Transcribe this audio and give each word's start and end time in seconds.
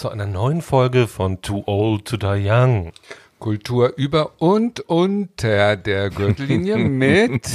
Zu 0.00 0.08
einer 0.08 0.24
neuen 0.24 0.62
Folge 0.62 1.06
von 1.06 1.42
Too 1.42 1.62
Old 1.66 2.06
to 2.06 2.16
Die 2.16 2.48
Young. 2.48 2.92
Kultur 3.38 3.92
über 3.98 4.40
und 4.40 4.80
unter 4.80 5.76
der 5.76 6.08
Gürtellinie 6.08 6.78
mit 6.78 7.46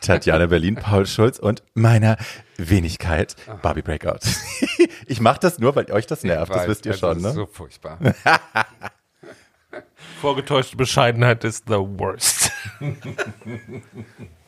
Tatjana 0.00 0.46
Berlin, 0.46 0.76
Paul 0.76 1.04
Schulz 1.04 1.38
und 1.38 1.62
meiner 1.74 2.16
Wenigkeit 2.56 3.36
Barbie 3.60 3.82
Breakout. 3.82 4.20
ich 5.06 5.20
mache 5.20 5.40
das 5.40 5.58
nur, 5.58 5.76
weil 5.76 5.92
euch 5.92 6.06
das 6.06 6.24
nervt, 6.24 6.52
Ich 6.52 6.54
das 6.54 6.62
weiß, 6.62 6.68
wisst 6.70 6.86
ihr 6.86 6.92
das 6.92 7.00
schon, 7.00 7.18
ist 7.18 7.22
ne? 7.22 7.32
So 7.32 7.44
furchtbar. 7.44 7.98
Vorgetäuschte 10.22 10.78
Bescheidenheit 10.78 11.44
ist 11.44 11.64
the 11.66 11.74
worst. 11.74 12.50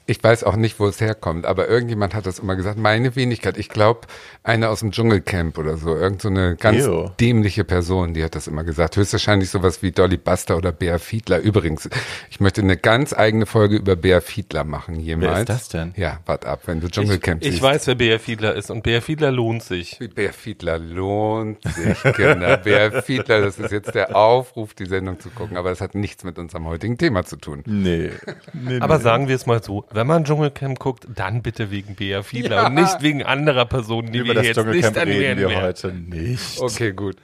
Ich 0.07 0.23
weiß 0.23 0.45
auch 0.45 0.57
nicht, 0.57 0.79
wo 0.79 0.87
es 0.87 1.01
herkommt, 1.01 1.47
aber 1.47 1.69
irgendjemand 1.69 2.15
hat 2.15 2.27
das 2.27 2.39
immer 2.39 2.55
gesagt. 2.55 2.79
Meine 2.79 3.17
Wenigkeit. 3.17 3.59
Ich 3.59 3.69
glaube, 3.69 4.03
eine 4.45 4.69
aus 4.69 4.81
dem 4.81 4.93
Dschungelcamp 4.93 5.59
oder 5.59 5.77
so. 5.77 5.97
Irgend 5.97 6.23
so 6.23 6.29
eine 6.29 6.57
ganz 6.57 6.85
Ew. 6.85 7.11
dämliche 7.21 7.65
Person, 7.65 8.15
die 8.15 8.23
hat 8.23 8.37
das 8.37 8.47
immer 8.47 8.63
gesagt. 8.63 8.97
Höchstwahrscheinlich 8.97 9.51
sowas 9.51 9.83
wie 9.83 9.91
Dolly 9.91 10.17
Buster 10.17 10.57
oder 10.57 10.71
Bea 10.71 10.99
Fiedler. 10.99 11.41
Übrigens, 11.41 11.89
ich 12.31 12.39
möchte 12.39 12.61
eine 12.63 12.77
ganz 12.77 13.13
eigene 13.13 13.47
Folge 13.47 13.77
über 13.77 13.97
Bea 13.97 14.21
Fiedler 14.21 14.63
machen 14.65 15.01
jemals. 15.01 15.33
Wer 15.33 15.39
ist 15.41 15.49
das 15.49 15.69
denn? 15.71 15.95
Ja, 15.97 16.21
wart 16.27 16.45
ab, 16.47 16.63
wenn 16.67 16.81
du 16.81 16.87
Ich, 16.87 16.93
Dschungelcamp 16.93 17.43
ich 17.43 17.53
siehst. 17.53 17.63
weiß, 17.63 17.87
wer 17.89 17.95
Bea 17.97 18.19
Fiedler 18.19 18.55
ist 18.55 18.71
und 18.71 18.83
Bea 18.83 19.01
Fiedler 19.01 19.33
lohnt 19.33 19.63
sich. 19.65 19.99
Bär 20.15 20.33
Fiedler 20.33 20.79
lohnt 20.79 21.63
sich, 21.63 22.01
Kinder. 22.15 22.57
Bär 22.65 23.03
Fiedler, 23.03 23.41
das 23.41 23.59
ist 23.59 23.73
jetzt 23.73 23.95
der 23.95 24.15
Aufruf, 24.17 24.75
die 24.75 24.87
Sendung 24.87 25.19
zu 25.19 25.31
gucken, 25.31 25.57
aber 25.57 25.71
es 25.73 25.81
hat 25.81 25.95
nichts 25.95 26.23
mit 26.25 26.39
unserem 26.39 26.67
heutigen 26.67 26.97
Thema 26.97 27.25
zu 27.25 27.37
tun. 27.37 27.63
Nee. 27.67 28.11
nee 28.53 28.79
Aber 28.81 28.99
nee. 28.99 29.03
sagen 29.03 29.29
wir 29.29 29.35
es 29.37 29.47
mal 29.47 29.63
so, 29.63 29.85
wenn 29.97 30.07
man 30.07 30.25
Dschungelcamp 30.25 30.79
guckt, 30.79 31.07
dann 31.13 31.43
bitte 31.43 31.71
wegen 31.73 31.97
Bea 31.97 32.23
Fiedler 32.23 32.57
Ja. 32.63 32.67
und 32.67 32.75
nicht 32.75 33.03
wegen 33.03 33.25
anderer 33.25 33.65
Personen, 33.67 34.13
die 34.13 34.19
über 34.19 34.29
wir 34.29 34.35
das 34.35 34.47
jetzt 34.47 34.57
Dschungelcamp 34.57 34.95
nicht 34.97 35.07
reden 35.09 35.41
wir 35.41 35.49
werden. 35.49 35.63
heute 35.65 35.93
nicht. 35.93 36.61
Okay, 36.61 36.93
gut. 36.93 37.17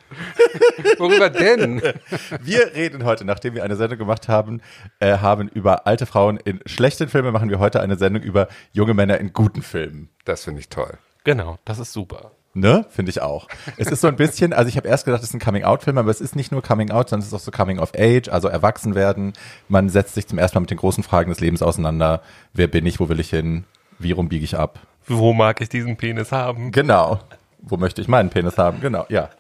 Worüber 0.98 1.31
denn? 1.31 1.81
Wir 2.42 2.75
reden 2.75 3.05
heute, 3.05 3.25
nachdem 3.25 3.55
wir 3.55 3.62
eine 3.64 3.77
Sendung 3.77 3.98
gemacht 3.98 4.29
haben, 4.29 4.61
äh, 5.01 5.19
haben 5.19 5.48
über 5.48 5.87
alte 5.87 6.06
Frauen 6.06 6.39
in 6.39 6.61
schlechten 6.67 7.09
Filmen, 7.09 7.33
machen 7.33 7.51
wir 7.51 7.59
heute 7.59 7.81
eine 7.81 7.97
Sendung 7.97 8.23
über 8.23 8.48
junge 8.73 8.95
Männer 8.95 9.19
in 9.19 9.33
guten 9.33 9.62
Filmen. 9.62 10.09
Das 10.25 10.45
finde 10.45 10.61
ich 10.61 10.69
toll. 10.69 10.98
Genau, 11.25 11.59
das 11.64 11.79
ist 11.79 11.92
super. 11.92 12.33
Ne? 12.55 12.84
Finde 12.91 13.11
ich 13.11 13.22
auch. 13.22 13.48
Es 13.78 13.91
ist 13.91 14.03
so 14.03 14.08
ein 14.08 14.17
bisschen, 14.17 14.53
also 14.53 14.69
ich 14.69 14.77
habe 14.77 14.86
erst 14.86 15.06
gedacht, 15.06 15.22
es 15.22 15.31
ist 15.31 15.34
ein 15.34 15.41
Coming-out-Film, 15.41 15.97
aber 15.97 16.11
es 16.11 16.20
ist 16.20 16.36
nicht 16.36 16.53
nur 16.53 16.62
Coming-out, 16.62 17.08
sondern 17.08 17.22
es 17.22 17.28
ist 17.28 17.34
auch 17.34 17.41
so 17.41 17.50
Coming-of-Age, 17.50 18.28
also 18.28 18.48
erwachsen 18.48 18.95
werden. 18.95 19.33
Man 19.69 19.89
setzt 19.89 20.14
sich 20.14 20.27
zum 20.27 20.39
ersten 20.39 20.58
Mal 20.58 20.61
mit 20.62 20.70
den 20.70 20.78
großen 20.78 21.03
Fragen 21.03 21.30
des 21.30 21.41
Lebens 21.41 21.62
auseinander. 21.62 22.20
Wer 22.53 22.67
bin 22.67 22.84
ich? 22.84 23.00
Wo 23.00 23.08
will 23.08 23.20
ich 23.20 23.30
hin? 23.30 23.64
Wie 23.98 24.12
rum 24.12 24.28
biege 24.28 24.45
ich 24.45 24.58
ab? 24.58 24.80
Wo 25.06 25.33
mag 25.33 25.61
ich 25.61 25.70
diesen 25.70 25.97
Penis 25.97 26.30
haben? 26.30 26.73
Genau. 26.73 27.20
Wo 27.61 27.77
möchte 27.77 28.03
ich 28.03 28.08
meinen 28.08 28.28
Penis 28.28 28.58
haben? 28.58 28.80
Genau, 28.80 29.06
ja. 29.08 29.30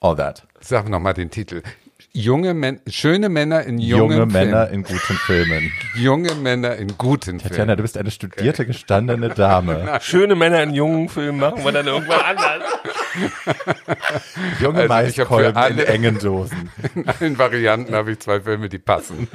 All 0.00 0.16
that. 0.16 0.46
Sag 0.60 0.88
noch 0.88 1.00
mal 1.00 1.14
den 1.14 1.30
Titel. 1.30 1.62
Junge 2.18 2.54
Män 2.54 2.80
schöne 2.88 3.28
Männer 3.28 3.64
in 3.64 3.78
jungen 3.78 4.12
Junge 4.18 4.26
Männer 4.26 4.68
Filmen. 4.68 4.74
in 4.74 4.82
guten 4.84 5.16
Filmen. 5.26 5.72
Junge 5.96 6.34
Männer 6.36 6.76
in 6.76 6.96
guten 6.96 7.38
Tatjana, 7.38 7.54
Filmen. 7.56 7.76
du 7.76 7.82
bist 7.82 7.98
eine 7.98 8.10
studierte, 8.10 8.64
gestandene 8.64 9.28
Dame. 9.28 9.98
Schöne 10.00 10.34
Männer 10.34 10.62
in 10.62 10.72
jungen 10.72 11.10
Filmen 11.10 11.38
machen 11.40 11.62
wir 11.62 11.72
dann 11.72 11.86
irgendwann 11.86 12.20
anders. 12.22 12.62
Junge 14.62 14.78
Also 14.80 14.88
Maiskolben 14.88 15.50
in 15.50 15.56
alle- 15.56 15.86
engen 15.88 16.18
Dosen. 16.18 16.70
In 16.94 17.06
allen 17.06 17.36
Varianten 17.38 17.94
habe 17.94 18.12
ich 18.12 18.20
zwei 18.20 18.40
Filme, 18.40 18.70
die 18.70 18.78
passen. 18.78 19.28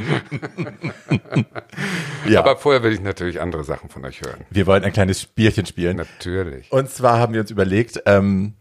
Ja. 2.28 2.40
Aber 2.40 2.58
vorher 2.58 2.82
will 2.82 2.94
ich 2.94 3.02
natürlich 3.02 3.40
andere 3.42 3.64
Sachen 3.64 3.90
von 3.90 4.04
euch 4.06 4.22
hören. 4.22 4.42
wir 4.50 4.66
wollen 4.66 4.84
ein 4.84 4.94
kleines 4.94 5.22
Spielchen 5.22 5.68
spielen. 5.68 5.98
Natürlich. 5.98 6.72
Und 6.72 6.90
zwar 6.90 7.20
haben 7.20 7.34
wir 7.34 7.42
uns 7.42 7.52
überlegt, 7.52 8.02
ähm, 8.08 8.54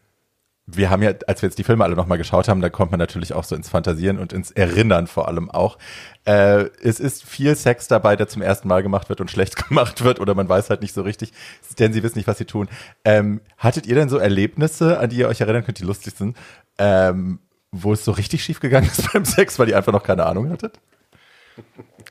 wir 0.76 0.90
haben 0.90 1.02
ja, 1.02 1.12
als 1.26 1.42
wir 1.42 1.48
jetzt 1.48 1.58
die 1.58 1.64
Filme 1.64 1.84
alle 1.84 1.96
nochmal 1.96 2.18
geschaut 2.18 2.48
haben, 2.48 2.60
da 2.60 2.70
kommt 2.70 2.90
man 2.90 2.98
natürlich 2.98 3.32
auch 3.32 3.44
so 3.44 3.54
ins 3.54 3.68
Fantasieren 3.68 4.18
und 4.18 4.32
ins 4.32 4.50
Erinnern 4.50 5.06
vor 5.06 5.28
allem 5.28 5.50
auch. 5.50 5.78
Äh, 6.24 6.66
es 6.82 7.00
ist 7.00 7.24
viel 7.24 7.56
Sex 7.56 7.88
dabei, 7.88 8.16
der 8.16 8.28
zum 8.28 8.42
ersten 8.42 8.68
Mal 8.68 8.82
gemacht 8.82 9.08
wird 9.08 9.20
und 9.20 9.30
schlecht 9.30 9.56
gemacht 9.68 10.04
wird 10.04 10.20
oder 10.20 10.34
man 10.34 10.48
weiß 10.48 10.70
halt 10.70 10.82
nicht 10.82 10.94
so 10.94 11.02
richtig, 11.02 11.32
denn 11.78 11.92
sie 11.92 12.02
wissen 12.02 12.18
nicht, 12.18 12.28
was 12.28 12.38
sie 12.38 12.44
tun. 12.44 12.68
Ähm, 13.04 13.40
hattet 13.58 13.86
ihr 13.86 13.94
denn 13.94 14.08
so 14.08 14.18
Erlebnisse, 14.18 14.98
an 14.98 15.10
die 15.10 15.16
ihr 15.16 15.28
euch 15.28 15.40
erinnern 15.40 15.64
könnt, 15.64 15.78
die 15.78 15.84
lustig 15.84 16.14
sind, 16.16 16.36
ähm, 16.78 17.40
wo 17.72 17.92
es 17.92 18.04
so 18.04 18.12
richtig 18.12 18.42
schief 18.42 18.60
gegangen 18.60 18.88
ist 18.90 19.12
beim 19.12 19.24
Sex, 19.24 19.58
weil 19.58 19.68
ihr 19.68 19.76
einfach 19.76 19.92
noch 19.92 20.02
keine 20.02 20.26
Ahnung 20.26 20.50
hattet? 20.50 20.80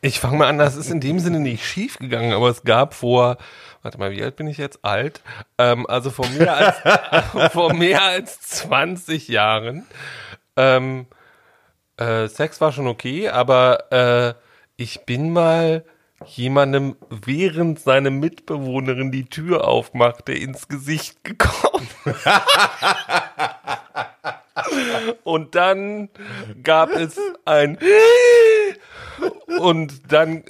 Ich 0.01 0.19
fange 0.19 0.37
mal 0.37 0.47
an, 0.47 0.57
das 0.57 0.75
ist 0.75 0.91
in 0.91 1.01
dem 1.01 1.19
Sinne 1.19 1.39
nicht 1.39 1.65
schief 1.65 1.97
gegangen, 1.97 2.33
aber 2.33 2.49
es 2.49 2.63
gab 2.63 2.93
vor, 2.93 3.37
warte 3.81 3.97
mal, 3.97 4.11
wie 4.11 4.23
alt 4.23 4.35
bin 4.35 4.47
ich 4.47 4.57
jetzt? 4.57 4.83
Alt. 4.83 5.21
Ähm, 5.57 5.87
also 5.87 6.09
vor 6.09 6.27
mehr 6.29 6.55
als, 6.55 7.51
vor 7.53 7.73
mehr 7.73 8.03
als 8.03 8.39
20 8.41 9.27
Jahren. 9.27 9.85
Ähm, 10.55 11.07
äh, 11.97 12.27
Sex 12.27 12.61
war 12.61 12.71
schon 12.71 12.87
okay, 12.87 13.29
aber 13.29 13.91
äh, 13.91 14.33
ich 14.77 15.05
bin 15.05 15.31
mal 15.31 15.83
jemandem, 16.25 16.95
während 17.09 17.79
seine 17.79 18.11
Mitbewohnerin 18.11 19.11
die 19.11 19.25
Tür 19.25 19.67
aufmachte, 19.67 20.33
ins 20.33 20.67
Gesicht 20.67 21.23
gekommen. 21.23 21.87
Und 25.23 25.55
dann 25.55 26.09
gab 26.63 26.91
es 26.91 27.17
ein 27.45 27.77
und 29.59 30.11
dann 30.11 30.43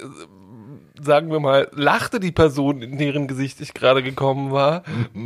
sagen 1.02 1.30
wir 1.30 1.40
mal, 1.40 1.68
lachte 1.72 2.20
die 2.20 2.32
Person, 2.32 2.82
in 2.82 2.98
deren 2.98 3.28
Gesicht 3.28 3.60
ich 3.60 3.74
gerade 3.74 4.02
gekommen 4.02 4.50
war. 4.50 4.82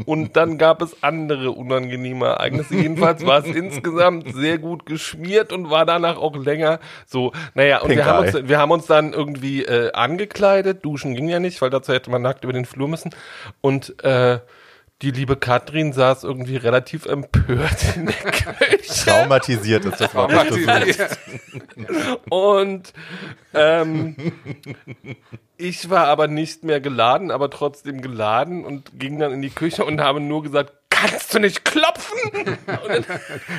Und 0.06 0.36
dann 0.36 0.58
gab 0.58 0.82
es 0.82 1.02
andere 1.02 1.50
unangenehme 1.50 2.26
Ereignisse. 2.26 2.74
Jedenfalls 2.74 3.24
war 3.26 3.44
es 3.44 3.46
insgesamt 3.46 4.34
sehr 4.34 4.58
gut 4.58 4.86
geschmiert 4.86 5.52
und 5.52 5.70
war 5.70 5.86
danach 5.86 6.16
auch 6.16 6.36
länger 6.36 6.80
so. 7.06 7.32
Naja, 7.54 7.80
und 7.80 7.88
Pink 7.88 7.98
wir 7.98 8.06
haben, 8.06 8.24
Eye. 8.24 8.36
uns, 8.36 8.48
wir 8.48 8.58
haben 8.58 8.70
uns 8.70 8.86
dann 8.86 9.12
irgendwie 9.12 9.64
äh, 9.64 9.92
angekleidet. 9.92 10.84
Duschen 10.84 11.14
ging 11.14 11.28
ja 11.28 11.40
nicht, 11.40 11.60
weil 11.62 11.70
dazu 11.70 11.92
hätte 11.92 12.10
man 12.10 12.22
nackt 12.22 12.44
über 12.44 12.52
den 12.52 12.64
Flur 12.64 12.88
müssen. 12.88 13.10
Und 13.60 14.02
äh, 14.04 14.38
die 15.02 15.10
liebe 15.10 15.36
Katrin 15.36 15.92
saß 15.92 16.24
irgendwie 16.24 16.56
relativ 16.56 17.06
empört 17.06 17.96
in 17.96 18.06
der 18.06 18.14
Küche. 18.14 19.04
Traumatisiert 19.04 19.84
ist 19.84 20.00
das 20.00 20.12
suchst. 20.12 21.18
Und 22.30 22.92
ähm, 23.52 24.16
ich 25.56 25.90
war 25.90 26.06
aber 26.06 26.28
nicht 26.28 26.64
mehr 26.64 26.80
geladen, 26.80 27.30
aber 27.30 27.50
trotzdem 27.50 28.00
geladen 28.02 28.64
und 28.64 28.98
ging 28.98 29.18
dann 29.18 29.32
in 29.32 29.42
die 29.42 29.50
Küche 29.50 29.84
und 29.84 30.00
habe 30.00 30.20
nur 30.20 30.42
gesagt, 30.42 30.72
kannst 30.90 31.34
du 31.34 31.38
nicht 31.38 31.64
klopfen? 31.64 32.18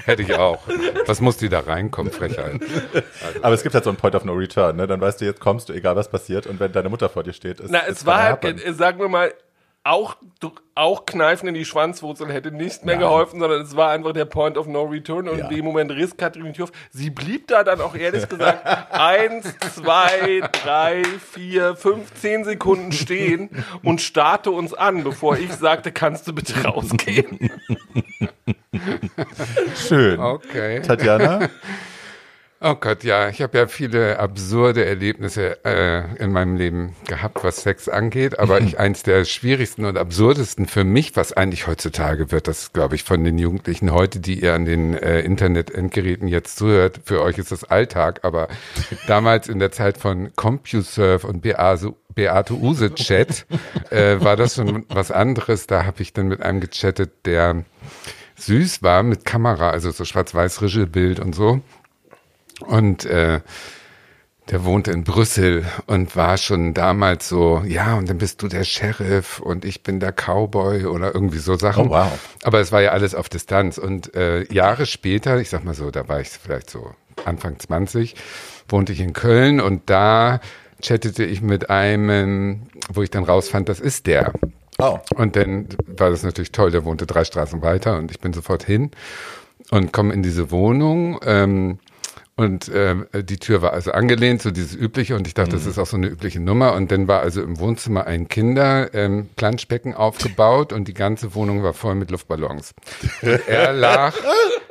Hätte 0.06 0.22
ich 0.22 0.34
auch. 0.36 0.64
Was 1.06 1.22
muss 1.22 1.38
die 1.38 1.50
da 1.50 1.60
reinkommen, 1.60 2.12
Frechheit? 2.12 2.62
Aber 3.42 3.54
es 3.54 3.64
gibt 3.64 3.76
halt 3.76 3.84
so 3.84 3.90
einen 3.90 3.98
Point 3.98 4.16
of 4.16 4.26
No 4.26 4.34
Return, 4.34 4.78
ne? 4.78 4.88
Dann 4.88 5.02
weißt 5.02 5.22
du, 5.22 5.26
jetzt 5.26 5.40
kommst 5.40 5.70
du, 5.70 5.74
egal 5.74 5.96
was 5.96 6.10
passiert. 6.10 6.48
Und 6.48 6.60
wenn 6.60 6.72
deine 6.72 6.90
Mutter 6.90 7.10
vor 7.10 7.24
dir 7.24 7.34
steht, 7.34 7.60
ist 7.60 7.72
Na, 7.72 7.80
ist 7.80 8.00
es 8.00 8.06
war 8.06 8.24
halt, 8.42 8.78
sagen 8.78 9.00
wir 9.00 9.10
mal, 9.10 9.34
auch, 9.86 10.16
auch 10.74 11.06
Kneifen 11.06 11.48
in 11.48 11.54
die 11.54 11.64
Schwanzwurzel 11.64 12.34
hätte 12.34 12.52
nicht 12.52 12.84
mehr 12.86 12.98
geholfen, 12.98 13.40
sondern 13.40 13.62
es 13.62 13.76
war 13.76 13.92
einfach 13.92 14.14
der 14.14 14.26
Point 14.26 14.58
of 14.58 14.66
No 14.66 14.84
Return 14.84 15.30
und 15.30 15.38
Ja. 15.38 15.48
in 15.48 15.56
dem 15.56 15.64
Moment 15.64 15.92
riss 15.92 16.18
Katrin 16.18 16.46
die 16.46 16.54
Tür 16.54 16.66
auf. 16.66 16.72
Sie 16.90 17.12
blieb 17.12 17.48
da 17.48 17.64
dann 17.64 17.80
auch 17.82 17.96
ehrlich 17.96 18.28
gesagt 18.30 18.66
eins, 18.92 19.54
zwei, 19.76 20.42
drei, 20.64 21.04
vier, 21.32 21.76
fünf, 21.76 22.14
zehn 22.16 22.44
Sekunden 22.44 22.92
stehen 22.94 23.50
und 23.84 24.02
starrte 24.02 24.50
uns 24.50 24.74
an, 24.74 25.04
bevor 25.04 25.38
ich 25.38 25.54
sagte, 25.54 25.92
kannst 25.92 26.28
du 26.28 26.34
bitte 26.34 26.64
rausgehen? 26.64 27.52
Schön. 29.88 30.20
Okay. 30.20 30.82
Tatjana? 30.82 31.50
Oh 32.62 32.76
Gott, 32.76 33.04
ja, 33.04 33.28
ich 33.28 33.42
habe 33.42 33.58
ja 33.58 33.68
viele 33.68 34.18
absurde 34.18 34.86
Erlebnisse 34.86 35.64
äh, 35.66 36.16
in 36.24 36.32
meinem 36.32 36.56
Leben 36.56 36.96
gehabt, 37.06 37.44
was 37.44 37.58
Sex 37.58 37.90
angeht, 37.90 38.40
aber 38.40 38.62
ich 38.62 38.80
eins 38.80 39.04
der 39.04 39.26
schwierigsten 39.26 39.84
und 39.84 39.98
absurdesten 39.98 40.66
für 40.66 40.86
mich, 40.86 41.18
was 41.18 41.34
eigentlich 41.34 41.68
heutzutage 41.68 42.32
wird, 42.32 42.48
das 42.48 42.72
glaube 42.72 42.96
ich 42.96 43.04
von 43.04 43.26
den 43.26 43.38
Jugendlichen 43.38 43.92
heute, 43.92 44.22
die 44.22 44.40
ihr 44.40 44.54
an 44.54 44.64
den 44.64 44.94
äh, 44.94 45.20
Internet-Endgeräten 45.20 46.30
jetzt 46.30 46.56
zuhört, 46.56 47.02
für 47.04 47.22
euch 47.22 47.38
ist 47.38 47.52
das 47.52 47.66
Alltag, 47.66 48.22
aber 48.24 48.48
damals 49.08 49.50
in 49.50 49.60
der 49.60 49.72
Zeit 49.74 49.98
von 49.98 50.32
CompuServe 50.38 51.28
und 51.28 51.42
Beate, 51.42 51.94
Beate 52.16 52.54
Use 52.54 52.96
Chat 52.96 53.46
äh, 53.90 54.22
war 54.22 54.38
das 54.38 54.56
schon 54.56 54.86
was 54.88 55.12
anderes. 55.12 55.68
Da 55.68 55.86
habe 55.86 56.02
ich 56.02 56.14
dann 56.14 56.30
mit 56.30 56.42
einem 56.42 56.62
gechattet, 56.62 57.26
der 57.26 57.66
süß 58.38 58.84
war 58.84 59.04
mit 59.04 59.26
Kamera, 59.26 59.70
also 59.70 59.92
so 59.92 60.06
schwarz-weiß-Rischelbild 60.06 61.20
und 61.20 61.36
so. 61.36 61.62
Und 62.62 63.06
äh, 63.06 63.42
der 64.50 64.64
wohnte 64.64 64.92
in 64.92 65.04
Brüssel 65.04 65.66
und 65.88 66.16
war 66.16 66.38
schon 66.38 66.74
damals 66.76 67.28
so, 67.28 67.64
ja, 67.66 67.96
und 67.96 68.10
dann 68.10 68.20
bist 68.20 68.44
du 68.44 68.48
der 68.48 68.64
Sheriff 68.64 69.40
und 69.40 69.66
ich 69.66 69.82
bin 69.82 70.00
der 70.00 70.12
Cowboy 70.12 70.86
oder 70.86 71.16
irgendwie 71.16 71.40
so 71.40 71.56
Sachen. 71.56 71.88
Oh, 71.88 71.92
wow. 71.92 72.20
Aber 72.44 72.60
es 72.60 72.72
war 72.72 72.82
ja 72.82 72.92
alles 72.92 73.16
auf 73.16 73.28
Distanz. 73.28 73.78
Und 73.78 74.14
äh, 74.16 74.44
Jahre 74.54 74.86
später, 74.86 75.40
ich 75.40 75.50
sag 75.50 75.64
mal 75.64 75.74
so, 75.74 75.90
da 75.90 76.08
war 76.08 76.20
ich 76.22 76.30
vielleicht 76.30 76.70
so 76.70 76.92
Anfang 77.26 77.58
20, 77.58 78.16
wohnte 78.70 78.94
ich 78.94 79.00
in 79.00 79.14
Köln 79.14 79.60
und 79.60 79.90
da 79.90 80.40
chattete 80.82 81.24
ich 81.24 81.42
mit 81.42 81.70
einem, 81.72 82.68
wo 82.90 83.02
ich 83.02 83.10
dann 83.10 83.24
rausfand, 83.24 83.68
das 83.68 83.80
ist 83.80 84.06
der. 84.06 84.34
Oh. 84.78 85.00
Und 85.16 85.36
dann 85.36 85.70
war 85.88 86.12
das 86.12 86.22
natürlich 86.22 86.52
toll, 86.52 86.70
der 86.70 86.86
wohnte 86.86 87.08
drei 87.08 87.24
Straßen 87.24 87.62
weiter 87.64 87.98
und 87.98 88.12
ich 88.12 88.20
bin 88.20 88.34
sofort 88.34 88.64
hin. 88.64 88.92
und 89.72 89.92
komme 89.92 90.14
in 90.14 90.22
diese 90.22 90.52
Wohnung. 90.52 91.20
Ähm, 91.26 91.80
und 92.38 92.68
äh, 92.68 93.24
die 93.24 93.38
Tür 93.38 93.62
war 93.62 93.72
also 93.72 93.94
angelehnt, 93.94 94.42
so 94.42 94.52
dieses 94.52 94.76
übliche. 94.76 95.16
Und 95.16 95.26
ich 95.26 95.34
dachte, 95.34 95.52
das 95.52 95.66
ist 95.66 95.80
auch 95.80 95.86
so 95.86 95.96
eine 95.96 96.08
übliche 96.08 96.42
Nummer. 96.42 96.74
Und 96.74 96.92
dann 96.92 97.08
war 97.08 97.22
also 97.22 97.42
im 97.42 97.60
Wohnzimmer 97.60 98.08
ein 98.08 98.28
Kinderplanschbecken 98.28 99.92
ähm, 99.92 99.98
aufgebaut 99.98 100.74
und 100.74 100.90
die 100.90 100.94
ganze 100.94 101.34
Wohnung 101.34 101.64
war 101.64 101.74
voll 101.74 101.96
mit 101.96 102.12
Luftballons. 102.12 102.74
Er 103.48 103.74
lag, 103.74 104.14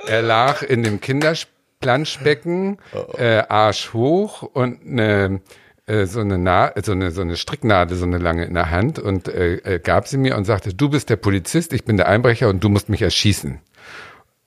er 0.07 0.23
lag 0.23 0.63
in 0.63 0.83
dem 0.83 1.01
Kinderplanschbecken, 1.01 2.79
äh, 3.17 3.43
Arsch 3.49 3.93
hoch 3.93 4.43
und 4.43 4.81
eine 4.87 5.41
äh, 5.87 6.07
so 6.07 6.21
eine, 6.21 6.39
Na 6.39 6.73
so 6.83 6.93
eine 6.93 7.11
so 7.11 7.21
eine 7.23 7.37
Stricknadel 7.37 7.97
so 7.97 8.05
eine 8.05 8.19
lange 8.19 8.45
in 8.45 8.55
der 8.55 8.71
Hand 8.71 8.99
und 8.99 9.29
äh, 9.29 9.57
äh, 9.57 9.79
gab 9.79 10.09
sie 10.09 10.17
mir 10.17 10.37
und 10.37 10.45
sagte 10.45 10.75
du 10.75 10.89
bist 10.89 11.11
der 11.11 11.17
Polizist 11.17 11.73
ich 11.73 11.85
bin 11.85 11.97
der 11.97 12.09
Einbrecher 12.09 12.49
und 12.49 12.65
du 12.65 12.69
musst 12.69 12.89
mich 12.89 13.03
erschießen 13.03 13.61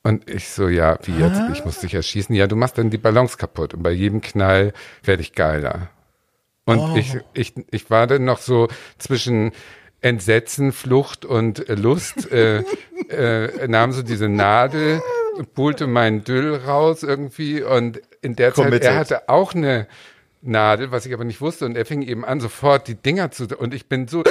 und 0.08 0.30
ich 0.30 0.48
so, 0.48 0.70
ja, 0.70 0.98
wie 1.04 1.18
jetzt? 1.20 1.42
Ich 1.52 1.66
muss 1.66 1.82
dich 1.82 1.94
erschießen. 1.94 2.34
Ja, 2.34 2.48
du 2.48 2.56
machst 2.56 2.78
dann 2.78 2.90
die 2.90 2.98
Balance 2.98 3.36
kaputt 3.36 3.74
und 3.74 3.84
bei 3.84 3.92
jedem 3.92 4.22
Knall 4.22 4.72
werde 5.04 5.22
ich 5.22 5.34
geiler. 5.34 5.90
Und 6.64 6.80
oh. 6.80 6.96
ich, 6.96 7.18
ich, 7.34 7.54
ich 7.72 7.90
war 7.90 8.08
dann 8.08 8.24
noch 8.24 8.40
so 8.40 8.70
zwischen 8.98 9.52
Entsetzen, 10.00 10.72
Flucht 10.72 11.26
und 11.26 11.68
Lust, 11.68 12.32
äh, 12.32 12.64
äh, 13.10 13.68
nahm 13.68 13.92
so 13.92 14.02
diese 14.02 14.30
Nadel, 14.30 15.02
pulte 15.54 15.88
meinen 15.88 16.24
Düll 16.24 16.56
raus 16.56 17.04
irgendwie 17.04 17.62
und 17.62 18.00
in 18.22 18.38
der 18.38 18.54
Committed. 18.54 18.84
Zeit, 18.84 18.94
er 18.94 19.00
hatte 19.00 19.28
auch 19.28 19.56
eine 19.56 19.88
Nadel, 20.42 20.90
was 20.94 21.06
ich 21.06 21.14
aber 21.14 21.26
nicht 21.26 21.42
wusste 21.42 21.66
und 21.66 21.76
er 21.76 21.86
fing 21.86 22.02
eben 22.02 22.24
an, 22.24 22.40
sofort 22.40 22.88
die 22.88 22.96
Dinger 22.96 23.30
zu, 23.32 23.48
und 23.58 23.74
ich 23.74 23.88
bin 23.88 24.08
so 24.08 24.24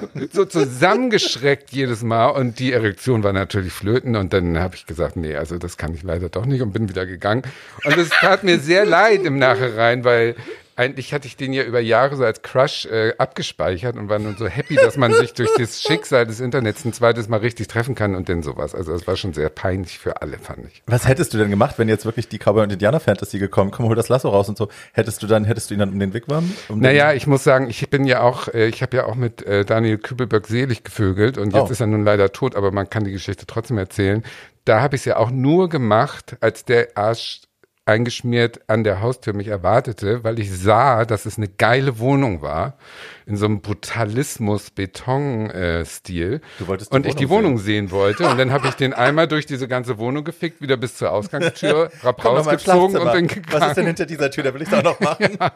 so 0.32 0.44
zusammengeschreckt 0.44 1.70
jedes 1.70 2.02
Mal 2.02 2.28
und 2.28 2.58
die 2.58 2.72
Erektion 2.72 3.22
war 3.22 3.32
natürlich 3.32 3.72
flöten 3.72 4.16
und 4.16 4.32
dann 4.32 4.58
habe 4.58 4.74
ich 4.76 4.86
gesagt, 4.86 5.16
nee, 5.16 5.36
also 5.36 5.58
das 5.58 5.76
kann 5.76 5.94
ich 5.94 6.02
leider 6.02 6.28
doch 6.28 6.46
nicht 6.46 6.62
und 6.62 6.72
bin 6.72 6.88
wieder 6.88 7.06
gegangen. 7.06 7.42
Und 7.84 7.96
es 7.96 8.10
tat 8.10 8.44
mir 8.44 8.58
sehr 8.58 8.84
leid 8.84 9.24
im 9.24 9.38
Nachhinein, 9.38 10.04
weil 10.04 10.36
eigentlich 10.76 11.12
hatte 11.12 11.26
ich 11.26 11.36
den 11.36 11.52
ja 11.52 11.62
über 11.62 11.80
Jahre 11.80 12.16
so 12.16 12.24
als 12.24 12.42
Crush 12.42 12.86
äh, 12.86 13.14
abgespeichert 13.18 13.96
und 13.96 14.08
war 14.08 14.18
nun 14.18 14.36
so 14.36 14.46
happy, 14.46 14.76
dass 14.76 14.96
man 14.96 15.12
sich 15.12 15.34
durch 15.34 15.50
das 15.58 15.82
Schicksal 15.86 16.26
des 16.26 16.40
Internets 16.40 16.84
ein 16.84 16.92
zweites 16.92 17.28
Mal 17.28 17.38
richtig 17.40 17.68
treffen 17.68 17.94
kann 17.94 18.14
und 18.14 18.28
denn 18.28 18.42
sowas. 18.42 18.74
Also 18.74 18.92
es 18.92 19.06
war 19.06 19.16
schon 19.16 19.32
sehr 19.32 19.48
peinlich 19.48 19.98
für 19.98 20.22
alle, 20.22 20.38
fand 20.38 20.66
ich. 20.66 20.82
Was 20.86 21.06
hättest 21.06 21.34
du 21.34 21.38
denn 21.38 21.50
gemacht, 21.50 21.78
wenn 21.78 21.88
jetzt 21.88 22.04
wirklich 22.04 22.28
die 22.28 22.38
Cowboy 22.38 22.62
und 22.62 22.72
Indianer 22.72 23.00
Fantasy 23.00 23.38
gekommen, 23.38 23.70
komm, 23.70 23.86
hol 23.86 23.96
das 23.96 24.08
Lasso 24.08 24.28
raus 24.28 24.48
und 24.48 24.56
so. 24.56 24.68
Hättest 24.92 25.22
du 25.22 25.26
dann, 25.26 25.44
hättest 25.44 25.70
du 25.70 25.74
ihn 25.74 25.80
dann 25.80 25.90
um 25.90 25.98
den 25.98 26.14
Weg 26.14 26.28
warm? 26.28 26.50
Um 26.68 26.80
naja, 26.80 27.12
ich 27.12 27.26
muss 27.26 27.44
sagen, 27.44 27.68
ich 27.68 27.88
bin 27.90 28.04
ja 28.04 28.22
auch, 28.22 28.48
äh, 28.48 28.68
ich 28.68 28.82
habe 28.82 28.96
ja 28.96 29.06
auch 29.06 29.14
mit 29.14 29.42
äh, 29.42 29.64
Daniel 29.64 29.98
Kübelberg 29.98 30.46
selig 30.46 30.84
gevögelt 30.84 31.38
und 31.38 31.52
jetzt 31.54 31.68
oh. 31.68 31.72
ist 31.72 31.80
er 31.80 31.86
nun 31.86 32.04
leider 32.04 32.32
tot, 32.32 32.56
aber 32.56 32.70
man 32.70 32.88
kann 32.88 33.04
die 33.04 33.12
Geschichte 33.12 33.46
trotzdem 33.46 33.78
erzählen. 33.78 34.22
Da 34.64 34.80
habe 34.80 34.96
ich 34.96 35.02
es 35.02 35.04
ja 35.06 35.16
auch 35.16 35.30
nur 35.30 35.68
gemacht, 35.68 36.36
als 36.40 36.64
der 36.64 36.96
Arsch 36.96 37.42
eingeschmiert 37.84 38.60
an 38.68 38.84
der 38.84 39.00
Haustür 39.00 39.34
mich 39.34 39.48
erwartete, 39.48 40.22
weil 40.24 40.38
ich 40.38 40.50
sah, 40.52 41.04
dass 41.04 41.26
es 41.26 41.36
eine 41.36 41.48
geile 41.48 41.98
Wohnung 41.98 42.42
war, 42.42 42.78
in 43.26 43.36
so 43.36 43.46
einem 43.46 43.60
Brutalismus-Beton-Stil. 43.60 46.32
Äh, 46.32 46.40
und 46.64 46.90
Wohnung 46.90 47.04
ich 47.04 47.14
die 47.14 47.28
Wohnung 47.28 47.58
sehen, 47.58 47.88
sehen 47.88 47.90
wollte. 47.90 48.28
Und 48.28 48.38
dann 48.38 48.52
habe 48.52 48.68
ich 48.68 48.74
den 48.74 48.92
einmal 48.92 49.28
durch 49.28 49.46
diese 49.46 49.68
ganze 49.68 49.98
Wohnung 49.98 50.24
gefickt, 50.24 50.60
wieder 50.60 50.76
bis 50.76 50.96
zur 50.96 51.12
Ausgangstür, 51.12 51.90
rausgezogen 52.04 52.98
und 52.98 53.12
bin 53.12 53.28
gegangen. 53.28 53.46
Was 53.50 53.68
ist 53.68 53.76
denn 53.76 53.86
hinter 53.86 54.06
dieser 54.06 54.30
Tür? 54.30 54.44
Da 54.44 54.54
will 54.54 54.62
ich 54.62 54.68
es 54.68 54.74
auch 54.74 54.82
noch 54.82 55.00
machen. 55.00 55.38
Ja. 55.38 55.52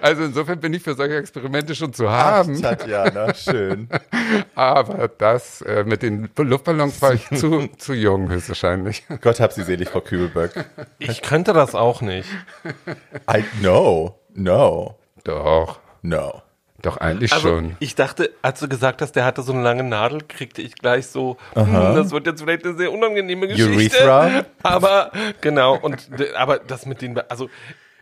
Also 0.00 0.24
insofern 0.24 0.60
bin 0.60 0.74
ich 0.74 0.82
für 0.82 0.94
solche 0.94 1.16
Experimente 1.16 1.74
schon 1.74 1.92
zu 1.92 2.10
haben. 2.10 2.56
Ach, 2.58 2.76
Tatjana, 2.76 3.34
schön. 3.34 3.88
Aber 4.54 5.08
das 5.08 5.62
äh, 5.62 5.84
mit 5.84 6.02
den 6.02 6.28
Luftballons 6.36 7.00
war 7.02 7.14
ich 7.14 7.28
zu, 7.30 7.68
zu 7.78 7.94
jung 7.94 8.30
höchstwahrscheinlich. 8.30 9.04
Gott 9.20 9.40
hab 9.40 9.52
sie 9.52 9.62
selig, 9.62 9.88
Frau 9.88 10.00
Kübelberg. 10.00 10.66
Ich 10.98 11.22
könnte 11.22 11.52
das 11.52 11.74
auch 11.74 12.00
nicht. 12.00 12.28
I 13.30 13.44
know. 13.60 14.18
No. 14.34 14.98
Doch. 15.24 15.80
No. 16.02 16.42
Doch, 16.82 16.96
eigentlich 16.96 17.32
also, 17.32 17.48
schon. 17.48 17.76
Ich 17.78 17.94
dachte, 17.94 18.30
als 18.42 18.60
du 18.60 18.68
gesagt 18.68 19.02
hast, 19.02 19.12
der 19.12 19.24
hatte 19.24 19.42
so 19.42 19.52
eine 19.52 19.62
lange 19.62 19.82
Nadel, 19.82 20.22
kriegte 20.26 20.62
ich 20.62 20.74
gleich 20.74 21.06
so, 21.08 21.36
hm, 21.54 21.72
das 21.72 22.10
wird 22.10 22.26
jetzt 22.26 22.40
vielleicht 22.40 22.64
eine 22.64 22.74
sehr 22.74 22.92
unangenehme 22.92 23.48
Geschichte. 23.48 23.74
Urethra? 23.74 24.44
Aber, 24.62 25.12
genau, 25.40 25.76
und, 25.76 26.08
aber 26.36 26.58
das 26.58 26.86
mit 26.86 27.02
den, 27.02 27.18
also, 27.28 27.50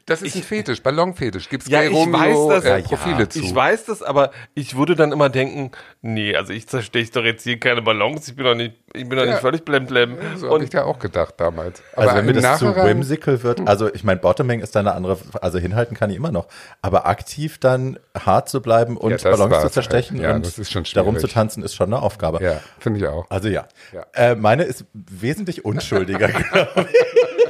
das 0.09 0.23
ist 0.23 0.35
ich, 0.35 0.37
ein 0.37 0.43
Fetisch, 0.43 0.83
Ballonfetisch. 0.83 1.49
Gibt 1.51 1.65
es 1.65 1.69
ja, 1.69 1.81
bei 1.81 1.89
Romeo 1.89 2.49
weiß, 2.49 2.63
das, 2.63 2.65
äh, 2.65 2.83
Profile 2.83 3.19
ja, 3.19 3.29
zu? 3.29 3.41
Ich 3.41 3.55
weiß 3.55 3.85
das, 3.85 4.03
aber 4.03 4.31
ich 4.55 4.75
würde 4.75 4.97
dann 4.97 5.13
immer 5.13 5.29
denken, 5.29 5.71
nee, 6.01 6.35
also 6.35 6.55
ich 6.55 6.67
zersteche 6.67 7.13
doch 7.13 7.25
jetzt 7.25 7.43
hier 7.43 7.61
keine 7.61 7.83
Ballons, 7.83 8.27
ich 8.27 8.35
bin 8.35 8.47
doch 8.47 8.55
nicht, 8.55 8.75
ich 8.95 9.07
bin 9.07 9.19
doch 9.19 9.27
ja. 9.27 9.33
nicht 9.33 9.41
völlig 9.41 9.65
blemblem. 9.67 10.17
Ja, 10.17 10.39
so 10.39 10.51
habe 10.51 10.65
ich 10.65 10.73
ja 10.73 10.85
auch 10.85 10.99
gedacht 10.99 11.35
damals. 11.37 11.83
Aber 11.93 12.03
also 12.03 12.17
wenn 12.17 12.27
mir 12.27 12.33
das 12.33 12.59
zu 12.59 12.75
whimsical 12.75 13.43
wird, 13.43 13.69
also 13.69 13.93
ich 13.93 14.03
meine, 14.03 14.19
Bottoming 14.19 14.61
ist 14.61 14.75
da 14.75 14.81
eine 14.81 14.95
andere, 14.95 15.19
also 15.43 15.59
hinhalten 15.59 15.95
kann 15.95 16.09
ich 16.09 16.17
immer 16.17 16.33
noch, 16.33 16.49
aber 16.81 17.07
aktiv 17.07 17.59
dann 17.59 17.99
hart 18.19 18.49
zu 18.49 18.63
bleiben 18.63 18.97
und 18.97 19.23
Ballons 19.23 19.61
zu 19.61 19.69
zerstechen 19.69 20.25
halt. 20.27 20.59
und 20.59 20.97
darum 20.97 21.19
zu 21.19 21.27
tanzen, 21.27 21.63
ist 21.63 21.75
schon 21.75 21.93
eine 21.93 22.03
Aufgabe. 22.03 22.43
Ja, 22.43 22.61
finde 22.79 23.01
ich 23.01 23.07
auch. 23.07 23.27
Also 23.29 23.49
ja. 23.49 23.69
Äh, 24.15 24.37
meine 24.37 24.63
ist 24.63 24.87
wesentlich 24.95 25.67
unschuldiger, 25.67 26.29
glaube 26.53 26.89
ich. 26.91 27.48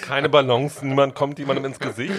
Keine 0.00 0.28
Ballons, 0.28 0.82
niemand 0.82 1.14
kommt 1.14 1.38
jemandem 1.38 1.66
ins 1.66 1.78
Gesicht. 1.78 2.14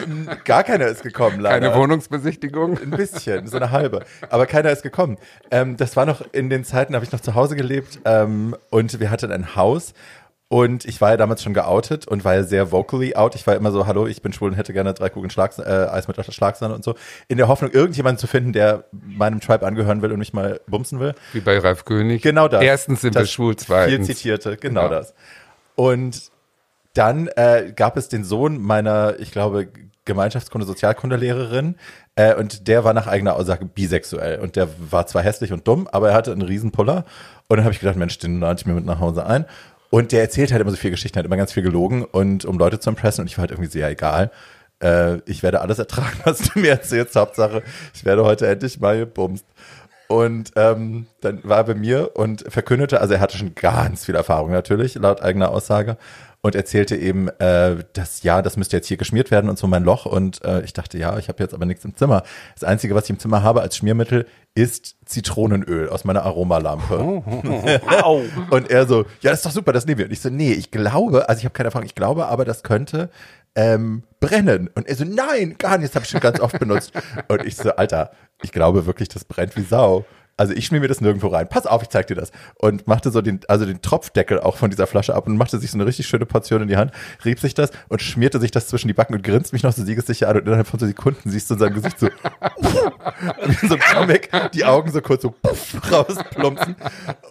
Gar 0.45 0.63
keiner 0.63 0.87
ist 0.87 1.03
gekommen, 1.03 1.39
leider. 1.39 1.69
Keine 1.69 1.79
Wohnungsbesichtigung? 1.79 2.77
Ein 2.77 2.91
bisschen, 2.91 3.47
so 3.47 3.57
eine 3.57 3.71
halbe. 3.71 4.05
Aber 4.29 4.45
keiner 4.45 4.71
ist 4.71 4.83
gekommen. 4.83 5.17
Ähm, 5.51 5.77
das 5.77 5.95
war 5.95 6.05
noch 6.05 6.21
in 6.31 6.49
den 6.49 6.63
Zeiten, 6.63 6.93
da 6.93 6.97
habe 6.97 7.05
ich 7.05 7.11
noch 7.11 7.21
zu 7.21 7.35
Hause 7.35 7.55
gelebt 7.55 7.99
ähm, 8.05 8.55
und 8.69 8.99
wir 8.99 9.11
hatten 9.11 9.31
ein 9.31 9.55
Haus 9.55 9.93
und 10.47 10.85
ich 10.85 11.01
war 11.01 11.09
ja 11.09 11.17
damals 11.17 11.41
schon 11.41 11.55
geoutet 11.55 12.07
und 12.07 12.23
war 12.23 12.35
ja 12.35 12.43
sehr 12.43 12.71
vocally 12.71 13.15
out. 13.15 13.33
Ich 13.33 13.47
war 13.47 13.55
immer 13.55 13.71
so, 13.71 13.87
hallo, 13.87 14.05
ich 14.05 14.21
bin 14.21 14.31
schwul 14.31 14.51
und 14.51 14.55
hätte 14.55 14.73
gerne 14.73 14.93
drei 14.93 15.09
Kugeln 15.09 15.31
Schlags 15.31 15.57
äh, 15.57 15.63
Eis 15.63 16.07
mit 16.07 16.17
Schlagsahne 16.23 16.75
und 16.75 16.83
so. 16.83 16.95
In 17.27 17.37
der 17.37 17.47
Hoffnung, 17.47 17.71
irgendjemanden 17.71 18.19
zu 18.19 18.27
finden, 18.27 18.53
der 18.53 18.85
meinem 18.91 19.41
Tribe 19.41 19.65
angehören 19.65 20.03
will 20.03 20.11
und 20.11 20.19
mich 20.19 20.33
mal 20.33 20.61
bumsen 20.67 20.99
will. 20.99 21.15
Wie 21.33 21.39
bei 21.39 21.57
Ralf 21.57 21.83
König. 21.83 22.21
Genau 22.21 22.47
das. 22.47 22.61
Erstens 22.61 23.01
sind 23.01 23.15
das 23.15 23.23
wir 23.23 23.27
schwul, 23.27 23.55
zweitens. 23.55 24.07
Viel 24.07 24.15
zitierte, 24.15 24.57
genau, 24.57 24.83
genau. 24.83 24.95
das. 24.95 25.15
Und 25.73 26.31
dann 26.97 27.27
äh, 27.35 27.71
gab 27.75 27.97
es 27.97 28.09
den 28.09 28.23
Sohn 28.23 28.61
meiner, 28.61 29.19
ich 29.19 29.31
glaube, 29.31 29.67
Gemeinschaftskunde, 30.05 30.65
Sozialkundelehrerin 30.67 31.75
äh, 32.15 32.35
und 32.35 32.67
der 32.67 32.83
war 32.83 32.93
nach 32.93 33.07
eigener 33.07 33.35
Aussage 33.35 33.65
bisexuell 33.65 34.39
und 34.39 34.55
der 34.55 34.69
war 34.91 35.07
zwar 35.07 35.23
hässlich 35.23 35.51
und 35.51 35.67
dumm, 35.67 35.87
aber 35.91 36.09
er 36.09 36.15
hatte 36.15 36.31
einen 36.31 36.43
Riesenpuller 36.43 37.05
und 37.47 37.57
dann 37.57 37.65
habe 37.65 37.73
ich 37.73 37.79
gedacht, 37.79 37.97
Mensch, 37.97 38.17
den 38.19 38.39
lade 38.39 38.59
ich 38.59 38.65
mir 38.65 38.73
mit 38.73 38.85
nach 38.85 38.99
Hause 38.99 39.25
ein 39.25 39.45
und 39.89 40.11
der 40.11 40.21
erzählt 40.21 40.51
halt 40.51 40.61
immer 40.61 40.71
so 40.71 40.77
viel 40.77 40.91
Geschichten, 40.91 41.17
hat 41.17 41.25
immer 41.25 41.37
ganz 41.37 41.53
viel 41.53 41.63
gelogen 41.63 42.03
und 42.03 42.45
um 42.45 42.57
Leute 42.57 42.79
zu 42.79 42.89
impressen 42.89 43.21
und 43.21 43.27
ich 43.27 43.37
war 43.37 43.43
halt 43.43 43.51
irgendwie 43.51 43.71
sehr 43.71 43.89
egal. 43.89 44.31
Äh, 44.81 45.17
ich 45.25 45.41
werde 45.41 45.61
alles 45.61 45.79
ertragen, 45.79 46.19
was 46.23 46.39
du 46.39 46.59
mir 46.59 46.71
erzählst. 46.71 47.15
Hauptsache, 47.15 47.63
ich 47.93 48.05
werde 48.05 48.23
heute 48.23 48.47
endlich 48.47 48.79
mal 48.79 48.99
gebumst. 48.99 49.45
Und 50.07 50.51
ähm, 50.55 51.07
dann 51.21 51.39
war 51.43 51.57
er 51.57 51.63
bei 51.63 51.73
mir 51.73 52.11
und 52.15 52.45
verkündete, 52.47 53.01
also 53.01 53.15
er 53.15 53.19
hatte 53.19 53.39
schon 53.39 53.55
ganz 53.55 54.05
viel 54.05 54.13
Erfahrung 54.13 54.51
natürlich, 54.51 54.93
laut 54.95 55.23
eigener 55.23 55.49
Aussage 55.49 55.97
und 56.45 56.53
erzählte 56.53 56.95
eben, 56.95 57.27
äh, 57.39 57.77
dass 57.93 58.21
ja, 58.21 58.43
das 58.43 58.55
müsste 58.55 58.77
jetzt 58.77 58.85
hier 58.85 58.97
geschmiert 58.97 59.31
werden 59.31 59.49
und 59.49 59.57
so 59.57 59.65
mein 59.65 59.83
Loch. 59.83 60.05
Und 60.05 60.45
äh, 60.45 60.61
ich 60.61 60.73
dachte, 60.73 60.95
ja, 60.99 61.17
ich 61.17 61.27
habe 61.27 61.41
jetzt 61.41 61.55
aber 61.55 61.65
nichts 61.65 61.83
im 61.85 61.95
Zimmer. 61.95 62.21
Das 62.53 62.63
Einzige, 62.63 62.93
was 62.93 63.05
ich 63.05 63.09
im 63.09 63.17
Zimmer 63.17 63.41
habe 63.41 63.61
als 63.61 63.75
Schmiermittel, 63.77 64.27
ist 64.53 64.95
Zitronenöl 65.05 65.89
aus 65.89 66.03
meiner 66.03 66.21
Aromalampe. 66.21 66.99
Oh, 68.03 68.21
und 68.51 68.69
er 68.69 68.85
so, 68.85 69.05
ja, 69.21 69.31
das 69.31 69.39
ist 69.39 69.47
doch 69.47 69.51
super, 69.51 69.73
das 69.73 69.87
nehmen 69.87 69.97
wir. 69.97 70.05
Und 70.05 70.11
ich 70.11 70.21
so, 70.21 70.29
nee, 70.29 70.53
ich 70.53 70.69
glaube, 70.69 71.27
also 71.27 71.39
ich 71.39 71.45
habe 71.45 71.53
keine 71.53 71.69
Erfahrung, 71.69 71.87
ich 71.87 71.95
glaube 71.95 72.27
aber, 72.27 72.45
das 72.45 72.61
könnte 72.61 73.09
ähm, 73.55 74.03
brennen. 74.19 74.69
Und 74.75 74.87
er 74.87 74.95
so, 74.95 75.03
nein, 75.03 75.55
gar 75.57 75.79
nicht, 75.79 75.89
das 75.89 75.95
habe 75.95 76.05
ich 76.05 76.11
schon 76.11 76.21
ganz 76.21 76.39
oft 76.39 76.59
benutzt. 76.59 76.91
Und 77.27 77.43
ich 77.43 77.55
so, 77.55 77.71
Alter, 77.71 78.11
ich 78.43 78.51
glaube 78.51 78.85
wirklich, 78.85 79.09
das 79.09 79.25
brennt 79.25 79.57
wie 79.57 79.63
Sau. 79.63 80.05
Also 80.37 80.53
ich 80.53 80.65
schmier 80.65 80.81
mir 80.81 80.87
das 80.87 80.99
nirgendwo 80.99 81.27
rein. 81.27 81.47
Pass 81.47 81.65
auf, 81.65 81.81
ich 81.81 81.89
zeig 81.89 82.07
dir 82.07 82.15
das. 82.15 82.31
Und 82.55 82.87
machte 82.87 83.11
so 83.11 83.21
den, 83.21 83.39
also 83.47 83.65
den 83.65 83.81
Tropfdeckel 83.81 84.39
auch 84.39 84.57
von 84.57 84.69
dieser 84.69 84.85
Flasche 84.87 85.15
ab 85.15 85.27
und 85.27 85.37
machte 85.37 85.59
sich 85.59 85.71
so 85.71 85.77
eine 85.77 85.85
richtig 85.85 86.07
schöne 86.07 86.25
Portion 86.25 86.61
in 86.61 86.67
die 86.67 86.77
Hand, 86.77 86.91
rieb 87.23 87.39
sich 87.39 87.53
das 87.53 87.71
und 87.87 88.01
schmierte 88.01 88.39
sich 88.39 88.51
das 88.51 88.67
zwischen 88.67 88.87
die 88.87 88.93
Backen 88.93 89.13
und 89.13 89.23
grinst 89.23 89.53
mich 89.53 89.63
noch 89.63 89.71
so 89.71 89.83
siegessicher 89.83 90.27
an 90.27 90.37
und 90.37 90.45
innerhalb 90.45 90.67
von 90.67 90.79
so 90.79 90.85
Sekunden 90.85 91.29
siehst 91.29 91.49
du 91.49 91.53
in 91.53 91.59
seinem 91.59 91.75
Gesicht 91.75 91.99
so, 91.99 92.07
wie 93.45 93.67
so 93.67 93.75
ein 93.75 93.79
Comic, 93.79 94.29
die 94.53 94.65
Augen 94.65 94.91
so 94.91 95.01
kurz 95.01 95.21
so 95.21 95.31
puff, 95.31 95.91
rausplumpsen. 95.91 96.75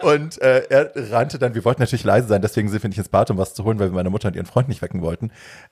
Und 0.01 0.41
äh, 0.41 0.65
er 0.71 0.93
rannte 1.13 1.39
dann, 1.39 1.55
wir 1.55 1.65
wollten 1.65 1.83
natürlich 1.83 2.05
leise 2.05 2.29
sein, 2.29 2.41
deswegen 2.41 2.69
sind 2.69 2.83
wir 2.83 2.89
nicht 2.89 2.99
ins 2.99 3.09
Bad, 3.09 3.31
um 3.31 3.37
was 3.37 3.55
zu 3.55 3.65
holen, 3.65 3.79
weil 3.79 3.91
wir 3.91 3.95
meine 3.95 4.11
Mutter 4.11 4.29
und 4.29 4.37
ihren 4.37 4.47
Freund 4.47 4.69
nicht 4.69 4.81
wecken 4.81 5.03
wollten. 5.03 5.31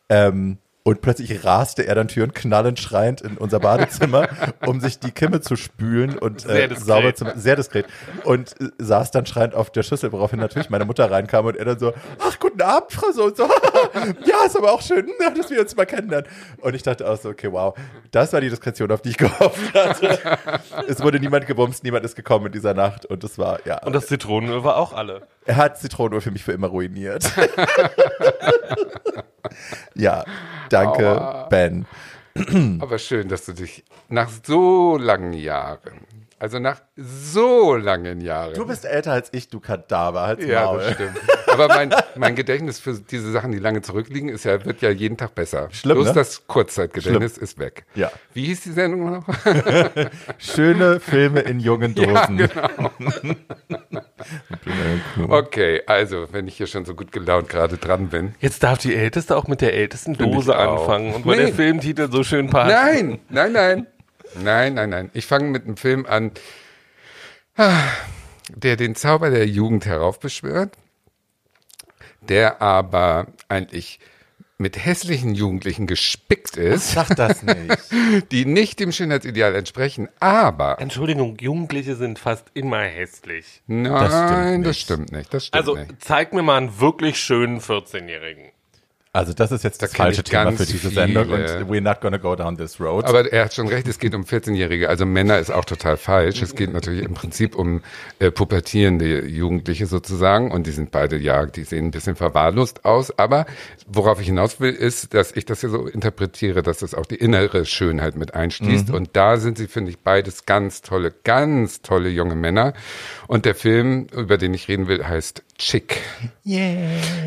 Ähm, 0.08 0.58
und 0.84 1.00
plötzlich 1.00 1.44
raste 1.44 1.86
er 1.86 1.94
dann 1.94 2.08
Türen 2.08 2.32
knallend 2.32 2.80
schreiend 2.80 3.20
in 3.20 3.38
unser 3.38 3.60
Badezimmer, 3.60 4.28
um 4.66 4.80
sich 4.80 4.98
die 4.98 5.12
Kimme 5.12 5.40
zu 5.40 5.56
spülen 5.56 6.18
und 6.18 6.44
äh, 6.46 6.68
sauber 6.74 7.14
zu 7.14 7.26
sehr 7.36 7.56
diskret. 7.56 7.86
Und 8.24 8.60
äh, 8.60 8.70
saß 8.78 9.10
dann 9.12 9.26
schreiend 9.26 9.54
auf 9.54 9.70
der 9.70 9.82
Schüssel, 9.82 10.12
woraufhin 10.12 10.40
natürlich 10.40 10.70
meine 10.70 10.84
Mutter 10.84 11.10
reinkam 11.10 11.46
und 11.46 11.56
er 11.56 11.64
dann 11.64 11.78
so, 11.78 11.92
ach, 12.18 12.38
guten 12.40 12.60
Abend, 12.62 12.92
Frau 12.92 13.12
so 13.12 13.24
und 13.24 13.36
so. 13.36 13.44
ja, 14.24 14.44
ist 14.46 14.56
aber 14.56 14.72
auch 14.72 14.82
schön, 14.82 15.08
dass 15.36 15.50
wir 15.50 15.60
uns 15.60 15.76
mal 15.76 15.86
kennenlernen. 15.86 16.28
Und 16.60 16.74
ich 16.74 16.82
dachte 16.82 17.08
auch 17.08 17.16
so, 17.16 17.28
okay, 17.30 17.52
wow, 17.52 17.76
das 18.10 18.32
war 18.32 18.40
die 18.40 18.50
Diskretion, 18.50 18.90
auf 18.90 19.02
die 19.02 19.10
ich 19.10 19.18
gehofft 19.18 19.74
hatte. 19.74 20.18
es 20.88 21.00
wurde 21.00 21.20
niemand 21.20 21.46
gebumst, 21.46 21.84
niemand 21.84 22.04
ist 22.04 22.16
gekommen 22.16 22.46
in 22.46 22.52
dieser 22.52 22.74
Nacht 22.74 23.06
und 23.06 23.22
das 23.22 23.38
war, 23.38 23.64
ja. 23.66 23.82
Und 23.84 23.92
das 23.92 24.06
Zitronenöl 24.06 24.64
war 24.64 24.76
auch 24.76 24.92
alle. 24.92 25.22
Er 25.44 25.56
hat 25.56 25.78
Zitronenuhr 25.78 26.20
für 26.20 26.30
mich 26.30 26.44
für 26.44 26.52
immer 26.52 26.68
ruiniert. 26.68 27.24
ja, 29.94 30.24
danke, 30.70 31.20
Aua. 31.20 31.48
Ben. 31.48 31.86
Aber 32.80 32.98
schön, 32.98 33.28
dass 33.28 33.44
du 33.44 33.52
dich 33.52 33.84
nach 34.08 34.30
so 34.44 34.96
langen 34.96 35.32
Jahren, 35.32 36.06
also 36.42 36.58
nach 36.58 36.82
so 36.96 37.76
langen 37.76 38.20
Jahren. 38.20 38.54
Du 38.54 38.66
bist 38.66 38.84
älter 38.84 39.12
als 39.12 39.28
ich, 39.32 39.48
du 39.48 39.60
Kadaver. 39.60 40.22
Halt's 40.26 40.44
ja, 40.44 40.64
Maul. 40.64 40.78
das 40.78 40.94
stimmt. 40.94 41.16
Aber 41.46 41.68
mein, 41.68 41.94
mein 42.16 42.34
Gedächtnis 42.34 42.80
für 42.80 42.94
diese 42.94 43.30
Sachen, 43.30 43.52
die 43.52 43.60
lange 43.60 43.80
zurückliegen, 43.82 44.28
ist 44.28 44.42
ja, 44.44 44.64
wird 44.64 44.82
ja 44.82 44.90
jeden 44.90 45.16
Tag 45.16 45.36
besser. 45.36 45.68
Schlimm, 45.70 45.98
Bloß 45.98 46.08
ne? 46.08 46.14
das 46.14 46.48
Kurzzeitgedächtnis 46.48 47.38
ist 47.38 47.60
weg. 47.60 47.84
Ja. 47.94 48.10
Wie 48.34 48.46
hieß 48.46 48.60
die 48.62 48.72
Sendung 48.72 49.08
noch? 49.12 49.24
Schöne 50.38 50.98
Filme 50.98 51.40
in 51.42 51.60
jungen 51.60 51.94
Dosen. 51.94 52.38
genau. 52.38 52.88
Okay, 55.28 55.82
also, 55.86 56.26
wenn 56.32 56.46
ich 56.48 56.56
hier 56.56 56.66
schon 56.66 56.84
so 56.84 56.94
gut 56.94 57.12
gelaunt 57.12 57.48
gerade 57.48 57.76
dran 57.76 58.08
bin. 58.08 58.34
Jetzt 58.40 58.62
darf 58.62 58.78
die 58.78 58.94
Älteste 58.94 59.36
auch 59.36 59.46
mit 59.46 59.60
der 59.60 59.74
ältesten 59.74 60.14
Dose 60.14 60.56
anfangen. 60.56 61.14
Und 61.14 61.26
weil 61.26 61.36
Nee. 61.36 61.46
der 61.46 61.54
Filmtitel 61.54 62.10
so 62.10 62.22
schön 62.24 62.48
passt. 62.50 62.70
Nein, 62.72 63.18
nein, 63.28 63.52
nein. 63.52 63.86
Nein, 64.34 64.74
nein, 64.74 64.90
nein. 64.90 65.10
Ich 65.14 65.26
fange 65.26 65.48
mit 65.50 65.64
einem 65.64 65.76
Film 65.76 66.06
an, 66.06 66.32
ah, 67.56 67.82
der 68.48 68.76
den 68.76 68.94
Zauber 68.94 69.30
der 69.30 69.46
Jugend 69.46 69.86
heraufbeschwört, 69.86 70.74
der 72.20 72.62
aber 72.62 73.26
eigentlich 73.48 73.98
mit 74.58 74.76
hässlichen 74.84 75.34
Jugendlichen 75.34 75.88
gespickt 75.88 76.56
ist, 76.56 76.92
Sag 76.92 77.16
das 77.16 77.42
nicht. 77.42 77.76
die 78.30 78.44
nicht 78.44 78.78
dem 78.78 78.92
Schönheitsideal 78.92 79.56
entsprechen, 79.56 80.08
aber 80.20 80.80
Entschuldigung, 80.80 81.36
Jugendliche 81.40 81.96
sind 81.96 82.20
fast 82.20 82.46
immer 82.54 82.78
hässlich. 82.82 83.62
nein, 83.66 84.62
stimmt 84.62 84.66
das 84.66 84.76
nicht. 84.76 84.80
stimmt 84.82 85.12
nicht. 85.12 85.34
Das 85.34 85.46
stimmt 85.46 85.60
Also 85.60 85.74
nicht. 85.74 85.94
zeig 85.98 86.32
mir 86.32 86.42
mal 86.42 86.58
einen 86.58 86.78
wirklich 86.78 87.18
schönen 87.18 87.60
14-Jährigen. 87.60 88.52
Also 89.14 89.34
das 89.34 89.52
ist 89.52 89.62
jetzt 89.62 89.82
das 89.82 89.90
Da 89.90 90.04
falsche 90.04 90.22
Thema 90.22 90.52
für 90.52 90.64
diese 90.64 90.88
viele. 90.88 90.92
Sendung 90.92 91.28
und 91.28 91.42
we're 91.70 91.82
not 91.82 92.00
gonna 92.00 92.16
go 92.16 92.34
down 92.34 92.56
this 92.56 92.80
road. 92.80 93.04
Aber 93.04 93.30
er 93.30 93.44
hat 93.44 93.52
schon 93.52 93.68
recht, 93.68 93.86
es 93.86 93.98
geht 93.98 94.14
um 94.14 94.22
14-Jährige. 94.22 94.88
Also 94.88 95.04
Männer 95.04 95.38
ist 95.38 95.50
auch 95.50 95.66
total 95.66 95.98
falsch. 95.98 96.40
Es 96.40 96.54
geht 96.54 96.72
natürlich 96.72 97.04
im 97.04 97.12
Prinzip 97.12 97.54
um 97.54 97.82
äh, 98.20 98.30
pubertierende 98.30 99.26
Jugendliche 99.26 99.84
sozusagen. 99.84 100.50
Und 100.50 100.66
die 100.66 100.70
sind 100.70 100.92
beide, 100.92 101.18
ja, 101.18 101.44
die 101.44 101.64
sehen 101.64 101.88
ein 101.88 101.90
bisschen 101.90 102.16
verwahrlost 102.16 102.86
aus. 102.86 103.18
Aber 103.18 103.44
worauf 103.86 104.18
ich 104.18 104.28
hinaus 104.28 104.60
will, 104.60 104.72
ist, 104.72 105.12
dass 105.12 105.32
ich 105.32 105.44
das 105.44 105.60
hier 105.60 105.68
so 105.68 105.86
interpretiere, 105.86 106.62
dass 106.62 106.78
das 106.78 106.94
auch 106.94 107.04
die 107.04 107.16
innere 107.16 107.66
Schönheit 107.66 108.16
mit 108.16 108.32
einschließt. 108.32 108.88
Und 108.88 109.10
da 109.12 109.36
sind 109.36 109.58
sie, 109.58 109.66
finde 109.66 109.90
ich, 109.90 109.98
beides 109.98 110.46
ganz 110.46 110.80
tolle, 110.80 111.12
ganz 111.22 111.82
tolle 111.82 112.08
junge 112.08 112.34
Männer. 112.34 112.72
Und 113.32 113.46
der 113.46 113.54
Film, 113.54 114.08
über 114.14 114.36
den 114.36 114.52
ich 114.52 114.68
reden 114.68 114.88
will, 114.88 115.08
heißt 115.08 115.42
Chick. 115.56 116.02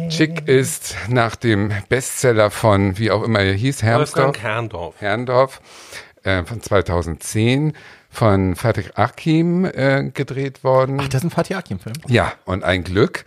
Chick 0.09 0.47
ist 0.47 0.95
nach 1.09 1.35
dem 1.35 1.71
Bestseller 1.89 2.51
von, 2.51 2.99
wie 2.99 3.09
auch 3.09 3.23
immer 3.23 3.39
er 3.39 3.53
hieß, 3.53 3.81
Hermsdorf. 3.81 4.27
Wolfgang 4.27 4.43
Herrndorf. 4.43 4.95
Herrndorf 4.99 5.61
äh, 6.21 6.43
von 6.43 6.61
2010 6.61 7.73
von 8.11 8.55
Fatih 8.55 8.91
Akim 8.93 9.65
äh, 9.65 10.11
gedreht 10.13 10.63
worden. 10.63 10.99
Ach, 11.01 11.07
das 11.07 11.23
ist 11.23 11.25
ein 11.25 11.31
Fatih 11.31 11.55
Akim-Film. 11.55 11.95
Ja, 12.07 12.33
und 12.45 12.63
ein 12.63 12.83
Glück. 12.83 13.25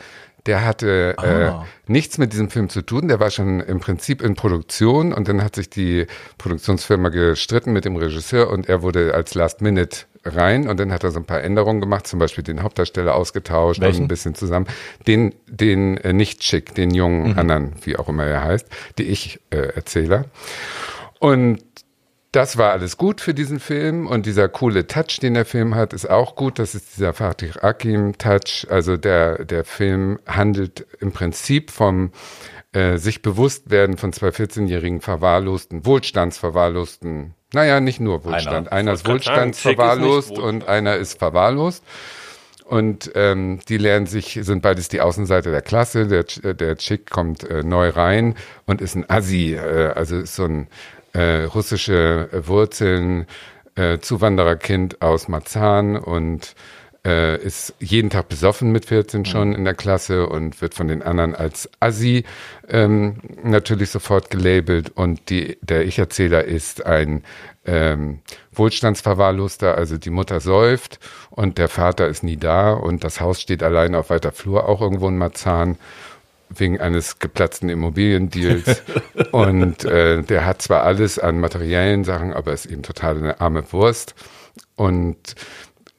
Der 0.49 0.65
hatte 0.65 1.15
Ah. 1.19 1.25
äh, 1.25 1.53
nichts 1.93 2.17
mit 2.19 2.33
diesem 2.33 2.49
Film 2.49 2.71
zu 2.71 2.81
tun. 2.83 3.07
Der 3.07 3.21
war 3.21 3.31
schon 3.31 3.61
im 3.61 3.81
Prinzip 3.81 4.23
in 4.23 4.35
Produktion 4.35 5.13
und 5.13 5.29
dann 5.29 5.45
hat 5.45 5.55
sich 5.55 5.69
die 5.69 6.07
Produktionsfirma 6.39 7.11
gestritten 7.11 7.73
mit 7.73 7.85
dem 7.85 7.97
Regisseur 7.97 8.51
und 8.51 8.67
er 8.69 8.83
wurde 8.83 9.15
als 9.15 9.35
Last 9.35 9.61
Minute 9.61 10.07
rein 10.25 10.67
und 10.67 10.81
dann 10.81 10.93
hat 10.93 11.05
er 11.05 11.11
so 11.11 11.19
ein 11.21 11.27
paar 11.27 11.43
Änderungen 11.43 11.81
gemacht, 11.81 12.07
zum 12.07 12.19
Beispiel 12.19 12.43
den 12.45 12.63
Hauptdarsteller 12.63 13.15
ausgetauscht 13.15 13.81
Welchen? 13.81 13.99
und 13.99 14.05
ein 14.05 14.09
bisschen 14.09 14.35
zusammen. 14.35 14.67
Den, 15.07 15.35
den 15.47 15.99
äh, 15.99 16.13
nicht 16.13 16.43
schick, 16.45 16.75
den 16.75 16.95
jungen 16.95 17.39
anderen, 17.39 17.73
wie 17.83 17.97
auch 17.97 18.09
immer 18.09 18.25
er 18.25 18.43
heißt, 18.43 18.67
die 18.97 19.05
ich 19.05 19.41
äh. 19.51 19.69
Und 21.21 21.59
das 22.39 22.57
war 22.57 22.71
alles 22.71 22.97
gut 22.97 23.21
für 23.21 23.35
diesen 23.35 23.59
Film 23.59 24.07
und 24.07 24.25
dieser 24.25 24.49
coole 24.49 24.87
Touch, 24.87 25.19
den 25.21 25.35
der 25.35 25.45
Film 25.45 25.75
hat, 25.75 25.93
ist 25.93 26.09
auch 26.09 26.37
gut. 26.37 26.61
Das 26.61 26.77
ist 26.77 26.97
dieser 26.97 27.13
Fatih 27.13 27.51
Akim 27.61 28.17
Touch. 28.17 28.65
Also 28.71 28.97
der, 28.97 29.45
der 29.45 29.65
Film 29.65 30.21
handelt 30.25 30.87
im 31.01 31.11
Prinzip 31.11 31.73
vom 31.73 32.13
äh, 32.71 32.97
sich 32.99 33.23
bewusst 33.23 33.73
werden 33.73 33.97
von 33.97 34.13
zwei 34.13 34.29
14-jährigen 34.29 35.01
verwahrlosten, 35.01 35.85
wohlstandsverwahrlosten, 35.85 37.35
naja, 37.53 37.81
nicht 37.81 37.99
nur 37.99 38.25
Wohlstand. 38.25 38.71
Einer, 38.71 38.93
ist 38.93 39.01
Chick 39.01 39.07
ist 39.07 39.13
wohlstandsverwahrlost 39.13 40.31
Wohlstand. 40.31 40.63
und 40.63 40.69
einer 40.69 40.95
ist 40.95 41.19
verwahrlost. 41.19 41.83
Und 42.67 43.11
ähm, 43.17 43.59
die 43.69 43.79
lernen 43.79 44.07
sich, 44.07 44.39
sind 44.43 44.63
beides 44.63 44.89
die 44.89 45.01
Außenseite 45.01 45.51
der 45.51 45.63
Klasse. 45.63 46.07
Der, 46.07 46.55
der 46.55 46.77
Chick 46.77 47.11
kommt 47.11 47.43
äh, 47.43 47.65
neu 47.65 47.89
rein 47.89 48.37
und 48.67 48.81
ist 48.81 48.95
ein 48.95 49.11
Assi, 49.11 49.55
äh, 49.55 49.93
also 49.97 50.19
ist 50.19 50.37
so 50.37 50.45
ein 50.45 50.69
äh, 51.19 51.45
russische 51.45 52.29
Wurzeln, 52.33 53.27
äh, 53.75 53.99
Zuwandererkind 53.99 55.03
aus 55.03 55.27
Marzahn 55.27 55.97
und 55.97 56.55
äh, 57.05 57.43
ist 57.43 57.75
jeden 57.81 58.09
Tag 58.09 58.29
besoffen 58.29 58.71
mit 58.71 58.85
14 58.85 59.25
schon 59.25 59.53
in 59.53 59.65
der 59.65 59.75
Klasse 59.75 60.29
und 60.29 60.61
wird 60.63 60.75
von 60.75 60.87
den 60.87 61.03
anderen 61.03 61.35
als 61.35 61.69
Assi 61.81 62.25
ähm, 62.69 63.17
natürlich 63.43 63.91
sofort 63.91 64.31
gelabelt. 64.31 64.91
Und 64.95 65.29
die, 65.29 65.59
der 65.61 65.87
Ich-Erzähler 65.87 66.45
ist 66.45 66.87
ein 66.87 67.25
ähm, 67.67 68.21
Wohlstandsverwahrloster, 68.53 69.77
also 69.77 69.99
die 69.99 70.11
Mutter 70.11 70.39
säuft 70.39 71.01
und 71.31 71.59
der 71.59 71.69
Vater 71.69 72.07
ist 72.07 72.23
nie 72.23 72.37
da. 72.37 72.73
Und 72.75 73.03
das 73.03 73.21
Haus 73.21 73.41
steht 73.41 73.65
allein 73.65 73.97
auf 73.97 74.11
weiter 74.11 74.31
Flur, 74.31 74.69
auch 74.69 74.81
irgendwo 74.81 75.09
in 75.09 75.19
Marzahn 75.19 75.79
wegen 76.51 76.81
eines 76.81 77.19
geplatzten 77.19 77.69
Immobiliendeals. 77.69 78.83
und 79.33 79.85
äh, 79.85 80.23
der 80.23 80.47
hat 80.47 80.63
zwar 80.63 80.83
alles 80.85 81.19
an 81.19 81.41
materiellen 81.41 82.05
Sachen, 82.05 82.33
aber 82.33 82.53
ist 82.53 82.67
eben 82.67 82.83
total 82.83 83.19
eine 83.19 83.41
arme 83.41 83.65
Wurst. 83.73 84.15
Und 84.77 85.35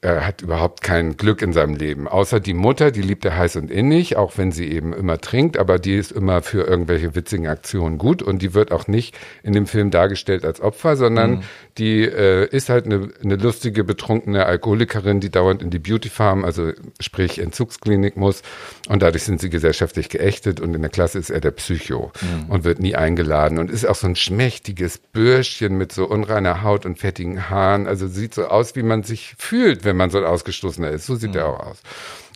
er 0.01 0.25
hat 0.25 0.41
überhaupt 0.41 0.81
kein 0.81 1.17
Glück 1.17 1.41
in 1.41 1.51
seinem 1.51 1.75
Leben. 1.75 2.07
Außer 2.07 2.39
die 2.39 2.53
Mutter, 2.53 2.91
die 2.91 3.01
liebt 3.01 3.25
er 3.25 3.37
heiß 3.37 3.57
und 3.57 3.69
innig, 3.69 4.15
auch 4.15 4.37
wenn 4.37 4.51
sie 4.51 4.71
eben 4.71 4.93
immer 4.93 5.19
trinkt, 5.19 5.57
aber 5.57 5.77
die 5.77 5.95
ist 5.95 6.11
immer 6.11 6.41
für 6.41 6.61
irgendwelche 6.61 7.15
witzigen 7.15 7.47
Aktionen 7.47 7.97
gut 7.97 8.21
und 8.21 8.41
die 8.41 8.53
wird 8.53 8.71
auch 8.71 8.87
nicht 8.87 9.17
in 9.43 9.51
dem 9.51 9.67
Film 9.67 9.91
dargestellt 9.91 10.45
als 10.45 10.61
Opfer, 10.61 10.95
sondern 10.95 11.43
die 11.77 12.03
äh, 12.03 12.47
ist 12.49 12.69
halt 12.69 12.85
eine, 12.85 13.09
eine 13.21 13.35
lustige, 13.35 13.83
betrunkene 13.83 14.45
Alkoholikerin, 14.45 15.19
die 15.19 15.29
dauernd 15.29 15.61
in 15.61 15.69
die 15.69 15.79
Beauty 15.79 16.09
Farm, 16.09 16.45
also 16.45 16.71
sprich 17.01 17.39
Entzugsklinik 17.39 18.15
muss 18.15 18.41
und 18.87 19.01
dadurch 19.01 19.23
sind 19.23 19.41
sie 19.41 19.49
gesellschaftlich 19.49 20.09
geächtet 20.09 20.61
und 20.61 20.73
in 20.73 20.81
der 20.81 20.91
Klasse 20.91 21.19
ist 21.19 21.29
er 21.29 21.41
der 21.41 21.51
Psycho 21.51 22.11
und 22.47 22.63
wird 22.63 22.79
nie 22.79 22.95
eingeladen 22.95 23.57
und 23.57 23.69
ist 23.69 23.85
auch 23.85 23.95
so 23.95 24.07
ein 24.07 24.15
schmächtiges 24.15 24.97
Bürschchen 24.97 25.77
mit 25.77 25.91
so 25.91 26.05
unreiner 26.05 26.63
Haut 26.63 26.85
und 26.85 26.99
fettigen 26.99 27.49
Haaren, 27.49 27.85
also 27.85 28.07
sieht 28.07 28.33
so 28.33 28.45
aus, 28.45 28.75
wie 28.75 28.83
man 28.83 29.03
sich 29.03 29.35
fühlt, 29.37 29.88
wenn 29.89 29.97
man 29.97 30.11
so 30.11 30.19
ein 30.19 30.23
Ausgestoßener 30.23 30.91
ist. 30.91 31.07
So 31.07 31.15
sieht 31.15 31.35
er 31.35 31.47
auch 31.47 31.59
aus. 31.59 31.81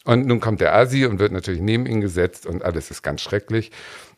Und 0.05 0.25
nun 0.25 0.39
kommt 0.39 0.59
der 0.59 0.75
Asi 0.75 1.05
und 1.05 1.19
wird 1.19 1.31
natürlich 1.31 1.61
neben 1.61 1.85
ihn 1.85 2.01
gesetzt 2.01 2.45
und 2.45 2.63
alles 2.63 2.91
ist 2.91 3.03
ganz 3.03 3.21
schrecklich. 3.21 3.71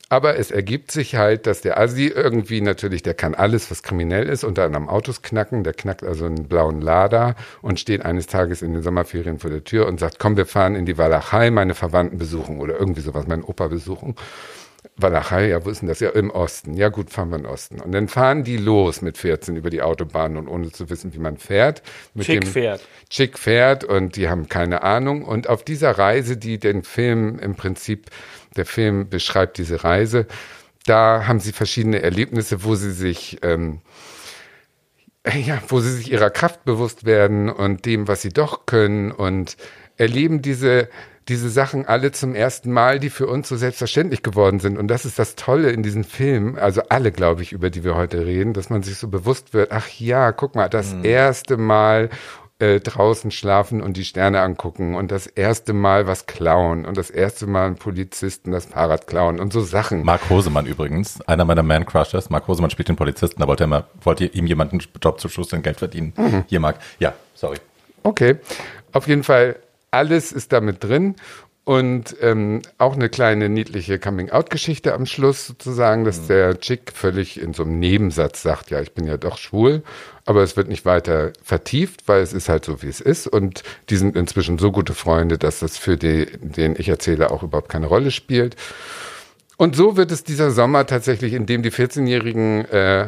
Aber 0.08 0.38
es 0.38 0.52
ergibt 0.52 0.92
sich 0.92 1.16
halt, 1.16 1.48
dass 1.48 1.62
der 1.62 1.80
Asi 1.80 2.08
irgendwie 2.08 2.62
natürlich, 2.62 3.02
der 3.02 3.16
kann 3.16 3.34
alles, 3.34 3.70
was 3.72 3.84
kriminell 3.84 4.30
ist, 4.30 4.44
unter 4.44 4.64
anderem 4.64 4.88
Autos 4.88 5.22
knacken. 5.24 5.64
Der 5.64 5.74
knackt 5.74 6.04
also 6.04 6.26
einen 6.26 6.48
blauen 6.48 6.80
Lada 6.80 7.36
und 7.62 7.80
steht 7.80 8.06
eines 8.06 8.28
Tages 8.28 8.62
in 8.62 8.74
den 8.74 8.84
Sommerferien 8.84 9.40
vor 9.40 9.50
der 9.50 9.64
Tür 9.64 9.88
und 9.88 10.00
sagt, 10.00 10.20
komm, 10.20 10.38
wir 10.38 10.46
fahren 10.46 10.76
in 10.76 10.86
die 10.86 10.98
Walachei, 10.98 11.50
meine 11.50 11.74
Verwandten 11.74 12.20
besuchen 12.20 12.60
oder 12.60 12.80
irgendwie 12.80 13.02
sowas, 13.02 13.28
meinen 13.28 13.44
Opa 13.44 13.68
besuchen. 13.68 14.16
Walachei, 14.98 15.50
ja, 15.50 15.66
wo 15.66 15.70
ist 15.70 15.82
denn 15.82 15.90
das? 15.90 16.00
Ja, 16.00 16.10
im 16.12 16.30
Osten. 16.30 16.74
Ja, 16.76 16.88
gut, 16.88 17.10
fahren 17.10 17.30
wir 17.30 17.36
in 17.36 17.44
den 17.44 17.52
Osten. 17.52 17.82
Und 17.82 17.92
dann 17.92 18.08
fahren 18.08 18.46
die 18.46 18.56
los 18.56 19.02
mit 19.02 19.18
14 19.18 19.58
über 19.58 19.70
die 19.70 19.82
Autobahn 19.82 20.38
und 20.38 20.48
ohne 20.48 20.72
zu 20.72 20.90
wissen, 20.90 21.14
wie 21.14 21.20
man 21.20 21.38
fährt. 21.38 21.84
Mit 22.14 22.28
Chick 22.28 22.42
dem 22.42 22.50
fährt. 22.50 22.88
Chick 23.10 23.38
fährt 23.38 23.84
und 23.84 24.16
die 24.16 24.30
haben 24.30 24.48
keine 24.48 24.84
Ahnung. 24.84 25.24
Und 25.24 25.50
auf 25.50 25.64
dieser 25.64 25.92
Reise, 25.98 26.38
die 26.38 26.60
den 26.60 26.84
Film 26.84 27.40
im 27.40 27.56
Prinzip, 27.56 28.10
der 28.56 28.66
Film 28.66 29.10
beschreibt 29.10 29.58
diese 29.58 29.84
Reise, 29.84 30.28
da 30.86 31.28
haben 31.28 31.42
sie 31.42 31.52
verschiedene 31.52 32.02
Erlebnisse, 32.02 32.64
wo 32.64 32.76
sie 32.76 32.92
sich, 32.92 33.40
ähm, 33.42 33.82
ja, 35.46 35.62
wo 35.68 35.82
sie 35.82 35.92
sich 35.92 36.10
ihrer 36.10 36.30
Kraft 36.30 36.64
bewusst 36.64 37.06
werden 37.06 37.50
und 37.50 37.86
dem, 37.86 38.08
was 38.08 38.22
sie 38.22 38.30
doch 38.30 38.66
können 38.66 39.12
und 39.12 39.58
erleben 39.98 40.42
diese, 40.42 40.88
diese 41.28 41.50
Sachen 41.50 41.88
alle 41.88 42.12
zum 42.12 42.36
ersten 42.36 42.72
Mal, 42.72 43.00
die 43.00 43.10
für 43.10 43.28
uns 43.28 43.50
so 43.50 43.56
selbstverständlich 43.56 44.22
geworden 44.22 44.60
sind. 44.60 44.78
Und 44.78 44.88
das 44.88 45.06
ist 45.06 45.18
das 45.18 45.36
Tolle 45.36 45.72
in 45.72 45.82
diesem 45.82 46.04
Film, 46.04 46.56
also 46.60 46.82
alle, 46.90 47.12
glaube 47.12 47.42
ich, 47.42 47.52
über 47.52 47.70
die 47.70 47.84
wir 47.84 47.96
heute 47.96 48.26
reden, 48.26 48.54
dass 48.54 48.70
man 48.70 48.84
sich 48.84 48.98
so 48.98 49.08
bewusst 49.08 49.54
wird, 49.54 49.72
ach 49.72 49.88
ja, 49.90 50.32
guck 50.32 50.56
mal, 50.56 50.70
das 50.70 50.94
erste 51.04 51.58
Mal 51.58 52.10
äh, 52.60 52.80
draußen 52.80 53.32
schlafen 53.32 53.82
und 53.82 53.98
die 53.98 54.06
Sterne 54.06 54.42
angucken 54.42 54.96
und 54.96 55.12
das 55.12 55.28
erste 55.28 55.74
Mal 55.74 56.08
was 56.08 56.26
klauen 56.26 56.86
und 56.86 56.96
das 56.96 57.10
erste 57.10 57.48
Mal 57.48 57.66
einen 57.66 57.76
Polizisten 57.76 58.52
das 58.52 58.68
Fahrrad 58.68 59.08
klauen 59.08 59.40
und 59.40 59.52
so 59.52 59.62
Sachen. 59.62 60.06
Mark 60.06 60.30
Hosemann 60.30 60.66
übrigens, 60.66 61.20
einer 61.28 61.44
meiner 61.44 61.64
Man-Crushers. 61.64 62.30
Mark 62.30 62.48
Hosemann 62.48 62.70
spielt 62.70 62.88
den 62.88 62.96
Polizisten, 62.96 63.42
da 63.42 63.48
wollte 63.48 63.64
er 63.64 63.66
immer, 63.66 63.88
wollte 64.02 64.26
ihm 64.26 64.48
jemand 64.48 64.72
einen 64.72 64.82
Job 65.04 65.20
zu 65.20 65.28
Schluss 65.28 65.52
und 65.52 65.64
Geld 65.64 65.80
verdienen. 65.80 66.46
Hier, 66.48 66.60
Mark. 66.60 66.78
Ja, 67.00 67.14
sorry. 67.34 67.58
Okay, 68.04 68.38
auf 68.94 69.08
jeden 69.08 69.24
Fall, 69.24 69.58
alles 69.96 70.32
ist 70.32 70.52
damit 70.52 70.84
drin 70.84 71.16
Und 71.64 72.16
ähm, 72.22 72.62
auch 72.78 72.94
eine 72.94 73.10
kleine 73.10 73.50
niedliche 73.50 73.98
Coming-out-Geschichte 73.98 74.94
am 74.94 75.08
Schluss 75.08 75.48
sozusagen, 75.48 76.04
dass 76.04 76.22
mhm. 76.22 76.28
der 76.28 76.60
Chick 76.60 76.92
völlig 76.94 77.42
in 77.42 77.56
so 77.56 77.64
einem 77.64 77.80
Nebensatz 77.80 78.44
sagt, 78.44 78.70
ja, 78.70 78.82
ich 78.82 78.94
bin 78.94 79.08
ja 79.08 79.18
doch 79.18 79.40
schwul, 79.40 79.82
aber 80.26 80.44
es 80.44 80.56
wird 80.58 80.68
nicht 80.68 80.86
weiter 80.86 81.34
vertieft, 81.42 82.08
weil 82.08 82.22
es 82.22 82.34
ist 82.34 82.50
halt 82.50 82.66
so, 82.66 82.84
wie 82.84 82.88
es 82.88 83.02
ist. 83.02 83.26
Und 83.26 83.64
die 83.90 83.98
sind 83.98 84.16
inzwischen 84.16 84.60
so 84.60 84.72
gute 84.72 84.94
Freunde, 84.94 85.40
dass 85.40 85.60
das 85.60 85.80
für 85.80 85.98
die, 85.98 86.28
den 86.40 86.76
ich 86.78 86.88
erzähle, 86.88 87.32
auch 87.32 87.42
überhaupt 87.42 87.70
keine 87.70 87.88
Rolle 87.88 88.12
spielt. 88.12 88.56
Und 89.58 89.76
so 89.76 89.98
wird 89.98 90.12
es 90.12 90.24
dieser 90.24 90.52
Sommer 90.52 90.86
tatsächlich, 90.86 91.34
in 91.34 91.48
dem 91.48 91.64
die 91.64 91.72
14-Jährigen 91.72 92.66
äh, 92.66 93.08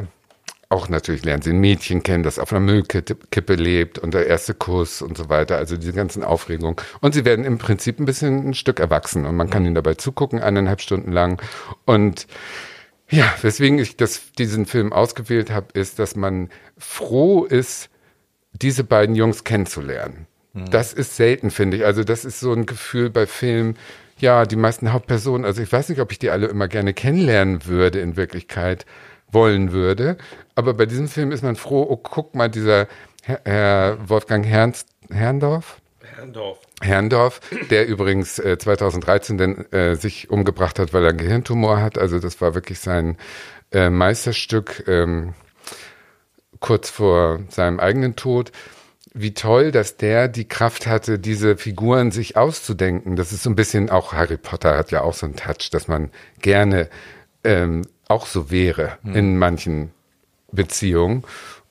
auch 0.70 0.90
natürlich 0.90 1.24
lernen 1.24 1.42
sie 1.42 1.52
ein 1.52 1.60
Mädchen 1.60 2.04
kennen, 2.04 2.24
das 2.24 2.40
auf 2.40 2.52
einer 2.52 2.60
Müllkippe 2.60 3.56
lebt 3.56 4.00
und 4.00 4.14
der 4.14 4.28
erste 4.28 4.54
Kuss 4.54 5.02
und 5.02 5.18
so 5.18 5.30
weiter. 5.30 5.58
Also 5.58 5.78
diese 5.78 5.94
ganzen 5.94 6.24
Aufregungen. 6.24 6.76
Und 7.00 7.14
sie 7.14 7.24
werden 7.24 7.46
im 7.46 7.58
Prinzip 7.58 8.00
ein 8.00 8.06
bisschen 8.06 8.50
ein 8.50 8.54
Stück 8.54 8.80
erwachsen 8.80 9.26
und 9.26 9.36
man 9.36 9.50
kann 9.50 9.66
ihnen 9.66 9.76
dabei 9.76 9.94
zugucken, 9.94 10.40
eineinhalb 10.40 10.82
Stunden 10.82 11.12
lang. 11.12 11.42
Und 11.86 12.28
ja, 13.10 13.34
weswegen 13.42 13.80
ich 13.80 13.96
das, 13.96 14.34
diesen 14.34 14.66
Film 14.66 14.92
ausgewählt 14.92 15.52
habe, 15.52 15.68
ist, 15.74 16.00
dass 16.00 16.18
man 16.18 16.50
froh 16.78 17.46
ist, 17.46 17.90
diese 18.52 18.84
beiden 18.84 19.16
Jungs 19.16 19.46
kennenzulernen. 19.46 20.28
Mhm. 20.54 20.70
Das 20.70 20.92
ist 20.92 21.16
selten, 21.16 21.50
finde 21.50 21.78
ich. 21.78 21.86
Also 21.86 22.04
das 22.04 22.26
ist 22.26 22.42
so 22.42 22.52
ein 22.52 22.66
Gefühl 22.66 23.10
bei 23.10 23.26
Filmen, 23.26 23.78
ja, 24.20 24.46
die 24.46 24.56
meisten 24.56 24.92
Hauptpersonen, 24.92 25.46
also 25.46 25.62
ich 25.62 25.72
weiß 25.72 25.90
nicht, 25.90 26.02
ob 26.02 26.12
ich 26.12 26.20
die 26.20 26.32
alle 26.32 26.48
immer 26.48 26.68
gerne 26.68 26.94
kennenlernen 26.94 27.66
würde 27.68 28.00
in 28.00 28.18
Wirklichkeit 28.18 28.86
wollen 29.32 29.72
würde. 29.72 30.18
Aber 30.58 30.74
bei 30.74 30.88
diesem 30.88 31.08
Film 31.08 31.32
ist 31.32 31.44
man 31.44 31.56
froh, 31.56 31.86
oh, 31.88 31.98
guck 31.98 32.34
mal, 32.34 32.50
dieser 32.50 32.88
Herr 33.22 34.00
Wolfgang 34.10 34.44
Herrns, 34.44 34.88
Herrndorf? 35.08 35.80
Herrndorf. 36.02 36.58
Herrndorf, 36.82 37.42
der 37.70 37.88
übrigens 37.88 38.40
äh, 38.40 38.58
2013 38.58 39.38
denn, 39.38 39.72
äh, 39.72 39.96
sich 39.96 40.32
umgebracht 40.32 40.80
hat, 40.80 40.94
weil 40.94 41.04
er 41.04 41.10
einen 41.10 41.20
Gehirntumor 41.20 41.80
hat. 41.80 42.00
Also 42.00 42.18
das 42.18 42.42
war 42.42 42.56
wirklich 42.56 42.80
sein 42.80 43.18
äh, 43.72 43.92
Meisterstück 43.92 44.84
ähm, 44.88 45.36
kurz 46.60 46.90
vor 46.90 47.42
seinem 47.50 47.80
eigenen 47.80 48.16
Tod. 48.16 48.52
Wie 49.14 49.36
toll, 49.36 49.72
dass 49.72 49.98
der 49.98 50.28
die 50.28 50.48
Kraft 50.48 50.88
hatte, 50.88 51.20
diese 51.20 51.56
Figuren 51.56 52.10
sich 52.10 52.36
auszudenken. 52.36 53.16
Das 53.16 53.32
ist 53.32 53.44
so 53.44 53.52
ein 53.52 53.56
bisschen 53.56 53.92
auch 53.92 54.12
Harry 54.12 54.38
Potter 54.38 54.76
hat 54.76 54.90
ja 54.90 55.02
auch 55.02 55.14
so 55.14 55.28
einen 55.28 55.36
Touch, 55.36 55.70
dass 55.72 55.88
man 55.88 56.10
gerne 56.42 56.90
ähm, 57.44 57.84
auch 58.08 58.26
so 58.26 58.50
wäre 58.50 58.98
hm. 59.04 59.16
in 59.16 59.38
manchen 59.38 59.92
Beziehungen. 60.52 61.24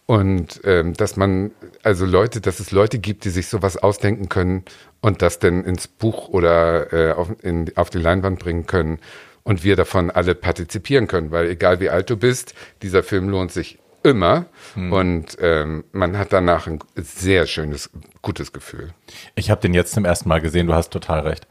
Und 0.06 0.60
ähm, 0.62 0.94
dass 0.94 1.16
man, 1.16 1.50
also 1.82 2.06
Leute, 2.06 2.40
dass 2.40 2.60
es 2.60 2.70
Leute 2.70 3.00
gibt, 3.00 3.24
die 3.24 3.30
sich 3.30 3.48
sowas 3.48 3.76
ausdenken 3.76 4.28
können 4.28 4.64
und 5.00 5.20
das 5.20 5.40
dann 5.40 5.64
ins 5.64 5.88
Buch 5.88 6.28
oder 6.28 6.92
äh, 6.92 7.12
auf, 7.12 7.32
in, 7.42 7.72
auf 7.76 7.90
die 7.90 7.98
Leinwand 7.98 8.38
bringen 8.38 8.66
können 8.66 9.00
und 9.42 9.64
wir 9.64 9.74
davon 9.74 10.12
alle 10.12 10.36
partizipieren 10.36 11.08
können, 11.08 11.32
weil 11.32 11.50
egal 11.50 11.80
wie 11.80 11.90
alt 11.90 12.08
du 12.08 12.16
bist, 12.16 12.54
dieser 12.82 13.02
Film 13.02 13.28
lohnt 13.28 13.50
sich 13.50 13.80
immer 14.04 14.46
hm. 14.74 14.92
und 14.92 15.36
ähm, 15.40 15.84
man 15.90 16.16
hat 16.16 16.32
danach 16.32 16.68
ein 16.68 16.78
sehr 16.96 17.46
schönes, 17.46 17.90
gutes 18.22 18.52
Gefühl. 18.52 18.90
Ich 19.34 19.50
habe 19.50 19.60
den 19.60 19.74
jetzt 19.74 19.92
zum 19.92 20.04
ersten 20.04 20.28
Mal 20.28 20.40
gesehen, 20.40 20.68
du 20.68 20.74
hast 20.74 20.90
total 20.90 21.20
recht. 21.20 21.46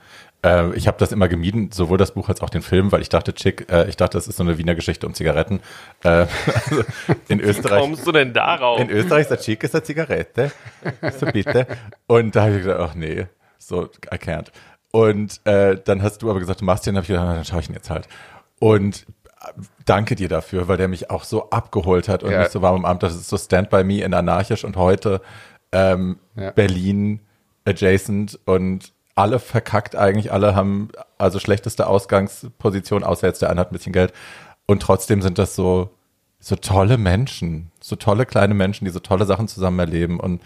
Äh, 0.46 0.76
ich 0.76 0.88
habe 0.88 0.98
das 1.00 1.12
immer 1.12 1.28
gemieden, 1.28 1.72
sowohl 1.72 1.98
das 1.98 2.14
Buch 2.14 2.30
als 2.30 2.42
auch 2.42 2.50
den 2.50 2.62
Film, 2.62 2.92
weil 2.92 3.02
ich 3.02 3.10
dachte, 3.10 3.34
Chick, 3.34 3.72
äh, 3.72 3.90
ich 3.90 3.98
dachte, 3.98 4.18
das 4.18 4.28
ist 4.28 4.38
so 4.38 4.44
eine 4.44 4.58
Wiener 4.58 4.76
Geschichte 4.76 5.08
um 5.08 5.16
Zigaretten. 5.16 5.60
Äh, 6.04 6.10
also 6.70 6.84
in 7.28 7.40
Österreich. 7.40 7.82
Wie 7.82 7.88
kommst 7.88 8.06
du 8.08 8.12
denn 8.12 8.34
darauf? 8.34 8.80
In 8.80 8.90
Österreich 8.92 9.24
ist 9.24 9.32
der 9.32 9.40
Chick 9.40 9.64
ist 9.64 9.74
eine 9.74 9.84
Zigarette. 9.84 10.52
So 11.20 11.26
bitte. 11.26 11.66
Und 12.06 12.36
da 12.36 12.44
habe 12.44 12.58
ich 12.58 12.62
gedacht, 12.64 12.80
ach 12.80 12.96
nee, 12.96 13.26
so, 13.58 13.86
I 13.86 14.18
can't. 14.18 14.48
Und 14.92 15.42
äh, 15.46 15.78
dann 15.84 16.04
hast 16.04 16.20
du 16.20 16.30
aber 16.30 16.40
gesagt, 16.40 16.62
du 16.62 16.66
machst 16.66 16.86
den, 16.86 16.96
hab 16.96 17.04
ich 17.04 17.10
gedacht, 17.10 17.26
dann 17.26 17.44
schaue 17.44 17.62
ich 17.62 17.70
ihn 17.70 17.74
jetzt 17.74 17.90
halt. 17.90 18.08
Und 18.60 19.08
äh, 19.42 19.52
danke 19.86 20.16
dir 20.16 20.30
dafür, 20.30 20.68
weil 20.68 20.78
der 20.78 20.88
mich 20.88 21.10
auch 21.10 21.24
so 21.24 21.50
abgeholt 21.50 22.08
hat 22.08 22.24
und 22.24 22.32
ja. 22.32 22.42
nicht 22.42 22.52
so 22.52 22.62
warm 22.62 22.76
am 22.76 22.86
Abend. 22.86 23.02
Das 23.02 23.16
ist 23.16 23.30
so 23.30 23.38
Stand 23.38 23.72
by 23.72 23.84
Me 23.84 24.02
in 24.02 24.14
anarchisch 24.14 24.64
und 24.64 24.78
heute 24.78 25.22
ähm, 25.72 26.20
ja. 26.36 26.52
Berlin 26.52 27.22
adjacent 27.66 28.40
und 28.46 28.94
alle 29.16 29.40
verkackt 29.40 29.96
eigentlich, 29.96 30.32
alle 30.32 30.56
haben 30.56 30.90
also 31.18 31.40
schlechteste 31.40 31.88
Ausgangsposition, 31.88 33.04
außer 33.04 33.28
jetzt 33.28 33.42
der 33.42 33.50
eine 33.50 33.62
hat 33.62 33.72
ein 33.72 33.74
bisschen 33.74 33.94
Geld. 33.94 34.14
Und 34.66 34.82
trotzdem 34.82 35.22
sind 35.22 35.38
das 35.38 35.56
so, 35.56 35.90
so 36.40 36.56
tolle 36.56 36.98
Menschen, 36.98 37.72
so 37.80 37.96
tolle 37.96 38.26
kleine 38.26 38.54
Menschen, 38.54 38.86
die 38.86 38.92
so 38.92 39.00
tolle 39.00 39.26
Sachen 39.26 39.48
zusammen 39.48 39.80
erleben 39.80 40.20
und 40.20 40.42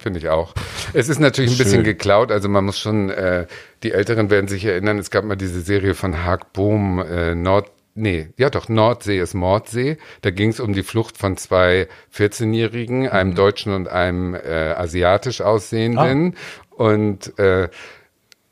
Finde 0.00 0.20
ich 0.20 0.28
auch. 0.28 0.54
Es 0.92 1.08
ist 1.08 1.18
natürlich 1.18 1.50
ein 1.50 1.56
Schön. 1.56 1.64
bisschen 1.64 1.82
geklaut, 1.84 2.30
also 2.30 2.48
man 2.48 2.64
muss 2.64 2.78
schon, 2.78 3.10
äh, 3.10 3.48
die 3.82 3.90
Älteren 3.90 4.30
werden 4.30 4.46
sich 4.46 4.64
erinnern, 4.64 4.96
es 4.98 5.10
gab 5.10 5.24
mal 5.24 5.34
diese 5.34 5.60
Serie 5.60 5.94
von 5.94 6.24
Haag 6.24 6.52
Bohm, 6.52 7.00
äh, 7.00 7.34
Nord, 7.34 7.72
nee, 7.96 8.28
ja 8.36 8.48
doch, 8.48 8.68
Nordsee 8.68 9.18
ist 9.18 9.34
Mordsee. 9.34 9.98
Da 10.22 10.30
ging 10.30 10.50
es 10.50 10.60
um 10.60 10.72
die 10.72 10.84
Flucht 10.84 11.18
von 11.18 11.36
zwei 11.36 11.88
14-Jährigen, 12.14 13.08
einem 13.08 13.30
mhm. 13.30 13.34
Deutschen 13.34 13.74
und 13.74 13.88
einem 13.88 14.36
äh, 14.36 14.72
asiatisch 14.76 15.40
aussehenden. 15.40 16.36
Ah. 16.36 16.82
Und 16.84 17.36
äh, 17.40 17.68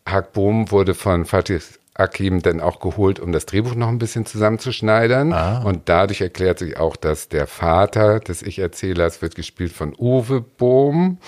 Hack 0.06 0.32
Bohm 0.32 0.70
wurde 0.70 0.94
von 0.94 1.24
Fatih 1.24 1.60
Akim 1.98 2.42
dann 2.42 2.60
auch 2.60 2.80
geholt, 2.80 3.20
um 3.20 3.32
das 3.32 3.46
Drehbuch 3.46 3.74
noch 3.74 3.88
ein 3.88 3.98
bisschen 3.98 4.26
zusammenzuschneidern. 4.26 5.32
Ah. 5.32 5.62
Und 5.62 5.88
dadurch 5.88 6.20
erklärt 6.20 6.58
sich 6.58 6.76
auch, 6.76 6.96
dass 6.96 7.28
der 7.28 7.46
Vater 7.46 8.20
des 8.20 8.42
Ich-Erzählers 8.42 9.22
wird 9.22 9.34
gespielt 9.34 9.72
von 9.72 9.94
Uwe 9.98 10.40
Bohm, 10.42 11.18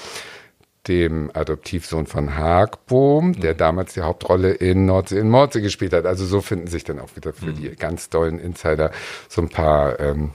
dem 0.87 1.31
Adoptivsohn 1.35 2.07
von 2.07 2.37
Haag 2.37 2.87
Bohm, 2.87 3.39
der 3.41 3.55
mhm. 3.55 3.59
damals 3.59 3.95
die 3.95 4.03
Hauptrolle 4.03 4.53
in 4.53 4.87
Nordsee 4.87 5.19
in 5.19 5.31
Mordsee 5.31 5.61
gespielt 5.61 5.93
hat. 5.93 6.07
Also 6.07 6.25
so 6.25 6.41
finden 6.41 6.67
sich 6.67 6.85
dann 6.85 6.99
auch 6.99 7.17
wieder 7.17 7.33
für 7.33 7.47
mhm. 7.47 7.57
die 7.57 7.77
ganz 7.77 8.11
tollen 8.11 8.39
Insider 8.39 8.91
so 9.29 9.43
ein 9.43 9.49
paar, 9.49 9.99
ähm, 10.01 10.33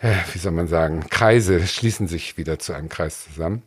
äh, 0.00 0.14
wie 0.32 0.38
soll 0.38 0.52
man 0.52 0.66
sagen, 0.66 1.06
Kreise 1.08 1.66
schließen 1.66 2.08
sich 2.08 2.36
wieder 2.36 2.58
zu 2.58 2.72
einem 2.72 2.88
Kreis 2.88 3.24
zusammen. 3.24 3.62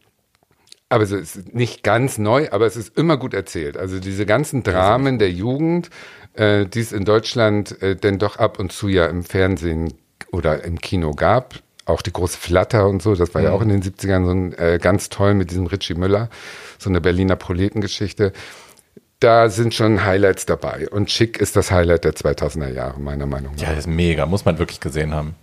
Aber 0.89 1.04
es 1.04 1.12
ist 1.12 1.54
nicht 1.56 1.84
ganz 1.84 2.17
neu, 2.17 2.50
aber 2.52 2.65
es 2.65 2.76
ist 2.76 2.98
immer 2.98 3.17
gut 3.17 3.34
erzählt. 3.34 3.78
Also 3.78 4.00
diese 4.00 4.26
ganzen 4.26 4.63
Dramen 4.63 5.17
der 5.17 5.32
Jugend, 5.32 5.89
äh, 6.34 6.65
die 6.65 6.80
es 6.80 6.91
in 6.91 7.06
Deutschland 7.06 7.82
äh, 7.82 7.96
denn 7.96 8.19
doch 8.19 8.38
ab 8.38 8.60
und 8.60 8.72
zu 8.72 8.88
ja 8.88 9.08
im 9.08 9.24
Fernsehen 9.24 9.93
oder 10.32 10.63
im 10.63 10.80
Kino 10.80 11.13
gab, 11.13 11.56
auch 11.86 12.02
die 12.02 12.13
große 12.13 12.38
Flatter 12.38 12.88
und 12.88 13.02
so, 13.02 13.15
das 13.15 13.34
war 13.34 13.41
mhm. 13.41 13.48
ja 13.48 13.54
auch 13.54 13.62
in 13.62 13.69
den 13.69 13.84
70ern 13.84 14.26
so 14.26 14.32
ein, 14.32 14.54
äh, 14.54 14.80
ganz 14.82 15.10
toll 15.10 15.34
mit 15.34 15.52
diesem 15.52 15.67
Richie 15.67 15.96
Müller, 15.96 16.30
so 16.80 16.89
eine 16.89 17.02
Berliner 17.02 17.36
Proletengeschichte. 17.36 18.32
Da 19.19 19.50
sind 19.50 19.74
schon 19.74 20.04
Highlights 20.04 20.46
dabei. 20.46 20.89
Und 20.89 21.10
Schick 21.10 21.38
ist 21.38 21.56
das 21.56 21.72
Highlight 21.72 22.04
der 22.04 22.13
2000er 22.13 22.69
Jahre, 22.69 23.00
meiner 23.00 23.26
Meinung 23.26 23.54
nach. 23.56 23.62
Ja, 23.62 23.69
das 23.69 23.80
ist 23.80 23.88
mega, 23.88 24.26
muss 24.26 24.43
man 24.43 24.60
wirklich 24.60 24.82
gesehen 24.82 25.13
haben. 25.13 25.36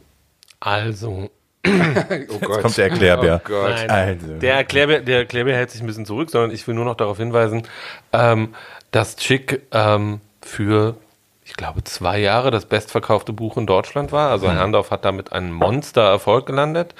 Also, 0.60 1.30
oh 1.66 1.70
Jetzt 1.70 2.40
kommt 2.40 2.76
der 2.76 2.90
Erklärbär. 2.90 3.42
Oh 3.48 3.52
Nein, 3.52 3.90
also. 3.90 4.38
Der 4.38 4.54
Erklärbär, 4.54 5.00
der 5.00 5.18
Erklärbär 5.18 5.56
hält 5.56 5.70
sich 5.70 5.80
ein 5.80 5.86
bisschen 5.86 6.06
zurück, 6.06 6.30
sondern 6.30 6.50
ich 6.50 6.66
will 6.66 6.74
nur 6.74 6.84
noch 6.84 6.96
darauf 6.96 7.18
hinweisen, 7.18 7.66
ähm, 8.12 8.54
dass 8.90 9.16
Chick 9.16 9.62
ähm, 9.72 10.20
für, 10.42 10.96
ich 11.44 11.54
glaube, 11.54 11.84
zwei 11.84 12.18
Jahre 12.18 12.50
das 12.50 12.66
bestverkaufte 12.66 13.32
Buch 13.32 13.56
in 13.56 13.66
Deutschland 13.66 14.12
war. 14.12 14.30
Also 14.30 14.48
mhm. 14.48 14.52
Herrndorf 14.52 14.90
hat 14.90 15.04
damit 15.04 15.32
einen 15.32 15.52
Monster-Erfolg 15.52 16.46
gelandet. 16.46 16.94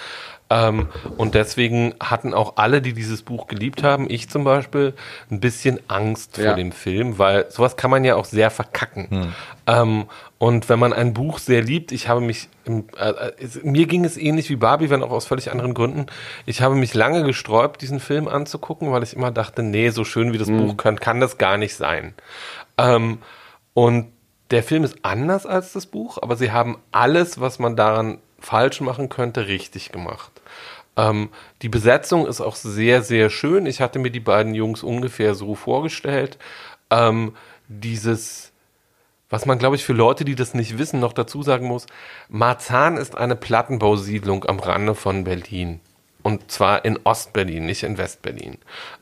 Ähm, 0.53 0.89
und 1.17 1.37
deswegen 1.37 1.95
hatten 2.01 2.35
auch 2.35 2.57
alle, 2.57 2.83
die 2.83 2.93
dieses 2.93 3.23
Buch 3.23 3.47
geliebt 3.47 3.85
haben, 3.85 4.11
ich 4.11 4.29
zum 4.29 4.43
Beispiel, 4.43 4.95
ein 5.31 5.39
bisschen 5.39 5.79
Angst 5.87 6.39
ja. 6.39 6.47
vor 6.47 6.55
dem 6.57 6.73
Film, 6.73 7.19
weil 7.19 7.49
sowas 7.51 7.77
kann 7.77 7.91
man 7.91 8.05
ja 8.05 8.17
auch 8.17 8.25
sehr 8.25 8.51
verkacken. 8.51 9.07
Hm. 9.11 9.35
Ähm, 9.69 10.05
und 10.39 10.69
wenn 10.69 10.81
man 10.81 10.93
ein 10.93 11.15
Buch 11.15 11.39
sehr 11.39 11.63
liebt, 11.63 11.93
ich 11.93 12.09
habe 12.09 12.21
mich, 12.21 12.49
im, 12.65 12.87
äh, 12.99 13.11
äh 13.11 13.33
mir 13.63 13.87
ging 13.87 14.05
es 14.05 14.17
ähnlich 14.17 14.51
wie 14.51 14.57
Barbie, 14.57 14.91
wenn 14.91 15.05
auch 15.05 15.13
aus 15.13 15.27
völlig 15.27 15.53
anderen 15.53 15.73
Gründen. 15.73 16.07
Ich 16.47 16.63
habe 16.63 16.75
mich 16.75 16.95
lange 16.95 17.23
gesträubt, 17.23 17.81
diesen 17.81 18.01
Film 18.01 18.27
anzugucken, 18.27 18.91
weil 18.91 19.05
ich 19.05 19.15
immer 19.15 19.31
dachte, 19.31 19.63
nee, 19.63 19.91
so 19.91 20.03
schön 20.03 20.33
wie 20.33 20.39
das 20.39 20.49
hm. 20.49 20.59
Buch 20.59 20.77
kann, 20.77 20.99
kann 20.99 21.21
das 21.21 21.39
gar 21.39 21.59
nicht 21.59 21.77
sein. 21.77 22.15
Ähm, 22.77 23.19
und 23.73 24.09
der 24.51 24.65
Film 24.65 24.83
ist 24.83 24.97
anders 25.03 25.47
als 25.47 25.75
das 25.75 25.87
Buch, 25.87 26.19
aber 26.21 26.35
sie 26.35 26.51
haben 26.51 26.79
alles, 26.91 27.41
was 27.41 27.61
man 27.61 27.77
daran 27.77 28.19
falsch 28.40 28.81
machen 28.81 29.09
könnte, 29.09 29.46
richtig 29.46 29.92
gemacht. 29.92 30.33
Ähm, 30.96 31.31
die 31.62 31.68
Besetzung 31.68 32.26
ist 32.26 32.40
auch 32.40 32.57
sehr, 32.57 33.03
sehr 33.03 33.31
schön. 33.31 33.66
Ich 33.66 33.81
hatte 33.81 33.98
mir 33.98 34.11
die 34.11 34.20
beiden 34.20 34.55
Jungs 34.55 34.83
ungefähr 34.83 35.35
so 35.35 35.55
vorgestellt. 35.55 36.38
Ähm, 36.90 37.35
dieses, 37.68 38.53
was 39.29 39.46
man, 39.46 39.59
glaube 39.59 39.76
ich, 39.76 39.85
für 39.85 39.92
Leute, 39.92 40.24
die 40.24 40.35
das 40.35 40.55
nicht 40.55 40.79
wissen, 40.79 41.00
noch 41.00 41.12
dazu 41.12 41.42
sagen 41.42 41.66
muss, 41.66 41.87
Marzahn 42.29 42.96
ist 42.96 43.16
eine 43.16 43.37
Plattenbausiedlung 43.37 44.44
am 44.44 44.59
Rande 44.59 44.94
von 44.94 45.24
Berlin. 45.24 45.81
Und 46.22 46.50
zwar 46.50 46.85
in 46.85 46.98
Ostberlin, 47.05 47.64
nicht 47.64 47.83
in 47.83 47.96
Westberlin. 47.96 48.59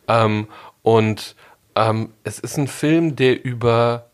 Ähm, 0.06 0.46
und 0.82 1.34
ähm, 1.74 2.12
es 2.24 2.38
ist 2.38 2.56
ein 2.58 2.68
Film, 2.68 3.16
der 3.16 3.44
über 3.44 4.07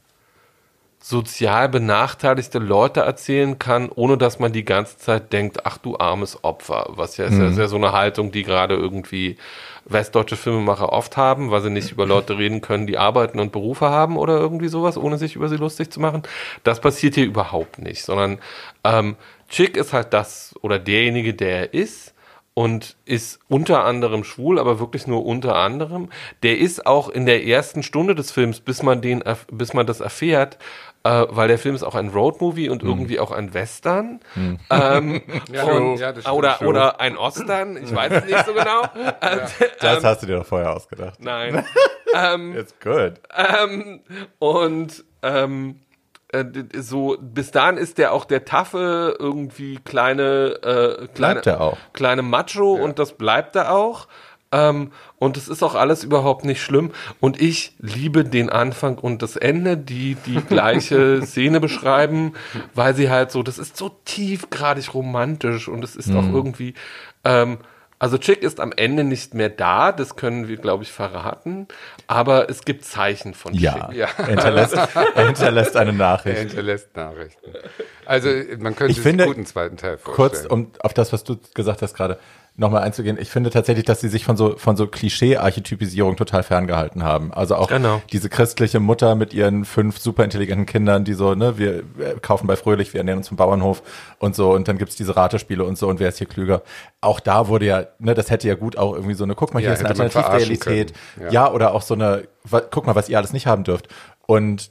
sozial 1.07 1.69
benachteiligte 1.69 2.59
Leute 2.59 3.01
erzählen 3.01 3.59
kann, 3.59 3.91
ohne 3.95 4.17
dass 4.17 4.39
man 4.39 4.55
die 4.55 4.65
ganze 4.65 4.97
Zeit 4.97 5.35
denkt, 5.35 5.67
ach 5.67 5.77
du 5.77 5.99
armes 5.99 6.43
Opfer. 6.43 6.87
Was 6.97 7.19
ja 7.19 7.27
ist 7.27 7.37
ja, 7.37 7.47
ist 7.47 7.59
ja 7.59 7.69
so 7.69 7.77
eine 7.77 7.93
Haltung, 7.93 8.33
die 8.33 8.43
gerade 8.43 8.75
irgendwie 8.75 9.37
westdeutsche 9.85 10.37
Filmemacher 10.37 10.95
oft 10.95 11.19
haben, 11.19 11.51
weil 11.51 11.61
sie 11.61 11.69
nicht 11.69 11.93
über 11.93 12.07
Leute 12.07 12.39
reden 12.39 12.63
können, 12.63 12.87
die 12.87 12.97
arbeiten 12.97 13.39
und 13.39 13.53
Berufe 13.53 13.91
haben 13.91 14.17
oder 14.17 14.39
irgendwie 14.39 14.69
sowas, 14.69 14.97
ohne 14.97 15.19
sich 15.19 15.37
über 15.37 15.51
sie 15.51 15.59
lustig 15.59 15.91
zu 15.91 16.01
machen. 16.01 16.23
Das 16.63 16.81
passiert 16.81 17.17
hier 17.17 17.27
überhaupt 17.27 17.81
nicht, 17.81 18.03
sondern 18.03 18.39
ähm, 18.83 19.17
Chick 19.51 19.77
ist 19.77 19.93
halt 19.93 20.15
das 20.15 20.55
oder 20.63 20.79
derjenige, 20.79 21.35
der 21.35 21.59
er 21.59 21.75
ist 21.75 22.15
und 22.55 22.97
ist 23.05 23.41
unter 23.49 23.85
anderem 23.85 24.25
schwul, 24.25 24.59
aber 24.59 24.79
wirklich 24.79 25.07
nur 25.07 25.27
unter 25.27 25.57
anderem. 25.57 26.09
Der 26.43 26.57
ist 26.57 26.87
auch 26.87 27.11
in 27.11 27.27
der 27.27 27.45
ersten 27.45 27.83
Stunde 27.83 28.15
des 28.15 28.31
Films, 28.31 28.61
bis 28.61 28.83
man 28.83 29.03
den, 29.03 29.23
bis 29.51 29.75
man 29.75 29.87
das 29.87 30.01
erfährt, 30.01 30.57
äh, 31.05 31.27
weil 31.29 31.49
der 31.49 31.59
Film 31.59 31.75
ist 31.75 31.83
auch 31.83 31.95
ein 31.95 32.09
Roadmovie 32.09 32.69
und 32.71 32.83
irgendwie 32.83 33.21
auch 33.21 33.31
ein 33.31 33.55
Western. 33.55 34.21
Ähm, 34.71 35.23
Ja, 35.53 35.65
und, 35.65 35.97
ja, 35.99 36.13
das 36.13 36.25
stimmt 36.25 36.37
oder, 36.39 36.55
schon. 36.57 36.67
oder 36.67 37.01
ein 37.01 37.17
Ostern, 37.17 37.77
ich 37.77 37.95
weiß 37.95 38.13
es 38.13 38.25
nicht 38.25 38.47
so 38.47 38.55
genau. 38.55 38.83
Ähm, 39.21 39.41
Das 39.81 40.03
hast 40.03 40.23
du 40.23 40.27
dir 40.27 40.37
doch 40.39 40.47
vorher 40.47 40.75
ausgedacht. 40.75 41.21
Nein. 41.21 41.65
It's 42.57 42.75
good. 42.83 43.15
ähm, 43.37 44.01
und 44.39 45.05
ähm, 45.23 45.81
äh, 46.29 46.45
so 46.79 47.17
bis 47.21 47.51
dahin 47.51 47.77
ist 47.77 47.99
der 47.99 48.13
auch 48.13 48.25
der 48.25 48.45
taffe 48.45 49.17
irgendwie 49.19 49.79
kleine 49.85 50.59
äh, 51.03 51.07
kleine 51.09 51.43
kleine 51.93 52.23
Macho 52.23 52.73
und 52.75 52.99
das 52.99 53.13
bleibt 53.13 53.57
er 53.57 53.75
auch. 53.75 54.07
Ähm, 54.55 54.93
und 55.19 55.37
es 55.37 55.49
ist 55.49 55.63
auch 55.65 55.75
alles 55.75 56.05
überhaupt 56.05 56.45
nicht 56.45 56.63
schlimm. 56.63 56.93
Und 57.19 57.41
ich 57.43 57.75
liebe 57.81 58.25
den 58.25 58.51
Anfang 58.51 58.99
und 58.99 59.21
das 59.23 59.35
Ende, 59.37 59.77
die 59.77 60.15
die 60.27 60.41
gleiche 60.49 61.23
Szene 61.23 61.59
beschreiben, 61.59 62.35
weil 62.73 62.95
sie 62.95 63.11
halt 63.11 63.33
so, 63.33 63.43
das 63.43 63.59
ist 63.59 63.77
so 63.77 63.91
tiefgradig 64.05 64.95
romantisch 64.95 65.67
und 65.67 65.83
es 65.83 65.97
ist 65.97 66.11
auch 66.15 66.27
irgendwie, 66.33 66.75
ähm, 67.25 67.59
also 67.99 68.19
Chick 68.19 68.43
ist 68.43 68.61
am 68.61 68.73
Ende 68.77 69.03
nicht 69.03 69.33
mehr 69.35 69.49
da, 69.49 69.91
das 69.91 70.15
können 70.15 70.47
wir, 70.47 70.57
glaube 70.59 70.83
ich, 70.83 70.93
verraten. 70.93 71.67
Aber 72.07 72.51
es 72.51 72.65
gibt 72.65 72.85
Zeichen 72.85 73.33
von 73.35 73.55
Ja. 73.55 73.73
Chick. 73.89 73.97
Ja. 73.97 74.09
Er, 74.19 74.27
hinterlässt, 74.27 74.75
er 75.15 75.27
hinterlässt 75.27 75.77
eine 75.77 75.91
Er 75.91 75.97
Nachricht. 75.97 76.39
hinterlässt 76.39 76.95
Nachrichten. 76.97 77.53
Also 78.05 78.29
man 78.59 78.77
könnte 78.77 78.91
Ich 78.91 78.97
sich 78.97 79.03
finde, 79.03 79.25
einen 79.25 79.33
guten 79.33 79.47
zweiten 79.47 79.77
Teil 79.79 79.97
vorstellen. 79.97 80.29
Kurz, 80.31 80.45
um 80.47 80.71
auf 80.81 80.93
das, 80.93 81.13
was 81.13 81.25
du 81.25 81.39
gesagt 81.55 81.81
hast 81.83 81.95
gerade, 81.95 82.19
nochmal 82.57 82.83
einzugehen. 82.83 83.19
Ich 83.21 83.31
finde 83.31 83.51
tatsächlich, 83.51 83.85
dass 83.85 84.01
sie 84.01 84.09
sich 84.09 84.25
von 84.25 84.37
so, 84.37 84.57
von 84.57 84.77
so 84.77 84.87
Klischee-Archetypisierung 84.87 86.17
total 86.17 86.43
ferngehalten 86.45 87.03
haben. 87.03 87.33
Also 87.33 87.57
auch 87.57 87.69
Genau. 87.69 88.01
diese 88.13 88.29
christliche 88.29 88.79
Mutter 88.79 89.17
mit 89.17 89.35
ihren 89.35 89.65
fünf 89.65 89.99
superintelligenten 89.99 90.65
Kindern, 90.65 91.05
die 91.05 91.15
so, 91.15 91.35
ne, 91.35 91.59
wir, 91.59 91.83
kaufen 92.23 92.47
bei 92.47 92.55
Fröhlich, 92.57 92.93
wir 92.95 92.99
ernähren 93.01 93.19
uns 93.19 93.29
vom 93.29 93.37
Bauernhof 93.37 93.83
und 94.19 94.37
so. 94.37 94.53
Und 94.53 94.69
dann 94.69 94.79
gibt's 94.79 94.95
diese 94.95 95.17
Ratespiele 95.17 95.65
und 95.65 95.77
so 95.77 95.89
und 95.89 95.99
wer 95.99 96.09
ist 96.09 96.19
hier 96.19 96.29
klüger? 96.29 96.63
Auch 97.01 97.19
da 97.19 97.49
wurde 97.49 97.67
ja, 97.67 97.87
ne, 97.99 98.15
das 98.15 98.31
hätte 98.31 98.47
ja 98.47 98.55
gut 98.55 98.79
auch 98.79 98.95
irgendwie 98.95 99.15
so 99.15 99.25
eine, 99.25 99.35
guck 99.35 99.53
mal, 99.53 99.59
hier 99.61 99.71
Ja, 99.71 99.75
ist 99.75 99.81
eine 99.81 99.89
Alternativrealität. 99.89 100.93
Ja. 101.21 101.31
Ja. 101.31 101.53
oder 101.53 101.75
auch 101.75 101.83
so 101.83 101.95
eine, 101.95 102.29
guck 102.71 102.87
mal, 102.87 102.95
was 102.95 103.09
ihr 103.09 103.19
alles 103.19 103.33
nicht 103.33 103.47
haben 103.49 103.65
dürft. 103.65 103.89
Und 104.27 104.71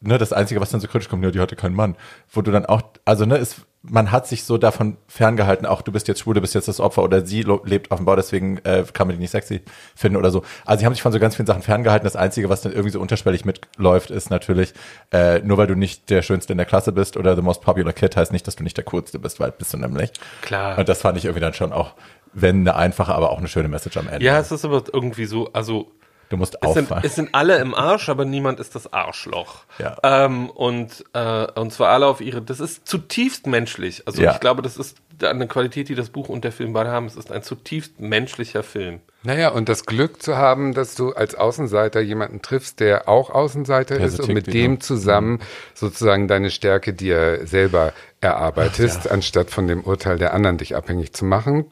ne, 0.00 0.18
das 0.18 0.32
Einzige, 0.34 0.60
was 0.60 0.70
dann 0.70 0.80
so 0.80 0.88
kritisch 0.88 1.08
kommt, 1.08 1.24
ja, 1.24 1.30
die 1.30 1.40
hatte 1.40 1.56
keinen 1.56 1.74
Mann. 1.74 1.96
Wo 2.30 2.42
du 2.42 2.50
dann 2.50 2.66
auch, 2.66 2.82
also 3.06 3.24
ne, 3.24 3.38
ist, 3.38 3.62
man 3.86 4.10
hat 4.10 4.26
sich 4.26 4.44
so 4.44 4.56
davon 4.56 4.96
ferngehalten, 5.08 5.66
auch 5.66 5.82
du 5.82 5.92
bist 5.92 6.08
jetzt 6.08 6.20
schwul, 6.20 6.34
du 6.34 6.40
bist 6.40 6.54
jetzt 6.54 6.68
das 6.68 6.80
Opfer 6.80 7.02
oder 7.02 7.24
sie 7.26 7.42
lebt 7.42 7.90
auf 7.90 7.98
dem 7.98 8.06
Bau, 8.06 8.16
deswegen 8.16 8.58
äh, 8.64 8.84
kann 8.92 9.06
man 9.06 9.16
die 9.16 9.20
nicht 9.20 9.30
sexy 9.30 9.62
finden 9.94 10.16
oder 10.16 10.30
so. 10.30 10.42
Also 10.64 10.80
sie 10.80 10.86
haben 10.86 10.94
sich 10.94 11.02
von 11.02 11.12
so 11.12 11.18
ganz 11.18 11.36
vielen 11.36 11.46
Sachen 11.46 11.62
ferngehalten. 11.62 12.04
Das 12.04 12.16
Einzige, 12.16 12.48
was 12.48 12.62
dann 12.62 12.72
irgendwie 12.72 12.90
so 12.90 13.00
unterschwellig 13.00 13.44
mitläuft, 13.44 14.10
ist 14.10 14.30
natürlich, 14.30 14.72
äh, 15.12 15.40
nur 15.40 15.58
weil 15.58 15.66
du 15.66 15.74
nicht 15.74 16.08
der 16.08 16.22
Schönste 16.22 16.54
in 16.54 16.56
der 16.56 16.66
Klasse 16.66 16.92
bist 16.92 17.18
oder 17.18 17.36
the 17.36 17.42
most 17.42 17.60
popular 17.60 17.92
kid, 17.92 18.16
heißt 18.16 18.32
nicht, 18.32 18.46
dass 18.46 18.56
du 18.56 18.64
nicht 18.64 18.76
der 18.76 18.84
Coolste 18.84 19.18
bist, 19.18 19.38
weil 19.38 19.52
bist 19.52 19.74
du 19.74 19.76
nämlich. 19.76 20.12
Klar. 20.40 20.78
Und 20.78 20.88
das 20.88 21.02
fand 21.02 21.18
ich 21.18 21.26
irgendwie 21.26 21.40
dann 21.40 21.54
schon 21.54 21.72
auch, 21.72 21.92
wenn 22.32 22.60
eine 22.60 22.76
einfache, 22.76 23.14
aber 23.14 23.30
auch 23.30 23.38
eine 23.38 23.48
schöne 23.48 23.68
Message 23.68 23.98
am 23.98 24.08
Ende. 24.08 24.24
Ja, 24.24 24.38
es 24.38 24.50
ist 24.50 24.64
aber 24.64 24.82
irgendwie 24.92 25.26
so, 25.26 25.52
also 25.52 25.92
Du 26.34 26.38
musst 26.38 26.56
es 26.60 26.72
sind, 26.74 26.84
auffallen. 26.86 27.04
es 27.06 27.14
sind 27.14 27.28
alle 27.32 27.58
im 27.58 27.74
Arsch, 27.74 28.08
aber 28.08 28.24
niemand 28.24 28.58
ist 28.58 28.74
das 28.74 28.92
Arschloch. 28.92 29.64
Ja. 29.78 29.96
Ähm, 30.02 30.50
und, 30.50 31.04
äh, 31.12 31.46
und 31.54 31.72
zwar 31.72 31.90
alle 31.90 32.06
auf 32.06 32.20
ihre, 32.20 32.42
das 32.42 32.58
ist 32.60 32.88
zutiefst 32.88 33.46
menschlich. 33.46 34.02
Also 34.06 34.20
Ja. 34.22 34.32
ich 34.32 34.40
glaube, 34.40 34.62
das 34.62 34.76
ist 34.76 34.96
eine 35.22 35.46
Qualität, 35.46 35.88
die 35.88 35.94
das 35.94 36.10
Buch 36.10 36.28
und 36.28 36.42
der 36.42 36.50
Film 36.50 36.72
beide 36.72 36.90
haben. 36.90 37.06
Es 37.06 37.14
ist 37.14 37.30
ein 37.30 37.44
zutiefst 37.44 38.00
menschlicher 38.00 38.64
Film. 38.64 39.00
Naja, 39.22 39.50
und 39.50 39.68
das 39.68 39.86
Glück 39.86 40.20
zu 40.22 40.36
haben, 40.36 40.74
dass 40.74 40.96
du 40.96 41.12
als 41.12 41.36
Außenseiter 41.36 42.00
jemanden 42.00 42.42
triffst, 42.42 42.80
der 42.80 43.08
auch 43.08 43.30
Außenseiter 43.30 43.96
Der 43.96 44.06
ist 44.06 44.16
so 44.16 44.24
und 44.24 44.34
mit 44.34 44.52
dem 44.52 44.80
zusammen 44.80 45.38
sozusagen 45.72 46.26
deine 46.28 46.50
Stärke 46.50 46.92
dir 46.92 47.46
selber 47.46 47.92
erarbeitest, 48.20 49.10
anstatt 49.10 49.50
von 49.50 49.68
dem 49.68 49.82
Urteil 49.82 50.18
der 50.18 50.34
anderen 50.34 50.58
dich 50.58 50.74
abhängig 50.76 51.12
zu 51.14 51.24
machen. 51.24 51.66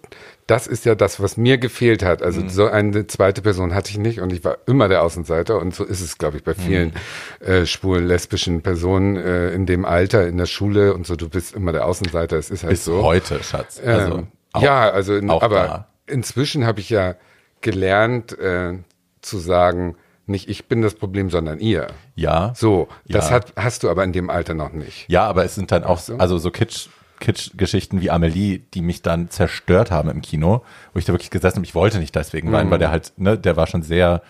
Das 0.49 0.67
ist 0.67 0.85
ja 0.85 0.95
das, 0.97 1.21
was 1.23 1.37
mir 1.37 1.57
gefehlt 1.57 2.05
hat. 2.05 2.21
Mhm. 2.21 2.27
Also 2.27 2.49
so 2.49 2.67
eine 2.67 3.07
zweite 3.07 3.43
Person 3.43 3.75
hatte 3.75 3.91
ich 3.91 3.99
nicht 3.99 4.21
und 4.21 4.33
ich 4.33 4.43
war 4.45 4.59
immer 4.67 4.89
der 4.89 5.03
Außenseiter 5.03 5.59
und 5.59 5.75
so 5.75 5.85
ist 5.85 6.01
es, 6.01 6.19
glaube 6.19 6.37
ich, 6.37 6.45
bei 6.45 6.55
vielen 6.55 6.93
Mhm. 7.41 7.47
äh, 7.47 7.67
schwulen, 7.67 8.07
lesbischen 8.07 8.61
Personen 8.63 9.17
äh, 9.17 9.51
in 9.53 9.67
dem 9.67 9.85
Alter, 9.85 10.27
in 10.27 10.37
der 10.39 10.47
Schule 10.47 10.95
und 10.95 11.07
so. 11.07 11.15
Du 11.17 11.29
bist 11.29 11.55
immer 11.55 11.73
der 11.73 11.87
Außenseiter. 11.87 12.37
Es 12.37 12.51
ist 12.51 12.65
halt 12.65 12.73
Bis 12.73 12.85
so. 12.85 13.03
heute, 13.03 13.43
Schatz. 13.43 13.81
Also, 13.85 14.19
Ähm, 14.19 14.27
auch- 14.53 14.63
ja, 14.63 14.91
also 14.91 15.15
in, 15.17 15.31
aber 15.31 15.49
da. 15.49 15.89
inzwischen 16.07 16.67
habe 16.67 16.81
ich 16.81 16.91
ja 16.91 17.15
gelernt 17.61 18.37
äh, 18.39 18.75
zu 19.21 19.39
sagen, 19.39 19.97
nicht 20.27 20.49
ich 20.49 20.67
bin 20.67 20.83
das 20.83 20.95
Problem, 20.95 21.31
sondern 21.31 21.59
ihr. 21.61 21.87
Ja. 22.15 22.53
So, 22.57 22.89
das 23.09 23.29
Ja. 23.31 23.37
hat, 23.37 23.53
hast 23.57 23.83
du 23.85 23.91
aber 23.91 24.03
in 24.05 24.13
dem 24.13 24.29
Alter 24.31 24.55
noch 24.55 24.73
nicht. 24.73 25.09
Ja, 25.09 25.25
aber 25.27 25.45
es 25.45 25.55
sind 25.55 25.71
dann 25.73 25.85
auch 25.85 25.99
so? 25.99 26.17
also 26.17 26.39
so 26.39 26.51
Kitsch 26.51 26.89
Kitsch-Geschichten 27.23 28.01
wie 28.03 28.11
Amelie, 28.11 28.59
die 28.75 28.83
mich 28.83 29.01
dann 29.03 29.31
zerstört 29.31 29.91
haben 29.91 30.11
im 30.11 30.21
Kino, 30.23 30.63
wo 30.93 30.99
ich 30.99 31.05
da 31.05 31.13
wirklich 31.13 31.31
gesessen 31.31 31.57
habe. 31.57 31.67
Ich 31.67 31.75
wollte 31.75 31.99
nicht 31.99 32.15
deswegen 32.15 32.53
weinen, 32.53 32.71
weil 32.71 32.79
der 32.79 32.91
halt, 32.91 33.13
ne, 33.17 33.39
der 33.39 33.57
war 33.57 33.67
schon 33.67 33.83
sehr, 33.83 34.23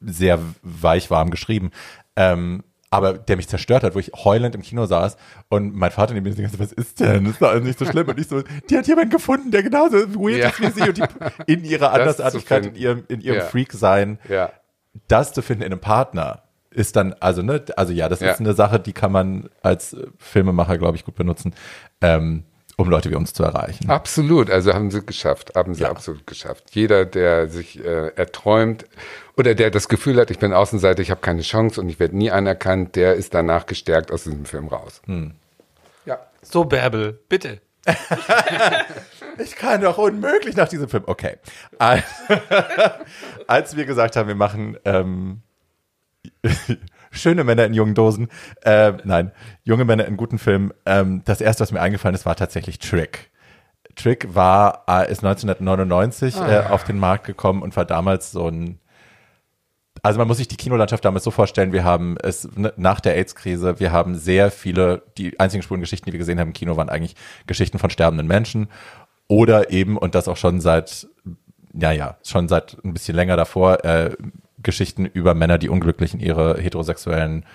sehr 0.00 0.38
weich 0.62 1.10
warm 1.10 1.30
geschrieben. 1.30 1.70
Ähm, 2.16 2.62
aber 2.90 3.14
der 3.14 3.36
mich 3.36 3.48
zerstört 3.48 3.82
hat, 3.82 3.94
wo 3.94 3.98
ich 3.98 4.12
heulend 4.14 4.54
im 4.54 4.62
Kino 4.62 4.86
saß 4.86 5.16
und 5.48 5.74
mein 5.74 5.90
Vater 5.90 6.14
neben 6.14 6.24
mir 6.24 6.34
gesagt, 6.34 6.58
was 6.58 6.72
ist 6.72 7.00
denn? 7.00 7.24
Das 7.24 7.32
ist 7.34 7.42
doch 7.42 7.50
alles 7.50 7.64
nicht 7.64 7.78
so 7.78 7.84
schlimm. 7.84 8.08
Und 8.08 8.18
ich 8.20 8.28
so, 8.28 8.42
die 8.70 8.78
hat 8.78 8.86
jemanden 8.86 9.10
gefunden, 9.10 9.50
der 9.50 9.62
genauso 9.62 9.96
weird 10.14 10.38
Ja. 10.38 10.48
ist 10.50 10.60
wie 10.60 10.70
sie 10.82 10.88
und 10.88 10.96
die 10.98 11.52
in 11.52 11.64
ihrer 11.64 11.92
Andersartigkeit, 11.94 12.66
in 12.66 12.74
ihrem, 12.76 13.04
in 13.08 13.20
ihrem 13.20 13.38
Ja. 13.38 13.44
Freak-Sein 13.44 14.18
Ja. 14.28 14.50
das 15.08 15.32
zu 15.32 15.42
finden 15.42 15.62
in 15.64 15.72
einem 15.72 15.80
Partner 15.80 16.42
ist 16.70 16.94
dann, 16.94 17.14
also, 17.20 17.40
ne, 17.42 17.62
also 17.76 17.92
ja, 17.92 18.08
das 18.08 18.20
Ja. 18.20 18.30
ist 18.32 18.40
eine 18.40 18.52
Sache, 18.52 18.78
die 18.78 18.92
kann 18.92 19.10
man 19.10 19.48
als 19.62 19.96
Filmemacher, 20.18 20.76
glaube 20.78 20.96
ich, 20.96 21.04
gut 21.06 21.14
benutzen, 21.16 21.54
ähm, 22.00 22.44
um 22.76 22.90
Leute 22.90 23.10
wie 23.10 23.14
uns 23.14 23.32
zu 23.32 23.42
erreichen. 23.42 23.88
Absolut, 23.88 24.50
also 24.50 24.74
haben 24.74 24.90
sie 24.90 25.04
geschafft, 25.04 25.52
haben 25.56 25.74
sie 25.74 25.82
Ja. 25.82 25.90
absolut 25.90 26.26
geschafft. 26.26 26.64
Jeder, 26.72 27.06
der 27.06 27.48
sich 27.48 27.82
äh, 27.82 28.08
erträumt 28.16 28.84
oder 29.36 29.54
der 29.54 29.70
das 29.70 29.88
Gefühl 29.88 30.20
hat, 30.20 30.30
ich 30.30 30.38
bin 30.38 30.52
Außenseiter, 30.52 31.00
ich 31.00 31.10
habe 31.10 31.20
keine 31.22 31.40
Chance 31.42 31.80
und 31.80 31.88
ich 31.88 31.98
werde 31.98 32.16
nie 32.16 32.30
anerkannt, 32.30 32.94
der 32.96 33.14
ist 33.14 33.32
danach 33.32 33.64
gestärkt 33.66 34.10
aus 34.12 34.24
diesem 34.24 34.44
Film 34.44 34.68
raus. 34.68 35.00
Hm. 35.06 35.32
Ja. 36.04 36.18
So, 36.42 36.64
Bärbel, 36.64 37.18
bitte. 37.28 37.60
Ich 39.38 39.54
kann 39.54 39.82
doch 39.82 39.98
unmöglich 39.98 40.56
nach 40.56 40.66
diesem 40.66 40.88
Film. 40.88 41.02
Okay. 41.06 41.36
Als, 41.78 42.04
als 43.46 43.76
wir 43.76 43.84
gesagt 43.84 44.16
haben, 44.16 44.28
wir 44.28 44.34
machen 44.34 44.78
ähm, 44.86 45.42
schöne 47.16 47.44
Männer 47.44 47.64
in 47.64 47.74
jungen 47.74 47.94
Dosen, 47.94 48.28
äh, 48.62 48.92
nein, 49.04 49.32
junge 49.64 49.84
Männer 49.84 50.06
in 50.06 50.16
guten 50.16 50.38
Filmen, 50.38 50.72
ähm, 50.84 51.22
das 51.24 51.40
erste, 51.40 51.62
was 51.62 51.72
mir 51.72 51.80
eingefallen 51.80 52.14
ist, 52.14 52.26
war 52.26 52.36
tatsächlich 52.36 52.78
Trick. 52.78 53.30
Trick 53.94 54.34
war, 54.34 54.84
äh, 54.88 55.10
ist 55.10 55.24
1999 55.24 56.36
äh, 56.36 56.64
auf 56.68 56.84
den 56.84 56.98
Markt 56.98 57.26
gekommen 57.26 57.62
und 57.62 57.76
war 57.76 57.84
damals 57.84 58.30
so 58.30 58.48
ein 58.48 58.78
also 60.02 60.18
man 60.18 60.28
muss 60.28 60.36
sich 60.36 60.46
die 60.46 60.56
Kinolandschaft 60.56 61.04
damals 61.04 61.24
so 61.24 61.30
vorstellen, 61.30 61.72
wir 61.72 61.82
haben 61.82 62.16
es 62.22 62.48
ne, 62.56 62.72
nach 62.76 63.00
der 63.00 63.16
AIDS-Krise, 63.16 63.80
wir 63.80 63.92
haben 63.92 64.14
sehr 64.14 64.50
viele, 64.50 65.02
die 65.18 65.40
einzigen 65.40 65.62
schwulen 65.62 65.80
Geschichten, 65.80 66.06
die 66.06 66.12
wir 66.12 66.18
gesehen 66.18 66.38
haben 66.38 66.48
im 66.48 66.52
Kino, 66.52 66.76
waren 66.76 66.88
eigentlich 66.88 67.16
Geschichten 67.46 67.78
von 67.78 67.90
sterbenden 67.90 68.26
Menschen 68.26 68.68
oder 69.28 69.70
eben, 69.70 69.96
und 69.96 70.14
das 70.14 70.28
auch 70.28 70.36
schon 70.36 70.60
seit, 70.60 71.08
ja, 71.72 71.92
ja, 71.92 72.16
schon 72.22 72.48
seit 72.48 72.76
ein 72.84 72.92
bisschen 72.92 73.16
länger 73.16 73.36
davor, 73.36 73.84
äh, 73.84 74.16
Geschichten 74.66 75.06
über 75.06 75.34
Männer, 75.34 75.56
die 75.56 75.70
unglücklich 75.70 76.12
in 76.12 76.20
ihre 76.20 76.60
heterosexuellen 76.60 77.46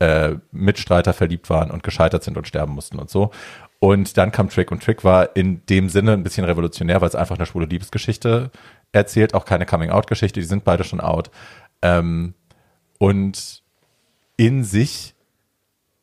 äh, 0.00 0.34
Mitstreiter 0.50 1.12
verliebt 1.12 1.48
waren 1.50 1.70
und 1.70 1.84
gescheitert 1.84 2.24
sind 2.24 2.36
und 2.36 2.48
sterben 2.48 2.72
mussten 2.74 2.98
und 2.98 3.10
so. 3.10 3.30
Und 3.78 4.16
dann 4.16 4.32
kam 4.32 4.48
Trick 4.48 4.72
und 4.72 4.82
Trick 4.82 5.04
war 5.04 5.36
in 5.36 5.64
dem 5.66 5.88
Sinne 5.88 6.12
ein 6.12 6.24
bisschen 6.24 6.44
revolutionär, 6.44 7.00
weil 7.00 7.08
es 7.08 7.14
einfach 7.14 7.36
eine 7.36 7.46
schwule 7.46 7.66
Liebesgeschichte 7.66 8.50
erzählt, 8.92 9.34
auch 9.34 9.44
keine 9.44 9.66
Coming-out-Geschichte, 9.66 10.40
die 10.40 10.46
sind 10.46 10.64
beide 10.64 10.84
schon 10.84 11.00
out. 11.00 11.30
Ähm, 11.82 12.34
und 12.98 13.62
in 14.36 14.64
sich 14.64 15.14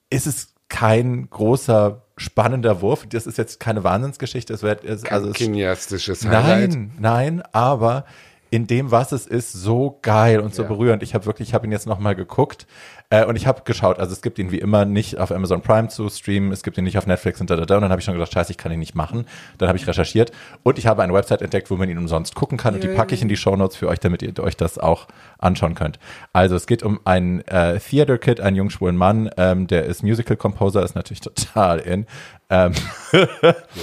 ist 0.09 0.27
es 0.27 0.53
kein 0.69 1.29
großer, 1.29 2.03
spannender 2.17 2.81
Wurf. 2.81 3.07
Das 3.09 3.25
ist 3.25 3.37
jetzt 3.37 3.59
keine 3.59 3.83
Wahnsinnsgeschichte. 3.83 4.53
Es 4.53 4.61
wird, 4.61 4.83
es, 4.83 5.03
Kein 5.03 5.13
also 5.13 5.31
es, 5.31 5.37
cineastisches 5.37 6.25
Highlight. 6.25 6.69
Nein, 6.69 6.91
nein, 6.99 7.43
aber 7.51 8.05
in 8.51 8.67
dem, 8.67 8.91
was 8.91 9.11
es 9.13 9.25
ist, 9.25 9.53
so 9.53 9.97
geil 10.03 10.39
und 10.41 10.53
so 10.53 10.61
Ja. 10.63 10.67
berührend. 10.67 11.01
Ich 11.01 11.15
habe 11.15 11.25
wirklich, 11.25 11.47
ich 11.49 11.53
habe 11.55 11.65
ihn 11.65 11.71
jetzt 11.71 11.87
noch 11.87 11.99
mal 11.99 12.13
geguckt 12.15 12.67
äh, 13.09 13.25
und 13.25 13.35
ich 13.37 13.47
habe 13.47 13.61
geschaut. 13.63 13.97
Also 13.97 14.11
es 14.13 14.21
gibt 14.21 14.37
ihn 14.39 14.51
wie 14.51 14.59
immer 14.59 14.83
nicht 14.85 15.17
auf 15.17 15.31
Amazon 15.31 15.61
Prime 15.61 15.87
zu 15.87 16.07
streamen, 16.09 16.51
es 16.51 16.61
gibt 16.61 16.77
ihn 16.77 16.83
nicht 16.83 16.97
auf 16.97 17.07
Netflix 17.07 17.39
und 17.41 17.49
da, 17.49 17.55
da, 17.55 17.65
da. 17.65 17.75
Und 17.77 17.81
dann 17.83 17.91
habe 17.91 17.99
ich 18.01 18.05
schon 18.05 18.13
gedacht, 18.13 18.33
scheiße, 18.33 18.51
ich 18.51 18.57
kann 18.57 18.71
ihn 18.73 18.79
nicht 18.79 18.93
machen. 18.93 19.25
Dann 19.57 19.69
habe 19.69 19.77
ich 19.77 19.87
recherchiert 19.87 20.31
und 20.63 20.77
ich 20.77 20.85
habe 20.85 21.01
eine 21.01 21.13
Website 21.13 21.41
entdeckt, 21.41 21.71
wo 21.71 21.77
man 21.77 21.89
ihn 21.89 21.97
umsonst 21.97 22.35
gucken 22.35 22.57
kann 22.57 22.75
und 22.75 22.83
die 22.83 22.89
packe 22.89 23.15
ich 23.15 23.21
in 23.21 23.29
die 23.29 23.37
Shownotes 23.37 23.77
für 23.77 23.87
euch, 23.87 23.99
damit 23.99 24.21
ihr 24.21 24.37
euch 24.43 24.57
das 24.57 24.77
auch 24.77 25.07
anschauen 25.39 25.73
könnt. 25.73 25.97
Also 26.33 26.55
es 26.57 26.67
geht 26.67 26.83
um 26.83 26.99
einen 27.05 27.39
äh, 27.47 27.79
Theater 27.79 28.17
Kid, 28.17 28.41
einen 28.41 28.57
jungen 28.57 28.69
schwulen 28.69 28.97
Mann, 28.97 29.29
ähm, 29.37 29.67
der 29.67 29.85
ist 29.85 30.03
Musical 30.03 30.35
Composer, 30.35 30.83
ist 30.83 30.95
natürlich 30.95 31.21
total 31.21 31.79
in. 31.79 32.05
Ähm, 32.49 32.73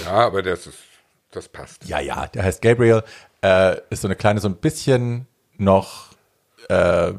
Ja, 0.05 0.11
aber 0.11 0.41
das 0.43 0.67
ist, 0.67 0.77
das 1.31 1.49
passt. 1.49 1.85
ja, 1.87 1.99
ja, 1.99 2.27
der 2.27 2.43
heißt 2.43 2.61
Gabriel, 2.61 3.03
äh, 3.41 3.77
ist 3.89 4.01
so 4.01 4.07
eine 4.07 4.15
kleine, 4.15 4.39
so 4.39 4.47
ein 4.47 4.55
bisschen 4.55 5.27
noch, 5.57 6.07
äh, 6.69 7.13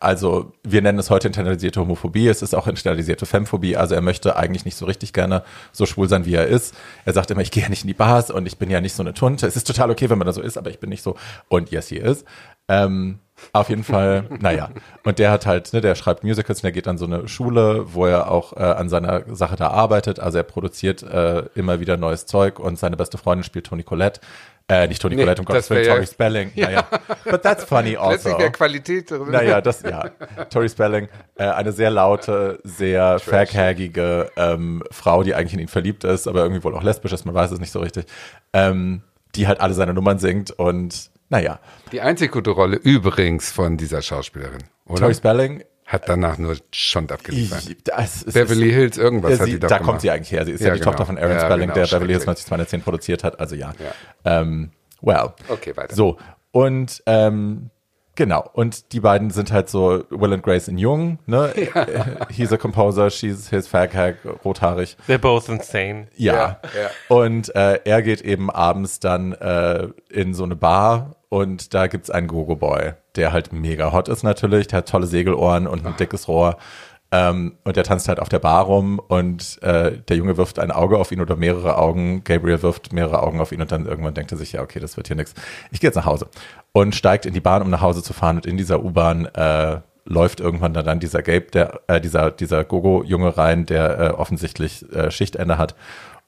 also 0.00 0.52
wir 0.62 0.82
nennen 0.82 0.98
es 0.98 1.08
heute 1.08 1.28
internalisierte 1.28 1.80
Homophobie, 1.80 2.28
es 2.28 2.42
ist 2.42 2.54
auch 2.54 2.66
internalisierte 2.66 3.24
Femphobie, 3.24 3.76
also 3.76 3.94
er 3.94 4.02
möchte 4.02 4.36
eigentlich 4.36 4.64
nicht 4.64 4.76
so 4.76 4.84
richtig 4.84 5.12
gerne 5.12 5.42
so 5.72 5.86
schwul 5.86 6.08
sein, 6.08 6.26
wie 6.26 6.34
er 6.34 6.46
ist. 6.46 6.74
Er 7.04 7.14
sagt 7.14 7.30
immer, 7.30 7.40
ich 7.40 7.50
gehe 7.50 7.62
ja 7.62 7.68
nicht 7.68 7.84
in 7.84 7.88
die 7.88 7.94
Bars 7.94 8.30
und 8.30 8.46
ich 8.46 8.58
bin 8.58 8.70
ja 8.70 8.80
nicht 8.80 8.94
so 8.94 9.02
eine 9.02 9.14
Tunte. 9.14 9.46
Es 9.46 9.56
ist 9.56 9.66
total 9.66 9.90
okay, 9.90 10.10
wenn 10.10 10.18
man 10.18 10.26
da 10.26 10.32
so 10.32 10.42
ist, 10.42 10.58
aber 10.58 10.70
ich 10.70 10.78
bin 10.78 10.90
nicht 10.90 11.02
so. 11.02 11.16
Und 11.48 11.70
yes, 11.70 11.88
he 11.88 11.96
is. 11.96 12.24
Ähm, 12.68 13.20
auf 13.52 13.68
jeden 13.68 13.84
Fall, 13.84 14.26
naja. 14.40 14.70
Und 15.04 15.18
der 15.18 15.30
hat 15.30 15.46
halt, 15.46 15.72
ne, 15.72 15.80
der 15.80 15.94
schreibt 15.94 16.24
Musicals 16.24 16.58
und 16.58 16.64
der 16.64 16.72
geht 16.72 16.88
an 16.88 16.98
so 16.98 17.04
eine 17.04 17.28
Schule, 17.28 17.94
wo 17.94 18.06
er 18.06 18.30
auch 18.30 18.54
äh, 18.56 18.62
an 18.62 18.88
seiner 18.88 19.34
Sache 19.34 19.56
da 19.56 19.68
arbeitet. 19.68 20.20
Also 20.20 20.38
er 20.38 20.44
produziert 20.44 21.02
äh, 21.02 21.44
immer 21.54 21.80
wieder 21.80 21.96
neues 21.96 22.26
Zeug 22.26 22.58
und 22.58 22.78
seine 22.78 22.96
beste 22.96 23.18
Freundin 23.18 23.44
spielt 23.44 23.66
Toni 23.66 23.82
Collette. 23.82 24.20
Äh, 24.66 24.86
nicht 24.88 25.02
Toni 25.02 25.14
Nee, 25.14 25.22
Collette, 25.22 25.42
um 25.42 25.44
Gottes 25.44 25.68
das 25.68 25.70
Willen, 25.76 25.84
ja- 25.86 25.94
Tori 25.94 26.06
Spelling. 26.06 26.52
Naja. 26.56 26.86
But 27.24 27.42
that's 27.42 27.64
funny 27.64 27.96
also. 27.98 28.08
Plötzlich 28.08 28.38
wäre 28.38 28.50
Qualität 28.52 29.10
drin. 29.10 29.30
Naja, 29.30 29.60
das, 29.60 29.82
ja. 29.82 30.08
Tori 30.48 30.68
Spelling, 30.70 31.08
äh, 31.36 31.44
eine 31.44 31.72
sehr 31.72 31.90
laute, 31.90 32.60
sehr 32.64 33.18
verkhagige 33.18 34.30
ähm, 34.36 34.82
Frau, 34.90 35.22
die 35.22 35.34
eigentlich 35.34 35.52
in 35.54 35.60
ihn 35.60 35.68
verliebt 35.68 36.04
ist, 36.04 36.26
aber 36.26 36.40
irgendwie 36.42 36.64
wohl 36.64 36.74
auch 36.74 36.82
lesbisch 36.82 37.12
ist, 37.12 37.26
man 37.26 37.34
weiß 37.34 37.50
es 37.50 37.60
nicht 37.60 37.72
so 37.72 37.80
richtig, 37.80 38.06
ähm, 38.54 39.02
die 39.34 39.46
halt 39.46 39.60
alle 39.60 39.74
seine 39.74 39.92
Nummern 39.92 40.18
singt 40.18 40.50
und 40.50 41.10
naja. 41.28 41.58
Die 41.92 42.00
einzig 42.00 42.32
gute 42.32 42.50
Rolle 42.50 42.76
übrigens 42.76 43.50
von 43.52 43.76
dieser 43.76 44.00
Schauspielerin, 44.02 44.62
oder? 44.86 45.00
Tori 45.00 45.14
Spelling, 45.14 45.62
Hat 45.86 46.08
danach 46.08 46.38
nur 46.38 46.56
Schond 46.72 47.12
abgeliefert. 47.12 47.68
ich, 47.68 47.76
das 47.84 48.22
ist, 48.22 48.34
Beverly 48.34 48.70
Hills, 48.72 48.96
irgendwas 48.96 49.32
Ja, 49.32 49.38
hat 49.40 49.44
sie, 49.46 49.52
die 49.52 49.60
doch 49.60 49.68
da 49.68 49.76
gemacht. 49.78 49.88
kommt 49.90 50.00
sie 50.00 50.10
eigentlich 50.10 50.32
her. 50.32 50.44
Sie 50.46 50.52
ist 50.52 50.60
ja, 50.60 50.68
Ja, 50.68 50.72
die 50.74 50.80
genau. 50.80 50.90
Tochter 50.92 51.06
von 51.06 51.18
Aaron 51.18 51.32
Ja, 51.32 51.40
Spelling, 51.40 51.60
genau, 51.68 51.74
der 51.74 51.82
Beverly 51.86 52.12
Hills 52.12 52.24
schrecklich. 52.24 52.46
90210 52.50 52.82
produziert 52.82 53.24
hat. 53.24 53.38
Also 53.38 53.54
ja. 53.54 53.72
Ähm, 54.24 54.70
well. 55.02 55.34
Okay, 55.48 55.76
weiter. 55.76 55.94
So, 55.94 56.16
und 56.52 57.02
ähm, 57.06 57.68
genau. 58.14 58.48
Und 58.54 58.92
die 58.92 59.00
beiden 59.00 59.30
sind 59.30 59.52
halt 59.52 59.68
so 59.68 60.04
Will 60.08 60.32
and 60.32 60.42
Grace 60.42 60.68
in 60.68 60.78
Jung. 60.78 61.18
Ne? 61.26 61.52
He's 62.30 62.50
a 62.52 62.56
composer, 62.56 63.10
she's 63.10 63.50
his 63.50 63.66
fag 63.68 63.92
rothaarig. 64.44 64.96
They're 65.06 65.18
both 65.18 65.48
insane. 65.50 66.06
Ja. 66.16 66.32
Ja, 66.34 66.60
ja. 66.80 66.90
Und 67.14 67.54
äh, 67.54 67.80
er 67.84 68.00
geht 68.02 68.22
eben 68.22 68.50
abends 68.50 69.00
dann 69.00 69.32
äh, 69.32 69.88
in 70.08 70.32
so 70.32 70.44
eine 70.44 70.56
Bar 70.56 71.16
und 71.34 71.74
da 71.74 71.88
gibt's 71.88 72.10
einen 72.10 72.28
Gogo-Boy, 72.28 72.92
der 73.16 73.32
halt 73.32 73.52
mega 73.52 73.92
hot 73.92 74.08
ist 74.08 74.22
natürlich, 74.22 74.68
der 74.68 74.78
hat 74.78 74.88
tolle 74.88 75.08
Segelohren 75.08 75.66
und 75.66 75.84
ein 75.84 75.96
dickes 75.96 76.28
Rohr. 76.28 76.58
Ähm, 77.10 77.56
und 77.64 77.74
der 77.74 77.82
tanzt 77.82 78.06
halt 78.06 78.20
auf 78.20 78.28
der 78.28 78.38
Bar 78.38 78.66
rum 78.66 79.00
und 79.00 79.60
äh, 79.60 79.98
der 79.98 80.16
Junge 80.16 80.36
wirft 80.36 80.60
ein 80.60 80.70
Auge 80.70 80.96
auf 80.96 81.10
ihn 81.10 81.20
oder 81.20 81.34
mehrere 81.34 81.76
Augen. 81.76 82.22
Gabriel 82.22 82.62
wirft 82.62 82.92
mehrere 82.92 83.20
Augen 83.24 83.40
auf 83.40 83.50
ihn 83.50 83.60
und 83.60 83.72
dann 83.72 83.84
irgendwann 83.84 84.14
denkt 84.14 84.30
er 84.30 84.38
sich, 84.38 84.52
ja, 84.52 84.62
okay, 84.62 84.78
das 84.78 84.96
wird 84.96 85.08
hier 85.08 85.16
nix. 85.16 85.34
Ich 85.72 85.80
gehe 85.80 85.88
jetzt 85.88 85.96
nach 85.96 86.06
Hause. 86.06 86.28
Und 86.70 86.94
steigt 86.94 87.26
in 87.26 87.34
die 87.34 87.40
Bahn, 87.40 87.62
um 87.62 87.70
nach 87.70 87.80
Hause 87.80 88.04
zu 88.04 88.12
fahren. 88.12 88.36
Und 88.36 88.46
in 88.46 88.56
dieser 88.56 88.84
U-Bahn 88.84 89.26
äh, 89.26 89.80
läuft 90.04 90.38
irgendwann 90.38 90.72
dann, 90.72 90.86
dann 90.86 91.00
dieser 91.00 91.22
Gabe, 91.22 91.46
der, 91.52 91.80
äh, 91.88 92.00
dieser, 92.00 92.30
dieser 92.30 92.62
Gogo-Junge 92.62 93.36
rein, 93.36 93.66
der 93.66 93.98
äh, 93.98 94.08
offensichtlich 94.10 94.88
äh, 94.92 95.10
Schichtende 95.10 95.58
hat 95.58 95.74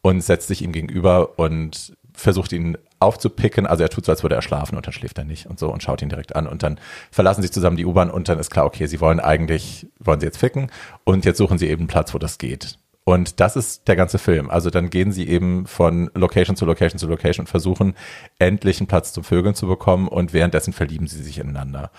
und 0.03 0.21
setzt 0.21 0.49
sich 0.49 0.62
ihm 0.62 0.73
gegenüber 0.73 1.38
und 1.38 1.97
versucht 2.12 2.53
ihn 2.53 2.77
aufzupicken. 2.98 3.66
Also 3.66 3.82
er 3.82 3.90
tut 3.90 4.04
so, 4.04 4.12
als 4.12 4.22
würde 4.22 4.35
er 4.35 4.42
schlafen 4.42 4.76
und 4.76 4.87
dann 4.87 4.92
schläft 4.92 5.18
er 5.18 5.24
nicht 5.24 5.46
und 5.46 5.59
so 5.59 5.72
und 5.72 5.82
schaut 5.82 6.02
ihn 6.02 6.09
direkt 6.09 6.37
an 6.37 6.46
und 6.46 6.62
dann 6.62 6.78
verlassen 7.11 7.42
sie 7.42 7.50
zusammen 7.50 7.76
die 7.76 7.87
U-Bahn 7.87 8.11
und 8.11 8.28
dann 8.28 8.38
ist 8.38 8.50
klar, 8.50 8.66
okay, 8.66 8.87
sie 8.87 9.00
wollen 9.00 9.20
eigentlich, 9.20 9.87
wollen 9.98 10.20
sie 10.20 10.26
jetzt 10.26 10.38
ficken 10.38 10.70
und 11.04 11.24
jetzt 11.24 11.38
suchen 11.38 11.59
sie 11.59 11.68
eben 11.68 11.82
einen 11.82 11.88
Platz, 11.88 12.14
wo 12.14 12.18
das 12.18 12.38
geht. 12.38 12.78
Und 13.09 13.38
das 13.38 13.54
ist 13.54 13.87
der 13.87 13.94
ganze 13.94 14.18
Film. 14.18 14.50
Also 14.50 14.68
dann 14.68 14.90
gehen 14.90 15.12
sie 15.12 15.28
eben 15.28 15.66
von 15.66 16.11
Location 16.14 16.56
zu 16.56 16.64
Location 16.66 16.98
zu 16.98 17.06
Location 17.06 17.44
und 17.44 17.48
versuchen 17.48 17.94
endlich 18.40 18.80
einen 18.80 18.88
Platz 18.88 19.12
zum 19.12 19.22
Vögeln 19.22 19.54
zu 19.54 19.68
bekommen 19.68 20.09
und 20.09 20.32
währenddessen 20.32 20.72
verlieben 20.72 21.06
sie 21.06 21.22
sich 21.22 21.38
ineinander. 21.38 21.92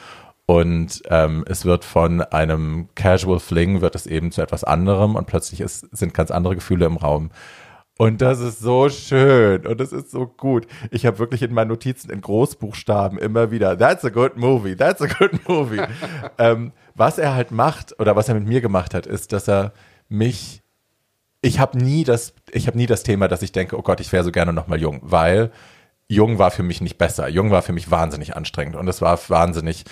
Und 0.47 1.03
ähm, 1.09 1.45
es 1.47 1.65
wird 1.65 1.85
von 1.85 2.21
einem 2.21 2.87
Casual 2.95 3.39
Fling 3.39 3.81
wird 3.81 3.95
es 3.95 4.05
eben 4.05 4.31
zu 4.31 4.41
etwas 4.41 4.63
anderem 4.63 5.15
und 5.15 5.27
plötzlich 5.27 5.61
ist, 5.61 5.87
sind 5.95 6.13
ganz 6.13 6.31
andere 6.31 6.55
Gefühle 6.55 6.85
im 6.85 6.97
Raum. 6.97 7.31
Und 7.97 8.21
das 8.21 8.39
ist 8.39 8.59
so 8.59 8.89
schön 8.89 9.65
und 9.65 9.79
das 9.79 9.91
ist 9.91 10.11
so 10.11 10.27
gut. 10.27 10.67
Ich 10.91 11.05
habe 11.05 11.17
wirklich 11.17 11.41
in 11.41 11.53
meinen 11.53 11.69
Notizen 11.69 12.11
in 12.11 12.21
Großbuchstaben 12.21 13.17
immer 13.17 13.49
wieder, 13.49 13.77
that's 13.77 14.05
a 14.05 14.09
good 14.09 14.37
movie, 14.37 14.75
that's 14.75 15.01
a 15.01 15.07
good 15.07 15.47
movie. 15.47 15.81
ähm, 16.37 16.73
was 16.93 17.17
er 17.17 17.33
halt 17.33 17.51
macht 17.51 17.99
oder 17.99 18.15
was 18.15 18.29
er 18.29 18.35
mit 18.35 18.47
mir 18.47 18.61
gemacht 18.61 18.93
hat, 18.93 19.07
ist, 19.07 19.33
dass 19.33 19.47
er 19.47 19.73
mich, 20.09 20.61
ich 21.41 21.59
habe 21.59 21.77
nie 21.79 22.03
das, 22.03 22.33
ich 22.51 22.67
habe 22.67 22.77
nie 22.77 22.85
das 22.85 23.01
Thema, 23.01 23.27
dass 23.27 23.41
ich 23.41 23.51
denke, 23.51 23.77
oh 23.77 23.81
Gott, 23.81 23.99
ich 23.99 24.11
wäre 24.13 24.23
so 24.23 24.31
gerne 24.31 24.53
noch 24.53 24.67
mal 24.67 24.79
jung, 24.79 24.99
weil 25.01 25.51
jung 26.07 26.37
war 26.37 26.51
für 26.51 26.63
mich 26.63 26.81
nicht 26.81 26.97
besser. 26.99 27.27
Jung 27.27 27.49
war 27.49 27.63
für 27.63 27.73
mich 27.73 27.89
wahnsinnig 27.89 28.35
anstrengend 28.35 28.75
und 28.75 28.87
es 28.87 29.01
war 29.01 29.19
wahnsinnig 29.27 29.85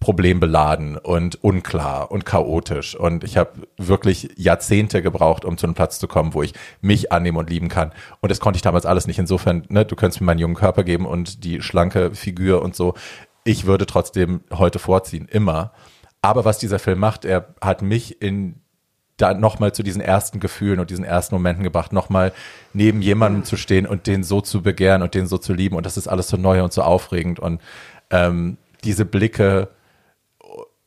problembeladen 0.00 0.96
und 0.96 1.42
unklar 1.42 2.10
und 2.12 2.24
chaotisch. 2.24 2.94
Und 2.94 3.24
ich 3.24 3.36
habe 3.36 3.66
wirklich 3.76 4.30
Jahrzehnte 4.36 5.02
gebraucht, 5.02 5.44
um 5.44 5.58
zu 5.58 5.66
einem 5.66 5.74
Platz 5.74 5.98
zu 5.98 6.06
kommen, 6.06 6.34
wo 6.34 6.42
ich 6.42 6.54
mich 6.80 7.10
annehmen 7.10 7.36
und 7.36 7.50
lieben 7.50 7.68
kann. 7.68 7.92
Und 8.20 8.30
das 8.30 8.38
konnte 8.38 8.56
ich 8.56 8.62
damals 8.62 8.86
alles 8.86 9.06
nicht. 9.06 9.18
Insofern, 9.18 9.64
ne, 9.68 9.84
du 9.84 9.96
könntest 9.96 10.20
mir 10.20 10.26
meinen 10.26 10.38
jungen 10.38 10.54
Körper 10.54 10.84
geben 10.84 11.04
und 11.04 11.42
die 11.44 11.60
schlanke 11.62 12.14
Figur 12.14 12.62
und 12.62 12.76
so. 12.76 12.94
Ich 13.42 13.66
würde 13.66 13.86
trotzdem 13.86 14.42
heute 14.52 14.78
vorziehen, 14.78 15.26
immer. 15.30 15.72
Aber 16.22 16.44
was 16.44 16.58
dieser 16.58 16.78
Film 16.78 17.00
macht, 17.00 17.24
er 17.24 17.54
hat 17.60 17.82
mich 17.82 18.22
in 18.22 18.60
da 19.16 19.34
nochmal 19.34 19.72
zu 19.72 19.82
diesen 19.82 20.00
ersten 20.00 20.38
Gefühlen 20.38 20.78
und 20.78 20.90
diesen 20.90 21.04
ersten 21.04 21.34
Momenten 21.34 21.64
gebracht, 21.64 21.92
nochmal 21.92 22.32
neben 22.72 23.02
jemandem 23.02 23.42
zu 23.44 23.56
stehen 23.56 23.84
und 23.84 24.06
den 24.06 24.22
so 24.22 24.40
zu 24.40 24.62
begehren 24.62 25.02
und 25.02 25.14
den 25.14 25.26
so 25.26 25.38
zu 25.38 25.52
lieben. 25.52 25.74
Und 25.74 25.84
das 25.86 25.96
ist 25.96 26.06
alles 26.06 26.28
so 26.28 26.36
neu 26.36 26.62
und 26.62 26.72
so 26.72 26.82
aufregend. 26.82 27.40
Und 27.40 27.60
ähm, 28.10 28.58
diese 28.84 29.04
Blicke 29.04 29.70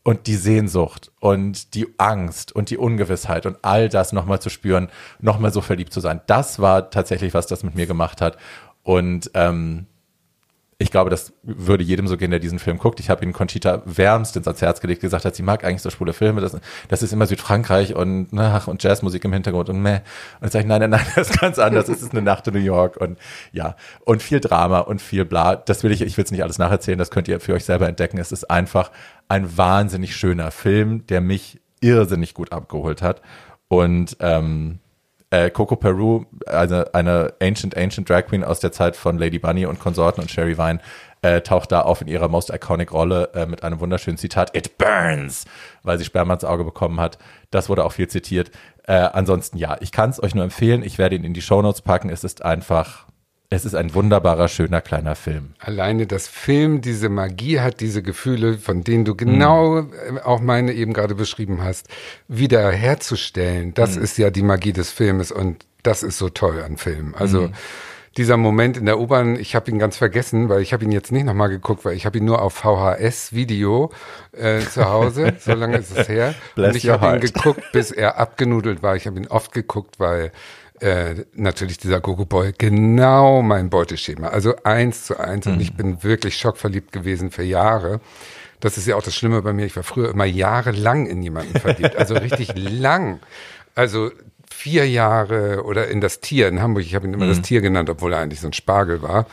und 0.03 0.27
die 0.27 0.35
Sehnsucht 0.35 1.11
und 1.19 1.75
die 1.75 1.87
Angst 1.97 2.51
und 2.51 2.69
die 2.69 2.77
Ungewissheit 2.77 3.45
und 3.45 3.57
all 3.61 3.89
das 3.89 4.13
nochmal 4.13 4.41
zu 4.41 4.49
spüren, 4.49 4.89
nochmal 5.19 5.53
so 5.53 5.61
verliebt 5.61 5.93
zu 5.93 5.99
sein, 5.99 6.21
das 6.27 6.59
war 6.59 6.89
tatsächlich, 6.89 7.33
was 7.33 7.47
das 7.47 7.63
mit 7.63 7.75
mir 7.75 7.85
gemacht 7.85 8.21
hat. 8.21 8.37
Und 8.83 9.29
ähm, 9.35 9.85
ich 10.81 10.89
glaube, 10.89 11.11
das 11.11 11.33
würde 11.43 11.83
jedem 11.83 12.07
so 12.07 12.17
gehen, 12.17 12.31
der 12.31 12.39
diesen 12.39 12.57
Film 12.57 12.79
guckt. 12.79 12.99
Ich 12.99 13.11
habe 13.11 13.23
ihn 13.23 13.33
Conchita 13.33 13.83
wärmstens 13.85 14.47
ans 14.47 14.63
Herz 14.63 14.81
gelegt, 14.81 15.01
gesagt 15.01 15.25
hat, 15.25 15.35
sie 15.35 15.43
mag 15.43 15.63
eigentlich 15.63 15.83
so 15.83 15.91
schwule 15.91 16.11
Filme. 16.11 16.41
Das, 16.41 16.57
das 16.87 17.03
ist 17.03 17.13
immer 17.13 17.27
Südfrankreich 17.27 17.95
und, 17.95 18.33
ne, 18.33 18.51
ach, 18.55 18.67
und 18.67 18.81
Jazzmusik 18.81 19.23
im 19.23 19.31
Hintergrund 19.31 19.69
und 19.69 19.79
meh. 19.79 19.99
Und 20.39 20.47
ich 20.47 20.51
sage, 20.51 20.67
nein, 20.67 20.81
nein, 20.81 20.89
nein, 20.89 21.05
das 21.15 21.29
ist 21.29 21.39
ganz 21.39 21.59
anders. 21.59 21.87
Es 21.87 22.01
ist 22.01 22.13
eine 22.13 22.23
Nacht 22.23 22.47
in 22.47 22.55
New 22.55 22.59
York 22.59 22.97
und 22.97 23.19
ja, 23.51 23.75
und 24.05 24.23
viel 24.23 24.39
Drama 24.39 24.79
und 24.79 25.03
viel 25.03 25.23
bla. 25.23 25.55
Das 25.55 25.83
will 25.83 25.91
ich, 25.91 26.01
ich 26.01 26.17
will 26.17 26.25
es 26.25 26.31
nicht 26.31 26.41
alles 26.41 26.57
nacherzählen, 26.57 26.97
das 26.97 27.11
könnt 27.11 27.27
ihr 27.27 27.39
für 27.39 27.53
euch 27.53 27.65
selber 27.65 27.87
entdecken. 27.87 28.17
Es 28.17 28.31
ist 28.31 28.49
einfach 28.49 28.91
ein 29.27 29.55
wahnsinnig 29.55 30.15
schöner 30.15 30.49
Film, 30.49 31.05
der 31.05 31.21
mich 31.21 31.61
irrsinnig 31.79 32.33
gut 32.33 32.51
abgeholt 32.51 33.03
hat. 33.03 33.21
Und 33.67 34.17
ähm, 34.19 34.79
äh, 35.31 35.49
Coco 35.49 35.75
Peru, 35.75 36.25
eine, 36.45 36.93
eine 36.93 37.33
Ancient, 37.41 37.75
Ancient 37.75 38.07
Drag 38.07 38.27
Queen 38.27 38.43
aus 38.43 38.59
der 38.59 38.71
Zeit 38.71 38.95
von 38.95 39.17
Lady 39.17 39.39
Bunny 39.39 39.65
und 39.65 39.79
Konsorten 39.79 40.21
und 40.21 40.29
Sherry 40.29 40.57
Vine, 40.57 40.79
äh, 41.21 41.41
taucht 41.41 41.71
da 41.71 41.81
auf 41.81 42.01
in 42.01 42.07
ihrer 42.07 42.27
most 42.27 42.49
iconic 42.49 42.91
Rolle 42.91 43.29
äh, 43.33 43.45
mit 43.45 43.63
einem 43.63 43.79
wunderschönen 43.79 44.17
Zitat, 44.17 44.55
It 44.55 44.77
burns, 44.77 45.45
weil 45.83 45.97
sie 45.97 46.05
Sperma 46.05 46.33
ins 46.33 46.43
Auge 46.43 46.63
bekommen 46.63 46.99
hat. 46.99 47.17
Das 47.49 47.69
wurde 47.69 47.85
auch 47.85 47.93
viel 47.93 48.07
zitiert. 48.07 48.51
Äh, 48.87 48.93
ansonsten 48.93 49.57
ja, 49.57 49.77
ich 49.79 49.91
kann 49.91 50.09
es 50.09 50.21
euch 50.21 50.35
nur 50.35 50.43
empfehlen. 50.43 50.83
Ich 50.83 50.97
werde 50.97 51.15
ihn 51.15 51.23
in 51.23 51.33
die 51.33 51.41
Shownotes 51.41 51.81
packen. 51.81 52.09
Es 52.09 52.23
ist 52.23 52.43
einfach, 52.43 53.05
es 53.53 53.65
ist 53.65 53.75
ein 53.75 53.93
wunderbarer, 53.93 54.47
schöner, 54.47 54.79
kleiner 54.79 55.15
Film. 55.15 55.49
Alleine 55.59 56.07
das 56.07 56.29
Film 56.29 56.79
diese 56.79 57.09
Magie 57.09 57.59
hat, 57.59 57.81
diese 57.81 58.01
Gefühle, 58.01 58.57
von 58.57 58.85
denen 58.85 59.03
du 59.03 59.13
genau 59.13 59.79
äh, 59.79 59.83
auch 60.23 60.39
meine 60.39 60.71
eben 60.71 60.93
gerade 60.93 61.15
beschrieben 61.15 61.61
hast, 61.61 61.89
wiederherzustellen. 62.29 63.73
Das 63.73 63.97
ist 63.97 64.17
ja 64.17 64.29
die 64.29 64.41
Magie 64.41 64.71
des 64.71 64.89
Filmes 64.91 65.33
und 65.33 65.65
das 65.83 66.01
ist 66.01 66.17
so 66.17 66.29
toll 66.29 66.63
an 66.63 66.77
Filmen. 66.77 67.13
Also 67.13 67.49
dieser 68.17 68.37
Moment 68.37 68.77
in 68.77 68.85
der 68.85 68.99
U-Bahn, 68.99 69.37
ich 69.37 69.55
habe 69.55 69.69
ihn 69.69 69.79
ganz 69.79 69.97
vergessen, 69.97 70.47
weil 70.47 70.61
ich 70.61 70.71
habe 70.71 70.85
ihn 70.85 70.91
jetzt 70.91 71.11
nicht 71.11 71.25
nochmal 71.25 71.49
geguckt, 71.49 71.83
weil 71.83 71.95
ich 71.95 72.05
habe 72.05 72.17
ihn 72.17 72.25
nur 72.25 72.41
auf 72.41 72.53
VHS-Video 72.53 73.91
äh, 74.31 74.59
zu 74.59 74.85
Hause, 74.85 75.33
so 75.39 75.53
lange 75.53 75.77
ist 75.77 75.97
es 75.97 76.07
her. 76.07 76.35
Bless 76.55 76.69
und 76.69 76.75
ich 76.77 76.89
habe 76.89 77.07
ihn 77.07 77.21
geguckt, 77.21 77.63
bis 77.73 77.91
er 77.91 78.17
abgenudelt 78.17 78.81
war. 78.81 78.95
Ich 78.95 79.07
habe 79.07 79.17
ihn 79.17 79.27
oft 79.27 79.51
geguckt, 79.51 79.99
weil 79.99 80.31
äh, 80.81 81.25
natürlich 81.33 81.77
dieser 81.77 81.99
Gogo 81.99 82.25
Boy 82.25 82.53
genau 82.57 83.41
mein 83.41 83.69
Beuteschema. 83.69 84.29
Also 84.29 84.55
eins 84.63 85.05
zu 85.05 85.19
eins. 85.19 85.45
Und 85.47 85.61
ich 85.61 85.73
bin 85.75 86.03
wirklich 86.03 86.37
schockverliebt 86.37 86.91
gewesen 86.91 87.31
für 87.31 87.43
Jahre. 87.43 88.01
Das 88.59 88.77
ist 88.77 88.87
ja 88.87 88.95
auch 88.95 89.03
das 89.03 89.15
Schlimme 89.15 89.41
bei 89.41 89.53
mir. 89.53 89.65
Ich 89.65 89.75
war 89.75 89.83
früher 89.83 90.09
immer 90.09 90.25
jahrelang 90.25 91.05
in 91.05 91.21
jemanden 91.21 91.59
verliebt. 91.59 91.95
Also 91.95 92.15
richtig 92.15 92.53
lang. 92.55 93.19
Also 93.75 94.11
vier 94.51 94.87
Jahre 94.87 95.63
oder 95.63 95.87
in 95.87 96.01
das 96.01 96.19
Tier 96.19 96.47
in 96.47 96.61
Hamburg. 96.61 96.83
Ich 96.83 96.95
habe 96.95 97.07
ihn 97.07 97.13
immer 97.13 97.27
das 97.27 97.41
Tier 97.41 97.61
genannt, 97.61 97.89
obwohl 97.89 98.13
er 98.13 98.19
eigentlich 98.19 98.39
so 98.41 98.47
ein 98.47 98.53
Spargel 98.53 99.01
war. 99.01 99.25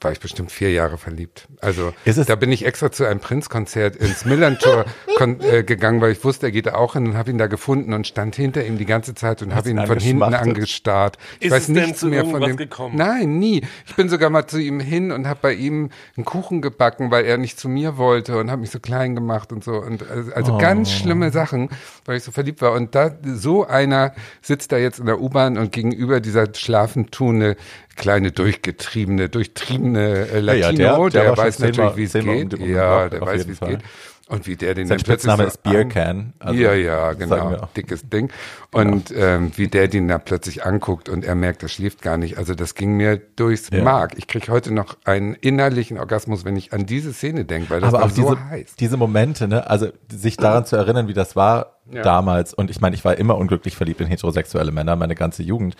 War 0.00 0.12
ich 0.12 0.20
bestimmt 0.20 0.52
vier 0.52 0.70
Jahre 0.72 0.98
verliebt. 0.98 1.48
Also 1.60 1.92
Ist 2.04 2.18
es- 2.18 2.26
da 2.26 2.34
bin 2.36 2.52
ich 2.52 2.66
extra 2.66 2.90
zu 2.92 3.04
einem 3.06 3.20
Prinzkonzert 3.20 3.96
ins 3.96 4.24
Millantor 4.24 4.84
äh, 5.40 5.62
gegangen, 5.62 6.00
weil 6.00 6.12
ich 6.12 6.22
wusste, 6.24 6.46
er 6.46 6.52
geht 6.52 6.66
da 6.66 6.74
auch 6.74 6.92
hin 6.94 7.06
und 7.06 7.16
habe 7.16 7.30
ihn 7.30 7.38
da 7.38 7.46
gefunden 7.46 7.92
und 7.94 8.06
stand 8.06 8.36
hinter 8.36 8.66
ihm 8.66 8.76
die 8.76 8.84
ganze 8.86 9.14
Zeit 9.14 9.40
und 9.42 9.54
habe 9.54 9.70
ihn 9.70 9.86
von 9.86 9.98
hinten 9.98 10.22
angestarrt. 10.22 11.16
Ich 11.38 11.46
Ist 11.46 11.52
weiß 11.52 11.60
es 11.60 11.66
denn 11.66 11.74
nichts 11.84 12.00
zu 12.00 12.08
mehr 12.08 12.22
von 12.24 12.32
irgendwas 12.42 12.50
dem. 12.50 12.56
gekommen? 12.56 12.96
Nein, 12.96 13.38
nie. 13.38 13.62
Ich 13.86 13.94
bin 13.94 14.08
sogar 14.08 14.28
mal 14.30 14.46
zu 14.46 14.58
ihm 14.58 14.80
hin 14.80 15.10
und 15.12 15.26
habe 15.26 15.38
bei 15.42 15.52
ihm 15.54 15.90
einen 16.16 16.24
Kuchen 16.24 16.60
gebacken, 16.60 17.10
weil 17.10 17.24
er 17.24 17.38
nicht 17.38 17.58
zu 17.58 17.68
mir 17.68 17.96
wollte 17.96 18.36
und 18.38 18.50
habe 18.50 18.60
mich 18.60 18.70
so 18.70 18.80
klein 18.80 19.14
gemacht 19.14 19.52
und 19.52 19.64
so 19.64 19.72
und 19.74 20.08
also, 20.10 20.32
also 20.34 20.58
ganz 20.58 20.90
schlimme 20.90 21.30
Sachen, 21.30 21.70
weil 22.04 22.16
ich 22.18 22.24
so 22.24 22.32
verliebt 22.32 22.60
war 22.62 22.72
und 22.72 22.94
da 22.94 23.10
so 23.24 23.66
einer 23.66 24.12
sitzt 24.42 24.72
da 24.72 24.76
jetzt 24.76 24.98
in 24.98 25.06
der 25.06 25.20
U-Bahn 25.20 25.56
und 25.56 25.72
gegenüber 25.72 26.20
dieser 26.20 26.46
schlafentuende 26.54 27.56
kleine 27.96 28.32
durchgetriebene, 28.32 29.28
durchtriebene 29.28 30.28
äh, 30.28 30.40
Ja, 30.40 30.52
ja, 30.54 30.70
Latino, 30.70 31.08
der- 31.08 31.22
der 31.22 31.28
schon 31.36 31.44
weiß 31.44 31.58
natürlich, 31.60 31.96
wie 31.96 32.02
es 32.04 32.12
geht. 32.12 32.54
um 32.54 32.68
ja, 32.68 33.08
der 33.08 33.20
weiß, 33.20 33.46
wie 33.48 33.52
es 33.52 33.60
geht. 33.60 33.80
Und 34.26 34.46
wie 34.46 34.56
der 34.56 34.72
den 34.74 34.86
Sein 34.86 34.96
dann 34.96 35.04
plötzlich 35.04 35.30
Spitzname 35.30 35.44
ist 35.44 35.62
Beer 35.62 35.80
an- 35.82 35.88
Can. 35.90 36.32
Also, 36.38 36.58
ja, 36.58 36.72
ja, 36.72 37.12
genau. 37.12 37.68
Dickes 37.76 38.08
Ding. 38.08 38.30
Und 38.72 39.12
ähm, 39.14 39.52
wie 39.56 39.68
der 39.68 39.86
den 39.86 40.08
da 40.08 40.16
plötzlich 40.16 40.64
anguckt 40.64 41.10
und 41.10 41.26
er 41.26 41.34
merkt, 41.34 41.62
er 41.62 41.68
schläft 41.68 42.00
gar 42.00 42.16
nicht. 42.16 42.38
Also 42.38 42.54
das 42.54 42.74
ging 42.74 42.96
mir 42.96 43.18
durchs 43.36 43.68
Ja. 43.70 43.82
Mark. 43.84 44.14
Ich 44.16 44.26
kriege 44.26 44.50
heute 44.50 44.72
noch 44.72 44.96
einen 45.04 45.34
innerlichen 45.34 45.98
Orgasmus, 45.98 46.46
wenn 46.46 46.56
ich 46.56 46.72
an 46.72 46.86
diese 46.86 47.12
Szene 47.12 47.44
denke, 47.44 47.68
weil 47.68 47.80
das 47.82 47.92
aber 47.92 48.02
auch 48.06 48.08
so 48.10 48.30
diese, 48.34 48.48
heiß. 48.48 48.76
diese 48.76 48.96
Momente, 48.96 49.46
ne, 49.46 49.68
also 49.68 49.88
sich 50.10 50.38
daran 50.38 50.64
zu 50.64 50.76
erinnern, 50.76 51.06
wie 51.06 51.12
das 51.14 51.36
war 51.36 51.76
Ja. 51.92 52.00
damals. 52.00 52.54
Und 52.54 52.70
ich 52.70 52.80
meine, 52.80 52.96
ich 52.96 53.04
war 53.04 53.18
immer 53.18 53.36
unglücklich 53.36 53.76
verliebt 53.76 54.00
in 54.00 54.06
heterosexuelle 54.06 54.72
Männer, 54.72 54.96
meine 54.96 55.14
ganze 55.16 55.42
Jugend. 55.42 55.76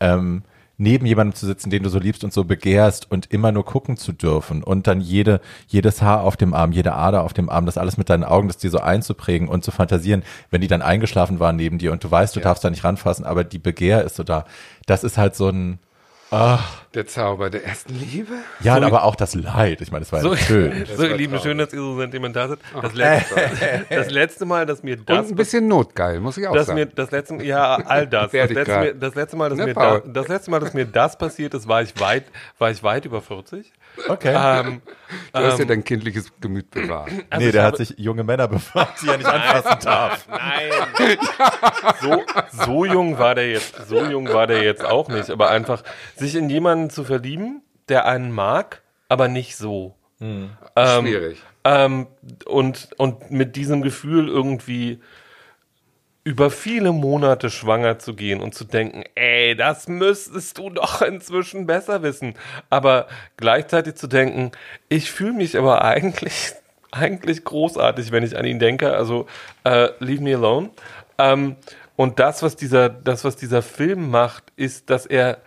Ähm, 0.00 0.42
neben 0.76 1.06
jemandem 1.06 1.34
zu 1.34 1.46
sitzen, 1.46 1.70
den 1.70 1.82
du 1.82 1.88
so 1.88 1.98
liebst 1.98 2.24
und 2.24 2.32
so 2.32 2.44
begehrst 2.44 3.10
und 3.10 3.26
immer 3.26 3.52
nur 3.52 3.64
gucken 3.64 3.96
zu 3.96 4.12
dürfen 4.12 4.62
und 4.62 4.86
dann 4.86 5.00
jede, 5.00 5.40
jedes 5.68 6.02
Haar 6.02 6.22
auf 6.22 6.36
dem 6.36 6.54
Arm, 6.54 6.72
jede 6.72 6.94
Ader 6.94 7.22
auf 7.22 7.32
dem 7.32 7.48
Arm, 7.48 7.66
das 7.66 7.78
alles 7.78 7.96
mit 7.96 8.10
deinen 8.10 8.24
Augen, 8.24 8.48
das 8.48 8.58
dir 8.58 8.70
so 8.70 8.80
einzuprägen 8.80 9.48
und 9.48 9.64
zu 9.64 9.70
fantasieren, 9.70 10.24
wenn 10.50 10.60
die 10.60 10.68
dann 10.68 10.82
eingeschlafen 10.82 11.38
waren 11.40 11.56
neben 11.56 11.78
dir 11.78 11.92
und 11.92 12.02
du 12.02 12.10
weißt, 12.10 12.34
du 12.34 12.40
darfst 12.40 12.64
da 12.64 12.70
nicht 12.70 12.84
ranfassen, 12.84 13.24
aber 13.24 13.44
die 13.44 13.58
Begehr 13.58 14.02
ist 14.04 14.16
so 14.16 14.24
da. 14.24 14.44
Das 14.86 15.04
ist 15.04 15.16
halt 15.16 15.36
so 15.36 15.48
ein, 15.48 15.78
Der 16.94 17.06
Zauber 17.06 17.50
der 17.50 17.64
ersten 17.64 17.94
Liebe. 17.94 18.32
ja, 18.60 18.80
aber 18.80 19.04
auch 19.04 19.16
das 19.16 19.34
Leid. 19.34 19.80
Ich 19.80 19.90
meine, 19.90 20.04
das 20.04 20.12
war 20.12 20.20
So, 20.20 20.32
ja 20.34 20.36
schön. 20.40 20.86
so 20.96 21.04
ihr 21.04 21.16
Lieben, 21.16 21.38
schön, 21.40 21.58
dass 21.58 21.72
ihr 21.72 21.78
so 21.80 21.98
sentimental 21.98 22.50
seid. 22.50 22.58
Das 22.82 22.94
letzte, 22.94 23.34
das 23.90 24.10
letzte 24.10 24.44
Mal, 24.44 24.64
dass 24.66 24.82
mir 24.82 24.96
Und 24.98 25.08
das 25.08 25.28
ein 25.30 25.34
bisschen 25.34 25.66
notgeil, 25.66 26.20
muss 26.20 26.36
ich 26.36 26.46
auch 26.46 26.54
dass 26.54 26.66
sagen. 26.66 26.78
mir 26.78 26.86
das 26.86 27.10
letzte 27.10 27.42
ja 27.42 27.76
all 27.76 28.06
das 28.06 28.30
das 28.32 28.48
letzte, 28.50 28.94
das 28.94 29.14
letzte 29.14 29.36
Mal 29.36 29.48
dass 29.50 29.58
Ne, 29.58 29.66
mir 29.66 29.74
da, 29.74 29.98
das 30.00 30.28
letzte 30.28 30.50
Mal 30.50 30.60
dass 30.60 30.72
mir 30.74 30.86
das 30.86 31.18
passiert 31.18 31.54
ist 31.54 31.66
war 31.68 31.82
ich 31.82 31.98
weit 32.00 32.24
war 32.58 32.70
ich 32.70 32.82
weit 32.82 33.04
über 33.06 33.20
40 33.22 33.72
Okay. 34.08 34.34
ähm, 34.36 34.82
du 35.32 35.38
hast 35.40 35.58
ja 35.58 35.64
dein 35.64 35.84
kindliches 35.84 36.32
Gemüt 36.40 36.70
bewahrt. 36.70 37.10
also 37.30 37.46
nee, 37.46 37.52
der 37.52 37.62
habe- 37.62 37.72
hat 37.78 37.86
sich 37.86 37.98
junge 37.98 38.24
Männer 38.24 38.48
befragt, 38.48 39.00
die 39.02 39.08
er 39.08 39.16
nicht 39.18 39.26
anfassen 39.26 39.78
darf. 39.84 40.26
Nein. 40.28 41.18
So, 42.00 42.22
so 42.64 42.84
jung 42.84 43.18
war 43.18 43.34
der 43.34 43.50
jetzt, 43.50 43.88
so 43.88 44.02
jung 44.04 44.28
war 44.32 44.46
der 44.46 44.62
jetzt 44.62 44.84
auch 44.84 45.08
nicht, 45.08 45.30
aber 45.30 45.50
einfach 45.50 45.82
sich 46.16 46.34
in 46.34 46.48
jemanden 46.50 46.90
zu 46.90 47.04
verlieben, 47.04 47.62
der 47.88 48.06
einen 48.06 48.32
mag, 48.32 48.82
aber 49.08 49.28
nicht 49.28 49.56
so. 49.56 49.94
Ähm, 50.20 50.50
Schwierig. 50.76 51.42
Ähm, 51.64 52.06
und, 52.46 52.88
und 52.96 53.30
mit 53.30 53.56
diesem 53.56 53.82
Gefühl 53.82 54.28
irgendwie 54.28 55.00
über 56.24 56.50
viele 56.50 56.92
Monate 56.92 57.50
schwanger 57.50 57.98
zu 57.98 58.14
gehen 58.14 58.40
und 58.40 58.54
zu 58.54 58.64
denken, 58.64 59.04
ey, 59.14 59.54
das 59.54 59.88
müsstest 59.88 60.56
du 60.56 60.70
doch 60.70 61.02
inzwischen 61.02 61.66
besser 61.66 62.02
wissen. 62.02 62.34
Aber 62.70 63.06
gleichzeitig 63.36 63.96
zu 63.96 64.06
denken, 64.06 64.50
ich 64.88 65.10
fühle 65.10 65.34
mich 65.34 65.58
aber 65.58 65.84
eigentlich, 65.84 66.52
eigentlich 66.90 67.44
großartig, 67.44 68.10
wenn 68.10 68.24
ich 68.24 68.38
an 68.38 68.46
ihn 68.46 68.58
denke. 68.58 68.94
Also, 68.94 69.26
äh, 69.64 69.90
leave 69.98 70.22
me 70.22 70.34
alone. 70.34 70.70
Ähm, 71.18 71.56
und 71.96 72.18
das, 72.18 72.42
was 72.42 72.56
dieser, 72.56 72.88
das, 72.88 73.24
was 73.24 73.36
dieser 73.36 73.60
Film 73.60 74.10
macht, 74.10 74.44
ist, 74.56 74.88
dass 74.88 75.04
er 75.04 75.38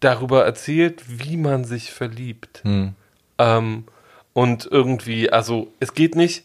darüber 0.00 0.44
erzählt, 0.46 1.02
wie 1.06 1.36
man 1.36 1.64
sich 1.64 1.92
verliebt. 1.92 2.62
Ähm, 3.38 3.84
und 4.32 4.66
irgendwie, 4.70 5.30
also 5.30 5.72
es 5.80 5.92
geht 5.92 6.16
nicht 6.16 6.44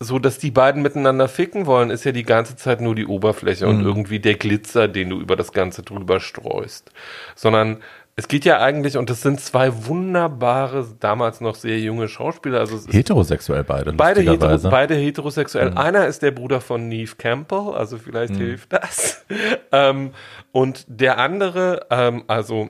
so, 0.00 0.18
dass 0.18 0.38
die 0.38 0.50
beiden 0.50 0.82
miteinander 0.82 1.28
ficken 1.28 1.66
wollen, 1.66 1.90
ist 1.90 2.04
ja 2.04 2.12
die 2.12 2.24
ganze 2.24 2.56
Zeit 2.56 2.80
nur 2.80 2.94
die 2.94 3.06
Oberfläche 3.06 3.66
und 3.66 3.80
irgendwie 3.80 4.18
der 4.20 4.34
Glitzer, 4.34 4.88
den 4.88 5.10
du 5.10 5.20
über 5.20 5.36
das 5.36 5.52
Ganze 5.52 5.82
drüber 5.82 6.20
streust. 6.20 6.90
Sondern 7.34 7.78
es 8.16 8.28
geht 8.28 8.44
ja 8.44 8.60
eigentlich, 8.60 8.96
und 8.96 9.10
das 9.10 9.22
sind 9.22 9.40
zwei 9.40 9.86
wunderbare, 9.86 10.86
damals 11.00 11.40
noch 11.40 11.56
sehr 11.56 11.80
junge 11.80 12.06
Schauspieler, 12.06 12.60
also 12.60 12.78
Heterosexuell 12.90 13.64
beide, 13.64 13.92
Beide, 13.92 14.20
hetero, 14.20 14.70
beide 14.70 14.94
heterosexuell. 14.94 15.74
Einer 15.74 16.06
ist 16.06 16.22
der 16.22 16.30
Bruder 16.30 16.60
von 16.60 16.88
Neve 16.88 17.16
Campbell, 17.16 17.74
also 17.74 17.98
vielleicht 17.98 18.36
hilft 18.36 18.72
das. 18.72 19.24
ähm, 19.72 20.12
und 20.52 20.84
der 20.86 21.18
andere, 21.18 21.86
ähm, 21.90 22.22
also 22.28 22.68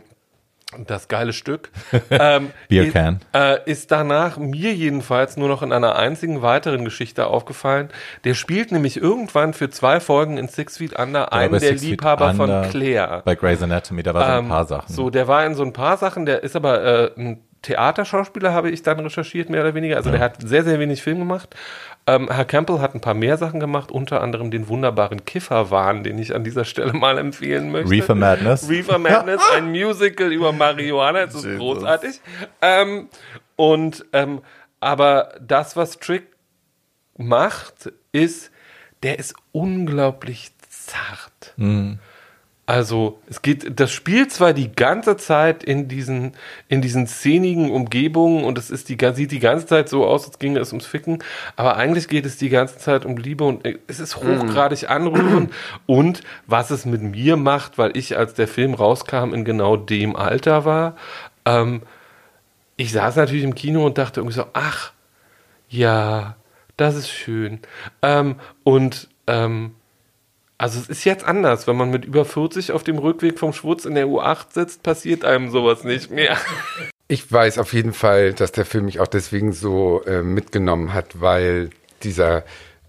das 0.87 1.08
geile 1.08 1.32
Stück, 1.32 1.70
ähm, 2.10 2.50
Beer 2.68 2.84
ist, 2.84 2.92
Can. 2.92 3.20
äh, 3.34 3.58
ist 3.70 3.90
danach 3.90 4.37
mir 4.37 4.72
jedenfalls 4.74 5.37
nur 5.37 5.48
noch 5.48 5.62
in 5.62 5.72
einer 5.72 5.96
einzigen 5.96 6.42
weiteren 6.42 6.84
Geschichte 6.84 7.26
aufgefallen. 7.26 7.88
Der 8.24 8.34
spielt 8.34 8.72
nämlich 8.72 8.96
irgendwann 8.96 9.54
für 9.54 9.70
zwei 9.70 10.00
Folgen 10.00 10.37
in 10.38 10.48
Six 10.48 10.78
Feet 10.78 10.98
Under 10.98 11.32
einen 11.32 11.52
der 11.52 11.60
Feet 11.60 11.80
Liebhaber 11.82 12.30
Under, 12.30 12.62
von 12.62 12.70
Claire. 12.70 13.22
Bei 13.24 13.34
Grey's 13.34 13.62
Anatomy, 13.62 14.02
da 14.02 14.14
war 14.14 14.24
so 14.26 14.32
ein 14.32 14.38
Ähm, 14.44 14.48
paar 14.48 14.64
Sachen. 14.66 14.92
So, 14.92 15.10
der 15.10 15.28
war 15.28 15.44
in 15.46 15.54
so 15.54 15.62
ein 15.62 15.72
paar 15.72 15.96
Sachen, 15.96 16.26
der 16.26 16.42
ist 16.42 16.56
aber 16.56 16.82
äh, 16.82 17.10
ein 17.16 17.42
Theaterschauspieler, 17.62 18.52
habe 18.52 18.70
ich 18.70 18.82
dann 18.82 19.00
recherchiert, 19.00 19.48
mehr 19.50 19.62
oder 19.62 19.74
weniger. 19.74 19.96
Also 19.96 20.10
der 20.10 20.20
hat 20.20 20.37
sehr, 20.46 20.64
sehr 20.64 20.78
wenig 20.78 21.02
Film 21.02 21.18
gemacht. 21.18 21.56
Ähm, 22.07 22.31
Herr 22.31 22.45
Campbell 22.45 22.81
hat 22.81 22.95
ein 22.95 23.01
paar 23.01 23.14
mehr 23.14 23.38
Sachen 23.38 23.61
gemacht, 23.61 23.90
unter 23.90 24.21
anderem 24.21 24.51
den 24.51 24.69
wunderbaren 24.69 25.25
Kifferwahn, 25.25 26.05
den 26.05 26.19
ich 26.19 26.35
an 26.35 26.45
dieser 26.45 26.64
Stelle 26.64 26.93
mal 26.93 27.17
empfehlen 27.17 27.71
möchte. 27.71 27.90
Reefer 27.90 28.14
Madness. 28.14 28.69
Reefer 28.69 28.99
Madness, 28.99 29.40
ein 29.55 29.71
Musical 29.71 30.31
über 30.31 30.53
Marihuana, 30.53 31.25
das 31.25 31.37
ist 31.37 31.45
Jesus. 31.45 31.59
großartig. 31.59 32.21
Ähm, 32.61 33.09
und 33.57 34.05
ähm, 34.12 34.43
aber 34.81 35.35
das, 35.40 35.77
was 35.77 35.99
Trick 35.99 36.27
macht, 37.17 37.90
ist, 38.12 38.51
der 39.03 39.19
ist 39.19 39.35
unglaublich 39.53 40.51
zart. 40.69 41.55
Also 42.66 43.18
es 43.29 43.42
geht, 43.42 43.79
das 43.79 43.92
spielt 43.92 44.33
zwar 44.33 44.55
die 44.55 44.72
ganze 44.72 45.18
Zeit 45.18 45.62
in 45.62 45.87
diesen, 45.87 46.33
in 46.68 46.81
diesen 46.81 47.07
szenigen 47.07 47.70
Umgebungen 47.70 48.42
und 48.44 48.57
es 48.57 48.70
ist 48.70 48.88
die, 48.88 48.96
sieht 49.12 49.33
die 49.33 49.38
ganze 49.38 49.66
Zeit 49.66 49.90
so 49.90 50.07
aus, 50.07 50.27
als 50.27 50.38
ginge 50.38 50.61
es 50.61 50.72
ums 50.72 50.87
Ficken, 50.87 51.22
aber 51.57 51.77
eigentlich 51.77 52.09
geht 52.09 52.24
es 52.24 52.38
die 52.38 52.48
ganze 52.48 52.79
Zeit 52.79 53.05
um 53.05 53.18
Liebe 53.18 53.44
und 53.44 53.68
es 53.87 54.00
ist 54.00 54.16
hochgradig 54.16 54.88
anrührend 54.88 55.53
und 55.87 56.22
was 56.46 56.70
es 56.70 56.87
mit 56.87 57.03
mir 57.03 57.37
macht, 57.37 57.77
weil 57.77 57.94
ich, 57.98 58.16
als 58.16 58.33
der 58.33 58.48
Film 58.48 58.72
rauskam, 58.72 59.35
in 59.35 59.44
genau 59.44 59.77
dem 59.77 60.16
Alter 60.16 60.64
war, 60.64 60.96
ähm, 61.44 61.83
ich 62.77 62.92
saß 62.92 63.16
natürlich 63.16 63.44
im 63.44 63.55
Kino 63.55 63.85
und 63.85 63.98
dachte 63.98 64.21
irgendwie 64.21 64.37
so, 64.37 64.46
ach, 64.54 64.92
ja, 65.69 66.37
das 66.79 66.96
ist 66.96 67.10
schön. 67.10 67.60
Ähm, 68.02 68.37
und 68.65 69.08
ähm, 69.27 69.75
also 70.59 70.79
es 70.79 70.88
ist 70.88 71.05
jetzt 71.05 71.25
anders, 71.25 71.67
wenn 71.67 71.77
man 71.77 71.90
mit 71.90 72.05
über 72.05 72.25
40 72.25 72.73
auf 72.73 72.85
dem 72.85 72.98
Rückweg 72.98 73.38
vom 73.38 73.52
Schwutz 73.52 73.85
in 73.85 73.94
der 73.94 74.07
U8 74.07 74.46
sitzt, 74.52 74.83
passiert 74.83 75.25
einem 75.25 75.50
sowas 75.50 75.85
nicht 75.85 76.11
mehr. 76.11 76.37
Ich 77.07 77.31
weiß 77.31 77.59
auf 77.59 77.75
jeden 77.75 77.92
Fall, 77.92 78.33
dass 78.33 78.50
der 78.50 78.65
Film 78.65 78.87
mich 78.87 78.98
auch 78.98 79.07
deswegen 79.07 79.52
so 79.52 80.02
äh, 80.05 80.23
mitgenommen 80.23 80.94
hat, 80.94 81.21
weil 81.21 81.69
dieser 82.02 82.44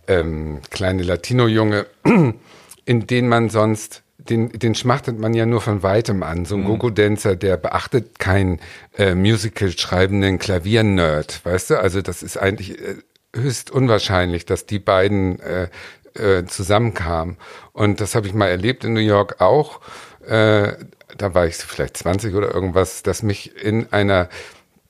ähm, 0.07 0.61
kleine 0.72 1.03
Latino-Junge, 1.03 1.86
in 2.86 3.07
den 3.07 3.28
man 3.28 3.49
sonst, 3.49 4.03
den, 4.18 4.49
den 4.49 4.74
schmachtet 4.74 5.20
man 5.20 5.34
ja 5.34 5.45
nur 5.45 5.59
von 5.59 5.84
weitem 5.84 6.24
an. 6.24 6.45
So 6.45 6.55
ein 6.55 6.63
Gogo-Dancer, 6.63 7.36
der 7.36 7.57
beachtet 7.57 8.18
keinen 8.18 8.61
äh, 8.97 9.16
Musical-schreibenden 9.16 10.39
Klavier-Nerd, 10.39 11.43
weißt 11.43 11.72
du? 11.72 11.80
Also 11.80 12.01
das 12.01 12.24
ist 12.24 12.38
eigentlich 12.38 12.80
äh, 12.80 12.95
höchst 13.36 13.70
unwahrscheinlich, 13.70 14.45
dass 14.45 14.66
die 14.66 14.80
beiden 14.80 15.39
äh, 15.41 15.68
äh, 16.16 16.45
zusammenkamen. 16.45 17.38
Und 17.74 18.01
das 18.01 18.16
habe 18.16 18.28
ich 18.28 18.34
mal 18.34 18.47
erlebt 18.47 18.84
in 18.84 18.93
New 18.93 18.99
York 18.99 19.41
auch. 19.41 19.82
Äh, 20.26 20.74
da 21.18 21.34
war 21.34 21.45
ich 21.47 21.55
vielleicht 21.55 21.97
20 21.97 22.36
oder 22.36 22.53
irgendwas, 22.53 23.03
dass 23.03 23.24
mich 23.24 23.55
in 23.63 23.91
einer 23.91 24.30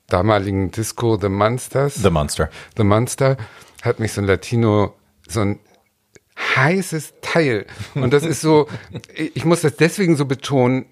damaligen 0.08 0.70
Disco 0.70 1.18
The 1.20 1.28
Monsters 1.28 1.96
The 1.96 2.10
Monster. 2.10 2.50
The 2.76 2.84
Monster 2.84 3.36
hat 3.82 4.00
mich 4.00 4.12
so 4.12 4.20
ein 4.20 4.26
Latino, 4.26 4.94
so 5.28 5.40
ein 5.40 5.58
heißes 6.38 7.14
Teil. 7.22 7.66
Und 7.94 8.12
das 8.12 8.24
ist 8.24 8.40
so, 8.40 8.68
ich 9.14 9.44
muss 9.44 9.62
das 9.62 9.76
deswegen 9.76 10.16
so 10.16 10.26
betonen, 10.26 10.86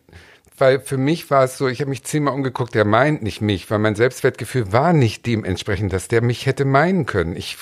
weil 0.57 0.81
für 0.81 0.99
mich 0.99 1.31
war 1.31 1.45
es 1.45 1.59
so, 1.59 1.69
ich 1.69 1.81
habe 1.81 1.91
mich 1.91 2.05
zehnmal 2.05 2.35
umgeguckt, 2.35 2.75
der 2.75 2.85
meint 2.85 3.23
nicht 3.23 3.41
mich, 3.41 3.71
weil 3.71 3.81
mein 3.81 3.97
Selbstwertgefühl 3.97 4.73
war 4.73 4.93
nicht 4.93 5.27
dementsprechend, 5.27 5.93
dass 5.93 6.09
der 6.09 6.23
mich 6.23 6.47
hätte 6.47 6.65
meinen 6.65 7.07
können. 7.07 7.35
Ich, 7.37 7.57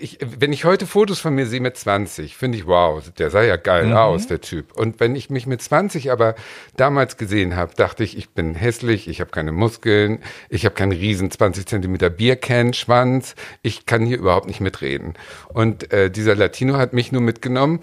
ich, 0.00 0.18
wenn 0.38 0.52
ich 0.52 0.64
heute 0.64 0.86
Fotos 0.86 1.20
von 1.20 1.34
mir 1.34 1.46
sehe 1.46 1.60
mit 1.60 1.76
20, 1.76 2.36
finde 2.36 2.58
ich, 2.58 2.66
wow, 2.66 3.02
der 3.18 3.30
sah 3.30 3.42
ja 3.42 3.56
geil 3.56 3.86
mhm. 3.86 3.92
aus, 3.94 4.26
der 4.26 4.40
Typ. 4.40 4.72
Und 4.76 5.00
wenn 5.00 5.14
ich 5.14 5.30
mich 5.30 5.46
mit 5.46 5.62
20 5.62 6.10
aber 6.10 6.34
damals 6.76 7.16
gesehen 7.16 7.56
habe, 7.56 7.74
dachte 7.74 8.04
ich, 8.04 8.16
ich 8.16 8.30
bin 8.30 8.54
hässlich, 8.54 9.08
ich 9.08 9.20
habe 9.20 9.30
keine 9.30 9.52
Muskeln, 9.52 10.20
ich 10.48 10.64
habe 10.64 10.74
keinen 10.74 10.92
riesen 10.92 11.30
20 11.30 11.66
Zentimeter 11.66 12.10
Biercan-Schwanz, 12.10 13.34
ich 13.62 13.86
kann 13.86 14.06
hier 14.06 14.18
überhaupt 14.18 14.46
nicht 14.46 14.60
mitreden. 14.60 15.14
Und 15.48 15.92
äh, 15.92 16.10
dieser 16.10 16.34
Latino 16.34 16.76
hat 16.76 16.92
mich 16.92 17.12
nur 17.12 17.22
mitgenommen 17.22 17.80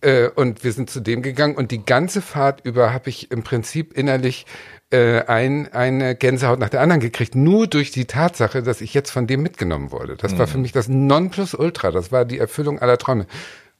äh, 0.00 0.28
und 0.28 0.64
wir 0.64 0.72
sind 0.72 0.90
zu 0.90 1.00
dem 1.00 1.22
gegangen 1.22 1.56
und 1.56 1.70
die 1.70 1.84
ganze 1.84 2.22
Fahrt 2.22 2.60
über 2.64 2.92
habe 2.92 3.08
ich 3.08 3.30
im 3.30 3.42
Prinzip 3.42 3.92
innerlich 3.94 4.46
äh, 4.90 5.22
ein, 5.22 5.72
eine 5.72 6.14
Gänsehaut 6.14 6.58
nach 6.58 6.68
der 6.68 6.80
anderen 6.80 7.00
gekriegt, 7.00 7.34
nur 7.34 7.66
durch 7.66 7.90
die 7.90 8.04
Tatsache, 8.04 8.62
dass 8.62 8.80
ich 8.80 8.94
jetzt 8.94 9.10
von 9.10 9.26
dem 9.26 9.42
mitgenommen 9.42 9.90
wurde. 9.90 10.16
Das 10.16 10.32
mhm. 10.32 10.38
war 10.38 10.46
für 10.46 10.58
mich 10.58 10.72
das 10.72 10.88
Nonplusultra, 10.88 11.90
das 11.90 12.12
war 12.12 12.24
die 12.24 12.38
Erfüllung 12.38 12.78
aller 12.78 12.98
Träume. 12.98 13.26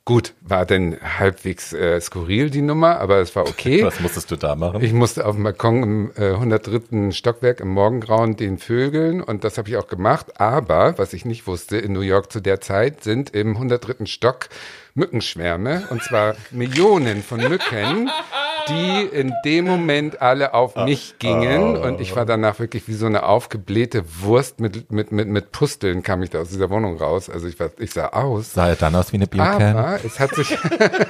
Gut, 0.05 0.35
war 0.41 0.67
denn 0.67 0.97
halbwegs 1.01 1.73
äh, 1.73 2.01
skurril 2.01 2.49
die 2.49 2.63
Nummer, 2.63 3.01
aber 3.01 3.19
es 3.19 3.35
war 3.35 3.49
okay. 3.49 3.83
Was 3.85 3.99
musstest 3.99 4.31
du 4.31 4.37
da 4.37 4.55
machen? 4.55 4.81
Ich 4.81 4.93
musste 4.93 5.27
auf 5.27 5.35
dem 5.35 5.43
Balkon 5.43 5.83
im 5.83 6.13
äh, 6.17 6.35
103. 6.35 7.11
Stockwerk 7.11 7.59
im 7.59 7.71
Morgengrauen 7.71 8.37
den 8.37 8.59
Vögeln 8.59 9.21
und 9.21 9.43
das 9.43 9.59
habe 9.59 9.69
ich 9.69 9.77
auch 9.77 9.89
gemacht. 9.89 10.41
Aber, 10.41 10.97
was 10.97 11.13
ich 11.13 11.25
nicht 11.25 11.49
wusste, 11.49 11.79
in 11.79 11.93
New 11.93 12.03
York 12.03 12.31
zu 12.31 12.41
der 12.41 12.61
Zeit 12.61 13.03
sind 13.03 13.31
im 13.31 13.55
103. 13.57 14.07
Stock 14.07 14.49
Mückenschwärme 14.97 15.87
und 15.91 16.03
zwar 16.03 16.35
Millionen 16.51 17.23
von 17.23 17.41
Mücken 17.49 18.11
die 18.69 19.03
in 19.13 19.33
dem 19.45 19.65
Moment 19.67 20.21
alle 20.21 20.55
auf 20.55 20.77
ah. 20.77 20.85
mich 20.85 21.19
gingen 21.19 21.77
und 21.77 22.01
ich 22.01 22.17
war 22.17 22.25
danach 22.25 22.59
wirklich 22.59 22.89
wie 22.89 22.95
so 22.95 23.07
eine 23.07 23.25
aufgeblähte 23.25 24.05
Wurst 24.21 24.61
mit, 24.61 24.91
mit, 24.91 25.13
mit, 25.13 25.29
mit 25.29 25.53
Pusteln 25.53 26.03
kam 26.03 26.23
ich 26.23 26.31
da 26.31 26.41
aus 26.41 26.49
dieser 26.49 26.71
Wohnung 26.71 26.97
raus. 26.97 27.31
Also 27.31 27.47
ich 27.47 27.59
war, 27.61 27.71
ich 27.79 27.93
sah 27.93 28.09
aus. 28.09 28.55
Sah 28.55 28.69
er 28.69 28.77
dann 28.77 28.95
aus 28.95 29.13
wie 29.13 29.17
eine 29.17 29.27
Biercan? 29.27 29.77
Aber 29.77 30.05
es 30.05 30.19
hat 30.19 30.35
sich, 30.35 30.57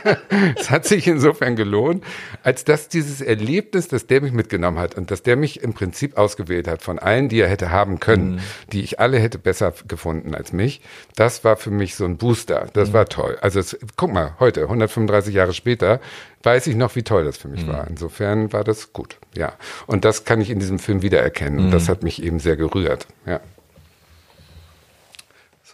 es 0.58 0.70
hat 0.70 0.84
sich 0.84 1.06
insofern 1.06 1.56
gelohnt, 1.56 2.04
als 2.42 2.64
dass 2.64 2.88
dieses 2.88 3.20
Erlebnis, 3.20 3.88
dass 3.88 4.06
der 4.06 4.20
mich 4.20 4.32
mitgenommen 4.32 4.78
hat 4.78 4.96
und 4.96 5.10
dass 5.10 5.22
der 5.22 5.36
mich 5.36 5.62
im 5.62 5.72
Prinzip 5.72 6.16
ausgewählt 6.16 6.68
hat 6.68 6.82
von 6.82 6.98
allen, 6.98 7.28
die 7.28 7.40
er 7.40 7.48
hätte 7.48 7.70
haben 7.70 8.00
können, 8.00 8.36
mhm. 8.36 8.40
die 8.72 8.82
ich 8.82 9.00
alle 9.00 9.18
hätte 9.18 9.38
besser 9.38 9.72
gefunden 9.88 10.34
als 10.34 10.52
mich, 10.52 10.80
das 11.14 11.44
war 11.44 11.56
für 11.56 11.70
mich 11.70 11.94
so 11.94 12.04
ein 12.04 12.16
Booster. 12.16 12.66
Das 12.72 12.90
mhm. 12.90 12.92
war 12.92 13.06
toll. 13.06 13.38
Also 13.40 13.60
es, 13.60 13.75
guck 13.96 14.12
mal, 14.12 14.34
heute, 14.40 14.62
135 14.62 15.34
Jahre 15.34 15.52
später, 15.52 16.00
weiß 16.42 16.66
ich 16.66 16.76
noch, 16.76 16.94
wie 16.96 17.02
toll 17.02 17.24
das 17.24 17.36
für 17.36 17.48
mich 17.48 17.66
mhm. 17.66 17.72
war. 17.72 17.86
Insofern 17.88 18.52
war 18.52 18.64
das 18.64 18.92
gut, 18.92 19.18
ja. 19.34 19.52
Und 19.86 20.04
das 20.04 20.24
kann 20.24 20.40
ich 20.40 20.50
in 20.50 20.58
diesem 20.58 20.78
Film 20.78 21.02
wiedererkennen. 21.02 21.58
Und 21.58 21.70
das 21.70 21.84
mhm. 21.84 21.88
hat 21.88 22.02
mich 22.02 22.22
eben 22.22 22.38
sehr 22.38 22.56
gerührt, 22.56 23.06
ja. 23.26 23.40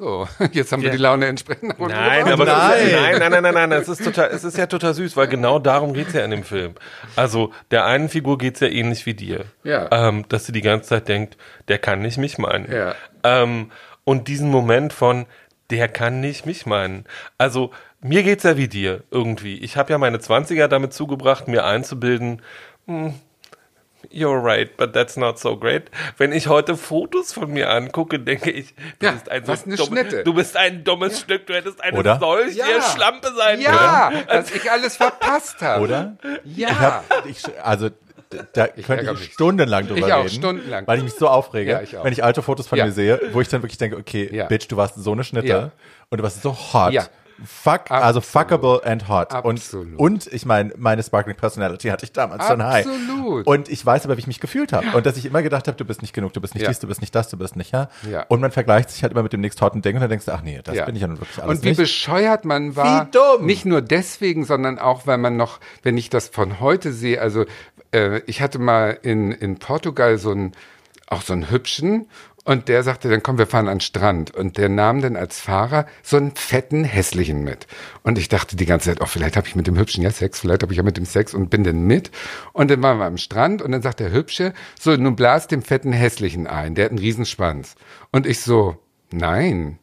So, 0.02 0.26
jetzt 0.52 0.72
haben 0.72 0.80
ja. 0.80 0.86
wir 0.86 0.90
die 0.92 1.02
Laune 1.02 1.26
entsprechend. 1.26 1.78
Nein, 1.78 2.26
aber 2.26 2.46
nein. 2.46 2.90
nein, 2.90 3.18
nein, 3.18 3.30
nein, 3.30 3.42
nein, 3.42 3.68
nein, 3.68 3.72
es 3.72 3.88
ist 3.88 4.02
total, 4.02 4.30
es 4.30 4.42
ist 4.42 4.56
ja 4.56 4.66
total 4.66 4.94
süß, 4.94 5.16
weil 5.18 5.28
genau 5.28 5.58
darum 5.58 5.92
geht's 5.92 6.14
ja 6.14 6.24
in 6.24 6.30
dem 6.30 6.44
Film. 6.44 6.74
Also 7.14 7.52
der 7.70 7.84
einen 7.84 8.08
Figur 8.08 8.38
geht's 8.38 8.60
ja 8.60 8.68
ähnlich 8.68 9.04
wie 9.04 9.12
dir, 9.12 9.44
ja. 9.64 9.88
ähm, 9.92 10.24
dass 10.30 10.46
sie 10.46 10.52
die 10.52 10.62
ganze 10.62 10.88
Zeit 10.88 11.08
denkt, 11.08 11.36
der 11.68 11.78
kann 11.78 12.00
nicht 12.00 12.16
mich 12.16 12.38
meinen. 12.38 12.72
Ja. 12.72 12.94
Ähm, 13.22 13.70
und 14.04 14.28
diesen 14.28 14.50
Moment 14.50 14.94
von, 14.94 15.26
der 15.70 15.88
kann 15.88 16.20
nicht 16.20 16.46
mich 16.46 16.66
meinen. 16.66 17.04
Also 17.36 17.70
mir 18.02 18.22
geht's 18.22 18.44
ja 18.44 18.56
wie 18.56 18.68
dir 18.68 19.02
irgendwie. 19.10 19.58
Ich 19.58 19.76
habe 19.76 19.92
ja 19.92 19.98
meine 19.98 20.18
20er 20.18 20.68
damit 20.68 20.92
zugebracht, 20.92 21.48
mir 21.48 21.64
einzubilden, 21.64 22.42
hm, 22.86 23.14
You're 24.10 24.42
right, 24.42 24.76
but 24.76 24.92
that's 24.92 25.16
not 25.16 25.38
so 25.38 25.56
great. 25.56 25.90
Wenn 26.18 26.32
ich 26.32 26.48
heute 26.48 26.76
Fotos 26.76 27.32
von 27.32 27.52
mir 27.52 27.70
angucke, 27.70 28.18
denke 28.18 28.50
ich, 28.50 28.74
du 28.98 29.06
ja, 29.06 29.12
bist 29.12 29.30
ein 29.30 29.44
so 29.44 29.54
dumm, 29.76 29.86
Schnitte. 29.86 30.24
du 30.24 30.34
bist 30.34 30.56
ein 30.56 30.82
dummes 30.82 31.12
ja. 31.12 31.18
Stück, 31.20 31.46
du 31.46 31.54
hättest 31.54 31.80
eine 31.82 31.98
Oder? 31.98 32.18
solche 32.18 32.58
ja. 32.58 32.82
Schlampe 32.82 33.32
sein 33.36 33.60
ja, 33.60 34.08
können. 34.10 34.24
Ja, 34.28 34.34
dass 34.34 34.50
ich 34.50 34.70
alles 34.70 34.96
verpasst 34.96 35.62
habe. 35.62 35.84
Oder? 35.84 36.16
Ja. 36.44 36.68
Ich 36.68 36.78
hab, 36.78 37.26
ich, 37.26 37.42
also 37.62 37.90
da 38.52 38.68
ich 38.74 38.86
könnte 38.86 39.12
ich 39.12 39.32
stundenlang 39.34 39.86
drüber 39.86 40.06
ich 40.06 40.12
auch, 40.12 40.24
reden. 40.24 40.34
Stundenlang. 40.34 40.86
Weil 40.86 40.98
ich 40.98 41.04
mich 41.04 41.14
so 41.14 41.28
aufrege, 41.28 41.70
ja, 41.70 41.82
ich 41.82 41.92
wenn 42.02 42.12
ich 42.12 42.24
alte 42.24 42.42
Fotos 42.42 42.66
von 42.66 42.78
mir 42.78 42.92
sehe, 42.92 43.20
wo 43.32 43.40
ich 43.40 43.48
dann 43.48 43.62
wirklich 43.62 43.78
denke, 43.78 43.96
okay, 43.96 44.46
Bitch, 44.48 44.66
du 44.68 44.76
warst 44.76 44.96
so 44.96 45.12
eine 45.12 45.22
Schnitte 45.22 45.70
und 46.10 46.18
du 46.18 46.24
warst 46.24 46.42
so 46.42 46.52
hot. 46.54 46.92
Fuck, 47.44 47.90
also 47.90 47.94
Absolut. 47.94 48.02
also 48.04 48.20
fuckable 48.20 48.80
and 48.84 49.08
hot. 49.08 49.32
Absolut. 49.32 49.98
Und, 49.98 50.26
und 50.26 50.32
ich 50.32 50.46
meine, 50.46 50.72
meine 50.76 51.02
Sparkling 51.02 51.36
Personality 51.36 51.88
hatte 51.88 52.04
ich 52.04 52.12
damals 52.12 52.46
schon 52.46 52.62
high. 52.62 52.86
Absolut. 52.86 53.46
Und 53.46 53.68
ich 53.68 53.84
weiß 53.84 54.04
aber, 54.04 54.16
wie 54.16 54.20
ich 54.20 54.26
mich 54.26 54.40
gefühlt 54.40 54.72
habe. 54.72 54.86
Und 54.96 55.06
dass 55.06 55.16
ich 55.16 55.26
immer 55.26 55.42
gedacht 55.42 55.66
habe, 55.68 55.76
du 55.76 55.84
bist 55.84 56.02
nicht 56.02 56.12
genug, 56.12 56.32
du 56.32 56.40
bist 56.40 56.54
nicht 56.54 56.62
ja. 56.62 56.68
dies, 56.68 56.78
du 56.78 56.86
bist 56.86 57.00
nicht 57.00 57.14
das, 57.14 57.28
du 57.28 57.36
bist 57.36 57.56
nicht 57.56 57.72
ja. 57.72 57.88
ja. 58.10 58.24
Und 58.28 58.40
man 58.40 58.50
vergleicht 58.52 58.90
sich 58.90 59.02
halt 59.02 59.12
immer 59.12 59.22
mit 59.22 59.32
dem 59.32 59.40
nächsten 59.40 59.60
hotten 59.64 59.82
Ding 59.82 59.96
und 59.96 60.00
dann 60.00 60.10
denkst 60.10 60.26
du, 60.26 60.32
ach 60.32 60.42
nee, 60.42 60.60
das 60.62 60.74
ja. 60.74 60.84
bin 60.84 60.94
ich 60.94 61.02
ja 61.02 61.08
nun 61.08 61.20
wirklich 61.20 61.42
alles 61.42 61.58
Und 61.58 61.64
wie 61.64 61.68
nicht. 61.68 61.78
bescheuert 61.78 62.44
man 62.44 62.76
war. 62.76 63.06
Wie 63.06 63.10
dumm. 63.10 63.46
Nicht 63.46 63.64
nur 63.64 63.82
deswegen, 63.82 64.44
sondern 64.44 64.78
auch, 64.78 65.06
weil 65.06 65.18
man 65.18 65.36
noch, 65.36 65.60
wenn 65.82 65.96
ich 65.96 66.10
das 66.10 66.28
von 66.28 66.60
heute 66.60 66.92
sehe, 66.92 67.20
also 67.20 67.44
äh, 67.92 68.20
ich 68.26 68.40
hatte 68.40 68.58
mal 68.58 68.98
in, 69.02 69.32
in 69.32 69.58
Portugal 69.58 70.18
so 70.18 70.30
einen, 70.30 70.52
auch 71.12 71.22
so 71.22 71.32
einen 71.32 71.50
hübschen 71.50 72.06
und 72.44 72.66
der 72.66 72.82
sagte, 72.82 73.08
dann 73.08 73.22
komm, 73.22 73.38
wir 73.38 73.46
fahren 73.46 73.68
an 73.68 73.76
den 73.76 73.80
Strand. 73.80 74.34
Und 74.34 74.58
der 74.58 74.68
nahm 74.68 75.00
dann 75.00 75.14
als 75.14 75.38
Fahrer 75.38 75.86
so 76.02 76.16
einen 76.16 76.34
fetten, 76.34 76.82
hässlichen 76.82 77.44
mit. 77.44 77.68
Und 78.02 78.18
ich 78.18 78.28
dachte 78.28 78.56
die 78.56 78.66
ganze 78.66 78.90
Zeit, 78.90 79.00
oh, 79.00 79.06
vielleicht 79.06 79.36
habe 79.36 79.46
ich 79.46 79.54
mit 79.54 79.68
dem 79.68 79.78
Hübschen 79.78 80.02
ja 80.02 80.10
Sex, 80.10 80.40
vielleicht 80.40 80.62
habe 80.62 80.72
ich 80.72 80.76
ja 80.76 80.82
mit 80.82 80.96
dem 80.96 81.04
Sex 81.04 81.34
und 81.34 81.50
bin 81.50 81.62
dann 81.62 81.82
mit. 81.82 82.10
Und 82.52 82.70
dann 82.70 82.82
waren 82.82 82.98
wir 82.98 83.04
am 83.04 83.16
Strand 83.16 83.62
und 83.62 83.70
dann 83.70 83.82
sagt 83.82 84.00
der 84.00 84.12
Hübsche, 84.12 84.54
so, 84.78 84.96
nun 84.96 85.14
blas 85.14 85.46
dem 85.46 85.62
fetten, 85.62 85.92
hässlichen 85.92 86.48
ein. 86.48 86.74
Der 86.74 86.86
hat 86.86 86.90
einen 86.90 86.98
Riesenschwanz. 86.98 87.76
Und 88.10 88.26
ich 88.26 88.40
so, 88.40 88.76
nein. 89.12 89.78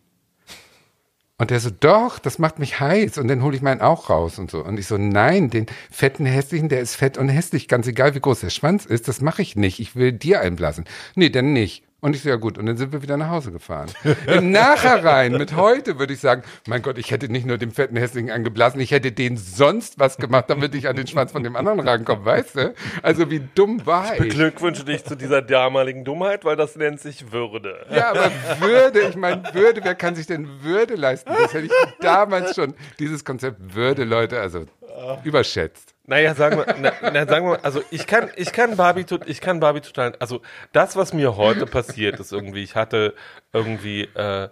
Und 1.40 1.52
der 1.52 1.62
so, 1.62 1.70
doch, 1.72 2.20
das 2.20 2.38
macht 2.38 2.60
mich 2.60 2.82
heiß. 2.82 3.18
Und 3.18 3.30
dann 3.30 3.42
hole 3.42 3.56
ich 3.56 3.62
meinen 3.62 3.82
auch 3.82 4.10
raus 4.10 4.38
und 4.40 4.52
so. 4.52 4.64
Und 4.64 4.78
ich 4.78 4.88
so, 4.88 4.98
nein, 4.98 5.50
den 5.50 5.68
fetten 5.90 6.26
Hässlichen, 6.26 6.68
der 6.68 6.82
ist 6.82 6.96
fett 6.96 7.18
und 7.18 7.30
hässlich, 7.30 7.70
ganz 7.70 7.88
egal 7.88 8.14
wie 8.14 8.20
groß 8.20 8.42
der 8.42 8.50
Schwanz 8.50 8.86
ist, 8.86 9.08
das 9.08 9.22
mache 9.22 9.42
ich 9.42 9.56
nicht. 9.56 9.80
Ich 9.80 9.96
will 9.96 10.12
dir 10.12 10.42
einblasen. 10.42 10.84
Nee, 11.16 11.30
dann 11.30 11.54
nicht. 11.54 11.89
Und 12.02 12.16
ich 12.16 12.22
so, 12.24 12.30
ja 12.30 12.38
gut, 12.38 12.58
und 12.58 12.66
dann 12.66 12.78
sind 12.78 12.94
wir 12.94 13.02
wieder 13.02 13.18
nach 13.18 13.30
Hause 13.30 13.52
gefahren. 13.52 13.90
Im 14.26 14.52
Nachhinein, 14.52 15.34
mit 15.34 15.56
heute, 15.56 16.00
würde 16.00 16.14
ich 16.14 16.20
sagen, 16.20 16.44
mein 16.66 16.82
Gott, 16.82 16.98
ich 16.98 17.12
hätte 17.12 17.30
nicht 17.30 17.46
nur 17.46 17.58
dem 17.58 17.72
fetten 17.72 17.98
Hässlichen 17.98 18.32
angeblasen, 18.32 18.80
ich 18.80 18.92
hätte 18.92 19.12
den 19.12 19.36
sonst 19.36 20.00
was 20.00 20.18
gemacht, 20.18 20.46
damit 20.48 20.76
ich 20.76 20.88
an 20.88 20.96
den 20.96 21.08
Schwanz 21.08 21.34
von 21.34 21.44
dem 21.44 21.58
anderen 21.58 21.82
rankomme, 21.82 22.24
weißt 22.24 22.56
du? 22.56 22.74
Also 23.04 23.30
wie 23.30 23.42
dumm 23.54 23.86
war 23.86 24.14
ich? 24.14 24.22
Ich 24.22 24.30
beglückwünsche 24.30 24.86
dich 24.86 25.04
zu 25.04 25.16
dieser 25.16 25.42
damaligen 25.42 26.06
Dummheit, 26.06 26.46
weil 26.46 26.56
das 26.56 26.78
nennt 26.78 27.02
sich 27.02 27.32
Würde. 27.34 27.86
Ja, 27.90 28.12
aber 28.12 28.32
Würde, 28.60 29.02
ich 29.02 29.16
meine, 29.18 29.44
Würde, 29.54 29.82
wer 29.84 29.96
kann 29.96 30.16
sich 30.16 30.28
denn 30.28 30.48
Würde 30.62 30.96
leisten? 30.96 31.30
Das 31.38 31.54
hätte 31.54 31.66
ich 31.66 31.72
damals 32.00 32.56
schon, 32.56 32.76
dieses 33.00 33.26
Konzept 33.26 33.76
Würde, 33.76 34.06
Leute, 34.06 34.40
also 34.40 34.66
überschätzt. 35.24 35.96
Naja, 36.10 36.34
sagen 36.34 36.58
wir, 36.58 36.66
na, 36.82 36.92
na, 37.14 37.28
sagen 37.28 37.48
wir, 37.48 37.64
also 37.64 37.84
ich 37.92 38.08
kann, 38.08 38.32
ich 38.36 38.52
kann 38.52 38.76
Barbie, 38.76 39.06
ich 39.28 39.42
kann 39.42 39.60
Barbie 39.60 39.82
total, 39.82 40.16
also 40.18 40.42
das, 40.72 40.96
was 40.96 41.14
mir 41.14 41.38
heute 41.38 41.68
passiert 41.68 42.20
ist 42.20 42.32
irgendwie, 42.32 42.64
ich 42.64 42.76
hatte 42.76 43.14
irgendwie, 43.54 44.06
äh, 44.16 44.50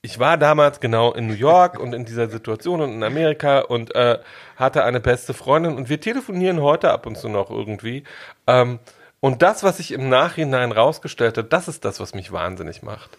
ich 0.00 0.18
war 0.18 0.38
damals 0.38 0.80
genau 0.80 1.12
in 1.12 1.26
New 1.26 1.34
York 1.34 1.78
und 1.78 1.92
in 1.92 2.06
dieser 2.06 2.30
Situation 2.30 2.80
und 2.80 2.92
in 2.94 3.02
Amerika 3.02 3.58
und 3.58 3.94
äh, 3.94 4.20
hatte 4.56 4.84
eine 4.84 5.00
beste 5.00 5.34
Freundin 5.34 5.76
und 5.76 5.90
wir 5.90 6.00
telefonieren 6.00 6.62
heute 6.62 6.90
ab 6.90 7.04
und 7.04 7.18
zu 7.18 7.28
noch 7.28 7.50
irgendwie. 7.50 8.04
Ähm, 8.46 8.78
und 9.20 9.42
das, 9.42 9.64
was 9.64 9.76
sich 9.76 9.92
im 9.92 10.08
Nachhinein 10.08 10.72
rausgestellt 10.72 11.36
hat, 11.36 11.52
das 11.52 11.68
ist 11.68 11.84
das, 11.84 12.00
was 12.00 12.14
mich 12.14 12.32
wahnsinnig 12.32 12.82
macht 12.82 13.10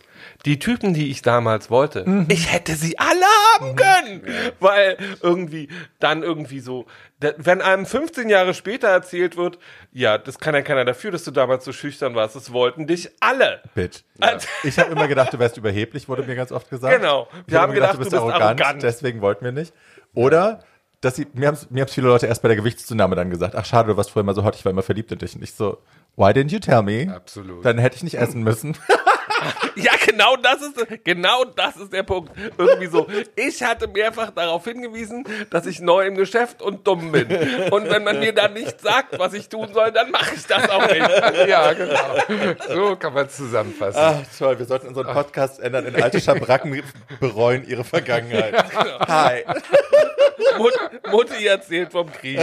die 0.45 0.59
Typen, 0.59 0.93
die 0.93 1.09
ich 1.09 1.21
damals 1.21 1.69
wollte, 1.69 2.07
mhm. 2.07 2.27
ich 2.29 2.51
hätte 2.51 2.75
sie 2.75 2.97
alle 2.99 3.25
haben 3.55 3.75
können. 3.75 4.21
Mhm. 4.21 4.51
Weil 4.59 4.97
irgendwie 5.21 5.69
dann 5.99 6.23
irgendwie 6.23 6.59
so, 6.59 6.85
wenn 7.19 7.61
einem 7.61 7.85
15 7.85 8.29
Jahre 8.29 8.53
später 8.53 8.87
erzählt 8.87 9.37
wird, 9.37 9.59
ja, 9.91 10.17
das 10.17 10.39
kann 10.39 10.55
ja 10.55 10.61
keiner 10.61 10.85
dafür, 10.85 11.11
dass 11.11 11.23
du 11.23 11.31
damals 11.31 11.65
so 11.65 11.73
schüchtern 11.73 12.15
warst, 12.15 12.35
das 12.35 12.53
wollten 12.53 12.87
dich 12.87 13.09
alle. 13.19 13.61
Bitch. 13.75 14.01
Ja. 14.21 14.37
Ich 14.63 14.79
habe 14.79 14.91
immer 14.91 15.07
gedacht, 15.07 15.33
du 15.33 15.39
wärst 15.39 15.57
überheblich, 15.57 16.09
wurde 16.09 16.23
mir 16.23 16.35
ganz 16.35 16.51
oft 16.51 16.69
gesagt. 16.69 16.95
Genau. 16.95 17.27
Wir 17.31 17.41
ich 17.47 17.55
haben 17.55 17.73
gedacht, 17.73 17.93
gedacht, 17.93 17.93
du 17.93 17.97
bist, 17.99 18.11
du 18.11 18.15
bist 18.17 18.33
arrogant, 18.33 18.61
arrogant, 18.61 18.83
deswegen 18.83 19.21
wollten 19.21 19.45
wir 19.45 19.51
nicht. 19.51 19.73
Oder 20.13 20.59
dass 21.01 21.15
sie, 21.15 21.27
mir 21.33 21.47
haben 21.47 21.57
mir 21.69 21.87
viele 21.87 22.07
Leute 22.07 22.27
erst 22.27 22.41
bei 22.41 22.47
der 22.47 22.57
Gewichtszunahme 22.57 23.15
dann 23.15 23.29
gesagt, 23.29 23.55
ach 23.55 23.65
schade, 23.65 23.89
du 23.89 23.97
warst 23.97 24.11
vorher 24.11 24.25
mal 24.25 24.35
so 24.35 24.43
hot, 24.43 24.55
ich 24.55 24.65
war 24.65 24.71
immer 24.71 24.81
verliebt 24.81 25.11
in 25.11 25.19
dich. 25.19 25.35
Und 25.35 25.43
ich 25.43 25.53
so, 25.53 25.77
why 26.15 26.31
didn't 26.31 26.51
you 26.51 26.59
tell 26.59 26.81
me? 26.81 27.13
Absolut. 27.13 27.63
Dann 27.63 27.77
hätte 27.77 27.95
ich 27.95 28.03
nicht 28.03 28.17
essen 28.17 28.43
müssen. 28.43 28.75
Ja, 29.75 29.91
genau 30.05 30.35
das 30.35 30.61
ist 30.61 31.03
genau 31.03 31.43
das 31.45 31.77
ist 31.77 31.93
der 31.93 32.03
Punkt. 32.03 32.31
Irgendwie 32.57 32.87
so. 32.87 33.07
Ich 33.35 33.61
hatte 33.61 33.87
mehrfach 33.87 34.31
darauf 34.31 34.63
hingewiesen, 34.63 35.23
dass 35.51 35.65
ich 35.65 35.79
neu 35.79 36.07
im 36.07 36.15
Geschäft 36.15 36.61
und 36.61 36.87
dumm 36.87 37.11
bin. 37.11 37.27
Und 37.71 37.89
wenn 37.89 38.03
man 38.03 38.19
mir 38.19 38.33
dann 38.33 38.53
nicht 38.53 38.81
sagt, 38.81 39.19
was 39.19 39.33
ich 39.33 39.49
tun 39.49 39.69
soll, 39.73 39.91
dann 39.91 40.09
mache 40.11 40.35
ich 40.35 40.45
das 40.45 40.67
auch 40.69 40.87
nicht. 40.87 40.97
ja, 41.47 41.73
genau. 41.73 42.55
So 42.67 42.95
kann 42.95 43.13
man 43.13 43.27
es 43.27 43.37
zusammenfassen. 43.37 43.99
Ach, 44.01 44.37
toll, 44.37 44.57
wir 44.57 44.65
sollten 44.65 44.87
unseren 44.87 45.13
Podcast 45.13 45.59
ändern 45.59 45.85
in 45.85 46.01
alte 46.01 46.19
Schabracken 46.19 46.83
bereuen 47.19 47.67
ihre 47.67 47.83
Vergangenheit. 47.83 48.55
Hi. 49.07 49.43
Mut, 50.57 50.73
Mutti 51.11 51.45
erzählt 51.45 51.91
vom 51.91 52.11
Krieg. 52.11 52.39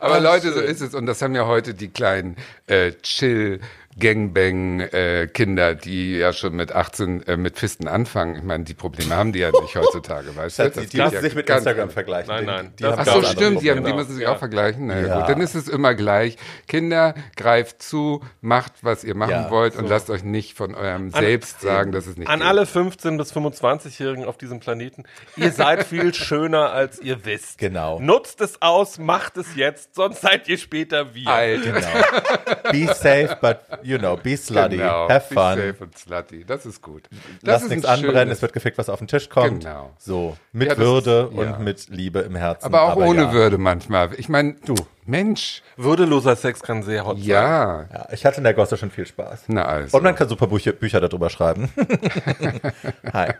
Aber 0.00 0.20
Leute, 0.20 0.52
so 0.52 0.60
ist 0.60 0.80
es. 0.80 0.94
Und 0.94 1.06
das 1.06 1.22
haben 1.22 1.34
ja 1.34 1.46
heute 1.46 1.74
die 1.74 1.88
kleinen 1.88 2.36
äh, 2.66 2.92
Chill. 3.02 3.60
Gangbang-Kinder, 3.98 5.74
die 5.74 6.16
ja 6.18 6.32
schon 6.32 6.54
mit 6.54 6.72
18 6.72 7.26
äh, 7.26 7.36
mit 7.36 7.58
Fisten 7.58 7.88
anfangen. 7.88 8.36
Ich 8.36 8.42
meine, 8.42 8.64
die 8.64 8.74
Probleme 8.74 9.14
haben 9.16 9.32
die 9.32 9.40
ja 9.40 9.50
nicht 9.50 9.76
heutzutage, 9.76 10.34
weißt 10.36 10.58
du? 10.58 10.62
Die 10.70 10.70
geht 10.70 10.94
müssen 10.94 11.14
ja 11.14 11.20
sich 11.20 11.34
mit 11.34 11.46
ganz 11.46 11.60
Instagram 11.66 11.90
vergleichen. 11.90 12.28
Nein, 12.28 12.40
Die- 12.40 12.46
nein, 12.46 12.72
Die 12.78 12.82
das 12.82 12.92
haben 12.98 13.08
Ach 13.08 13.14
so, 13.14 13.22
stimmt, 13.22 13.62
die, 13.62 13.70
haben, 13.70 13.84
die 13.84 13.92
müssen 13.92 14.12
sich 14.14 14.22
Ja. 14.22 14.32
auch 14.32 14.38
vergleichen. 14.38 14.86
Na 14.86 15.00
ja. 15.00 15.06
Ja. 15.06 15.20
gut, 15.20 15.28
dann 15.28 15.40
ist 15.40 15.54
es 15.54 15.68
immer 15.68 15.94
gleich. 15.94 16.36
Kinder, 16.68 17.14
greift 17.36 17.82
zu, 17.82 18.22
macht, 18.40 18.72
was 18.82 19.04
ihr 19.04 19.14
machen 19.14 19.30
Ja, 19.30 19.50
wollt 19.50 19.76
und 19.76 19.88
lasst 19.88 20.10
euch 20.10 20.22
nicht 20.24 20.56
von 20.56 20.74
eurem 20.74 21.10
Selbst 21.10 21.60
sagen, 21.60 21.92
dass 21.92 22.06
es 22.06 22.16
nicht 22.16 22.28
An 22.28 22.40
geht. 22.40 22.48
alle 22.48 22.62
15- 22.64 23.16
bis 23.18 23.32
25-Jährigen 23.34 24.24
auf 24.24 24.38
diesem 24.38 24.60
Planeten. 24.60 25.04
Ihr 25.36 25.50
seid 25.52 25.84
viel 25.86 26.14
schöner, 26.14 26.72
als 26.72 27.00
ihr 27.00 27.24
wisst. 27.24 27.58
Genau. 27.58 27.98
Nutzt 28.00 28.40
es 28.40 28.60
aus, 28.62 28.98
macht 28.98 29.36
es 29.36 29.54
jetzt, 29.56 29.94
sonst 29.94 30.20
seid 30.22 30.48
ihr 30.48 30.58
später 30.58 31.14
wir. 31.14 31.28
Alt. 31.28 31.62
Genau. 31.64 32.70
Be 32.70 32.86
safe, 32.94 33.36
but, 33.40 33.58
you 33.82 33.98
know, 33.98 34.16
be 34.16 34.36
slutty. 34.36 34.76
Genau. 34.76 35.08
Have 35.08 35.28
Be 35.28 35.34
fun. 35.34 35.56
safe 35.56 35.74
und 35.80 35.98
slutty. 35.98 36.44
Das 36.44 36.66
ist 36.66 36.82
gut. 36.82 37.08
Das 37.10 37.20
Lass 37.42 37.62
ist 37.64 37.68
nichts 37.70 37.84
anbrennen, 37.84 38.14
schönes- 38.28 38.36
es 38.36 38.42
wird 38.42 38.52
gefickt, 38.52 38.78
was 38.78 38.88
auf 38.88 38.98
den 38.98 39.08
Tisch 39.08 39.28
kommt. 39.28 39.64
Genau. 39.64 39.90
So, 39.98 40.36
mit 40.52 40.68
Ja, 40.68 40.78
Würde 40.78 41.28
ist- 41.30 41.36
ja. 41.38 41.54
und 41.56 41.60
mit 41.64 41.88
Liebe 41.88 42.20
im 42.20 42.34
Herzen. 42.36 42.64
Aber 42.66 42.82
auch 42.82 42.96
ohne 42.96 43.22
ja. 43.22 43.32
Würde 43.32 43.58
manchmal. 43.58 44.10
Ich 44.18 44.28
meine, 44.28 44.54
du, 44.64 44.74
Mensch. 45.04 45.62
Würdeloser 45.76 46.36
Sex 46.36 46.62
kann 46.62 46.82
sehr 46.84 47.04
hot 47.04 47.16
sein. 47.18 47.26
Ja. 47.26 47.82
Ja, 47.92 48.08
ich 48.12 48.24
hatte 48.24 48.38
in 48.38 48.44
der 48.44 48.54
Gosse 48.54 48.76
schon 48.76 48.90
viel 48.90 49.06
Spaß. 49.06 49.44
Na 49.48 49.64
also. 49.64 49.96
Und 49.96 50.04
man 50.04 50.14
kann 50.14 50.28
super 50.28 50.46
Bücher, 50.46 50.72
Bücher 50.72 51.00
darüber 51.00 51.28
schreiben. 51.28 51.70
Hi. 53.12 53.32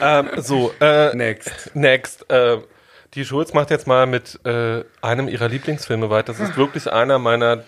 Ähm, 0.00 0.28
so, 0.38 0.72
äh, 0.80 1.14
Next. 1.14 1.70
next. 1.74 2.28
Äh, 2.30 2.58
die 3.14 3.24
Schulz 3.24 3.52
macht 3.52 3.70
jetzt 3.70 3.86
mal 3.86 4.06
mit 4.06 4.40
äh, 4.44 4.84
einem 5.02 5.28
ihrer 5.28 5.48
Lieblingsfilme 5.48 6.10
weiter. 6.10 6.32
Das 6.32 6.40
ist 6.40 6.56
wirklich 6.56 6.92
einer 6.92 7.18
meiner 7.18 7.64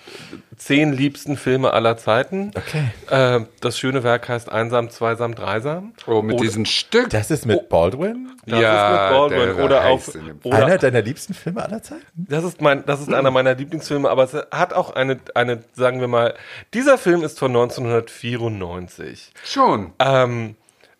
zehn 0.57 0.92
liebsten 0.92 1.36
Filme 1.36 1.72
aller 1.72 1.97
Zeiten. 1.97 2.51
Okay. 2.57 2.84
Äh, 3.11 3.44
das 3.61 3.78
schöne 3.78 4.03
Werk 4.03 4.28
heißt 4.28 4.51
Einsam, 4.51 4.90
Zweisam, 4.90 5.34
Dreisam. 5.34 5.92
Oh, 6.07 6.22
mit 6.22 6.36
Oder- 6.36 6.44
diesem 6.44 6.64
Stück. 6.64 7.11
Das 7.11 7.30
ist 7.30 7.47
mit 7.47 7.68
Baldwin? 7.68 8.32
Das 8.47 8.61
Ja, 8.61 8.86
ist 8.86 8.92
mit 9.12 9.18
Baldwin. 9.38 9.64
Oder 9.64 9.84
auf. 9.86 10.11
Oder 10.44 10.57
Einer 10.66 10.78
deiner 10.78 11.03
liebsten 11.03 11.34
Filme 11.34 11.62
aller 11.62 11.82
Zeiten? 11.82 12.03
Das 12.14 12.44
ist 12.44 12.61
mein, 12.61 12.84
das 12.86 13.01
ist 13.01 13.12
einer 13.12 13.30
meiner 13.30 13.55
Lieblingsfilme, 13.55 14.09
aber 14.09 14.24
es 14.24 14.34
hat 14.51 14.72
auch 14.72 14.90
eine, 14.94 15.18
eine, 15.34 15.62
sagen 15.74 16.01
wir 16.01 16.09
mal, 16.09 16.34
dieser 16.74 16.99
Film 16.99 17.22
ist 17.22 17.38
von 17.38 17.51
1994. 17.51 19.32
Schon. 19.44 19.92
Ähm, 19.99 20.57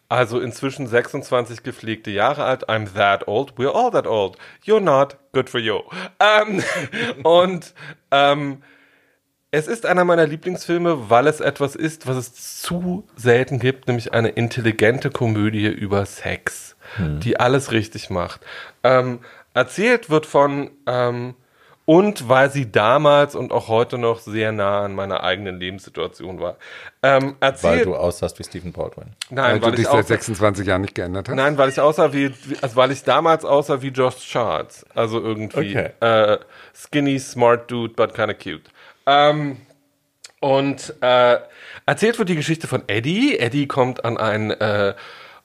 also 0.09 0.41
inzwischen 0.41 0.87
26 0.87 1.63
gepflegte 1.63 2.11
Jahre 2.11 2.45
alt. 2.45 2.69
I'm 2.69 2.95
that 2.95 3.27
old. 3.27 3.55
We're 3.59 3.75
all 3.75 3.91
that 3.91 4.07
old. 4.07 4.37
You're 4.65 4.81
not. 4.81 5.17
Good 5.33 5.51
for 5.51 5.61
you. 5.61 5.81
Ähm, 6.21 6.63
und 7.25 7.75
ähm, 8.11 8.63
es 9.51 9.69
ist 9.69 9.87
einer 9.87 10.05
meiner 10.05 10.27
Lieblingsfilme, 10.27 11.09
weil 11.09 11.27
es 11.27 11.41
etwas 11.41 11.77
ist, 11.77 12.07
was 12.07 12.17
es 12.17 12.61
zu 12.61 13.07
selten 13.17 13.59
gibt, 13.59 13.87
nämlich 13.89 14.13
eine 14.13 14.29
intelligente 14.31 15.11
Komödie 15.11 15.67
über 15.69 16.05
Sex, 16.05 16.77
die 16.99 17.41
alles 17.41 17.73
richtig 17.73 18.11
macht. 18.11 18.41
Ähm, 18.83 19.21
erzählt 19.55 20.11
wird 20.11 20.27
von 20.27 20.71
ähm, 20.87 21.35
und 21.87 22.29
weil 22.29 22.51
sie 22.51 22.71
damals 22.71 23.35
und 23.35 23.53
auch 23.53 23.69
heute 23.69 23.97
noch 23.97 24.19
sehr 24.19 24.53
nah 24.53 24.83
an 24.85 24.95
meiner 24.95 25.23
eigenen 25.23 25.59
Lebenssituation 25.59 26.41
war. 26.41 26.57
Ähm, 27.03 27.37
Weil 27.41 27.49
erzählt, 27.49 27.87
du 27.87 27.95
aussahst 27.97 28.39
wie 28.39 28.45
Stephen 28.45 28.73
Baldwin. 28.73 29.13
nein, 29.31 29.53
weil 29.53 29.61
du 29.61 29.67
weil 29.67 29.71
dich 29.73 29.81
ich 29.83 29.87
seit 29.91 30.05
auch, 30.05 30.09
26 30.09 30.67
Jahren 30.67 30.81
nicht 30.83 30.95
geändert 30.95 31.29
hast. 31.29 31.35
Nein, 31.37 31.57
weil 31.57 31.69
ich 31.71 31.81
aussah 31.81 32.13
wie, 32.13 32.31
wie- 32.31 32.57
also 32.61 32.77
weil 32.77 32.91
ich 32.91 33.03
damals 33.05 33.45
aussah 33.45 33.81
wie 33.83 33.89
Josh 33.89 34.17
Charles. 34.29 34.85
Also 34.95 35.21
irgendwie 35.23 35.79
Okay. 35.79 35.91
äh, 36.01 36.39
skinny, 36.75 37.19
smart 37.19 37.71
dude, 37.71 37.95
but 37.95 38.13
kinda 38.15 38.35
cute. 38.35 38.65
Ähm, 39.07 39.59
und 40.41 40.95
äh, 41.01 41.39
erzählt 41.87 42.19
wird 42.19 42.29
die 42.29 42.37
Geschichte 42.37 42.67
von 42.67 42.83
Eddie. 42.89 43.39
Eddie 43.39 43.67
kommt 43.67 44.05
an 44.05 44.17
ein 44.19 44.51
äh, 44.51 44.95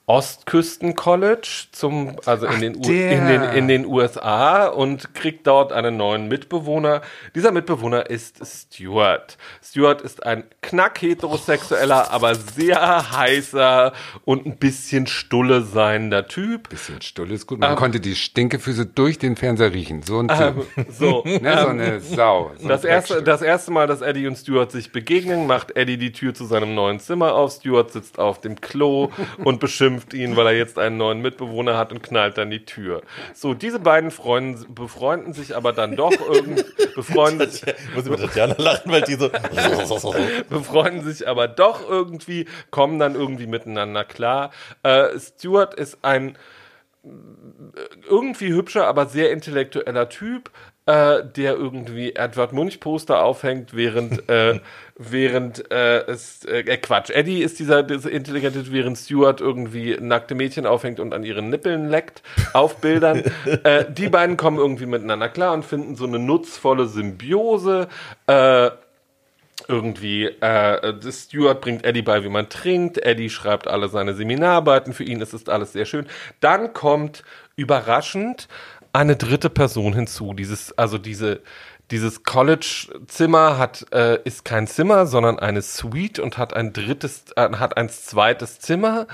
Ostküsten-College 0.06 1.66
zum, 1.72 2.16
also 2.26 2.46
in 2.46 2.60
den, 2.60 2.74
in, 2.74 3.26
den, 3.26 3.42
in 3.42 3.68
den 3.68 3.86
USA 3.86 4.66
und 4.66 5.14
kriegt 5.14 5.46
dort 5.46 5.72
einen 5.72 5.96
neuen 5.96 6.28
Mitbewohner. 6.28 7.02
Dieser 7.34 7.52
Mitbewohner 7.52 8.10
ist 8.10 8.40
Stuart. 8.44 9.38
Stuart 9.64 10.02
ist 10.02 10.24
ein 10.26 10.44
knack-heterosexueller, 10.62 12.10
aber 12.10 12.34
sehr 12.34 13.12
heißer 13.16 13.92
und 14.24 14.46
ein 14.46 14.56
bisschen 14.56 15.06
stulle 15.06 15.62
seiender 15.62 16.26
Typ. 16.26 16.68
Bisschen 16.68 17.00
stull 17.02 17.30
ist 17.30 17.46
gut. 17.46 17.60
Man 17.60 17.76
konnte 17.76 18.00
die 18.00 18.16
Stinkefüße 18.16 18.86
durch 18.86 19.18
den 19.18 19.36
Fernseher 19.36 19.72
riechen. 19.72 20.02
So 20.02 20.18
ein 20.18 20.28
Ähm, 20.30 20.62
Typ. 20.74 20.86
so, 20.90 21.22
ne, 21.26 21.58
so 21.62 21.68
eine 21.68 22.00
Sau. 22.00 22.50
So 22.58 22.62
ein 22.64 22.68
Das 22.68 22.84
erste, 22.84 23.14
Dreckstück. 23.14 23.24
das 23.24 23.42
erste 23.42 23.70
Mal, 23.70 23.86
dass 23.86 24.00
Eddie 24.00 24.26
und 24.26 24.36
Stuart 24.36 24.72
sich 24.72 24.90
begegnen, 24.92 25.46
macht 25.46 25.76
Eddie 25.76 25.96
die 25.98 26.12
Tür 26.12 26.34
zu 26.34 26.44
seinem 26.44 26.74
neuen 26.74 26.98
Zimmer 27.00 27.34
auf. 27.34 27.52
Stuart 27.52 27.92
sitzt 27.92 28.18
auf 28.18 28.40
dem 28.40 28.60
Klo 28.60 29.10
und 29.44 29.60
beschimpft 29.60 29.91
ihn, 30.12 30.36
weil 30.36 30.46
er 30.46 30.52
jetzt 30.56 30.78
einen 30.78 30.96
neuen 30.96 31.20
Mitbewohner 31.20 31.76
hat 31.76 31.92
und 31.92 32.02
knallt 32.02 32.38
dann 32.38 32.50
die 32.50 32.64
Tür. 32.64 33.02
So, 33.34 33.54
diese 33.54 33.78
beiden 33.80 34.10
Freunden, 34.10 34.74
befreunden 34.74 35.32
sich 35.32 35.54
aber 35.56 35.72
dann 35.72 35.96
doch 35.96 36.12
irgendwie, 36.12 36.64
befreunden, 36.94 37.50
sich- 37.50 37.64
Ich 37.66 37.94
muss 37.94 38.06
über 38.06 38.16
Tatjana 38.16 38.54
lachen, 38.58 38.90
weil 38.92 39.02
die 39.02 39.14
so. 39.14 39.30
befreunden 40.48 41.02
sich 41.04 41.26
aber 41.28 41.48
doch 41.48 41.88
irgendwie, 41.88 42.46
kommen 42.70 42.98
dann 42.98 43.14
irgendwie 43.14 43.46
miteinander 43.46 44.04
klar. 44.04 44.50
Äh, 44.82 45.18
Stuart 45.18 45.74
ist 45.74 45.98
ein 46.02 46.36
äh, 47.04 47.08
irgendwie 48.08 48.52
hübscher, 48.52 48.86
aber 48.86 49.06
sehr 49.06 49.32
intellektueller 49.32 50.08
Typ, 50.08 50.50
äh, 50.86 51.22
der 51.24 51.54
irgendwie 51.54 52.14
Edward 52.14 52.52
Munch 52.52 52.80
Poster 52.80 53.22
aufhängt, 53.22 53.74
während 53.74 54.28
äh, 54.28 54.60
während 54.96 55.70
äh, 55.70 56.00
es 56.06 56.44
äh, 56.44 56.60
äh, 56.60 56.76
Quatsch. 56.76 57.10
Eddie 57.10 57.42
ist 57.42 57.58
dieser, 57.58 57.82
dieser 57.82 58.10
intelligente, 58.10 58.70
während 58.72 58.98
Stuart 58.98 59.40
irgendwie 59.40 59.96
nackte 60.00 60.34
Mädchen 60.34 60.66
aufhängt 60.66 61.00
und 61.00 61.14
an 61.14 61.24
ihren 61.24 61.50
Nippeln 61.50 61.88
leckt 61.88 62.22
auf 62.52 62.80
Bildern. 62.80 63.22
äh, 63.64 63.84
die 63.90 64.08
beiden 64.08 64.36
kommen 64.36 64.58
irgendwie 64.58 64.86
miteinander 64.86 65.28
klar 65.28 65.54
und 65.54 65.64
finden 65.64 65.96
so 65.96 66.06
eine 66.06 66.18
nutzvolle 66.18 66.86
Symbiose. 66.86 67.88
Äh, 68.26 68.70
irgendwie, 69.68 70.26
äh, 70.26 71.12
Stuart 71.12 71.60
bringt 71.60 71.84
Eddie 71.84 72.02
bei, 72.02 72.24
wie 72.24 72.28
man 72.28 72.48
trinkt. 72.48 72.98
Eddie 72.98 73.30
schreibt 73.30 73.68
alle 73.68 73.88
seine 73.88 74.14
Seminararbeiten. 74.14 74.92
Für 74.92 75.04
ihn 75.04 75.20
ist 75.20 75.32
es 75.32 75.48
alles 75.48 75.72
sehr 75.72 75.84
schön. 75.84 76.06
Dann 76.40 76.72
kommt 76.72 77.22
überraschend 77.56 78.48
eine 78.92 79.16
dritte 79.16 79.50
Person 79.50 79.94
hinzu. 79.94 80.34
Dieses, 80.34 80.76
also 80.76 80.98
diese, 80.98 81.40
dieses 81.90 82.24
College-Zimmer 82.24 83.58
hat, 83.58 83.86
äh, 83.92 84.18
ist 84.24 84.44
kein 84.44 84.66
Zimmer, 84.66 85.06
sondern 85.06 85.38
eine 85.38 85.62
Suite 85.62 86.18
und 86.18 86.38
hat 86.38 86.54
ein 86.54 86.72
drittes, 86.72 87.24
äh, 87.36 87.50
hat 87.56 87.76
ein 87.76 87.88
zweites 87.88 88.60
Zimmer, 88.60 89.06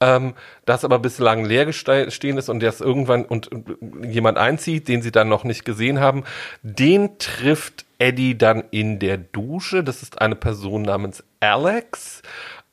ähm, 0.00 0.34
das 0.64 0.84
aber 0.84 0.98
bislang 0.98 1.44
leer 1.44 1.72
stehen 1.72 2.38
ist 2.38 2.48
und 2.48 2.60
das 2.60 2.80
irgendwann 2.80 3.24
und, 3.24 3.48
und 3.48 3.78
jemand 4.04 4.38
einzieht, 4.38 4.88
den 4.88 5.02
sie 5.02 5.12
dann 5.12 5.28
noch 5.28 5.44
nicht 5.44 5.64
gesehen 5.64 6.00
haben. 6.00 6.24
Den 6.62 7.18
trifft 7.18 7.86
Eddie 7.98 8.36
dann 8.36 8.64
in 8.70 8.98
der 8.98 9.16
Dusche. 9.16 9.82
Das 9.82 10.02
ist 10.02 10.20
eine 10.20 10.36
Person 10.36 10.82
namens 10.82 11.24
Alex. 11.40 12.22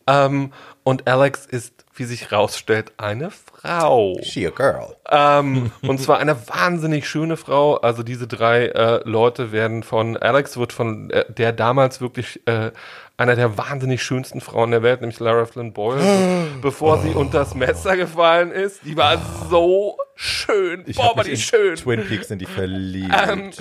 Ähm, 0.08 0.52
und 0.84 1.08
Alex 1.08 1.46
ist, 1.46 1.83
wie 1.96 2.06
sich 2.06 2.32
rausstellt, 2.32 2.92
eine 2.98 3.30
Frau. 3.32 4.18
She 4.24 4.46
a 4.48 4.50
girl. 4.50 4.96
Ähm, 5.10 5.72
und 5.82 6.00
zwar 6.02 6.20
eine 6.20 6.36
wahnsinnig 6.48 7.08
schöne 7.08 7.38
Frau. 7.38 7.76
Also 7.78 8.04
diese 8.04 8.28
drei 8.28 8.68
äh, 8.68 9.02
Leute 9.08 9.52
werden 9.52 9.84
von, 9.84 10.18
Alex 10.18 10.58
wird 10.58 10.74
von 10.74 11.10
äh, 11.12 11.26
der 11.32 11.52
damals 11.54 12.02
wirklich 12.02 12.42
äh, 12.48 12.72
einer 13.18 13.36
der 13.36 13.58
wahnsinnig 13.58 14.02
schönsten 14.02 14.42
Frauen 14.42 14.72
der 14.72 14.82
Welt, 14.82 15.02
nämlich 15.02 15.20
Lara 15.20 15.46
Flynn 15.46 15.72
Boyle, 15.74 16.48
bevor 16.62 17.00
sie 17.00 17.12
unter 17.12 17.40
das 17.40 17.54
Messer 17.54 17.96
gefallen 17.96 18.52
ist. 18.52 18.82
Die 18.86 18.98
war 18.98 19.22
so 19.50 19.98
schön. 20.16 20.84
Ich 20.88 20.98
Boah, 20.98 21.16
war 21.16 21.24
die 21.24 21.38
schön. 21.38 21.76
Twin 21.76 22.06
Peaks 22.08 22.32
in 22.32 22.40
die 22.40 22.46
verliebt. 22.46 23.14
Ähm, 23.30 23.52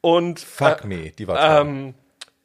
und 0.00 0.38
Fuck 0.40 0.84
äh, 0.84 0.86
me, 0.86 1.10
die 1.10 1.26
war 1.26 1.36
toll. 1.36 1.66
ähm, 1.66 1.94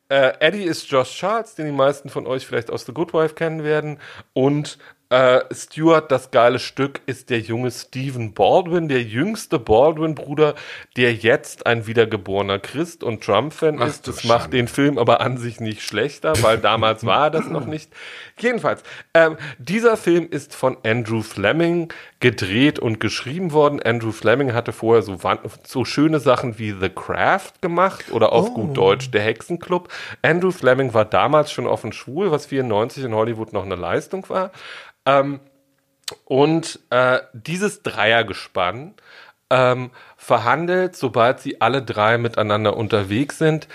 äh, 0.09 0.33
Eddie 0.39 0.63
ist 0.63 0.89
Josh 0.91 1.17
Charles, 1.17 1.55
den 1.55 1.65
die 1.65 1.71
meisten 1.71 2.09
von 2.09 2.27
euch 2.27 2.45
vielleicht 2.45 2.69
aus 2.69 2.85
The 2.85 2.93
Good 2.93 3.13
Wife 3.13 3.33
kennen 3.33 3.63
werden. 3.63 3.99
Und 4.33 4.77
äh, 5.15 5.45
Stuart, 5.53 6.11
das 6.11 6.29
geile 6.29 6.59
Stück, 6.59 6.99
ist 7.05 7.29
der 7.29 7.39
junge 7.39 7.71
Stephen 7.71 8.33
Baldwin, 8.33 8.89
der 8.89 9.01
jüngste 9.01 9.59
Baldwin-Bruder, 9.59 10.55
der 10.97 11.13
jetzt 11.13 11.65
ein 11.65 11.87
wiedergeborener 11.87 12.59
Christ 12.59 13.01
und 13.01 13.23
Trump-Fan 13.23 13.79
ist. 13.79 14.09
Das 14.09 14.25
macht 14.25 14.41
Schande. 14.41 14.57
den 14.57 14.67
Film 14.67 14.97
aber 14.97 15.21
an 15.21 15.37
sich 15.37 15.61
nicht 15.61 15.83
schlechter, 15.83 16.33
weil 16.41 16.57
damals 16.57 17.05
war 17.05 17.27
er 17.27 17.31
das 17.31 17.47
noch 17.47 17.65
nicht. 17.65 17.93
Jedenfalls, 18.37 18.83
ähm, 19.13 19.37
dieser 19.57 19.95
Film 19.95 20.27
ist 20.29 20.53
von 20.53 20.75
Andrew 20.83 21.21
Fleming 21.21 21.93
gedreht 22.19 22.79
und 22.79 22.99
geschrieben 22.99 23.53
worden. 23.53 23.81
Andrew 23.81 24.11
Fleming 24.11 24.53
hatte 24.53 24.73
vorher 24.73 25.01
so, 25.01 25.17
so 25.63 25.85
schöne 25.85 26.19
Sachen 26.19 26.59
wie 26.59 26.75
The 26.77 26.89
Craft 26.89 27.61
gemacht 27.61 28.11
oder 28.11 28.33
auf 28.33 28.53
gut 28.53 28.75
Deutsch 28.75 29.11
Der 29.11 29.21
Hexenclub. 29.21 29.87
Andrew 30.21 30.51
Fleming 30.51 30.93
war 30.93 31.05
damals 31.05 31.53
schon 31.53 31.67
offen 31.67 31.93
schwul, 31.93 32.31
was 32.31 32.47
94 32.47 33.05
in 33.05 33.13
Hollywood 33.13 33.53
noch 33.53 33.63
eine 33.63 33.75
Leistung 33.75 34.27
war. 34.27 34.51
Ähm, 35.05 35.39
und 36.25 36.79
äh, 36.89 37.19
dieses 37.33 37.81
Dreiergespann 37.83 38.93
ähm, 39.49 39.91
verhandelt, 40.17 40.95
sobald 40.95 41.39
sie 41.39 41.61
alle 41.61 41.81
drei 41.81 42.17
miteinander 42.17 42.75
unterwegs 42.77 43.37
sind, 43.37 43.67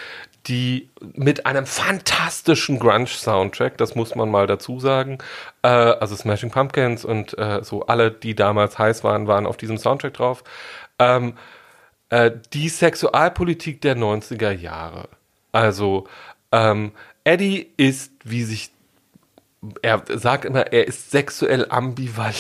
die 0.47 0.91
mit 1.01 1.45
einem 1.47 1.67
fantastischen 1.67 2.79
Grunge-Soundtrack, 2.79 3.77
das 3.77 3.95
muss 3.95 4.15
man 4.15 4.31
mal 4.31 4.47
dazu 4.47 4.81
sagen. 4.81 5.19
Äh, 5.63 5.69
also 5.69 6.17
Smashing 6.17 6.51
Pumpkins 6.51 7.05
und 7.05 7.37
äh, 7.39 7.63
so 7.63 7.87
alle, 7.87 8.11
die 8.11 8.35
damals 8.35 8.79
heiß 8.79 9.05
waren, 9.05 9.27
waren 9.27 9.47
auf 9.47 9.57
diesem 9.57 9.77
Soundtrack 9.77 10.15
drauf. 10.15 10.43
Ähm, 10.99 11.35
äh, 12.09 12.31
die 12.53 12.69
Sexualpolitik 12.69 13.81
der 13.81 13.97
90er 13.97 14.51
Jahre. 14.51 15.09
Also 15.53 16.07
ähm, 16.53 16.93
Eddie 17.25 17.71
ist, 17.77 18.13
wie 18.25 18.45
sich 18.45 18.73
er 19.83 20.03
sagt 20.07 20.47
immer, 20.47 20.73
er 20.73 20.89
ist 20.89 21.11
sexuell 21.11 21.67
ambivalent, 21.69 22.35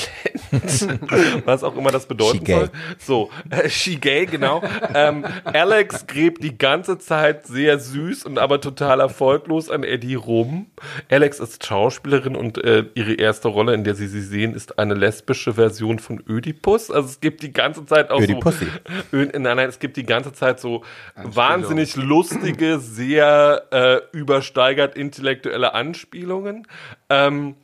was 1.44 1.62
auch 1.62 1.76
immer 1.76 1.90
das 1.90 2.06
bedeuten 2.06 2.38
She 2.38 2.44
gay. 2.44 2.54
soll. 2.54 2.70
So, 2.98 3.30
äh, 3.50 3.68
she 3.68 3.96
gay, 3.96 4.24
genau. 4.24 4.62
ähm, 4.94 5.26
Alex 5.44 6.06
gräbt 6.06 6.42
die 6.42 6.56
ganze 6.56 6.98
Zeit 6.98 7.46
sehr 7.46 7.78
süß 7.78 8.24
und 8.24 8.38
aber 8.38 8.62
total 8.62 9.00
erfolglos 9.00 9.68
an 9.68 9.84
Eddie 9.84 10.14
rum. 10.14 10.70
Alex 11.10 11.40
ist 11.40 11.66
Schauspielerin 11.66 12.36
und 12.36 12.56
äh, 12.64 12.86
ihre 12.94 13.12
erste 13.12 13.48
Rolle, 13.48 13.74
in 13.74 13.84
der 13.84 13.94
sie 13.94 14.08
sie 14.08 14.22
sehen, 14.22 14.54
ist 14.54 14.78
eine 14.78 14.94
lesbische 14.94 15.54
Version 15.54 15.98
von 15.98 16.22
Ödipus. 16.26 16.90
Also 16.90 17.06
es 17.06 17.20
gibt 17.20 17.42
die 17.42 17.52
ganze 17.52 17.84
Zeit 17.84 18.10
auch 18.10 18.20
Ödipussy. 18.20 18.64
so... 18.64 18.70
Ö 19.16 19.26
nein, 19.26 19.42
nein, 19.42 19.68
es 19.68 19.78
gibt 19.78 19.98
die 19.98 20.06
ganze 20.06 20.32
Zeit 20.32 20.58
so 20.58 20.84
wahnsinnig 21.16 21.96
lustige, 21.96 22.78
sehr 22.78 23.66
äh, 23.72 24.16
übersteigert 24.16 24.96
intellektuelle 24.96 25.74
Anspielungen. 25.74 26.66
Ähm, 27.10 27.56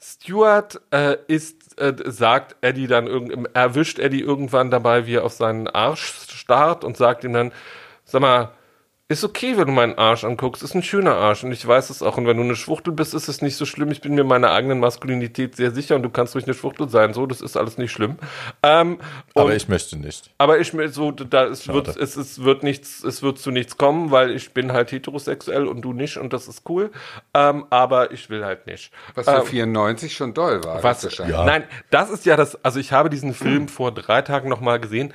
Stuart 0.00 0.80
äh, 0.90 1.16
ist, 1.26 1.80
äh, 1.80 1.94
sagt 2.04 2.56
Eddie 2.60 2.86
dann 2.86 3.46
erwischt 3.54 3.98
Eddie 3.98 4.20
irgendwann 4.20 4.70
dabei, 4.70 5.06
wie 5.06 5.14
er 5.14 5.24
auf 5.24 5.32
seinen 5.32 5.66
Arsch 5.66 6.12
starrt 6.30 6.84
und 6.84 6.96
sagt 6.96 7.24
ihm 7.24 7.32
dann, 7.32 7.52
sag 8.04 8.20
mal, 8.20 8.52
ist 9.06 9.22
okay, 9.22 9.58
wenn 9.58 9.66
du 9.66 9.72
meinen 9.72 9.98
Arsch 9.98 10.24
anguckst, 10.24 10.62
ist 10.62 10.74
ein 10.74 10.82
schöner 10.82 11.14
Arsch 11.14 11.44
und 11.44 11.52
ich 11.52 11.66
weiß 11.66 11.90
es 11.90 12.02
auch. 12.02 12.16
Und 12.16 12.26
wenn 12.26 12.38
du 12.38 12.42
eine 12.42 12.56
Schwuchtel 12.56 12.90
bist, 12.94 13.12
ist 13.12 13.28
es 13.28 13.42
nicht 13.42 13.54
so 13.56 13.66
schlimm. 13.66 13.90
Ich 13.90 14.00
bin 14.00 14.14
mir 14.14 14.24
meiner 14.24 14.50
eigenen 14.50 14.80
Maskulinität 14.80 15.56
sehr 15.56 15.72
sicher 15.72 15.96
und 15.96 16.02
du 16.04 16.08
kannst 16.08 16.34
ruhig 16.34 16.44
eine 16.46 16.54
Schwuchtel 16.54 16.88
sein. 16.88 17.12
So, 17.12 17.26
das 17.26 17.42
ist 17.42 17.54
alles 17.58 17.76
nicht 17.76 17.92
schlimm. 17.92 18.16
Ähm, 18.62 18.98
Aber 19.34 19.44
und- 19.46 19.52
ich 19.52 19.68
möchte 19.68 19.98
nicht. 19.98 20.30
aber 20.38 20.58
ich 20.58 20.72
mir 20.72 20.88
so, 20.88 21.10
da 21.10 21.44
es 21.44 21.64
Schade. 21.64 21.86
wird, 21.86 21.96
es, 21.98 22.16
es 22.16 22.42
wird 22.44 22.62
nichts, 22.62 23.04
es 23.04 23.22
wird 23.22 23.38
zu 23.38 23.50
nichts 23.50 23.76
kommen, 23.76 24.10
weil 24.10 24.30
ich 24.30 24.52
bin 24.54 24.72
halt 24.72 24.90
heterosexuell 24.90 25.66
und 25.66 25.82
du 25.82 25.92
nicht 25.92 26.16
und 26.16 26.32
das 26.32 26.48
ist 26.48 26.62
cool. 26.70 26.90
Ähm, 27.34 27.66
aber 27.68 28.10
ich 28.10 28.30
will 28.30 28.42
halt 28.42 28.66
nicht. 28.66 28.90
Was 29.14 29.26
für 29.26 29.32
ähm, 29.36 29.44
94 29.46 30.14
schon 30.16 30.32
doll 30.32 30.64
war. 30.64 30.82
was? 30.82 31.02
Ja. 31.18 31.44
Nein, 31.44 31.64
das 31.90 32.08
ist 32.08 32.24
ja 32.24 32.36
das. 32.36 32.64
Also 32.64 32.80
ich 32.80 32.92
habe 32.92 33.10
diesen 33.10 33.34
Film 33.34 33.68
vor 33.68 33.92
drei 33.92 34.22
Tagen 34.22 34.48
noch 34.48 34.60
mal 34.62 34.80
gesehen. 34.80 35.12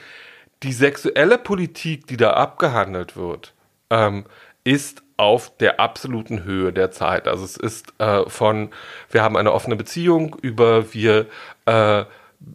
Die 0.62 0.74
sexuelle 0.74 1.40
Politik, 1.40 2.06
die 2.06 2.18
da 2.18 2.34
abgehandelt 2.34 3.16
wird, 3.18 3.54
ähm, 3.90 4.26
ist 4.64 5.04
auf 5.18 5.58
der 5.58 5.80
absoluten 5.80 6.44
Höhe 6.44 6.72
der 6.72 6.92
Zeit. 6.92 7.28
Also 7.28 7.44
es 7.44 7.58
ist 7.58 7.94
äh, 8.00 8.24
von, 8.30 8.70
wir 9.12 9.22
haben 9.22 9.36
eine 9.36 9.52
offene 9.52 9.76
Beziehung 9.76 10.36
über 10.42 10.94
wir 10.94 11.26
äh, 11.66 12.06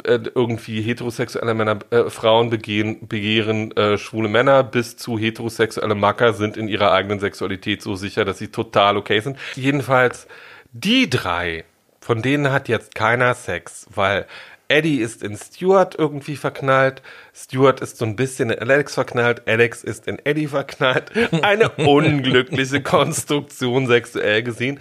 äh, 0.04 0.18
irgendwie 0.34 0.80
heterosexuelle 0.80 1.52
Männer, 1.52 1.78
äh, 1.90 2.08
Frauen 2.08 2.48
begehen, 2.48 3.06
begehren 3.06 3.76
äh, 3.76 3.98
schwule 3.98 4.28
Männer 4.28 4.62
bis 4.62 4.96
zu 4.96 5.18
heterosexuelle 5.18 5.94
Macker 5.94 6.32
sind 6.32 6.56
in 6.56 6.68
ihrer 6.68 6.92
eigenen 6.92 7.20
Sexualität 7.20 7.82
so 7.82 7.94
sicher, 7.94 8.24
dass 8.24 8.38
sie 8.38 8.48
total 8.48 8.96
okay 8.96 9.20
sind. 9.20 9.36
Jedenfalls 9.56 10.26
die 10.72 11.10
drei, 11.10 11.64
von 12.00 12.22
denen 12.22 12.50
hat 12.50 12.68
jetzt 12.68 12.94
keiner 12.94 13.34
Sex, 13.34 13.86
weil 13.94 14.26
Eddie 14.68 15.00
ist 15.00 15.22
in 15.22 15.36
Stuart 15.36 15.94
irgendwie 15.98 16.36
verknallt, 16.36 17.02
Stuart 17.34 17.80
ist 17.80 17.98
so 17.98 18.04
ein 18.04 18.16
bisschen 18.16 18.50
in 18.50 18.58
Alex 18.58 18.94
verknallt, 18.94 19.42
Alex 19.46 19.84
ist 19.84 20.06
in 20.06 20.18
Eddie 20.24 20.48
verknallt. 20.48 21.12
Eine 21.42 21.68
unglückliche 21.76 22.82
Konstruktion 22.82 23.86
sexuell 23.86 24.42
gesehen. 24.42 24.80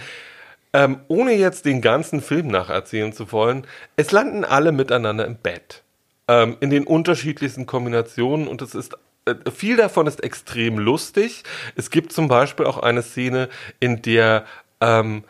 Ähm, 0.74 1.02
ohne 1.08 1.34
jetzt 1.34 1.66
den 1.66 1.82
ganzen 1.82 2.22
Film 2.22 2.48
nacherzählen 2.48 3.14
zu 3.14 3.32
wollen, 3.32 3.68
es 3.96 4.12
landen 4.12 4.44
alle 4.44 4.72
miteinander 4.72 5.26
im 5.26 5.36
Bett. 5.36 5.84
Ähm, 6.28 6.58
in 6.62 6.70
den 6.70 6.88
unterschiedlichsten 6.88 7.66
Kombinationen 7.66 8.48
und 8.48 8.62
es 8.62 8.74
ist 8.74 8.96
äh, 9.26 9.36
viel 9.52 9.78
davon 9.78 10.08
ist 10.08 10.24
extrem 10.24 10.80
lustig. 10.80 11.44
Es 11.76 11.92
gibt 11.92 12.12
zum 12.12 12.28
Beispiel 12.28 12.66
auch 12.66 12.78
eine 12.78 13.04
Szene, 13.04 13.50
in 13.80 14.02
der 14.02 14.46
ähm, 14.82 15.24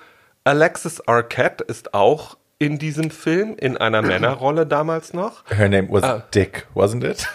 Alexis 0.46 1.02
Arquette 1.02 1.64
ist 1.64 1.94
auch 1.94 2.38
in 2.64 2.80
diesem 2.80 3.12
Film 3.12 3.56
in 3.58 3.76
einer 3.78 4.02
Männerrolle 4.02 4.66
damals 4.66 5.14
noch. 5.14 5.44
Her 5.50 5.68
name 5.70 5.88
was 5.92 6.04
Ah. 6.04 6.24
Dick, 6.34 6.66
wasn't 6.74 7.04
it? 7.04 7.28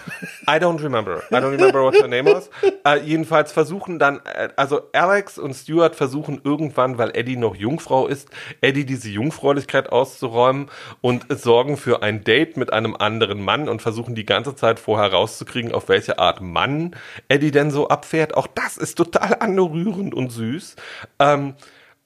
I 0.47 0.57
don't 0.57 0.81
remember. 0.81 1.21
I 1.31 1.35
don't 1.35 1.51
remember 1.51 1.83
what 1.83 1.95
her 1.95 2.07
name 2.07 2.25
was. 2.33 2.49
Äh, 2.85 2.99
jedenfalls 3.03 3.51
versuchen 3.51 3.99
dann, 3.99 4.19
äh, 4.25 4.49
also 4.55 4.81
Alex 4.93 5.37
und 5.37 5.53
Stuart 5.53 5.95
versuchen 5.95 6.41
irgendwann, 6.43 6.97
weil 6.97 7.11
Eddie 7.15 7.35
noch 7.37 7.55
Jungfrau 7.55 8.07
ist, 8.07 8.29
Eddie 8.61 8.85
diese 8.85 9.09
Jungfräulichkeit 9.09 9.91
auszuräumen 9.91 10.69
und 11.01 11.25
sorgen 11.29 11.77
für 11.77 12.01
ein 12.01 12.23
Date 12.23 12.57
mit 12.57 12.73
einem 12.73 12.95
anderen 12.95 13.41
Mann 13.43 13.69
und 13.69 13.81
versuchen 13.81 14.15
die 14.15 14.25
ganze 14.25 14.55
Zeit 14.55 14.79
vorher 14.79 15.11
rauszukriegen, 15.11 15.73
auf 15.73 15.89
welche 15.89 16.17
Art 16.19 16.41
Mann 16.41 16.95
Eddie 17.27 17.51
denn 17.51 17.69
so 17.71 17.87
abfährt. 17.89 18.35
Auch 18.35 18.47
das 18.47 18.77
ist 18.77 18.95
total 18.95 19.35
anrührend 19.39 20.13
und 20.13 20.31
süß. 20.31 20.75
Ähm, 21.19 21.53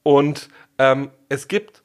und 0.03 0.49
ähm, 0.80 1.11
es 1.30 1.47
gibt 1.47 1.83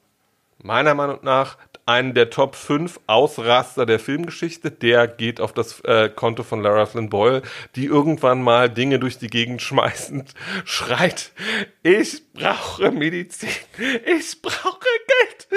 meiner 0.63 0.93
Meinung 0.95 1.19
nach 1.23 1.57
einen 1.89 2.13
der 2.13 2.29
Top 2.29 2.55
5 2.55 2.99
Ausraster 3.07 3.85
der 3.85 3.99
Filmgeschichte. 3.99 4.69
Der 4.69 5.07
geht 5.07 5.41
auf 5.41 5.53
das 5.53 5.79
äh, 5.81 6.09
Konto 6.09 6.43
von 6.43 6.61
Lara 6.61 6.85
Flynn 6.85 7.09
Boyle, 7.09 7.41
die 7.75 7.85
irgendwann 7.85 8.43
mal 8.43 8.69
Dinge 8.69 8.99
durch 8.99 9.17
die 9.17 9.27
Gegend 9.27 9.61
schmeißend 9.69 10.33
schreit, 10.65 11.31
ich 11.81 12.23
brauche 12.39 12.91
Medizin, 12.91 13.49
ich 13.77 14.41
brauche 14.41 14.79
Geld, 15.07 15.47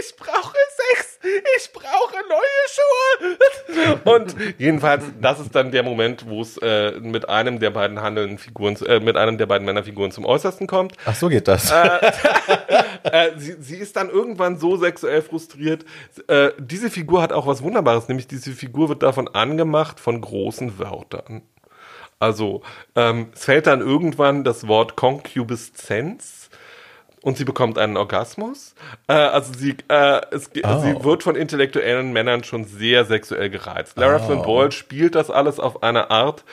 ich 0.00 0.16
brauche 0.16 0.56
Sex, 0.94 1.18
ich 1.56 1.72
brauche 1.72 2.16
neue 2.28 2.66
Schuhe. 2.74 4.00
Und 4.04 4.36
jedenfalls, 4.58 5.04
das 5.20 5.40
ist 5.40 5.54
dann 5.54 5.72
der 5.72 5.82
Moment, 5.82 6.28
wo 6.28 6.42
es 6.42 6.56
äh, 6.58 6.92
mit 7.00 7.28
einem 7.28 7.58
der 7.58 7.70
beiden 7.70 8.00
handelnden 8.00 8.38
Figuren, 8.38 8.76
äh, 8.86 9.00
mit 9.00 9.16
einem 9.16 9.38
der 9.38 9.46
beiden 9.46 9.64
Männerfiguren 9.64 10.10
zum 10.12 10.24
Äußersten 10.24 10.66
kommt. 10.66 10.94
Ach, 11.04 11.14
so 11.14 11.28
geht 11.28 11.48
das. 11.48 11.72
Äh, 13.04 13.30
sie, 13.38 13.56
sie 13.60 13.76
ist 13.76 13.96
dann 13.96 14.10
irgendwann 14.10 14.58
so 14.58 14.76
sexuell 14.76 15.22
frustriert. 15.22 15.84
Äh, 16.26 16.50
diese 16.58 16.90
Figur 16.90 17.22
hat 17.22 17.32
auch 17.32 17.46
was 17.46 17.62
Wunderbares, 17.62 18.08
nämlich 18.08 18.26
diese 18.26 18.52
Figur 18.52 18.88
wird 18.88 19.02
davon 19.02 19.28
angemacht 19.28 20.00
von 20.00 20.20
großen 20.20 20.78
Wörtern. 20.78 21.42
Also 22.18 22.62
ähm, 22.96 23.28
es 23.34 23.44
fällt 23.44 23.66
dann 23.66 23.80
irgendwann 23.80 24.44
das 24.44 24.66
Wort 24.66 24.96
Concupiszenz 24.96 26.50
und 27.22 27.36
sie 27.36 27.44
bekommt 27.44 27.78
einen 27.78 27.96
Orgasmus. 27.96 28.74
Äh, 29.08 29.12
also 29.12 29.52
sie, 29.52 29.76
äh, 29.88 30.20
es, 30.30 30.50
Oh. 30.64 30.80
sie 30.82 31.04
wird 31.04 31.22
von 31.22 31.36
intellektuellen 31.36 32.12
Männern 32.12 32.44
schon 32.44 32.64
sehr 32.64 33.04
sexuell 33.04 33.50
gereizt. 33.50 33.96
Lara 33.98 34.18
Flynn 34.18 34.42
Boyle 34.42 34.72
spielt 34.72 35.14
das 35.14 35.30
alles 35.30 35.60
auf 35.60 35.82
eine 35.82 36.10
Art, 36.10 36.44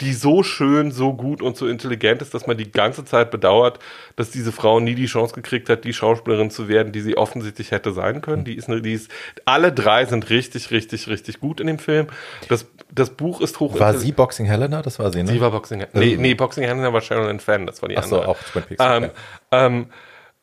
die 0.00 0.12
so 0.12 0.42
schön, 0.42 0.90
so 0.92 1.14
gut 1.14 1.40
und 1.40 1.56
so 1.56 1.66
intelligent 1.66 2.20
ist, 2.20 2.34
dass 2.34 2.46
man 2.46 2.56
die 2.56 2.70
ganze 2.70 3.04
Zeit 3.04 3.30
bedauert, 3.30 3.78
dass 4.16 4.30
diese 4.30 4.52
Frau 4.52 4.78
nie 4.80 4.94
die 4.94 5.06
Chance 5.06 5.34
gekriegt 5.34 5.68
hat, 5.68 5.84
die 5.84 5.92
Schauspielerin 5.92 6.50
zu 6.50 6.68
werden, 6.68 6.92
die 6.92 7.00
sie 7.00 7.16
offensichtlich 7.16 7.70
hätte 7.70 7.92
sein 7.92 8.20
können. 8.20 8.44
Die 8.44 8.54
ist, 8.54 8.68
eine, 8.68 8.82
die 8.82 8.92
ist, 8.92 9.10
alle 9.44 9.72
drei 9.72 10.04
sind 10.04 10.28
richtig, 10.28 10.70
richtig, 10.70 11.08
richtig 11.08 11.40
gut 11.40 11.60
in 11.60 11.66
dem 11.66 11.78
Film. 11.78 12.08
Das, 12.48 12.66
das 12.92 13.10
Buch 13.10 13.40
ist 13.40 13.58
hoch. 13.60 13.78
War 13.80 13.94
sie 13.94 14.12
Boxing 14.12 14.46
Helena? 14.46 14.82
Das 14.82 14.98
war 14.98 15.10
sie, 15.12 15.22
ne? 15.22 15.32
Sie 15.32 15.40
war 15.40 15.50
Boxing. 15.50 15.84
Nee, 15.94 16.16
nee, 16.18 16.34
Boxing 16.34 16.64
Helena 16.64 16.92
war 16.92 17.00
Sharon 17.00 17.40
Fan, 17.40 17.66
das 17.66 17.80
war 17.80 17.88
die 17.88 17.96
Ach 17.96 18.04
so, 18.04 18.16
andere. 18.16 18.30
auch 18.30 18.38
Twin 18.52 18.62
Peaks, 18.64 18.84
Ähm, 18.84 19.04
okay. 19.04 19.12
ähm, 19.52 19.86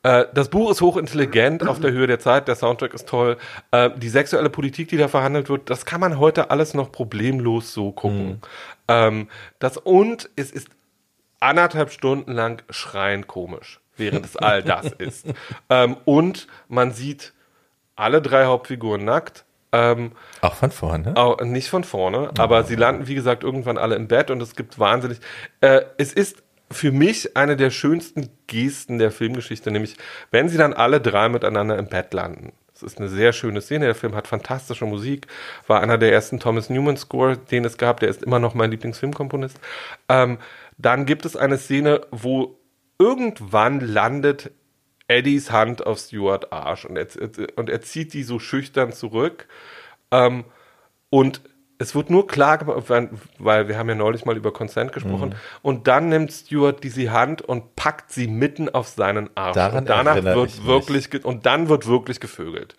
äh, 0.04 0.26
das 0.34 0.50
Buch 0.50 0.70
ist 0.70 0.80
hochintelligent, 0.82 1.66
auf 1.66 1.80
der 1.80 1.90
Höhe 1.90 2.06
der 2.06 2.20
Zeit, 2.20 2.46
der 2.46 2.54
Soundtrack 2.54 2.94
ist 2.94 3.08
toll. 3.08 3.38
Äh, 3.72 3.90
die 3.96 4.10
sexuelle 4.10 4.50
Politik, 4.50 4.88
die 4.88 4.98
da 4.98 5.08
verhandelt 5.08 5.48
wird, 5.48 5.70
das 5.70 5.86
kann 5.86 6.00
man 6.00 6.18
heute 6.18 6.50
alles 6.50 6.74
noch 6.74 6.92
problemlos 6.92 7.72
so 7.72 7.90
gucken. 7.90 8.40
Ähm, 8.86 9.28
das, 9.58 9.78
und 9.78 10.30
es 10.36 10.52
ist 10.52 10.68
anderthalb 11.40 11.90
Stunden 11.90 12.32
lang 12.32 12.62
schreiend 12.70 13.26
komisch, 13.26 13.80
während 13.96 14.26
es 14.26 14.36
all 14.36 14.62
das 14.62 14.92
ist. 14.98 15.26
Ähm, 15.70 15.96
und 16.04 16.46
man 16.68 16.92
sieht 16.92 17.32
alle 17.96 18.20
drei 18.20 18.44
Hauptfiguren 18.44 19.04
nackt. 19.04 19.44
Ähm, 19.72 20.12
Auch 20.42 20.54
von 20.54 20.70
vorne. 20.70 21.16
auch, 21.16 21.40
nicht 21.40 21.68
von 21.68 21.82
vorne, 21.82 22.30
aber 22.38 22.62
sie 22.62 22.76
landen, 22.76 23.08
wie 23.08 23.16
gesagt, 23.16 23.42
irgendwann 23.42 23.76
alle 23.76 23.96
im 23.96 24.06
Bett 24.06 24.30
und 24.30 24.40
es 24.40 24.54
gibt 24.54 24.78
wahnsinnig. 24.78 25.18
Äh, 25.60 25.80
es 25.98 26.12
ist 26.12 26.43
für 26.70 26.92
mich 26.92 27.36
eine 27.36 27.56
der 27.56 27.70
schönsten 27.70 28.30
Gesten 28.46 28.98
der 28.98 29.10
Filmgeschichte, 29.10 29.70
nämlich 29.70 29.96
wenn 30.30 30.48
sie 30.48 30.58
dann 30.58 30.72
alle 30.72 31.00
drei 31.00 31.28
miteinander 31.28 31.78
im 31.78 31.86
Bett 31.86 32.12
landen. 32.14 32.52
Es 32.74 32.82
ist 32.82 32.98
eine 32.98 33.08
sehr 33.08 33.32
schöne 33.32 33.60
Szene. 33.60 33.84
Der 33.84 33.94
Film 33.94 34.16
hat 34.16 34.26
fantastische 34.26 34.84
Musik, 34.84 35.28
war 35.68 35.80
einer 35.80 35.96
der 35.96 36.12
ersten 36.12 36.40
Thomas 36.40 36.70
Newman 36.70 36.96
Score, 36.96 37.36
den 37.36 37.64
es 37.64 37.78
gab. 37.78 38.00
Der 38.00 38.08
ist 38.08 38.24
immer 38.24 38.40
noch 38.40 38.54
mein 38.54 38.70
Lieblingsfilmkomponist. 38.72 39.60
Ähm, 40.08 40.38
dann 40.76 41.06
gibt 41.06 41.24
es 41.24 41.36
eine 41.36 41.56
Szene, 41.56 42.00
wo 42.10 42.58
irgendwann 42.98 43.80
landet 43.80 44.50
Eddies 45.06 45.52
Hand 45.52 45.86
auf 45.86 45.98
Stuart 45.98 46.52
Arsch 46.52 46.84
und 46.84 46.96
er, 46.96 47.06
und 47.56 47.70
er 47.70 47.82
zieht 47.82 48.12
die 48.12 48.24
so 48.24 48.40
schüchtern 48.40 48.92
zurück. 48.92 49.46
Ähm, 50.10 50.44
und 51.10 51.42
es 51.78 51.94
wird 51.94 52.08
nur 52.10 52.26
klar 52.26 52.58
gemacht, 52.58 52.88
weil- 53.38 53.68
wir 53.68 53.76
haben 53.78 53.88
ja 53.88 53.94
neulich 53.94 54.24
mal 54.24 54.36
über 54.36 54.52
Consent 54.52 54.92
gesprochen. 54.92 55.30
Mhm. 55.30 55.34
Und 55.62 55.88
dann 55.88 56.08
nimmt 56.08 56.32
Stuart 56.32 56.82
diese 56.84 57.10
Hand 57.12 57.42
und 57.42 57.74
packt 57.76 58.12
sie 58.12 58.26
mitten 58.26 58.68
auf 58.68 58.88
seinen 58.88 59.28
Arsch. 59.34 59.54
Daran 59.54 59.78
und 59.78 59.88
danach 59.88 60.22
wird 60.22 60.50
ich 60.50 60.58
mich. 60.58 60.66
wirklich 60.66 61.10
ge- 61.10 61.22
und 61.22 61.46
dann 61.46 61.68
wird 61.68 61.86
wirklich 61.86 62.20
gevögelt. 62.20 62.76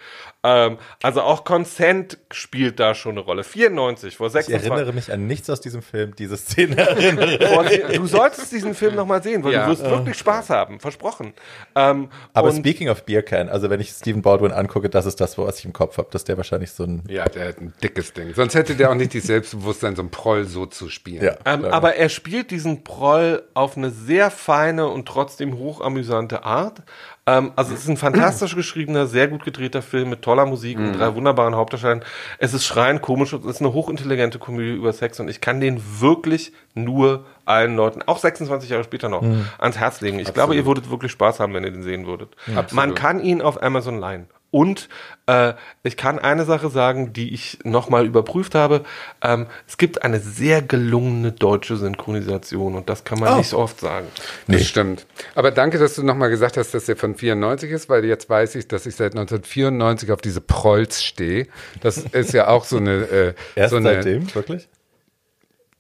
Ähm, 0.48 0.78
also 1.02 1.22
auch 1.22 1.44
Consent 1.44 2.20
spielt 2.32 2.80
da 2.80 2.94
schon 2.94 3.14
eine 3.14 3.22
Rolle. 3.22 3.44
94 3.44 4.16
vor 4.16 4.28
Ich 4.28 4.34
26 4.34 4.70
erinnere 4.72 4.94
mich 4.94 5.12
an 5.12 5.26
nichts 5.26 5.50
aus 5.50 5.60
diesem 5.60 5.82
Film, 5.82 6.16
diese 6.16 6.38
Szene 6.38 6.78
erinnere. 6.78 7.94
du 7.94 8.06
solltest 8.06 8.52
diesen 8.52 8.76
Film 8.76 8.94
noch 8.96 9.08
mal 9.08 9.24
sehen, 9.24 9.44
weil 9.44 9.54
Ja. 9.54 9.66
du 9.66 9.72
wirst 9.72 9.84
wirklich 9.84 10.18
Spaß 10.18 10.52
haben, 10.52 10.80
versprochen. 10.80 11.34
Ähm, 11.76 12.10
Aber 12.34 12.50
und 12.50 12.58
speaking 12.58 12.90
of 12.90 13.04
Beer 13.06 13.24
Can, 13.24 13.50
also 13.50 13.70
wenn 13.72 13.80
ich 13.80 13.90
Stephen 13.90 14.22
Baldwin 14.22 14.52
angucke, 14.52 14.90
das 14.90 15.08
ist 15.08 15.20
das, 15.20 15.36
was 15.38 15.58
ich 15.60 15.66
im 15.66 15.74
Kopf 15.74 15.98
habe, 15.98 16.10
dass 16.12 16.24
der 16.26 16.38
wahrscheinlich 16.38 16.72
so 16.72 16.84
ein 16.84 17.04
Ja, 17.10 17.26
der 17.26 17.48
hat 17.48 17.58
ein 17.60 17.74
dickes 17.82 18.14
Ding. 18.14 18.34
Sonst 18.36 18.54
hätte 18.54 18.76
der 18.76 18.92
auch 18.92 18.96
nicht 18.96 19.14
dieses 19.14 19.28
Selbstbewusstsein, 19.28 19.96
so 19.96 20.04
ein 20.04 20.12
Proll 20.12 20.46
so 20.46 20.68
zu 20.68 20.90
spielen. 20.90 21.24
ja, 21.24 21.36
Ähm, 21.46 21.66
aber 21.66 21.96
er 21.96 22.10
spielt 22.10 22.52
diesen 22.52 22.84
Proll 22.84 23.44
auf 23.56 23.78
eine 23.78 23.90
sehr 23.90 24.30
feine 24.30 24.88
und 24.88 25.08
trotzdem 25.08 25.58
hochamüsante 25.58 26.44
Art. 26.44 26.84
Ähm, 27.28 27.52
also 27.56 27.74
es 27.74 27.82
ist 27.82 27.90
ein 27.90 27.98
fantastisch 27.98 28.56
geschriebener, 28.56 29.08
sehr 29.08 29.28
gut 29.28 29.44
gedrehter 29.44 29.82
Film 29.82 30.12
mit 30.12 30.22
toller 30.22 30.46
Musik 30.46 30.78
und 30.78 30.94
drei 30.94 31.16
wunderbaren 31.16 31.56
Hauptdarstellern. 31.56 32.04
Es 32.38 32.54
ist 32.54 32.66
schreiend 32.66 33.02
komisch 33.02 33.34
und 33.34 33.44
es 33.46 33.56
ist 33.56 33.62
eine 33.62 33.74
hochintelligente 33.74 34.38
Komödie 34.38 34.74
über 34.76 34.94
Sex 34.94 35.20
und 35.20 35.28
ich 35.28 35.42
kann 35.42 35.60
den 35.60 35.82
wirklich 36.00 36.52
nur 36.76 37.26
allen 37.46 37.76
Leuten, 37.76 38.04
auch 38.04 38.20
26 38.20 38.70
Jahre 38.70 38.84
später 38.84 39.10
noch, 39.10 39.24
ans 39.58 39.78
Herz 39.78 40.02
legen. 40.02 40.20
Ich 40.20 40.34
glaube, 40.34 40.56
ihr 40.56 40.66
würdet 40.68 40.90
wirklich 40.92 41.12
Spaß 41.14 41.40
haben, 41.40 41.54
wenn 41.56 41.64
ihr 41.64 41.72
den 41.72 41.84
sehen 41.84 42.06
würdet. 42.06 42.36
Man 42.72 42.94
kann 42.96 43.20
ihn 43.20 43.42
auf 43.42 43.62
Amazon 43.62 44.00
leihen. 44.00 44.28
Und 44.56 44.88
äh, 45.28 45.52
ich 45.84 45.98
kann 45.98 46.18
eine 46.18 46.46
Sache 46.46 46.70
sagen, 46.70 47.12
die 47.12 47.34
ich 47.34 47.60
nochmal 47.66 48.06
überprüft 48.06 48.56
habe. 48.56 48.86
Ähm, 49.22 49.48
es 49.68 49.78
gibt 49.78 50.02
eine 50.04 50.22
sehr 50.22 50.62
gelungene 50.62 51.34
deutsche 51.34 51.76
Synchronisation 51.76 52.76
und 52.76 52.88
das 52.88 53.04
kann 53.04 53.20
man 53.20 53.34
Oh. 53.34 53.38
nicht 53.38 53.50
so 53.50 53.58
oft 53.58 53.82
sagen. 53.82 54.08
Das 54.48 54.66
stimmt. 54.66 55.08
Aber 55.34 55.52
danke, 55.52 55.78
dass 55.78 55.96
du 55.96 56.04
nochmal 56.04 56.30
gesagt 56.30 56.56
hast, 56.56 56.74
dass 56.74 56.86
der 56.86 56.96
von 56.96 57.16
94 57.16 57.70
ist, 57.70 57.90
weil 57.90 58.06
jetzt 58.06 58.30
weiß 58.30 58.56
ich, 58.56 58.70
dass 58.70 58.86
ich 58.86 58.96
seit 58.96 59.12
1994 59.12 60.14
auf 60.14 60.22
diese 60.22 60.40
Prolls 60.40 61.04
stehe. 61.04 61.48
Das 61.82 61.98
ist 61.98 62.32
ja 62.34 62.48
auch 62.48 62.64
so 62.64 62.78
eine. 62.78 63.04
Äh, 63.04 63.34
erst 63.56 63.72
so 63.72 63.76
eine 63.78 63.96
seitdem, 63.96 64.34
wirklich? 64.34 64.70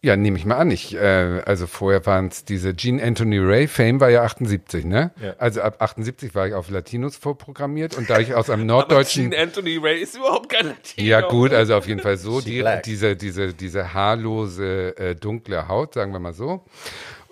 Ja, 0.06 0.16
nehme 0.16 0.38
ich 0.38 0.45
mal 0.45 0.58
an. 0.58 0.70
Ich, 0.70 0.93
äh, 0.93 1.41
also 1.47 1.66
vorher 1.66 2.06
waren 2.06 2.28
es 2.28 2.45
diese 2.45 2.76
Gene 2.76 3.01
Anthony 3.01 3.39
Ray, 3.39 3.68
Fame 3.68 3.99
war 3.99 4.12
ja 4.12 4.22
78, 4.22 4.86
ne? 4.86 5.10
Ja. 5.20 5.34
Also 5.39 5.62
ab 5.64 5.82
78 5.82 6.36
war 6.36 6.47
ich 6.47 6.53
auf 6.53 6.70
Latinos 6.70 7.16
vorprogrammiert 7.16 7.97
und 7.97 8.08
da 8.08 8.20
ich 8.20 8.36
aus 8.36 8.51
einem 8.51 8.70
Aber 8.70 8.82
norddeutschen. 8.82 9.32
Gene 9.32 9.41
Anthony 9.41 9.78
Ray 9.78 9.99
ist 10.03 10.16
überhaupt 10.16 10.49
kein 10.49 10.68
Latino. 10.68 11.08
Ja 11.08 11.22
gut, 11.22 11.53
also 11.53 11.74
auf 11.74 11.88
jeden 11.88 12.01
Fall 12.01 12.18
so, 12.18 12.39
die, 12.39 12.64
diese, 12.86 13.16
diese, 13.16 13.56
diese 13.56 13.95
haarlose, 13.95 14.95
äh, 14.95 15.16
dunkle 15.16 15.68
Haut, 15.68 15.95
sagen 15.95 16.12
wir 16.12 16.20
mal 16.20 16.34
so. 16.34 16.64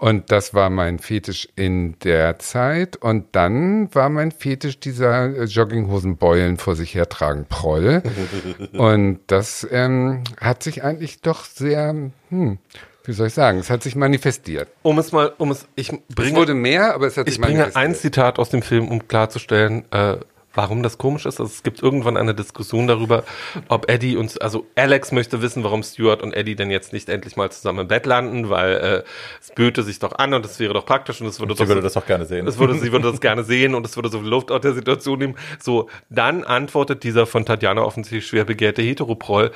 Und 0.03 0.31
das 0.31 0.53
war 0.53 0.69
mein 0.69 0.99
Fetisch 0.99 1.47
in 1.55 1.97
der 1.99 2.37
Zeit. 2.37 2.97
Und 2.97 3.27
dann 3.31 3.87
war 3.95 4.09
mein 4.09 4.33
Fetisch 4.33 4.77
dieser 4.77 5.33
äh, 5.33 5.45
Jogginghosenbeulen 5.45 6.57
vor 6.57 6.75
sich 6.75 6.93
hertragen 6.93 7.45
Proll. 7.47 8.03
Und 8.73 9.21
das 9.27 9.65
ähm, 9.71 10.25
hat 10.41 10.61
sich 10.61 10.83
eigentlich 10.83 11.21
doch 11.21 11.45
sehr, 11.45 11.95
hm, 12.27 12.57
wie 13.05 13.13
soll 13.13 13.27
ich 13.27 13.33
sagen, 13.33 13.59
es 13.59 13.69
hat 13.69 13.81
sich 13.81 13.95
manifestiert. 13.95 14.67
Um 14.81 14.99
es 14.99 15.13
mal, 15.13 15.31
um 15.37 15.51
es, 15.51 15.67
ich 15.75 15.93
Es 15.93 15.99
bringe, 16.13 16.35
wurde 16.35 16.53
mehr, 16.53 16.95
aber 16.95 17.07
es 17.07 17.15
hat 17.15 17.29
ich 17.29 17.35
sich 17.35 17.41
bringe 17.41 17.59
manifestiert. 17.59 17.85
ein 17.85 17.95
Zitat 17.95 18.39
aus 18.39 18.49
dem 18.49 18.61
Film, 18.61 18.89
um 18.89 19.07
klarzustellen, 19.07 19.85
äh, 19.93 20.17
warum 20.53 20.83
das 20.83 20.97
komisch 20.97 21.25
ist. 21.25 21.39
Also 21.39 21.51
es 21.51 21.63
gibt 21.63 21.81
irgendwann 21.81 22.17
eine 22.17 22.35
Diskussion 22.35 22.87
darüber, 22.87 23.23
ob 23.67 23.89
Eddie 23.89 24.17
und, 24.17 24.41
also 24.41 24.65
Alex 24.75 25.11
möchte 25.11 25.41
wissen, 25.41 25.63
warum 25.63 25.83
Stuart 25.83 26.21
und 26.21 26.33
Eddie 26.33 26.55
denn 26.55 26.71
jetzt 26.71 26.93
nicht 26.93 27.09
endlich 27.09 27.35
mal 27.35 27.51
zusammen 27.51 27.79
im 27.79 27.87
Bett 27.87 28.05
landen, 28.05 28.49
weil 28.49 28.73
äh, 28.75 29.03
es 29.41 29.51
böte 29.51 29.83
sich 29.83 29.99
doch 29.99 30.13
an 30.13 30.33
und 30.33 30.45
es 30.45 30.59
wäre 30.59 30.73
doch 30.73 30.85
praktisch 30.85 31.21
und 31.21 31.27
es 31.27 31.39
würde 31.39 31.55
Sie 31.55 31.63
doch 31.63 31.67
würde 31.67 31.81
das 31.81 31.97
auch 31.97 32.05
gerne 32.05 32.25
sehen. 32.25 32.47
Es 32.47 32.57
würde, 32.57 32.75
sie 32.75 32.91
würde 32.91 33.11
das 33.11 33.21
gerne 33.21 33.43
sehen 33.43 33.75
und 33.75 33.85
es 33.85 33.95
würde 33.95 34.09
so 34.09 34.19
viel 34.19 34.29
Luft 34.29 34.51
aus 34.51 34.61
der 34.61 34.73
Situation 34.73 35.19
nehmen. 35.19 35.35
So, 35.59 35.89
dann 36.09 36.43
antwortet 36.43 37.03
dieser 37.03 37.25
von 37.25 37.45
Tatjana 37.45 37.81
offensichtlich 37.81 38.27
schwer 38.27 38.45
begehrte 38.45 38.81
Heteroproll, 38.81 39.51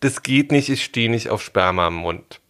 das 0.00 0.22
geht 0.22 0.52
nicht, 0.52 0.68
ich 0.68 0.84
stehe 0.84 1.10
nicht 1.10 1.28
auf 1.28 1.42
Sperma 1.42 1.88
im 1.88 1.94
Mund. 1.94 2.40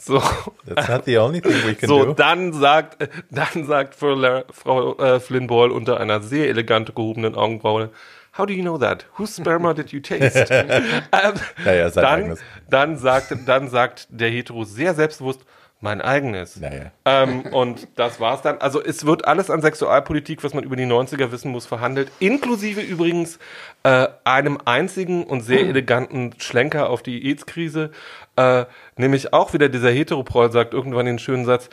So, 0.00 0.22
That's 0.66 0.88
not 0.88 1.04
the 1.04 1.18
only 1.18 1.40
thing 1.42 1.52
we 1.66 1.74
can 1.74 1.88
so 1.88 2.04
do. 2.06 2.14
dann 2.14 2.52
sagt, 2.54 3.08
dann 3.30 3.66
sagt 3.66 3.94
Frau, 3.94 4.42
Frau 4.50 4.96
äh, 4.98 5.20
Flynn 5.20 5.46
Ball 5.46 5.70
unter 5.70 6.00
einer 6.00 6.20
sehr 6.22 6.48
elegant 6.48 6.94
gehobenen 6.94 7.34
Augenbraue, 7.34 7.90
How 8.38 8.46
do 8.46 8.52
you 8.52 8.62
know 8.62 8.78
that? 8.78 9.04
Whose 9.18 9.34
sperma 9.40 9.74
did 9.74 9.90
you 9.92 10.00
taste? 10.00 10.46
ähm, 10.50 11.34
Naja, 11.64 11.90
sein 11.90 12.02
dann, 12.02 12.20
eigenes. 12.20 12.40
dann, 12.70 12.96
sagt, 12.96 13.36
dann 13.46 13.68
sagt 13.68 14.06
der 14.08 14.30
Hetero 14.30 14.64
sehr 14.64 14.94
selbstbewusst, 14.94 15.40
mein 15.80 16.00
eigenes. 16.00 16.56
Naja. 16.60 16.92
Ähm, 17.04 17.42
und 17.46 17.88
das 17.96 18.20
war's 18.20 18.42
dann. 18.42 18.58
Also 18.58 18.82
es 18.82 19.04
wird 19.06 19.26
alles 19.26 19.50
an 19.50 19.62
Sexualpolitik, 19.62 20.44
was 20.44 20.54
man 20.54 20.62
über 20.62 20.76
die 20.76 20.84
90er 20.84 21.32
wissen 21.32 21.50
muss, 21.50 21.66
verhandelt. 21.66 22.12
Inklusive 22.20 22.80
übrigens 22.82 23.38
äh, 23.82 24.06
einem 24.24 24.58
einzigen 24.64 25.24
und 25.24 25.40
sehr 25.40 25.60
eleganten 25.68 26.34
Schlenker 26.38 26.88
auf 26.90 27.02
die 27.02 27.26
AIDS-Krise. 27.26 27.90
Äh, 28.40 28.66
nämlich 28.96 29.32
auch 29.32 29.52
wieder 29.52 29.68
dieser 29.68 29.90
Heteroproll 29.90 30.52
sagt 30.52 30.74
irgendwann 30.74 31.06
den 31.06 31.18
schönen 31.18 31.44
Satz, 31.44 31.68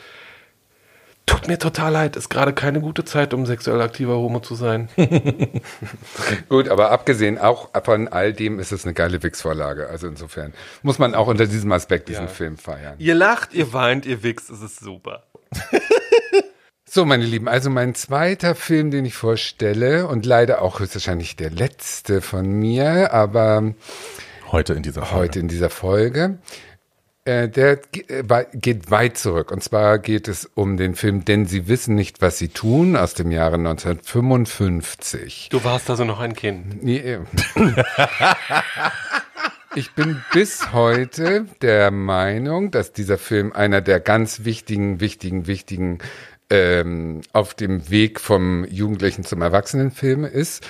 Tut 1.28 1.46
mir 1.46 1.58
total 1.58 1.92
leid, 1.92 2.16
ist 2.16 2.30
gerade 2.30 2.54
keine 2.54 2.80
gute 2.80 3.04
Zeit, 3.04 3.34
um 3.34 3.44
sexuell 3.44 3.82
aktiver 3.82 4.16
Homo 4.16 4.40
zu 4.40 4.54
sein. 4.54 4.88
Gut, 6.48 6.70
aber 6.70 6.90
abgesehen 6.90 7.36
auch 7.36 7.68
von 7.84 8.08
all 8.08 8.32
dem 8.32 8.58
ist 8.58 8.72
es 8.72 8.84
eine 8.86 8.94
geile 8.94 9.22
Wix-Vorlage. 9.22 9.90
Also 9.90 10.06
insofern 10.06 10.54
muss 10.82 10.98
man 10.98 11.14
auch 11.14 11.26
unter 11.26 11.46
diesem 11.46 11.70
Aspekt 11.72 12.08
diesen 12.08 12.24
Ja. 12.24 12.28
Film 12.28 12.56
feiern. 12.56 12.94
ihr 12.96 13.14
lacht, 13.14 13.52
ihr 13.52 13.74
weint, 13.74 14.06
ihr 14.06 14.22
wichst, 14.22 14.48
es 14.48 14.62
ist 14.62 14.80
super. 14.80 15.24
So, 16.90 17.04
meine 17.04 17.26
Lieben, 17.26 17.48
also 17.48 17.68
mein 17.68 17.94
zweiter 17.94 18.54
Film, 18.54 18.90
den 18.90 19.04
ich 19.04 19.12
vorstelle 19.12 20.06
und 20.06 20.24
leider 20.24 20.62
auch 20.62 20.80
höchstwahrscheinlich 20.80 21.36
der 21.36 21.50
letzte 21.50 22.22
von 22.22 22.46
mir, 22.50 23.12
aber 23.12 23.74
Heute 24.50 24.72
in 24.72 24.82
dieser 24.82 25.02
Folge. 25.02 25.16
heute 25.16 25.40
in 25.40 25.48
dieser 25.48 25.70
Folge, 25.70 26.38
äh, 27.24 27.48
der 27.48 27.80
äh, 28.08 28.44
geht 28.54 28.90
weit 28.90 29.18
zurück. 29.18 29.50
Und 29.52 29.62
zwar 29.62 29.98
geht 29.98 30.28
es 30.28 30.46
um 30.46 30.78
den 30.78 30.94
Film 30.94 31.24
Denn 31.26 31.44
Sie 31.44 31.68
wissen 31.68 31.94
nicht, 31.94 32.22
was 32.22 32.38
Sie 32.38 32.48
tun 32.48 32.96
aus 32.96 33.12
dem 33.14 33.30
Jahre 33.30 33.56
1955. 33.56 35.50
Du 35.50 35.62
warst 35.64 35.90
also 35.90 36.04
noch 36.04 36.20
ein 36.20 36.34
Kind. 36.34 36.82
Nee, 36.82 36.98
äh. 36.98 37.20
Ich 39.74 39.92
bin 39.92 40.22
bis 40.32 40.72
heute 40.72 41.44
der 41.60 41.90
Meinung, 41.90 42.70
dass 42.70 42.92
dieser 42.92 43.18
Film 43.18 43.52
einer 43.52 43.82
der 43.82 44.00
ganz 44.00 44.44
wichtigen, 44.44 44.98
wichtigen, 45.00 45.46
wichtigen 45.46 45.98
ähm, 46.48 47.20
auf 47.32 47.52
dem 47.52 47.90
Weg 47.90 48.18
vom 48.18 48.64
Jugendlichen 48.64 49.24
zum 49.24 49.42
Erwachsenenfilm 49.42 50.24
ist. 50.24 50.66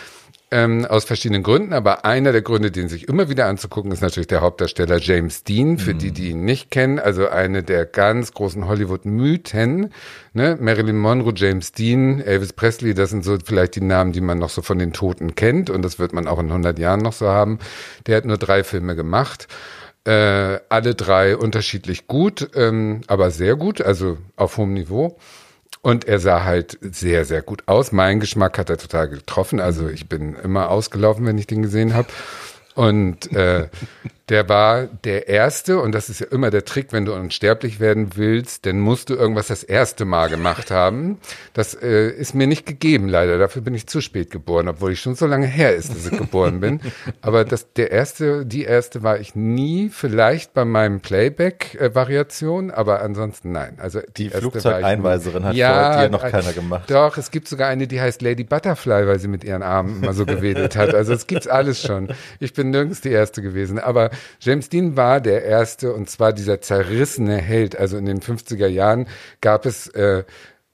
Ähm, 0.50 0.86
aus 0.86 1.04
verschiedenen 1.04 1.42
Gründen, 1.42 1.74
aber 1.74 2.06
einer 2.06 2.32
der 2.32 2.40
Gründe, 2.40 2.70
den 2.70 2.88
sich 2.88 3.06
immer 3.06 3.28
wieder 3.28 3.44
anzugucken, 3.46 3.92
ist 3.92 4.00
natürlich 4.00 4.28
der 4.28 4.40
Hauptdarsteller 4.40 4.96
James 4.98 5.44
Dean, 5.44 5.76
für 5.76 5.94
die, 5.94 6.10
die 6.10 6.30
ihn 6.30 6.46
nicht 6.46 6.70
kennen, 6.70 6.98
also 6.98 7.28
eine 7.28 7.62
der 7.62 7.84
ganz 7.84 8.32
großen 8.32 8.66
Hollywood-Mythen, 8.66 9.92
ne? 10.32 10.56
Marilyn 10.58 10.96
Monroe, 10.96 11.34
James 11.36 11.72
Dean, 11.72 12.22
Elvis 12.22 12.54
Presley, 12.54 12.94
das 12.94 13.10
sind 13.10 13.24
so 13.24 13.36
vielleicht 13.44 13.76
die 13.76 13.82
Namen, 13.82 14.12
die 14.12 14.22
man 14.22 14.38
noch 14.38 14.48
so 14.48 14.62
von 14.62 14.78
den 14.78 14.94
Toten 14.94 15.34
kennt 15.34 15.68
und 15.68 15.82
das 15.82 15.98
wird 15.98 16.14
man 16.14 16.26
auch 16.26 16.38
in 16.38 16.46
100 16.46 16.78
Jahren 16.78 17.00
noch 17.00 17.12
so 17.12 17.28
haben. 17.28 17.58
Der 18.06 18.16
hat 18.16 18.24
nur 18.24 18.38
drei 18.38 18.64
Filme 18.64 18.96
gemacht. 18.96 19.48
Äh, 20.04 20.60
alle 20.70 20.94
drei 20.94 21.36
unterschiedlich 21.36 22.06
gut, 22.06 22.52
ähm, 22.54 23.02
aber 23.06 23.30
sehr 23.30 23.56
gut, 23.56 23.82
also 23.82 24.16
auf 24.36 24.56
hohem 24.56 24.72
Niveau. 24.72 25.18
Und 25.80 26.06
er 26.06 26.18
sah 26.18 26.44
halt 26.44 26.78
sehr, 26.80 27.24
sehr 27.24 27.42
gut 27.42 27.62
aus. 27.66 27.92
Mein 27.92 28.20
Geschmack 28.20 28.58
hat 28.58 28.70
er 28.70 28.78
total 28.78 29.08
getroffen. 29.08 29.60
Also 29.60 29.88
ich 29.88 30.08
bin 30.08 30.34
immer 30.34 30.70
ausgelaufen, 30.70 31.24
wenn 31.26 31.38
ich 31.38 31.46
den 31.46 31.62
gesehen 31.62 31.94
habe. 31.94 32.08
Und 32.78 33.32
äh, 33.32 33.66
der 34.28 34.48
war 34.48 34.86
der 34.86 35.28
Erste, 35.28 35.80
und 35.80 35.92
das 35.92 36.10
ist 36.10 36.20
ja 36.20 36.26
immer 36.30 36.50
der 36.50 36.64
Trick, 36.64 36.92
wenn 36.92 37.06
du 37.06 37.14
unsterblich 37.14 37.80
werden 37.80 38.10
willst, 38.14 38.66
dann 38.66 38.78
musst 38.78 39.10
du 39.10 39.14
irgendwas 39.14 39.48
das 39.48 39.64
erste 39.64 40.04
Mal 40.04 40.28
gemacht 40.28 40.70
haben. 40.70 41.18
Das 41.54 41.74
äh, 41.74 42.10
ist 42.10 42.34
mir 42.34 42.46
nicht 42.46 42.66
gegeben, 42.66 43.08
leider. 43.08 43.38
Dafür 43.38 43.62
bin 43.62 43.74
ich 43.74 43.86
zu 43.86 44.00
spät 44.00 44.30
geboren, 44.30 44.68
obwohl 44.68 44.92
ich 44.92 45.00
schon 45.00 45.14
so 45.14 45.26
lange 45.26 45.46
her 45.46 45.74
ist, 45.74 45.90
dass 45.90 46.06
ich 46.06 46.16
geboren 46.16 46.60
bin. 46.60 46.80
Aber 47.22 47.44
das, 47.44 47.72
der 47.72 47.90
erste, 47.90 48.44
die 48.44 48.64
erste 48.64 49.02
war 49.02 49.18
ich 49.18 49.34
nie, 49.34 49.88
vielleicht 49.88 50.52
bei 50.52 50.64
meinem 50.64 51.00
Playback-Variation, 51.00 52.70
aber 52.70 53.00
ansonsten 53.00 53.50
nein. 53.50 53.78
Also 53.78 54.00
die, 54.16 54.28
die 54.28 54.30
Flugzeugeinweiserin 54.30 55.44
hat 55.44 55.56
ja, 55.56 55.94
vor 55.94 56.02
dir 56.02 56.10
noch 56.10 56.30
keiner 56.30 56.52
gemacht. 56.52 56.90
Doch, 56.90 57.16
es 57.16 57.30
gibt 57.30 57.48
sogar 57.48 57.68
eine, 57.68 57.86
die 57.88 58.00
heißt 58.00 58.20
Lady 58.20 58.44
Butterfly, 58.44 59.06
weil 59.06 59.18
sie 59.18 59.28
mit 59.28 59.42
ihren 59.42 59.62
Armen 59.62 60.02
immer 60.02 60.12
so 60.12 60.26
gewedelt 60.26 60.76
hat. 60.76 60.94
Also 60.94 61.14
es 61.14 61.26
gibt's 61.26 61.48
alles 61.48 61.80
schon. 61.82 62.08
Ich 62.40 62.52
bin 62.52 62.67
nirgends 62.70 63.00
die 63.00 63.10
erste 63.10 63.42
gewesen. 63.42 63.78
Aber 63.78 64.10
James 64.40 64.68
Dean 64.68 64.96
war 64.96 65.20
der 65.20 65.44
erste 65.44 65.92
und 65.92 66.08
zwar 66.08 66.32
dieser 66.32 66.60
zerrissene 66.60 67.36
Held. 67.36 67.76
Also 67.76 67.96
in 67.96 68.06
den 68.06 68.20
50er 68.20 68.66
Jahren 68.66 69.06
gab 69.40 69.66
es 69.66 69.88
äh, 69.88 70.24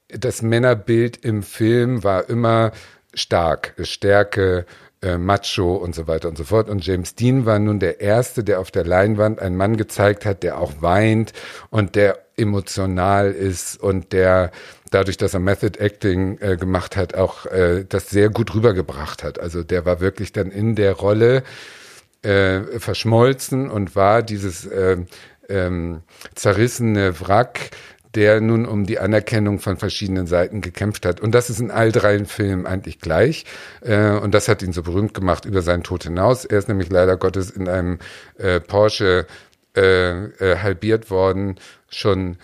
das 0.07 0.41
Männerbild 0.41 1.17
im 1.25 1.43
Film 1.43 2.03
war 2.03 2.29
immer 2.29 2.71
stark, 3.13 3.73
Stärke, 3.81 4.65
äh, 5.01 5.17
Macho 5.17 5.75
und 5.75 5.95
so 5.95 6.07
weiter 6.07 6.29
und 6.29 6.37
so 6.37 6.43
fort. 6.43 6.69
Und 6.69 6.85
James 6.85 7.15
Dean 7.15 7.45
war 7.45 7.59
nun 7.59 7.79
der 7.79 8.01
Erste, 8.01 8.43
der 8.43 8.59
auf 8.59 8.71
der 8.71 8.85
Leinwand 8.85 9.39
einen 9.39 9.57
Mann 9.57 9.77
gezeigt 9.77 10.25
hat, 10.25 10.43
der 10.43 10.59
auch 10.59 10.81
weint 10.81 11.33
und 11.69 11.95
der 11.95 12.19
emotional 12.37 13.31
ist 13.31 13.81
und 13.81 14.11
der 14.11 14.51
dadurch, 14.91 15.17
dass 15.17 15.33
er 15.33 15.39
Method 15.39 15.79
Acting 15.79 16.37
äh, 16.39 16.57
gemacht 16.57 16.95
hat, 16.95 17.15
auch 17.15 17.45
äh, 17.47 17.85
das 17.87 18.09
sehr 18.09 18.29
gut 18.29 18.53
rübergebracht 18.53 19.23
hat. 19.23 19.39
Also 19.39 19.63
der 19.63 19.85
war 19.85 19.99
wirklich 19.99 20.31
dann 20.31 20.51
in 20.51 20.75
der 20.75 20.93
Rolle 20.93 21.43
äh, 22.25 22.79
verschmolzen 22.79 23.69
und 23.69 23.95
war 23.95 24.23
dieses 24.23 24.65
äh, 24.65 24.97
ähm, 25.47 26.01
zerrissene 26.33 27.19
Wrack, 27.21 27.71
der 28.15 28.39
nun 28.41 28.65
um 28.65 28.85
die 28.85 28.97
Anerkennung 28.97 29.59
von 29.59 29.77
verschiedenen 29.77 30.25
Seiten 30.25 30.61
gekämpft 30.61 31.05
hat. 31.05 31.19
Und 31.19 31.35
das 31.35 31.49
ist 31.49 31.59
in 31.59 31.69
all 31.69 31.91
drei 31.91 32.23
Filmen 32.25 32.65
eigentlich 32.65 32.99
gleich. 32.99 33.45
Äh, 33.81 34.11
und 34.11 34.33
das 34.33 34.47
hat 34.47 34.63
ihn 34.63 34.73
so 34.73 34.83
berühmt 34.83 35.13
gemacht 35.13 35.45
über 35.45 35.61
seinen 35.61 35.83
Tod 35.83 36.03
hinaus. 36.03 36.45
Er 36.45 36.57
ist 36.57 36.69
nämlich 36.69 36.89
leider 36.89 37.17
Gottes 37.17 37.49
in 37.51 37.67
einem 37.67 37.99
äh, 38.37 38.59
Porsche 38.59 39.27
äh, 39.75 40.25
äh, 40.25 40.57
halbiert 40.59 41.09
worden, 41.11 41.59
schon 41.89 42.37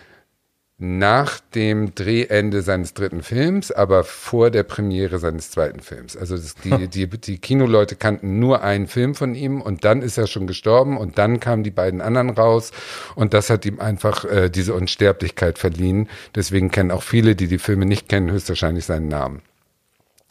nach 0.84 1.40
dem 1.54 1.94
Drehende 1.94 2.64
seines 2.64 2.96
dritten 2.96 3.22
Films, 3.22 3.72
aber 3.72 4.04
vor 4.04 4.50
der 4.50 4.64
Premiere 4.64 5.20
seines 5.20 5.52
zweiten 5.52 5.80
Films. 5.80 6.18
Also 6.18 6.36
das, 6.36 6.56
die, 6.56 6.88
die, 6.88 7.08
die 7.08 7.38
Kinoleute 7.38 7.96
kannten 7.96 8.40
nur 8.40 8.64
einen 8.64 8.88
Film 8.88 9.14
von 9.14 9.36
ihm 9.36 9.62
und 9.62 9.86
dann 9.86 10.02
ist 10.02 10.18
er 10.18 10.26
schon 10.26 10.48
gestorben 10.48 10.98
und 10.98 11.20
dann 11.20 11.40
kamen 11.40 11.64
die 11.64 11.70
beiden 11.70 12.02
anderen 12.02 12.32
raus 12.32 12.72
und 13.14 13.36
das 13.36 13.52
hat 13.52 13.64
ihm 13.68 13.80
einfach 13.80 14.26
äh, 14.26 14.50
diese 14.50 14.74
Unsterblichkeit 14.74 15.60
verliehen. 15.60 16.10
Deswegen 16.34 16.72
kennen 16.72 16.90
auch 16.90 17.04
viele, 17.04 17.36
die 17.36 17.48
die 17.48 17.60
Filme 17.60 17.86
nicht 17.86 18.10
kennen, 18.10 18.32
höchstwahrscheinlich 18.32 18.86
seinen 18.86 19.08
Namen. 19.08 19.44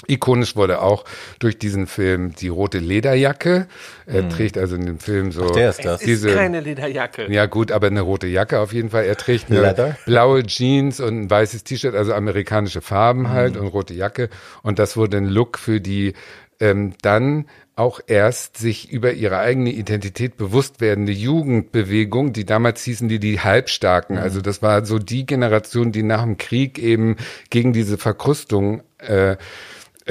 Ikonisch 0.07 0.57
wurde 0.57 0.83
auch 0.83 1.05
durch 1.39 1.59
diesen 1.59 1.87
Film 1.87 2.35
die 2.35 2.49
rote 2.49 2.79
Lederjacke. 2.79 3.67
Er 4.07 4.23
hm. 4.23 4.31
trägt 4.31 4.59
also 4.59 4.77
in 4.77 4.87
dem 4.87 4.99
Film 4.99 5.31
so 5.31 5.47
Ach, 5.47 5.51
der 5.51 5.71
ist 5.71 5.85
das. 5.85 6.01
Diese, 6.01 6.31
ist 6.31 6.37
keine 6.37 6.61
Lederjacke. 6.61 7.31
Ja 7.31 7.47
gut, 7.47 7.71
aber 7.71 7.89
eine 7.89 8.01
rote 8.01 8.27
Jacke 8.27 8.61
auf 8.61 8.73
jeden 8.73 8.91
Fall. 8.91 9.05
Er 9.05 9.17
trägt 9.17 9.51
eine 9.51 9.61
Leather. 9.61 9.97
blaue 10.07 10.43
Jeans 10.45 11.01
und 11.01 11.23
ein 11.23 11.31
weißes 11.31 11.65
T-Shirt, 11.65 11.95
also 11.95 12.15
amerikanische 12.15 12.81
Farben 12.81 13.29
hm. 13.29 13.31
halt 13.31 13.57
und 13.57 13.69
rote 13.69 13.95
Jacke. 13.95 14.31
Und 14.63 14.79
das 14.79 14.97
wurde 14.97 15.19
ein 15.19 15.27
Look 15.27 15.59
für 15.59 15.81
die 15.81 16.15
ähm, 16.61 16.93
dann 17.03 17.47
auch 17.81 18.01
erst 18.07 18.59
sich 18.59 18.93
über 18.93 19.15
ihre 19.15 19.39
eigene 19.39 19.71
Identität 19.71 20.37
bewusst 20.37 20.83
werdende 20.83 21.13
Jugendbewegung, 21.13 22.35
die 22.35 22.45
damals 22.45 22.83
hießen 22.85 23.09
die 23.09 23.19
die 23.19 23.41
Halbstarken. 23.41 24.17
Mhm. 24.17 24.23
Also 24.23 24.43
das 24.43 24.61
war 24.61 24.85
so 24.85 24.99
die 24.99 25.25
Generation, 25.25 25.91
die 25.91 26.03
nach 26.03 26.23
dem 26.23 26.37
Krieg 26.37 26.79
eben 26.79 27.17
gegen 27.49 27.73
diese 27.73 27.97
Verkrustung 27.97 28.83
äh, 28.99 29.37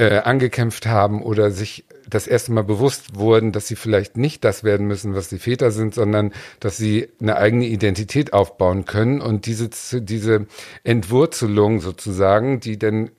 äh, 0.00 0.20
angekämpft 0.20 0.86
haben 0.86 1.22
oder 1.22 1.50
sich 1.50 1.84
das 2.08 2.26
erste 2.26 2.52
Mal 2.52 2.64
bewusst 2.64 3.16
wurden, 3.16 3.52
dass 3.52 3.68
sie 3.68 3.76
vielleicht 3.76 4.16
nicht 4.16 4.44
das 4.44 4.64
werden 4.64 4.86
müssen, 4.86 5.14
was 5.14 5.28
die 5.28 5.38
Väter 5.38 5.70
sind, 5.72 5.94
sondern 5.94 6.32
dass 6.58 6.78
sie 6.78 7.08
eine 7.20 7.36
eigene 7.36 7.66
Identität 7.66 8.32
aufbauen 8.32 8.86
können 8.86 9.20
und 9.20 9.44
diese, 9.44 9.68
diese 10.00 10.46
Entwurzelung 10.84 11.80
sozusagen, 11.80 12.60
die 12.60 12.78
denn 12.78 13.10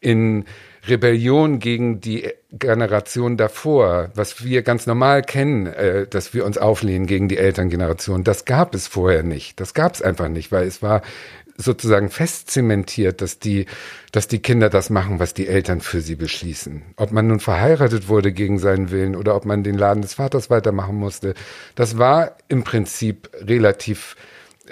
in 0.00 0.44
Rebellion 0.86 1.60
gegen 1.60 2.00
die 2.00 2.28
Generation 2.50 3.38
davor, 3.38 4.10
was 4.14 4.44
wir 4.44 4.62
ganz 4.62 4.86
normal 4.86 5.22
kennen, 5.22 5.66
äh, 5.66 6.06
dass 6.06 6.34
wir 6.34 6.44
uns 6.44 6.58
auflehnen 6.58 7.06
gegen 7.06 7.28
die 7.28 7.38
Elterngeneration, 7.38 8.22
das 8.22 8.44
gab 8.44 8.74
es 8.74 8.86
vorher 8.86 9.22
nicht. 9.22 9.60
Das 9.60 9.72
gab 9.72 9.94
es 9.94 10.02
einfach 10.02 10.28
nicht, 10.28 10.52
weil 10.52 10.66
es 10.66 10.82
war 10.82 11.00
sozusagen 11.56 12.10
festzementiert, 12.10 13.20
dass 13.20 13.38
die, 13.38 13.66
dass 14.10 14.28
die 14.28 14.40
Kinder 14.40 14.70
das 14.70 14.90
machen, 14.90 15.18
was 15.18 15.34
die 15.34 15.48
Eltern 15.48 15.80
für 15.80 16.00
sie 16.00 16.16
beschließen. 16.16 16.82
Ob 16.96 17.12
man 17.12 17.26
nun 17.26 17.40
verheiratet 17.40 18.08
wurde 18.08 18.32
gegen 18.32 18.58
seinen 18.58 18.90
Willen 18.90 19.16
oder 19.16 19.34
ob 19.36 19.44
man 19.44 19.62
den 19.62 19.76
Laden 19.76 20.02
des 20.02 20.14
Vaters 20.14 20.50
weitermachen 20.50 20.96
musste, 20.96 21.34
das 21.74 21.98
war 21.98 22.36
im 22.48 22.64
Prinzip 22.64 23.30
relativ 23.34 24.16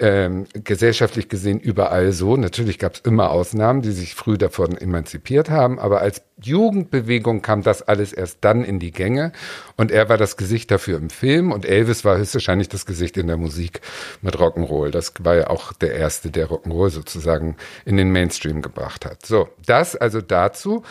ähm, 0.01 0.47
gesellschaftlich 0.53 1.29
gesehen 1.29 1.59
überall 1.59 2.11
so. 2.11 2.35
Natürlich 2.35 2.79
gab 2.79 2.95
es 2.95 3.01
immer 3.01 3.29
Ausnahmen, 3.29 3.83
die 3.83 3.91
sich 3.91 4.15
früh 4.15 4.37
davon 4.37 4.75
emanzipiert 4.75 5.51
haben, 5.51 5.77
aber 5.77 6.01
als 6.01 6.23
Jugendbewegung 6.41 7.43
kam 7.43 7.61
das 7.61 7.83
alles 7.83 8.11
erst 8.11 8.39
dann 8.41 8.63
in 8.63 8.79
die 8.79 8.91
Gänge 8.91 9.31
und 9.77 9.91
er 9.91 10.09
war 10.09 10.17
das 10.17 10.37
Gesicht 10.37 10.71
dafür 10.71 10.97
im 10.97 11.11
Film 11.11 11.51
und 11.51 11.65
Elvis 11.65 12.03
war 12.03 12.17
höchstwahrscheinlich 12.17 12.67
das 12.67 12.87
Gesicht 12.87 13.15
in 13.15 13.27
der 13.27 13.37
Musik 13.37 13.81
mit 14.23 14.35
Rock'n'Roll. 14.35 14.89
Das 14.89 15.13
war 15.19 15.35
ja 15.35 15.47
auch 15.51 15.71
der 15.71 15.93
erste, 15.93 16.31
der 16.31 16.47
Rock'n'Roll 16.47 16.89
sozusagen 16.89 17.55
in 17.85 17.95
den 17.95 18.11
Mainstream 18.11 18.63
gebracht 18.63 19.05
hat. 19.05 19.23
So, 19.23 19.49
das 19.67 19.95
also 19.95 20.19
dazu. 20.19 20.83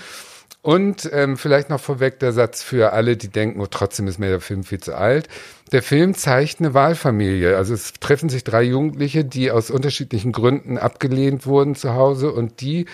Und 0.62 1.08
ähm, 1.12 1.38
vielleicht 1.38 1.70
noch 1.70 1.80
vorweg 1.80 2.18
der 2.18 2.32
Satz 2.32 2.62
für 2.62 2.92
alle, 2.92 3.16
die 3.16 3.28
denken, 3.28 3.60
oh, 3.60 3.66
trotzdem 3.66 4.06
ist 4.06 4.18
mir 4.18 4.28
der 4.28 4.40
Film 4.40 4.62
viel 4.62 4.80
zu 4.80 4.94
alt. 4.94 5.28
Der 5.72 5.82
Film 5.82 6.14
zeigt 6.14 6.60
eine 6.60 6.74
Wahlfamilie. 6.74 7.56
Also 7.56 7.72
es 7.72 7.94
treffen 7.94 8.28
sich 8.28 8.44
drei 8.44 8.62
Jugendliche, 8.64 9.24
die 9.24 9.50
aus 9.50 9.70
unterschiedlichen 9.70 10.32
Gründen 10.32 10.76
abgelehnt 10.76 11.46
wurden 11.46 11.76
zu 11.76 11.94
Hause 11.94 12.30
und 12.32 12.60
die 12.60 12.86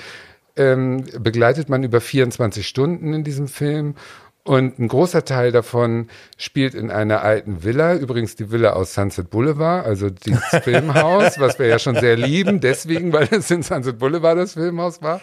ähm, 0.57 1.05
begleitet 1.19 1.69
man 1.69 1.83
über 1.83 2.01
24 2.01 2.67
Stunden 2.67 3.13
in 3.13 3.25
diesem 3.25 3.49
Film 3.49 3.95
und 4.47 4.79
ein 4.79 4.87
großer 4.87 5.25
Teil 5.25 5.51
davon 5.51 6.09
spielt 6.37 6.75
in 6.75 6.93
einer 6.93 7.23
alten 7.23 7.65
Villa, 7.65 7.95
übrigens 7.97 8.37
die 8.37 8.53
Villa 8.53 8.75
aus 8.75 8.95
Sunset 8.95 9.29
Boulevard, 9.29 9.85
also 9.85 10.09
dieses 10.09 10.45
Filmhaus, 10.63 11.41
was 11.41 11.59
wir 11.59 11.67
ja 11.67 11.81
schon 11.81 11.97
sehr 11.97 12.17
lieben, 12.17 12.61
deswegen, 12.61 13.13
weil 13.13 13.29
es 13.33 13.51
in 13.51 13.65
Sunset 13.65 13.99
Boulevard 13.99 14.39
das 14.39 14.53
Filmhaus 14.53 15.03
war. 15.03 15.21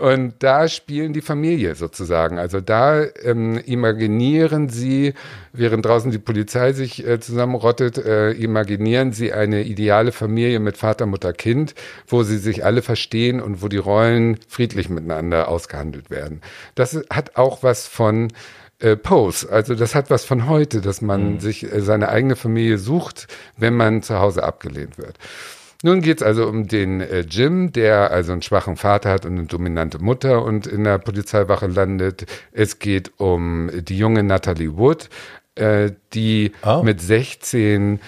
Und 0.00 0.34
da 0.40 0.68
spielen 0.68 1.14
die 1.14 1.22
Familie 1.22 1.74
sozusagen. 1.74 2.38
Also 2.38 2.60
da 2.60 3.02
ähm, 3.22 3.58
imaginieren 3.64 4.68
sie, 4.68 5.14
während 5.54 5.86
draußen 5.86 6.10
die 6.10 6.18
Polizei 6.18 6.74
sich 6.74 7.06
äh, 7.06 7.18
zusammenrottet, 7.18 7.96
äh, 7.96 8.32
imaginieren 8.32 9.12
sie 9.12 9.32
eine 9.32 9.62
ideale 9.62 10.12
Familie 10.12 10.60
mit 10.60 10.76
Vater, 10.76 11.06
Mutter, 11.06 11.32
Kind, 11.32 11.74
wo 12.06 12.24
sie 12.24 12.36
sich 12.36 12.62
alle 12.62 12.82
verstehen 12.82 13.40
und 13.40 13.62
wo 13.62 13.68
die 13.68 13.78
Rollen 13.78 14.38
friedlich 14.48 14.90
miteinander 14.90 15.48
ausgehandelt 15.48 16.10
werden. 16.10 16.42
Das 16.74 17.00
hat 17.08 17.36
auch 17.36 17.62
was 17.62 17.86
von 17.86 18.28
äh, 18.80 18.96
Pose. 18.96 19.50
Also 19.50 19.74
das 19.74 19.94
hat 19.94 20.10
was 20.10 20.24
von 20.24 20.48
heute, 20.48 20.80
dass 20.80 21.00
man 21.00 21.34
mhm. 21.34 21.40
sich 21.40 21.70
äh, 21.70 21.80
seine 21.80 22.08
eigene 22.08 22.36
Familie 22.36 22.78
sucht, 22.78 23.28
wenn 23.56 23.74
man 23.74 24.02
zu 24.02 24.18
Hause 24.18 24.42
abgelehnt 24.42 24.98
wird. 24.98 25.16
Nun 25.82 26.02
geht's 26.02 26.22
also 26.22 26.46
um 26.46 26.68
den 26.68 27.00
äh, 27.00 27.20
Jim, 27.20 27.72
der 27.72 28.10
also 28.10 28.32
einen 28.32 28.42
schwachen 28.42 28.76
Vater 28.76 29.10
hat 29.10 29.24
und 29.24 29.38
eine 29.38 29.46
dominante 29.46 29.98
Mutter 29.98 30.44
und 30.44 30.66
in 30.66 30.84
der 30.84 30.98
Polizeiwache 30.98 31.68
landet. 31.68 32.26
Es 32.52 32.78
geht 32.78 33.12
um 33.18 33.70
die 33.72 33.96
junge 33.96 34.22
Natalie 34.22 34.76
Wood, 34.76 35.08
äh, 35.54 35.92
die 36.12 36.52
oh. 36.66 36.82
mit 36.82 37.00
16 37.00 38.00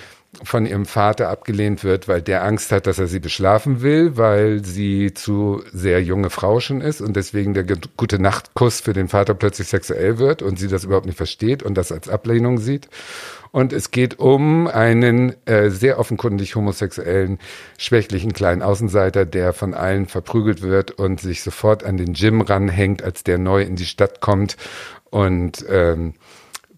von 0.45 0.67
ihrem 0.67 0.87
Vater 0.87 1.29
abgelehnt 1.29 1.85
wird, 1.85 2.09
weil 2.09 2.23
der 2.23 2.45
Angst 2.45 2.73
hat, 2.73 2.87
dass 2.87 2.99
er 2.99 3.07
sie 3.07 3.21
beschlafen 3.21 3.83
will, 3.83 4.17
weil 4.17 4.65
sie 4.65 5.15
zu 5.15 5.63
sehr 5.73 6.03
junge 6.03 6.31
Frau 6.31 6.61
schon 6.61 6.81
ist 6.81 7.01
und 7.01 7.15
deswegen 7.15 7.55
der 7.55 7.65
gute 7.97 8.19
Nachtkuss 8.19 8.81
für 8.81 8.93
den 8.93 9.09
Vater 9.09 9.35
plötzlich 9.35 9.69
sexuell 9.69 10.19
wird 10.19 10.43
und 10.43 10.59
sie 10.59 10.69
das 10.69 10.85
überhaupt 10.85 11.07
nicht 11.07 11.17
versteht 11.17 11.63
und 11.63 11.75
das 11.75 11.93
als 11.93 12.09
Ablehnung 12.09 12.59
sieht. 12.59 12.89
Und 13.53 13.75
es 13.75 13.91
geht 13.91 14.19
um 14.19 14.67
einen 14.67 15.35
äh, 15.47 15.69
sehr 15.69 15.99
offenkundig 15.99 16.57
homosexuellen, 16.57 17.39
schwächlichen 17.77 18.33
kleinen 18.33 18.63
Außenseiter, 18.63 19.27
der 19.27 19.53
von 19.53 19.75
allen 19.75 20.07
verprügelt 20.07 20.63
wird 20.63 20.93
und 20.93 21.21
sich 21.21 21.43
sofort 21.43 21.85
an 21.85 21.99
den 21.99 22.15
Jim 22.15 22.41
ranhängt, 22.41 23.03
als 23.03 23.25
der 23.25 23.37
neu 23.37 23.63
in 23.63 23.77
die 23.77 23.85
Stadt 23.85 24.23
kommt 24.23 24.57
und 25.11 25.67
ähm, 25.69 26.15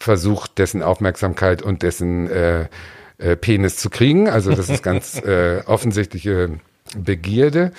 versucht, 0.00 0.58
dessen 0.58 0.82
Aufmerksamkeit 0.82 1.62
und 1.62 1.82
dessen 1.82 2.28
äh, 2.28 2.66
äh, 3.18 3.36
Penis 3.36 3.76
zu 3.76 3.90
kriegen. 3.90 4.28
Also 4.28 4.54
das 4.54 4.68
ist 4.68 4.82
ganz 4.82 5.18
äh, 5.24 5.62
offensichtliche 5.66 6.58
Begierde. 6.96 7.72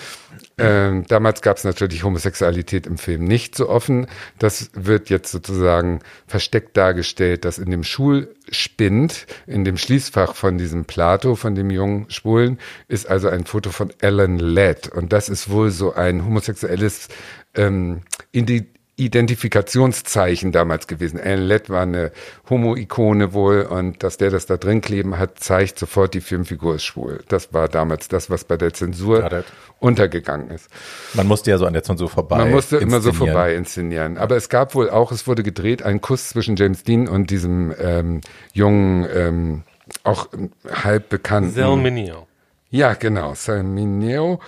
Ähm, 0.58 1.06
damals 1.08 1.42
gab 1.42 1.58
es 1.58 1.64
natürlich 1.64 2.04
Homosexualität 2.04 2.88
im 2.88 2.98
Film 2.98 3.26
nicht 3.26 3.56
so 3.56 3.70
offen. 3.70 4.08
Das 4.40 4.72
wird 4.74 5.10
jetzt 5.10 5.32
sozusagen 5.32 6.00
versteckt 6.28 6.78
dargestellt, 6.78 7.46
dass 7.46 7.58
in 7.58 7.72
dem 7.72 7.84
Schulspind, 7.84 9.28
in 9.48 9.66
dem 9.66 9.78
Schließfach 9.78 10.36
von 10.36 10.58
diesem 10.58 10.86
Plato, 10.86 11.36
von 11.36 11.56
dem 11.56 11.70
jungen 11.70 12.10
Schwulen, 12.10 12.60
ist 12.88 13.10
also 13.10 13.28
ein 13.28 13.46
Foto 13.46 13.70
von 13.70 13.92
Alan 14.02 14.40
Ladd. 14.40 14.90
Und 14.90 15.12
das 15.12 15.30
ist 15.30 15.50
wohl 15.50 15.72
so 15.72 15.94
ein 15.94 16.26
homosexuelles 16.26 17.10
ähm, 17.56 18.02
Indi 18.32 18.68
Identifikationszeichen 18.98 20.54
damals 20.54 20.88
gewesen. 20.88 21.20
Alan 21.20 21.46
Lett 21.46 21.70
war 21.70 21.82
eine 21.82 22.12
Homo-Ikone 22.50 23.34
wohl 23.34 23.64
und 23.64 24.04
dass 24.04 24.18
der 24.18 24.30
das 24.30 24.46
da 24.46 24.56
drin 24.56 24.80
kleben 24.80 25.20
hat, 25.20 25.40
zeigt 25.40 25.78
sofort, 25.78 26.14
die 26.14 26.22
Filmfigur 26.22 26.76
ist 26.76 26.86
schwul. 26.86 27.24
Das 27.28 27.54
war 27.54 27.68
damals 27.68 28.08
das, 28.08 28.30
was 28.30 28.46
bei 28.46 28.56
der 28.56 28.74
Zensur 28.74 29.44
untergegangen 29.80 30.50
ist. 30.50 30.70
Man 31.14 31.28
musste 31.28 31.52
ja 31.52 31.58
so 31.58 31.66
an 31.66 31.74
der 31.74 31.84
Zensur 31.84 32.10
vorbei. 32.10 32.38
Man 32.38 32.52
musste 32.52 32.78
immer 32.78 33.02
so 33.02 33.12
vorbei 33.12 33.56
inszenieren. 33.56 34.18
Aber 34.18 34.38
es 34.38 34.48
gab 34.48 34.76
wohl 34.76 34.90
auch, 34.90 35.12
es 35.12 35.28
wurde 35.28 35.44
gedreht, 35.44 35.84
ein 35.84 36.00
Kuss 36.00 36.30
zwischen 36.30 36.56
James 36.56 36.84
Dean 36.84 37.10
und 37.10 37.30
diesem 37.30 37.74
ähm, 37.78 38.22
jungen, 38.54 39.08
ähm, 39.14 39.64
auch 40.04 40.30
halb 40.72 41.10
bekannten. 41.10 41.52
Selminio. 41.52 42.28
Ja, 42.70 42.94
genau, 42.94 43.36
Selminio. 43.36 44.40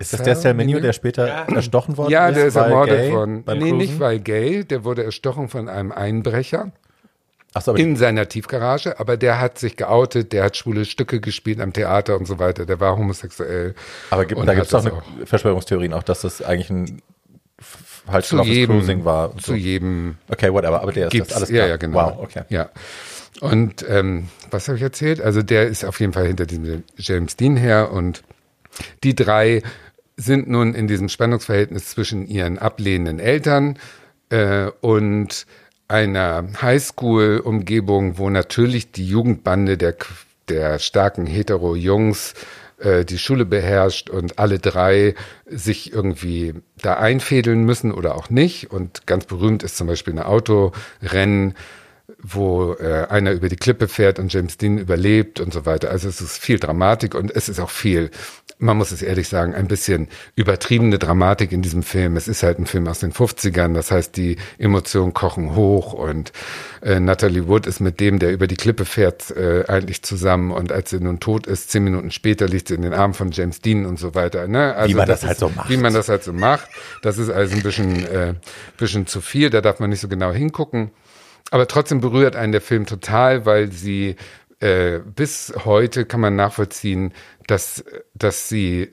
Ist 0.00 0.14
das 0.14 0.22
der 0.22 0.34
Selmenio, 0.34 0.80
der 0.80 0.94
später 0.94 1.28
ja. 1.28 1.44
erstochen 1.54 1.98
worden 1.98 2.10
ja, 2.10 2.28
ist? 2.28 2.34
Ja, 2.34 2.38
der 2.38 2.48
ist 2.48 2.56
ermordet 2.56 3.12
worden. 3.12 3.44
Nee, 3.46 3.58
Cruisen? 3.58 3.76
nicht 3.76 4.00
weil 4.00 4.18
gay, 4.18 4.64
der 4.64 4.82
wurde 4.82 5.04
erstochen 5.04 5.48
von 5.50 5.68
einem 5.68 5.92
Einbrecher. 5.92 6.72
Ach 7.52 7.60
so, 7.62 7.74
in 7.74 7.96
seiner 7.96 8.26
Tiefgarage, 8.26 8.98
aber 8.98 9.16
der 9.16 9.40
hat 9.40 9.58
sich 9.58 9.76
geoutet, 9.76 10.32
der 10.32 10.44
hat 10.44 10.56
schwule 10.56 10.86
Stücke 10.86 11.20
gespielt 11.20 11.60
am 11.60 11.72
Theater 11.72 12.16
und 12.16 12.26
so 12.26 12.38
weiter, 12.38 12.64
der 12.64 12.80
war 12.80 12.96
homosexuell. 12.96 13.74
Aber 14.10 14.24
gibt, 14.24 14.40
da 14.40 14.54
gibt 14.54 14.68
es 14.68 14.74
auch 14.74 14.84
eine 14.84 15.26
Verschwörungstheorien, 15.26 15.92
auch 15.92 16.04
dass 16.04 16.22
das 16.22 16.40
eigentlich 16.40 16.70
ein 16.70 17.02
halt 18.06 18.24
zu 18.24 18.40
jedem, 18.42 18.78
Cruising 18.78 19.04
war. 19.04 19.36
Zu 19.36 19.54
jedem. 19.54 20.16
Okay, 20.28 20.50
whatever, 20.50 20.80
aber 20.80 20.92
der 20.92 21.12
ist 21.12 21.20
das 21.20 21.36
alles 21.36 21.48
klar. 21.50 21.62
Ja, 21.62 21.68
ja, 21.68 21.76
genau. 21.76 21.98
Wow, 21.98 22.22
okay. 22.22 22.44
Ja. 22.48 22.70
Und 23.40 23.84
ähm, 23.88 24.28
was 24.50 24.68
habe 24.68 24.78
ich 24.78 24.82
erzählt? 24.82 25.20
Also 25.20 25.42
der 25.42 25.66
ist 25.66 25.84
auf 25.84 26.00
jeden 26.00 26.12
Fall 26.12 26.26
hinter 26.26 26.46
diesem 26.46 26.84
James 26.96 27.36
Dean 27.36 27.56
her 27.56 27.92
und 27.92 28.22
die 29.02 29.14
drei 29.14 29.62
sind 30.20 30.48
nun 30.48 30.74
in 30.74 30.86
diesem 30.86 31.08
Spannungsverhältnis 31.08 31.88
zwischen 31.88 32.26
ihren 32.26 32.58
ablehnenden 32.58 33.18
Eltern 33.18 33.78
äh, 34.28 34.66
und 34.80 35.46
einer 35.88 36.44
Highschool-Umgebung, 36.60 38.18
wo 38.18 38.30
natürlich 38.30 38.92
die 38.92 39.06
Jugendbande 39.06 39.76
der, 39.76 39.96
der 40.48 40.78
starken 40.78 41.26
Hetero-Jungs 41.26 42.34
äh, 42.78 43.04
die 43.04 43.18
Schule 43.18 43.44
beherrscht 43.44 44.10
und 44.10 44.38
alle 44.38 44.58
drei 44.58 45.14
sich 45.46 45.92
irgendwie 45.92 46.54
da 46.80 46.94
einfädeln 46.94 47.64
müssen 47.64 47.90
oder 47.90 48.14
auch 48.14 48.30
nicht. 48.30 48.70
Und 48.70 49.06
ganz 49.06 49.24
berühmt 49.24 49.62
ist 49.62 49.76
zum 49.76 49.86
Beispiel 49.86 50.14
ein 50.14 50.22
Autorennen, 50.22 51.54
wo 52.22 52.74
äh, 52.74 53.06
einer 53.08 53.32
über 53.32 53.48
die 53.48 53.56
Klippe 53.56 53.88
fährt 53.88 54.18
und 54.18 54.32
James 54.32 54.58
Dean 54.58 54.78
überlebt 54.78 55.40
und 55.40 55.52
so 55.52 55.64
weiter. 55.66 55.90
Also 55.90 56.08
es 56.08 56.20
ist 56.20 56.38
viel 56.38 56.58
Dramatik 56.58 57.14
und 57.14 57.34
es 57.34 57.48
ist 57.48 57.58
auch 57.58 57.70
viel 57.70 58.10
man 58.60 58.76
muss 58.76 58.92
es 58.92 59.02
ehrlich 59.02 59.28
sagen, 59.28 59.54
ein 59.54 59.66
bisschen 59.66 60.08
übertriebene 60.36 60.98
Dramatik 60.98 61.50
in 61.50 61.62
diesem 61.62 61.82
Film. 61.82 62.16
Es 62.16 62.28
ist 62.28 62.42
halt 62.42 62.58
ein 62.58 62.66
Film 62.66 62.86
aus 62.86 63.00
den 63.00 63.12
50ern, 63.12 63.74
das 63.74 63.90
heißt, 63.90 64.16
die 64.16 64.36
Emotionen 64.58 65.14
kochen 65.14 65.54
hoch 65.56 65.92
und 65.92 66.32
äh, 66.82 67.00
Natalie 67.00 67.48
Wood 67.48 67.66
ist 67.66 67.80
mit 67.80 68.00
dem, 68.00 68.18
der 68.18 68.32
über 68.32 68.46
die 68.46 68.56
Klippe 68.56 68.84
fährt, 68.84 69.30
äh, 69.30 69.64
eigentlich 69.66 70.02
zusammen 70.02 70.50
und 70.50 70.72
als 70.72 70.90
sie 70.90 71.00
nun 71.00 71.20
tot 71.20 71.46
ist, 71.46 71.70
zehn 71.70 71.84
Minuten 71.84 72.10
später 72.10 72.46
liegt 72.46 72.68
sie 72.68 72.74
in 72.74 72.82
den 72.82 72.92
Armen 72.92 73.14
von 73.14 73.30
James 73.30 73.60
Dean 73.60 73.86
und 73.86 73.98
so 73.98 74.14
weiter. 74.14 74.46
Ne? 74.46 74.74
Also 74.74 74.90
wie 74.90 74.96
man 74.96 75.08
das, 75.08 75.20
das 75.20 75.28
halt 75.28 75.36
ist, 75.36 75.40
so 75.40 75.48
macht. 75.48 75.70
Wie 75.70 75.76
man 75.78 75.94
das 75.94 76.08
halt 76.08 76.22
so 76.22 76.32
macht. 76.32 76.68
Das 77.02 77.18
ist 77.18 77.30
also 77.30 77.56
ein 77.56 77.62
bisschen, 77.62 78.06
äh, 78.06 78.34
bisschen 78.76 79.06
zu 79.06 79.20
viel, 79.20 79.50
da 79.50 79.60
darf 79.60 79.80
man 79.80 79.90
nicht 79.90 80.00
so 80.00 80.08
genau 80.08 80.32
hingucken. 80.32 80.90
Aber 81.50 81.66
trotzdem 81.66 82.00
berührt 82.00 82.36
einen 82.36 82.52
der 82.52 82.60
Film 82.60 82.86
total, 82.86 83.44
weil 83.44 83.72
sie 83.72 84.16
äh, 84.60 85.00
bis 85.00 85.52
heute 85.64 86.04
kann 86.04 86.20
man 86.20 86.36
nachvollziehen, 86.36 87.12
dass, 87.46 87.84
dass 88.14 88.48
sie, 88.48 88.90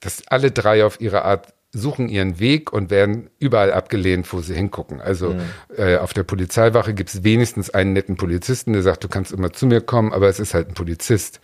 dass 0.00 0.26
alle 0.28 0.50
drei 0.50 0.84
auf 0.84 1.00
ihre 1.00 1.24
Art 1.24 1.54
suchen 1.74 2.10
ihren 2.10 2.38
Weg 2.38 2.72
und 2.72 2.90
werden 2.90 3.30
überall 3.38 3.72
abgelehnt, 3.72 4.30
wo 4.32 4.40
sie 4.40 4.54
hingucken. 4.54 5.00
Also 5.00 5.30
mhm. 5.30 5.40
äh, 5.76 5.96
auf 5.96 6.12
der 6.12 6.22
Polizeiwache 6.22 6.92
gibt 6.92 7.08
es 7.08 7.24
wenigstens 7.24 7.70
einen 7.70 7.94
netten 7.94 8.16
Polizisten, 8.16 8.74
der 8.74 8.82
sagt, 8.82 9.04
du 9.04 9.08
kannst 9.08 9.32
immer 9.32 9.52
zu 9.52 9.66
mir 9.66 9.80
kommen, 9.80 10.12
aber 10.12 10.28
es 10.28 10.38
ist 10.38 10.52
halt 10.52 10.68
ein 10.68 10.74
Polizist. 10.74 11.40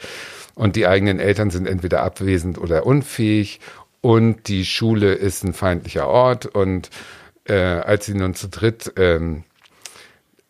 Und 0.55 0.77
die 0.77 0.87
eigenen 0.87 1.19
Eltern 1.19 1.51
sind 1.51 1.67
entweder 1.67 2.03
abwesend 2.03 2.59
oder 2.59 2.85
unfähig 2.85 3.61
und 4.01 4.49
die 4.49 4.67
Schule 4.67 5.15
ist 5.15 5.45
ein 5.45 5.55
feindlicher 5.55 6.07
Ort. 6.07 6.47
Und 6.47 6.91
äh, 7.45 7.55
als 7.55 8.07
sie 8.07 8.15
nun 8.15 8.35
zu 8.35 8.49
dritt 8.49 8.93
ähm, 8.97 9.45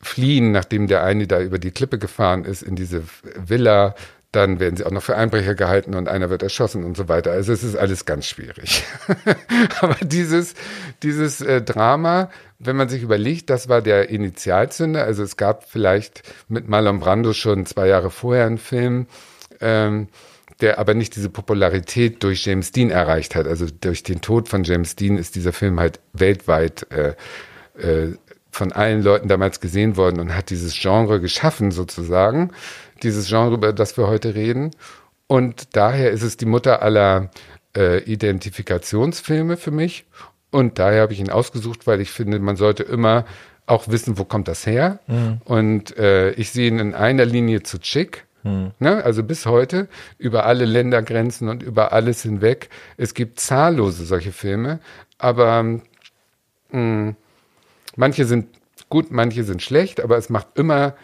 fliehen, 0.01 0.53
nachdem 0.53 0.87
der 0.87 1.03
eine 1.03 1.27
da 1.27 1.41
über 1.41 1.59
die 1.59 1.71
Klippe 1.71 1.99
gefahren 1.99 2.45
ist 2.45 2.63
in 2.63 2.77
diese 2.77 3.03
Villa, 3.37 3.95
dann 4.31 4.61
werden 4.61 4.77
sie 4.77 4.85
auch 4.85 4.91
noch 4.91 5.03
für 5.03 5.17
Einbrecher 5.17 5.55
gehalten 5.55 5.95
und 5.95 6.07
einer 6.07 6.29
wird 6.29 6.43
erschossen 6.43 6.85
und 6.85 6.97
so 6.97 7.09
weiter. 7.09 7.33
Also 7.33 7.53
es 7.53 7.65
ist 7.65 7.77
alles 7.77 8.05
ganz 8.05 8.27
schwierig. 8.27 8.85
Aber 9.81 9.97
dieses, 10.03 10.55
dieses 11.03 11.41
äh, 11.41 11.63
Drama, 11.63 12.31
wenn 12.59 12.77
man 12.77 12.91
sich 12.91 13.03
überlegt, 13.03 13.49
das 13.49 13.71
war 13.71 13.81
der 13.81 14.11
Initialzünder. 14.11 15.03
Also 15.03 15.23
es 15.23 15.39
gab 15.39 15.65
vielleicht 15.65 16.23
mit 16.49 16.69
Marlon 16.69 17.01
Brando 17.01 17.33
schon 17.33 17.65
zwei 17.65 17.89
Jahre 17.89 18.11
vorher 18.11 18.45
einen 18.47 18.59
Film, 18.59 19.07
ähm, 19.61 20.09
der 20.61 20.79
aber 20.79 20.93
nicht 20.93 21.17
diese 21.17 21.31
Popularität 21.31 22.23
durch 22.23 22.45
James 22.45 22.71
Dean 22.71 22.91
erreicht 22.91 23.35
hat. 23.35 23.47
Also 23.47 23.67
durch 23.81 24.03
den 24.03 24.21
Tod 24.21 24.51
von 24.51 24.63
James 24.63 24.95
Dean 24.95 25.17
ist 25.17 25.37
dieser 25.37 25.55
Film 25.55 25.81
halt 25.81 26.01
weltweit 26.13 26.87
äh, 26.91 27.15
äh, 27.79 28.15
von 28.59 28.73
allen 28.73 29.03
Leuten 29.03 29.29
damals 29.29 29.61
gesehen 29.61 29.97
worden 29.97 30.21
und 30.21 30.35
hat 30.35 30.51
dieses 30.51 30.75
Genre 30.79 31.21
geschaffen 31.21 31.71
sozusagen, 31.71 32.51
dieses 33.03 33.29
Genre, 33.29 33.55
über 33.55 33.73
das 33.73 33.97
wir 33.97 34.09
heute 34.09 34.35
reden. 34.35 34.73
Und 35.29 35.77
daher 35.77 36.11
ist 36.11 36.23
es 36.23 36.37
die 36.37 36.47
Mutter 36.47 36.83
aller 36.83 37.31
äh, 37.77 38.03
Identifikationsfilme 38.03 39.57
für 39.57 39.71
mich. 39.71 40.05
Und 40.51 40.79
daher 40.79 41.03
habe 41.03 41.13
ich 41.13 41.21
ihn 41.21 41.31
ausgesucht, 41.31 41.87
weil 41.87 42.01
ich 42.01 42.11
finde, 42.11 42.39
man 42.41 42.57
sollte 42.57 42.83
immer 42.83 43.25
auch 43.67 43.89
wissen, 43.89 44.19
wo 44.19 44.25
kommt 44.25 44.49
das 44.49 44.67
her. 44.67 44.99
Mhm. 45.07 45.41
Und 45.45 45.97
äh, 45.97 46.33
ich 46.33 46.51
sehe 46.51 46.69
ihn 46.69 46.79
in 46.79 46.95
einer 46.95 47.27
Linie 47.27 47.63
zu 47.63 47.79
Chick. 47.79 48.27
Mhm. 48.43 48.73
Ne? 48.79 49.05
Also 49.05 49.23
bis 49.23 49.47
heute 49.47 49.89
über 50.17 50.47
alle 50.47 50.65
Ländergrenzen 50.65 51.49
und 51.49 51.63
über 51.63 51.93
alles 51.93 52.23
hinweg. 52.23 52.71
Es 52.97 53.15
gibt 53.15 53.39
zahllose 53.39 54.05
solche 54.05 54.33
Filme, 54.33 54.81
aber 55.19 55.63
mh, 55.63 55.81
hm, 56.71 57.17
Manche 57.99 58.25
sind 58.27 58.47
gut, 58.89 59.11
manche 59.11 59.43
sind 59.43 59.61
schlecht, 59.61 60.01
aber 60.01 60.17
es 60.17 60.31
macht 60.31 60.47
immer, 60.55 60.95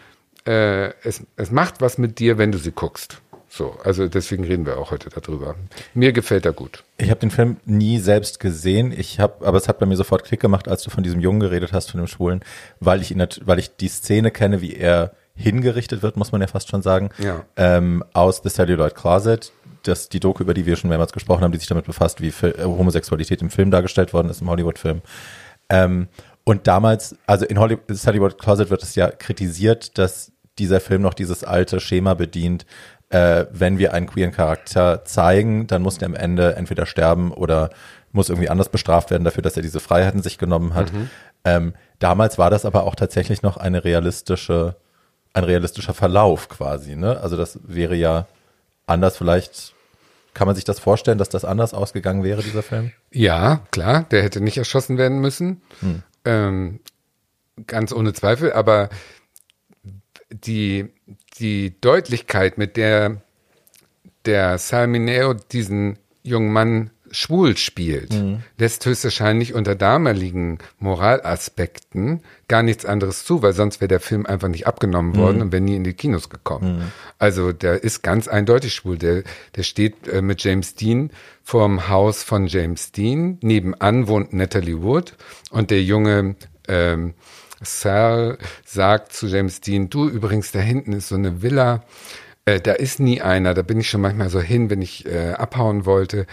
äh, 0.47 0.91
es, 1.03 1.23
es 1.35 1.51
macht 1.51 1.81
was 1.81 1.97
mit 1.97 2.19
dir, 2.19 2.37
wenn 2.37 2.53
du 2.53 2.57
sie 2.57 2.71
guckst. 2.71 3.21
So, 3.49 3.77
also 3.83 4.07
deswegen 4.07 4.45
reden 4.45 4.65
wir 4.65 4.77
auch 4.77 4.91
heute 4.91 5.09
darüber. 5.09 5.55
Mir 5.93 6.13
gefällt 6.13 6.45
er 6.45 6.53
gut. 6.53 6.85
Ich 6.97 7.09
habe 7.09 7.19
den 7.19 7.31
Film 7.31 7.57
nie 7.65 7.99
selbst 7.99 8.39
gesehen. 8.39 8.93
Ich 8.97 9.19
habe, 9.19 9.45
aber 9.45 9.57
es 9.57 9.67
hat 9.67 9.79
bei 9.79 9.85
mir 9.85 9.97
sofort 9.97 10.23
Klick 10.23 10.39
gemacht, 10.39 10.69
als 10.69 10.83
du 10.83 10.89
von 10.89 11.03
diesem 11.03 11.19
Jungen 11.19 11.41
geredet 11.41 11.73
hast, 11.73 11.91
von 11.91 11.99
dem 11.99 12.07
Schwulen, 12.07 12.43
weil 12.79 13.01
ich 13.01 13.11
ihn, 13.11 13.25
weil 13.41 13.59
ich 13.59 13.75
die 13.75 13.89
Szene 13.89 14.31
kenne, 14.31 14.61
wie 14.61 14.73
er 14.73 15.11
hingerichtet 15.35 16.01
wird, 16.01 16.15
muss 16.15 16.31
man 16.31 16.39
ja 16.39 16.47
fast 16.47 16.69
schon 16.69 16.81
sagen, 16.81 17.09
ja. 17.17 17.43
ähm, 17.57 18.05
aus 18.13 18.39
The 18.41 18.49
Celluloid 18.49 18.95
Closet. 18.95 19.51
Das, 19.83 20.07
die 20.07 20.21
Doku, 20.21 20.43
über 20.43 20.53
die 20.53 20.65
wir 20.65 20.77
schon 20.77 20.89
mehrmals 20.89 21.11
gesprochen 21.11 21.43
haben, 21.43 21.51
die 21.51 21.59
sich 21.59 21.67
damit 21.67 21.85
befasst, 21.85 22.21
wie 22.21 22.31
Homosexualität 22.31 23.41
im 23.41 23.49
Film 23.49 23.69
dargestellt 23.69 24.13
worden 24.13 24.29
ist, 24.29 24.41
im 24.41 24.49
Hollywood-Film. 24.49 25.01
Ähm, 25.69 26.07
und 26.45 26.67
damals, 26.67 27.15
also 27.25 27.45
in 27.45 27.59
Hollywood, 27.59 28.05
Hollywood 28.05 28.37
Closet 28.37 28.69
wird 28.69 28.83
es 28.83 28.95
ja 28.95 29.09
kritisiert, 29.09 29.97
dass 29.97 30.31
dieser 30.59 30.79
Film 30.79 31.01
noch 31.01 31.15
dieses 31.15 31.43
alte 31.43 31.79
Schema 31.79 32.13
bedient. 32.13 32.65
Äh, 33.09 33.45
wenn 33.51 33.77
wir 33.77 33.93
einen 33.93 34.05
queeren 34.05 34.31
Charakter 34.31 35.03
zeigen, 35.05 35.67
dann 35.67 35.81
muss 35.81 35.97
der 35.97 36.07
am 36.07 36.15
Ende 36.15 36.55
entweder 36.55 36.85
sterben 36.85 37.31
oder 37.31 37.71
muss 38.11 38.29
irgendwie 38.29 38.49
anders 38.49 38.69
bestraft 38.69 39.11
werden 39.11 39.23
dafür, 39.23 39.43
dass 39.43 39.57
er 39.57 39.63
diese 39.63 39.79
Freiheiten 39.79 40.21
sich 40.21 40.37
genommen 40.37 40.75
hat. 40.75 40.93
Mhm. 40.93 41.09
Ähm, 41.43 41.73
damals 41.99 42.37
war 42.37 42.49
das 42.49 42.63
aber 42.63 42.83
auch 42.83 42.95
tatsächlich 42.95 43.41
noch 43.41 43.57
eine 43.57 43.83
realistische, 43.83 44.75
ein 45.33 45.43
realistischer 45.43 45.93
Verlauf 45.93 46.47
quasi. 46.47 46.95
Ne? 46.95 47.19
Also 47.19 47.37
das 47.37 47.59
wäre 47.63 47.95
ja 47.95 48.27
anders 48.85 49.17
vielleicht 49.17 49.73
kann 50.35 50.47
man 50.47 50.55
sich 50.55 50.65
das 50.65 50.79
vorstellen, 50.79 51.17
dass 51.17 51.29
das 51.29 51.45
anders 51.45 51.73
ausgegangen 51.73 52.21
wäre, 52.23 52.43
dieser 52.43 52.61
Film? 52.61 52.91
Ja, 53.09 53.61
klar, 53.71 54.05
der 54.11 54.21
hätte 54.21 54.41
nicht 54.41 54.57
erschossen 54.57 54.97
werden 54.97 55.19
müssen. 55.19 55.61
Hm. 55.79 56.03
Ähm, 56.25 56.79
ganz 57.67 57.93
ohne 57.93 58.13
Zweifel, 58.13 58.51
aber 58.51 58.89
die, 60.29 60.91
die 61.39 61.79
Deutlichkeit, 61.79 62.57
mit 62.57 62.77
der 62.77 63.21
der 64.25 64.57
Salmineo 64.57 65.33
diesen 65.33 65.99
jungen 66.23 66.51
Mann 66.51 66.91
schwul 67.15 67.57
spielt, 67.57 68.13
lässt 68.57 68.85
höchstwahrscheinlich 68.85 69.53
unter 69.53 69.75
damaligen 69.75 70.59
Moralaspekten 70.79 72.21
gar 72.47 72.61
nichts 72.61 72.85
anderes 72.85 73.25
zu, 73.25 73.41
weil 73.41 73.53
sonst 73.53 73.81
wäre 73.81 73.87
der 73.87 73.99
Film 73.99 74.25
einfach 74.25 74.47
nicht 74.49 74.67
abgenommen 74.67 75.15
worden 75.15 75.41
und 75.41 75.51
wäre 75.51 75.61
nie 75.61 75.75
in 75.75 75.83
die 75.83 75.93
Kinos 75.93 76.29
gekommen. 76.29 76.91
Also 77.17 77.51
der 77.51 77.83
ist 77.83 78.03
ganz 78.03 78.27
eindeutig 78.27 78.73
schwul. 78.73 78.97
Der, 78.97 79.23
der 79.55 79.63
steht 79.63 80.07
äh, 80.07 80.21
mit 80.21 80.43
James 80.43 80.75
Dean 80.75 81.09
vorm 81.43 81.87
Haus 81.89 82.23
von 82.23 82.47
James 82.47 82.91
Dean. 82.91 83.37
Nebenan 83.41 84.07
wohnt 84.07 84.33
Natalie 84.33 84.81
Wood 84.81 85.15
und 85.49 85.71
der 85.71 85.81
junge 85.81 86.35
ähm, 86.67 87.13
Sal 87.61 88.37
sagt 88.65 89.13
zu 89.13 89.27
James 89.27 89.61
Dean, 89.61 89.89
du 89.89 90.07
übrigens, 90.07 90.51
da 90.51 90.59
hinten 90.59 90.93
ist 90.93 91.09
so 91.09 91.15
eine 91.15 91.41
Villa, 91.41 91.83
äh, 92.45 92.59
da 92.59 92.73
ist 92.73 92.99
nie 92.99 93.21
einer, 93.21 93.53
da 93.53 93.61
bin 93.61 93.79
ich 93.79 93.89
schon 93.89 94.01
manchmal 94.01 94.29
so 94.29 94.39
hin, 94.39 94.69
wenn 94.69 94.81
ich 94.81 95.05
äh, 95.05 95.31
abhauen 95.31 95.85
wollte. 95.85 96.27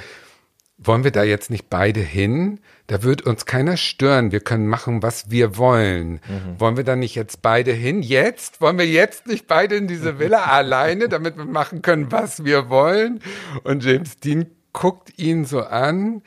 Wollen 0.85 1.05
wir 1.05 1.11
da 1.11 1.23
jetzt 1.23 1.51
nicht 1.51 1.71
beide 1.71 2.01
hin? 2.01 2.61
Da 2.87 3.03
wird 3.03 3.23
uns 3.23 3.47
keiner 3.47 3.77
stören. 3.77 4.33
Wir 4.33 4.41
können 4.41 4.67
machen, 4.67 5.03
was 5.03 5.31
wir 5.31 5.57
wollen. 5.57 6.21
Wollen 6.59 6.77
wir 6.77 6.85
da 6.85 6.97
nicht 6.97 7.15
jetzt 7.15 7.43
beide 7.43 7.73
hin? 7.73 8.03
Jetzt? 8.03 8.61
Wollen 8.61 8.79
wir 8.79 8.87
jetzt 8.87 9.27
nicht 9.27 9.47
beide 9.47 9.77
in 9.77 9.87
diese 9.87 10.19
Villa 10.19 10.45
alleine, 10.51 11.09
damit 11.09 11.37
wir 11.37 11.45
machen 11.45 11.83
können, 11.83 12.11
was 12.11 12.45
wir 12.45 12.69
wollen? 12.69 13.21
Und 13.63 13.85
James 13.85 14.19
Dean 14.19 14.47
guckt 14.73 15.19
ihn 15.19 15.45
so 15.45 15.63
an, 15.63 16.23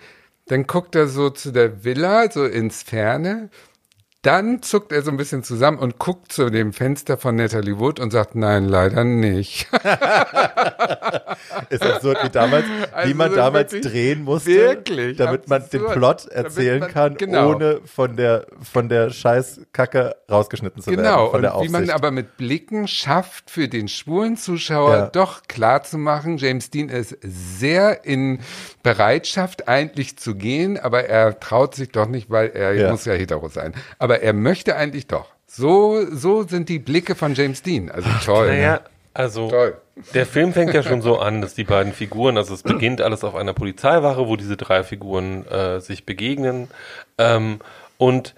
dann 0.48 0.68
guckt 0.68 0.96
er 0.96 1.08
so 1.08 1.30
zu 1.30 1.52
der 1.52 1.84
Villa, 1.84 2.32
so 2.32 2.46
ins 2.46 2.84
Ferne. 2.84 3.50
Dann 4.26 4.64
zuckt 4.64 4.92
er 4.92 5.04
so 5.04 5.12
ein 5.12 5.18
bisschen 5.18 5.44
zusammen 5.44 5.78
und 5.78 6.00
guckt 6.00 6.32
zu 6.32 6.50
dem 6.50 6.74
Fenster 6.74 7.16
von 7.18 7.36
Natalie 7.36 7.78
Wood 7.80 8.00
und 8.00 8.10
sagt, 8.12 8.34
nein, 8.36 8.66
leider 8.66 9.04
nicht. 9.04 9.68
Ist 11.70 11.84
absurd, 11.84 12.18
wie 12.24 12.30
damals, 12.30 12.66
Also 12.92 13.10
wie 13.10 13.14
man 13.14 13.30
so 13.30 13.36
damals 13.36 13.72
drehen 13.82 14.24
musste, 14.24 14.50
wirklich 14.52 15.18
damit 15.18 15.48
man 15.48 15.64
den. 15.72 15.86
Plot 15.86 16.26
erzählen 16.28 16.80
man- 16.80 16.92
kann, 16.92 17.16
genau. 17.18 17.52
ohne 17.54 17.82
von 17.86 18.16
der, 18.16 18.48
von 18.62 18.90
der 18.90 19.10
Scheißkacke 19.12 20.16
rausgeschnitten 20.32 20.82
zu 20.82 20.90
Genau, 20.90 21.04
werden, 21.04 21.28
von 21.28 21.36
und 21.36 21.42
der 21.44 21.62
wie 21.62 21.70
man 21.70 21.90
aber 21.92 22.12
mit 22.12 22.38
Blicken 22.38 22.88
schafft, 22.88 23.50
für 23.52 23.68
den 23.68 23.88
schwulen 23.88 24.38
Zuschauer 24.38 24.96
Ja. 24.96 25.06
doch 25.08 25.44
klar 25.48 25.84
zu 25.84 25.98
machen, 25.98 26.38
James 26.38 26.70
Dean 26.72 26.90
ist 26.90 27.16
sehr 27.22 28.06
in 28.06 28.40
Bereitschaft, 28.84 29.68
eigentlich 29.68 30.18
zu 30.18 30.36
gehen, 30.36 30.80
aber 30.80 31.06
er 31.06 31.40
traut 31.40 31.76
sich 31.76 31.90
doch 31.92 32.08
nicht, 32.08 32.30
weil 32.30 32.50
er 32.50 32.74
Ja. 32.74 32.92
muss 32.92 33.06
ja 33.06 33.14
hetero 33.14 33.50
sein. 33.50 33.74
Aber 34.00 34.15
er 34.22 34.34
möchte 34.34 34.76
eigentlich 34.76 35.08
doch. 35.08 35.28
So, 35.48 36.06
so 36.12 36.44
sind 36.44 36.70
die 36.70 36.80
Blicke 36.80 37.16
von 37.16 37.34
James 37.34 37.62
Dean. 37.62 37.90
Also 37.90 38.10
toll. 38.26 38.48
Naja, 38.48 38.82
also 39.14 39.50
Toll. 39.50 39.78
der 40.14 40.26
Film 40.26 40.52
fängt 40.52 40.74
ja 40.74 40.84
schon 40.84 41.02
so 41.02 41.20
an, 41.20 41.42
dass 41.42 41.54
die 41.54 41.64
beiden 41.64 41.94
Figuren, 41.94 42.38
also 42.38 42.54
es 42.54 42.64
beginnt 42.64 43.00
alles 43.00 43.24
auf 43.24 43.36
einer 43.36 43.54
Polizeiwache, 43.54 44.28
wo 44.28 44.36
diese 44.36 44.58
drei 44.58 44.84
Figuren 44.84 45.48
äh, 45.48 45.80
sich 45.80 46.06
begegnen. 46.06 46.68
Ähm, 47.18 47.60
und 47.98 48.36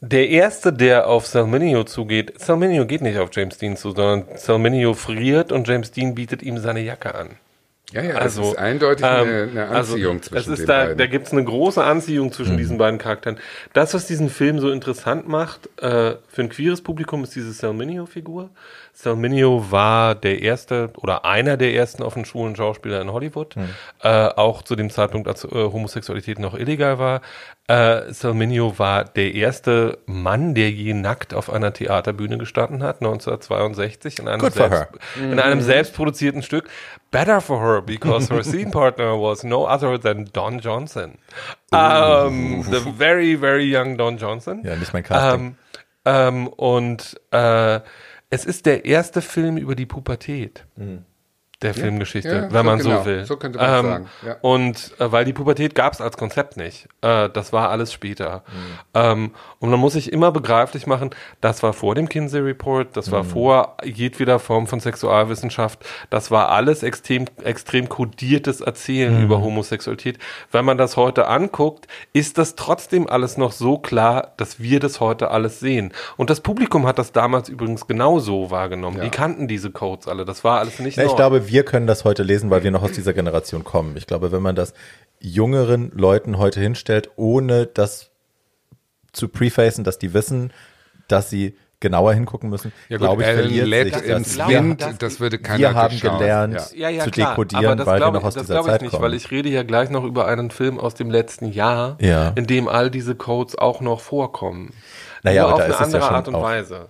der 0.00 0.30
erste, 0.30 0.72
der 0.72 1.08
auf 1.08 1.26
Salminio 1.26 1.84
zugeht, 1.84 2.40
Salminio 2.40 2.86
geht 2.86 3.02
nicht 3.02 3.18
auf 3.18 3.28
James 3.32 3.58
Dean 3.58 3.76
zu, 3.76 3.90
sondern 3.90 4.24
Salminio 4.36 4.94
friert 4.94 5.52
und 5.52 5.68
James 5.68 5.90
Dean 5.90 6.14
bietet 6.14 6.42
ihm 6.42 6.58
seine 6.58 6.80
Jacke 6.80 7.14
an. 7.14 7.30
Ja, 7.92 8.02
ja, 8.02 8.14
Also, 8.16 8.40
das 8.42 8.50
ist 8.52 8.58
eindeutig 8.58 9.04
eine, 9.06 9.42
ähm, 9.42 9.50
eine 9.50 9.68
also, 9.68 9.92
Anziehung 9.94 10.20
das 10.20 10.26
zwischen 10.28 10.52
ist 10.54 10.58
den 10.60 10.66
da, 10.66 10.82
beiden. 10.84 10.98
Da 10.98 11.06
gibt 11.06 11.26
es 11.26 11.32
eine 11.32 11.44
große 11.44 11.82
Anziehung 11.84 12.32
zwischen 12.32 12.54
Mhm. 12.54 12.58
diesen 12.58 12.78
beiden 12.78 12.98
Charakteren. 12.98 13.38
Das, 13.74 13.94
was 13.94 14.06
diesen 14.06 14.28
Film 14.28 14.58
so 14.58 14.70
interessant 14.70 15.28
macht 15.28 15.66
äh, 15.80 16.16
für 16.28 16.42
ein 16.42 16.48
queeres 16.48 16.80
Publikum, 16.82 17.22
ist 17.22 17.36
diese 17.36 17.52
Salminio-Figur. 17.52 18.50
Salminio 18.92 19.70
war 19.70 20.14
der 20.14 20.40
erste 20.42 20.90
oder 20.96 21.24
einer 21.26 21.56
der 21.58 21.74
ersten 21.74 22.02
offen 22.02 22.24
schwulen 22.24 22.56
Schauspieler 22.56 23.00
in 23.02 23.12
Hollywood, 23.12 23.54
Mhm. 23.54 23.68
äh, 24.02 24.08
auch 24.28 24.62
zu 24.62 24.74
dem 24.74 24.90
Zeitpunkt, 24.90 25.28
als 25.28 25.44
äh, 25.44 25.48
Homosexualität 25.50 26.38
noch 26.38 26.54
illegal 26.58 26.98
war. 26.98 27.20
Äh, 27.68 28.12
Salminio 28.12 28.78
war 28.78 29.04
der 29.04 29.34
erste 29.34 29.98
Mann, 30.06 30.54
der 30.54 30.70
je 30.70 30.94
nackt 30.94 31.34
auf 31.34 31.52
einer 31.52 31.72
Theaterbühne 31.72 32.38
gestanden 32.38 32.82
hat, 32.82 33.00
1962 33.02 34.18
in 34.20 34.28
einem, 34.28 34.50
selbst, 34.50 34.86
in 35.20 35.38
einem 35.40 35.60
selbstproduzierten 35.60 36.42
Stück. 36.42 36.68
Better 37.16 37.40
for 37.40 37.60
her, 37.60 37.80
because 37.80 38.28
her 38.28 38.42
scene 38.52 38.70
partner 38.70 39.16
was 39.16 39.42
no 39.42 39.64
other 39.64 39.96
than 39.96 40.28
Don 40.32 40.60
Johnson. 40.60 41.16
Um, 41.72 42.62
the 42.68 42.80
very, 42.80 43.36
very 43.36 43.64
young 43.64 43.96
Don 43.96 44.18
Johnson. 44.18 44.62
Ja, 44.62 44.76
nicht 44.76 44.92
mein 44.92 45.02
Casting. 45.02 45.56
Ähm, 46.04 46.46
ähm, 46.46 46.48
und 46.48 47.18
äh, 47.30 47.80
es 48.28 48.44
ist 48.44 48.66
der 48.66 48.84
erste 48.84 49.22
Film 49.22 49.56
über 49.56 49.74
die 49.74 49.86
Pubertät. 49.86 50.66
Der 51.66 51.74
Filmgeschichte, 51.74 52.28
ja, 52.28 52.42
wenn 52.42 52.50
so 52.50 52.62
man 52.62 52.78
genau, 52.78 52.98
so 53.00 53.06
will. 53.06 53.24
so 53.24 53.36
könnte 53.36 53.58
man 53.58 53.78
ähm, 53.78 53.90
sagen, 53.90 54.08
ja. 54.26 54.36
Und 54.40 54.92
äh, 54.98 55.12
weil 55.12 55.24
die 55.24 55.32
Pubertät 55.32 55.74
gab 55.74 55.92
es 55.92 56.00
als 56.00 56.16
Konzept 56.16 56.56
nicht. 56.56 56.88
Äh, 57.02 57.28
das 57.30 57.52
war 57.52 57.70
alles 57.70 57.92
später. 57.92 58.42
Ähm, 58.94 59.32
und 59.58 59.70
man 59.70 59.80
muss 59.80 59.94
sich 59.94 60.12
immer 60.12 60.32
begreiflich 60.32 60.86
machen, 60.86 61.10
das 61.40 61.62
war 61.62 61.72
vor 61.72 61.94
dem 61.94 62.08
Kinsey 62.08 62.40
Report, 62.40 62.96
das 62.96 63.10
war 63.10 63.24
vor 63.24 63.76
jedweder 63.84 64.38
Form 64.38 64.66
von 64.66 64.80
Sexualwissenschaft, 64.80 65.84
das 66.10 66.30
war 66.30 66.50
alles 66.50 66.82
extrem, 66.82 67.24
extrem 67.42 67.88
kodiertes 67.88 68.60
Erzählen 68.60 69.22
über 69.22 69.40
Homosexualität. 69.40 70.18
Wenn 70.52 70.64
man 70.64 70.78
das 70.78 70.96
heute 70.96 71.26
anguckt, 71.28 71.86
ist 72.12 72.38
das 72.38 72.54
trotzdem 72.54 73.08
alles 73.08 73.36
noch 73.36 73.52
so 73.52 73.78
klar, 73.78 74.32
dass 74.36 74.60
wir 74.60 74.80
das 74.80 75.00
heute 75.00 75.30
alles 75.30 75.60
sehen. 75.60 75.92
Und 76.16 76.30
das 76.30 76.40
Publikum 76.40 76.86
hat 76.86 76.98
das 76.98 77.12
damals 77.12 77.48
übrigens 77.48 77.86
genauso 77.86 78.50
wahrgenommen. 78.50 79.00
Die 79.00 79.10
kannten 79.10 79.48
diese 79.48 79.70
Codes 79.70 80.08
alle. 80.08 80.24
Das 80.24 80.44
war 80.44 80.58
alles 80.58 80.78
nicht 80.78 80.96
Ja, 80.96 81.04
ich 81.04 81.16
glaube, 81.16 81.48
wir 81.48 81.55
können 81.64 81.86
das 81.86 82.04
heute 82.04 82.22
lesen, 82.22 82.50
weil 82.50 82.62
wir 82.62 82.70
noch 82.70 82.82
aus 82.82 82.92
dieser 82.92 83.12
Generation 83.12 83.64
kommen. 83.64 83.96
Ich 83.96 84.06
glaube, 84.06 84.32
wenn 84.32 84.42
man 84.42 84.56
das 84.56 84.74
jüngeren 85.20 85.90
Leuten 85.94 86.38
heute 86.38 86.60
hinstellt, 86.60 87.10
ohne 87.16 87.66
das 87.66 88.10
zu 89.12 89.28
prefacen, 89.28 89.84
dass 89.84 89.98
die 89.98 90.12
wissen, 90.14 90.52
dass 91.08 91.30
sie 91.30 91.56
genauer 91.80 92.14
hingucken 92.14 92.48
müssen, 92.50 92.72
Ja 92.88 92.96
gut, 92.96 93.06
glaube 93.06 93.22
ich, 93.22 93.28
verliert 93.28 93.66
Ladd 93.68 93.94
sich 93.94 94.04
ins 94.10 94.36
das. 94.36 94.48
Wind, 94.48 94.80
das- 94.82 94.98
das 94.98 95.20
würde 95.20 95.38
keiner 95.38 95.58
Wir 95.58 95.74
haben 95.74 95.90
durchschauen. 95.90 96.18
gelernt, 96.18 96.72
Ja. 96.74 97.04
zu 97.04 97.10
dekodieren, 97.10 97.64
aber 97.66 97.76
das 97.76 97.86
weil 97.86 98.00
wir 98.00 98.10
noch 98.12 98.20
ich- 98.20 98.26
aus 98.26 98.34
das 98.34 98.46
dieser 98.46 98.62
Zeit 98.62 98.76
ich 98.76 98.82
nicht, 98.82 98.90
kommen. 98.92 99.02
weil 99.02 99.14
ich 99.14 99.30
rede 99.30 99.48
ja 99.50 99.62
gleich 99.62 99.90
noch 99.90 100.04
über 100.04 100.26
einen 100.26 100.50
Film 100.50 100.80
aus 100.80 100.94
dem 100.94 101.10
letzten 101.10 101.52
Jahr, 101.52 101.96
Ja. 102.00 102.30
in 102.34 102.46
dem 102.46 102.66
all 102.68 102.90
diese 102.90 103.14
Codes 103.14 103.56
auch 103.58 103.80
noch 103.82 104.00
vorkommen. 104.00 104.72
Naja, 105.22 105.42
Nur 105.42 105.52
aber 105.52 105.54
auf 105.54 105.58
da 105.60 105.64
eine 105.66 105.74
ist 105.74 105.80
es 105.80 105.80
ja 105.80 105.98
andere 105.98 106.02
schon 106.08 106.14
Art 106.16 106.28
und 106.28 106.34
Weise. 106.42 106.86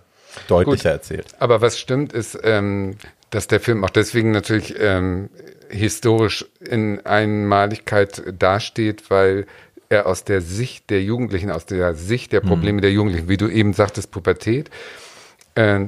Deutlicher 0.49 0.91
erzählt. 0.91 1.35
Aber 1.41 1.61
was 1.63 1.79
stimmt 1.79 2.13
ist, 2.13 2.39
ähm, 2.45 2.97
dass 3.31 3.49
der 3.49 3.61
Film 3.61 3.85
auch 3.85 3.91
deswegen 3.91 4.31
natürlich 4.31 4.75
ähm, 4.79 5.31
historisch 5.69 6.47
in 6.61 7.05
Einmaligkeit 7.05 8.23
dasteht, 8.39 9.11
weil 9.11 9.47
er 9.89 10.07
aus 10.07 10.25
der 10.25 10.41
Sicht 10.41 10.91
der 10.91 11.03
Jugendlichen, 11.03 11.51
aus 11.51 11.67
der 11.67 11.95
Sicht 11.95 12.33
der 12.33 12.41
Probleme 12.41 12.81
der 12.81 12.93
Jugendlichen, 12.93 13.29
wie 13.29 13.37
du 13.37 13.49
eben 13.49 13.73
sagtest, 13.73 14.11
Pubertät, 14.11 14.71
äh, 15.55 15.87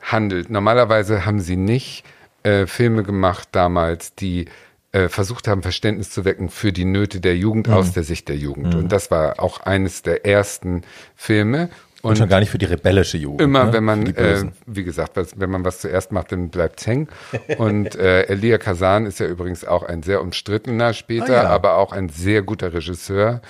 handelt. 0.00 0.50
Normalerweise 0.50 1.26
haben 1.26 1.40
sie 1.40 1.56
nicht 1.56 2.04
äh, 2.42 2.66
Filme 2.66 3.02
gemacht 3.02 3.48
damals, 3.52 4.14
die 4.14 4.46
äh, 4.92 5.08
versucht 5.08 5.48
haben, 5.48 5.62
Verständnis 5.62 6.10
zu 6.10 6.24
wecken 6.24 6.48
für 6.48 6.72
die 6.72 6.84
Nöte 6.84 7.20
der 7.20 7.36
Jugend 7.36 7.68
aus 7.68 7.92
der 7.92 8.04
Sicht 8.04 8.28
der 8.28 8.36
Jugend. 8.36 8.74
Und 8.74 8.92
das 8.92 9.10
war 9.10 9.40
auch 9.40 9.60
eines 9.60 10.02
der 10.02 10.24
ersten 10.24 10.82
Filme. 11.16 11.68
Und 12.10 12.18
schon 12.18 12.28
gar 12.28 12.40
nicht 12.40 12.50
für 12.50 12.58
die 12.58 12.66
rebellische 12.66 13.16
Jugend. 13.18 13.40
Immer, 13.40 13.64
ne? 13.64 13.72
wenn 13.72 13.84
man, 13.84 14.06
äh, 14.14 14.44
wie 14.66 14.84
gesagt, 14.84 15.16
was, 15.16 15.38
wenn 15.38 15.50
man 15.50 15.64
was 15.64 15.80
zuerst 15.80 16.12
macht, 16.12 16.32
dann 16.32 16.50
bleibt's 16.50 16.86
hängen. 16.86 17.08
Und 17.58 17.96
äh, 17.96 18.22
Elia 18.24 18.58
Kazan 18.58 19.06
ist 19.06 19.20
ja 19.20 19.26
übrigens 19.26 19.64
auch 19.64 19.82
ein 19.82 20.02
sehr 20.02 20.20
umstrittener 20.20 20.92
später, 20.92 21.40
Ah, 21.40 21.44
ja. 21.44 21.48
aber 21.48 21.76
auch 21.76 21.92
ein 21.92 22.08
sehr 22.08 22.42
guter 22.42 22.72
Regisseur, 22.72 23.40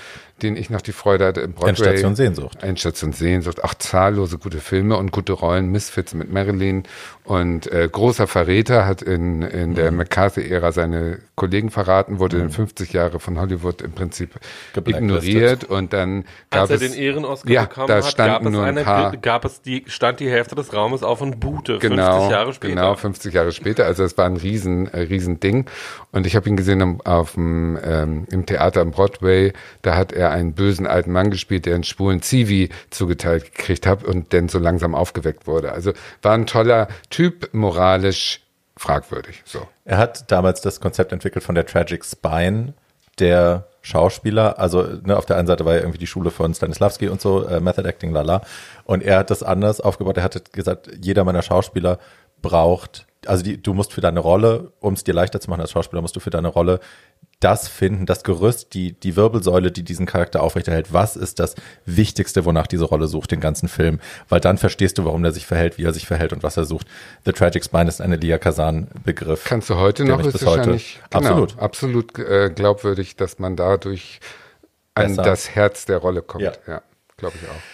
den 0.43 0.57
ich 0.57 0.69
noch 0.71 0.81
die 0.81 0.93
Freude 0.93 1.27
hatte 1.27 1.41
im 1.43 1.53
Broadway. 1.53 1.69
Endstation 1.71 2.17
Sehnsucht. 2.17 2.63
Endstation 2.63 3.13
Sehnsucht. 3.13 3.63
Auch 3.63 3.75
zahllose 3.75 4.39
gute 4.39 4.59
Filme 4.59 4.97
und 4.97 5.13
gute 5.13 5.33
Rollen. 5.33 5.71
Misfits 5.71 6.15
mit 6.15 6.33
Marilyn 6.33 6.83
und 7.25 7.73
äh, 7.73 7.89
Großer 7.91 8.27
Verräter 8.27 8.87
hat 8.87 9.01
in, 9.01 9.43
in 9.43 9.75
der 9.75 9.91
Mhm. 9.91 9.99
McCarthy-Ära 9.99 10.73
seine 10.73 11.21
Kollegen 11.37 11.71
verraten, 11.71 12.19
wurde 12.19 12.39
in 12.39 12.51
50 12.51 12.93
Jahre 12.93 13.19
von 13.19 13.41
Hollywood 13.41 13.81
im 13.81 13.93
Prinzip 13.93 14.31
ignoriert 14.77 15.65
und 15.65 15.93
dann 15.95 16.25
gab 16.51 16.63
Als 16.63 16.71
er 16.71 16.77
es 16.77 16.93
den 16.93 16.93
Ehren-Oscar 16.93 17.51
ja, 17.51 17.63
bekommen 17.65 17.89
da 17.89 18.03
hat, 18.05 18.17
gab 18.17 18.45
es, 18.45 18.51
nur 18.51 18.63
ein 18.63 18.77
eine, 18.77 18.85
paar 18.85 19.17
gab 19.17 19.45
es 19.47 19.63
die, 19.63 19.85
stand 19.87 20.21
die 20.21 20.29
Hälfte 20.29 20.55
des 20.55 20.75
Raumes 20.75 21.03
auf 21.03 21.23
und 21.23 21.41
buhte, 21.41 21.79
genau, 21.79 22.13
50 22.13 22.31
Jahre 22.31 22.53
später. 22.53 22.75
Genau, 22.75 22.95
50 22.95 23.35
Jahre 23.35 23.53
später. 23.53 23.87
Also 23.87 24.05
es 24.05 24.19
war 24.19 24.27
ein 24.27 24.37
riesen, 24.37 24.93
äh, 24.93 25.01
riesen 25.01 25.41
Ding. 25.41 25.65
Und 26.13 26.27
ich 26.27 26.37
habe 26.37 26.49
ihn 26.49 26.57
gesehen 26.57 27.01
auf 27.05 27.33
dem, 27.33 27.79
ähm, 27.83 28.27
im 28.31 28.45
Theater 28.47 28.83
am 28.83 28.91
Broadway. 28.91 29.53
Da 29.83 29.97
hat 29.97 30.13
er 30.13 30.31
einen 30.31 30.53
bösen 30.53 30.87
alten 30.87 31.11
Mann 31.11 31.31
gespielt, 31.31 31.67
der 31.67 31.75
einen 31.75 31.85
schwulen 31.85 32.21
Zivi 32.23 32.69
zugeteilt 32.91 33.55
gekriegt 33.55 33.87
hat 33.87 34.05
und 34.05 34.33
dann 34.35 34.49
so 34.49 34.59
langsam 34.59 34.95
aufgeweckt 34.95 35.47
wurde. 35.47 35.73
Also 35.73 35.93
war 36.23 36.35
ein 36.35 36.47
toller 36.47 36.89
Typ, 37.15 37.55
moralisch 37.55 38.41
fragwürdig. 38.77 39.43
So. 39.45 39.69
Er 39.85 39.99
hat 39.99 40.33
damals 40.33 40.63
das 40.63 40.81
Konzept 40.81 41.13
entwickelt 41.13 41.45
von 41.45 41.55
der 41.55 41.65
Tragic 41.65 42.05
Spine, 42.05 42.75
der 43.21 43.69
Schauspieler. 43.83 44.59
Also 44.59 44.83
ne, 45.05 45.17
auf 45.17 45.25
der 45.25 45.37
einen 45.37 45.47
Seite 45.47 45.65
war 45.65 45.75
ja 45.75 45.79
irgendwie 45.79 45.99
die 45.99 46.09
Schule 46.09 46.33
von 46.33 46.53
Stanislavski 46.53 47.09
und 47.09 47.21
so, 47.21 47.47
äh, 47.47 47.61
Method 47.61 47.87
Acting, 47.89 48.11
lala. 48.11 48.43
Und 48.83 49.05
er 49.05 49.19
hat 49.19 49.31
das 49.31 49.45
anders 49.45 49.81
aufgebaut. 49.81 50.17
Er 50.17 50.25
hatte 50.25 50.43
gesagt, 50.51 50.91
jeder 51.01 51.23
meiner 51.23 51.43
Schauspieler 51.43 52.01
braucht, 52.43 53.07
also 53.27 53.45
die, 53.45 53.63
du 53.63 53.75
musst 53.75 53.93
für 53.93 54.01
deine 54.01 54.19
Rolle, 54.19 54.73
um 54.81 54.95
es 54.95 55.05
dir 55.05 55.15
leichter 55.15 55.41
zu 55.41 55.49
machen 55.51 55.61
als 55.61 55.71
Schauspieler, 55.71 56.03
musst 56.03 56.17
du 56.17 56.21
für 56.21 56.31
deine 56.31 56.49
Rolle 56.49 56.81
das 57.45 57.69
finden, 57.69 58.07
das 58.07 58.25
Gerüst, 58.25 58.73
die, 58.73 58.93
die 58.93 59.17
Wirbelsäule, 59.17 59.71
die 59.71 59.83
diesen 59.83 60.07
Charakter 60.07 60.43
aufrechterhält. 60.43 60.93
Was 60.95 61.15
ist 61.15 61.39
das 61.39 61.55
Wichtigste, 61.85 62.45
wonach 62.47 62.67
diese 62.67 62.85
Rolle 62.85 63.07
sucht, 63.07 63.33
den 63.33 63.41
ganzen 63.41 63.69
Film? 63.69 64.01
Weil 64.31 64.41
dann 64.41 64.57
verstehst 64.57 64.97
du, 64.97 65.05
warum 65.05 65.23
der 65.23 65.33
sich 65.33 65.45
verhält, 65.47 65.77
wie 65.77 65.85
er 65.85 65.93
sich 65.93 66.07
verhält 66.07 66.33
und 66.33 66.43
was 66.43 66.57
er 66.57 66.65
sucht. 66.65 66.87
The 67.27 67.33
Tragic 67.33 67.63
Spine 67.65 67.89
ist 67.89 68.01
ein 68.01 68.13
Elia 68.13 68.39
Kazan-Begriff. 68.39 69.45
Kannst 69.45 69.69
du 69.69 69.77
heute 69.77 70.05
noch, 70.05 70.21
ist 70.21 70.33
bis 70.33 70.47
heute- 70.47 70.59
wahrscheinlich 70.59 71.01
genau, 71.11 71.29
Absolut. 71.29 71.59
absolut 71.59 72.19
äh, 72.19 72.51
glaubwürdig, 72.55 73.17
dass 73.17 73.39
man 73.39 73.57
dadurch 73.57 74.21
an 74.95 75.09
Besser. 75.09 75.23
das 75.23 75.51
Herz 75.51 75.85
der 75.85 75.99
Rolle 75.99 76.23
kommt. 76.23 76.45
Ja. 76.45 76.53
Ja, 76.67 76.83
glaube 77.19 77.37
ich 77.43 77.49
auch. 77.49 77.74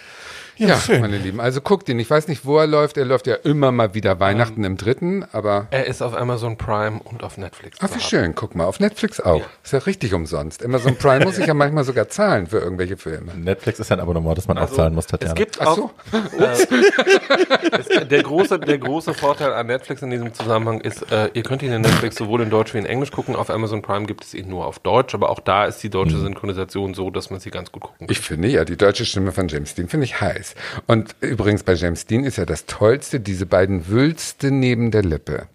Ja, 0.60 0.68
Ja, 0.68 0.76
schön. 0.78 1.00
meine 1.00 1.16
Lieben. 1.18 1.40
Also 1.40 1.60
guckt 1.60 1.88
ihn. 1.88 1.98
Ich 1.98 2.10
weiß 2.10 2.28
nicht, 2.28 2.44
wo 2.44 2.58
er 2.58 2.66
läuft. 2.66 2.96
Er 2.98 3.04
läuft 3.06 3.26
ja 3.26 3.34
immer 3.34 3.72
mal 3.72 3.94
wieder 3.94 4.20
Weihnachten 4.20 4.62
im 4.64 4.76
dritten, 4.76 5.24
aber 5.32 5.66
Er 5.70 5.86
ist 5.86 6.02
auf 6.02 6.14
Amazon 6.14 6.56
Prime 6.58 7.00
und 7.02 7.22
auf 7.24 7.38
Netflix. 7.38 7.78
Ach, 7.80 7.88
wie 7.94 8.00
schön. 8.00 8.34
Guck 8.34 8.54
mal, 8.54 8.64
auf 8.66 8.78
Netflix 8.78 9.20
auch. 9.20 9.42
Ist 9.64 9.72
ja 9.72 9.78
richtig 9.80 10.12
umsonst. 10.14 10.64
Amazon 10.64 10.96
Prime 10.96 11.24
muss 11.24 11.38
ich 11.38 11.46
ja 11.46 11.54
manchmal 11.54 11.84
sogar 11.84 12.08
zahlen 12.08 12.46
für 12.46 12.58
irgendwelche 12.58 12.96
Filme. 12.96 13.32
Netflix 13.34 13.80
ist 13.80 13.88
ja 13.90 13.96
ein 13.96 14.00
Abonnement, 14.00 14.36
das 14.36 14.46
man 14.48 14.58
auch 14.58 14.62
Also, 14.62 14.76
zahlen 14.76 14.94
muss, 14.94 15.06
Tatjana. 15.06 15.32
Es 15.32 15.36
gibt 15.36 15.60
Ach 15.60 15.66
auch, 15.68 15.76
so. 15.76 15.90
es, 16.38 18.08
der, 18.08 18.22
große, 18.22 18.58
der 18.58 18.78
große 18.78 19.14
Vorteil 19.14 19.52
an 19.52 19.66
Netflix 19.66 20.02
in 20.02 20.10
diesem 20.10 20.32
Zusammenhang 20.34 20.80
ist, 20.80 21.10
äh, 21.10 21.30
ihr 21.34 21.42
könnt 21.42 21.62
ihn 21.62 21.72
in 21.72 21.80
Netflix 21.82 22.16
sowohl 22.16 22.42
in 22.42 22.50
Deutsch 22.50 22.74
wie 22.74 22.78
in 22.78 22.86
Englisch 22.86 23.10
gucken. 23.12 23.34
Auf 23.36 23.50
Amazon 23.50 23.82
Prime 23.82 24.06
gibt 24.06 24.24
es 24.24 24.34
ihn 24.34 24.48
nur 24.48 24.66
auf 24.66 24.78
Deutsch, 24.78 25.14
aber 25.14 25.30
auch 25.30 25.40
da 25.40 25.64
ist 25.64 25.82
die 25.82 25.90
deutsche 25.90 26.18
Synchronisation 26.18 26.94
so, 26.94 27.10
dass 27.10 27.30
man 27.30 27.40
sie 27.40 27.50
ganz 27.50 27.72
gut 27.72 27.82
gucken 27.82 28.06
kann. 28.06 28.12
Ich 28.12 28.20
finde 28.20 28.48
ja, 28.48 28.64
die 28.64 28.76
deutsche 28.76 29.04
Stimme 29.04 29.32
von 29.32 29.48
James 29.48 29.74
Dean 29.74 29.88
finde 29.88 30.04
ich 30.04 30.20
heiß. 30.20 30.49
Und 30.86 31.14
übrigens 31.20 31.62
bei 31.62 31.74
James 31.74 32.06
Dean 32.06 32.24
ist 32.24 32.36
ja 32.38 32.44
das 32.46 32.66
Tollste, 32.66 33.20
diese 33.20 33.46
beiden 33.46 33.88
Wülste 33.88 34.50
neben 34.50 34.90
der 34.90 35.02
Lippe. 35.02 35.46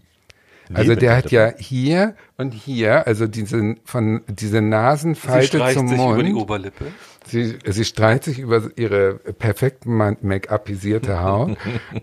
Also 0.74 0.90
Neben 0.92 1.00
der 1.02 1.16
hat 1.16 1.30
ja 1.32 1.54
hier 1.60 2.16
und 2.38 2.52
hier, 2.52 3.06
also 3.06 3.28
diese, 3.28 3.76
von, 3.86 4.22
diese 4.28 4.58
Sie 4.58 4.62
Nasenfalte 4.62 5.58
streicht 5.58 5.78
zum 5.78 5.88
sich 5.88 5.98
Mund. 5.98 6.16
über 6.16 6.24
die 6.24 6.34
Oberlippe. 6.34 6.86
Sie, 7.28 7.58
sie 7.68 7.86
streicht 7.86 8.24
sich 8.24 8.40
über 8.40 8.70
ihre 8.76 9.16
perfekt 9.16 9.86
ma- 9.86 10.18
make-upisierte 10.22 11.22
Haut. 11.22 11.56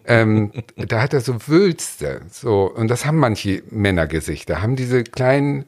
ähm, 0.07 0.53
da 0.77 1.03
hat 1.03 1.13
er 1.13 1.21
so 1.23 1.49
Wülste. 1.49 2.21
So, 2.31 2.73
und 2.73 2.87
das 2.89 3.05
haben 3.05 3.19
manche 3.19 3.65
Männergesichter, 3.71 4.63
haben 4.63 4.77
diese 4.77 5.03
kleinen 5.03 5.65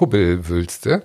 Hubbelwülste, 0.00 1.02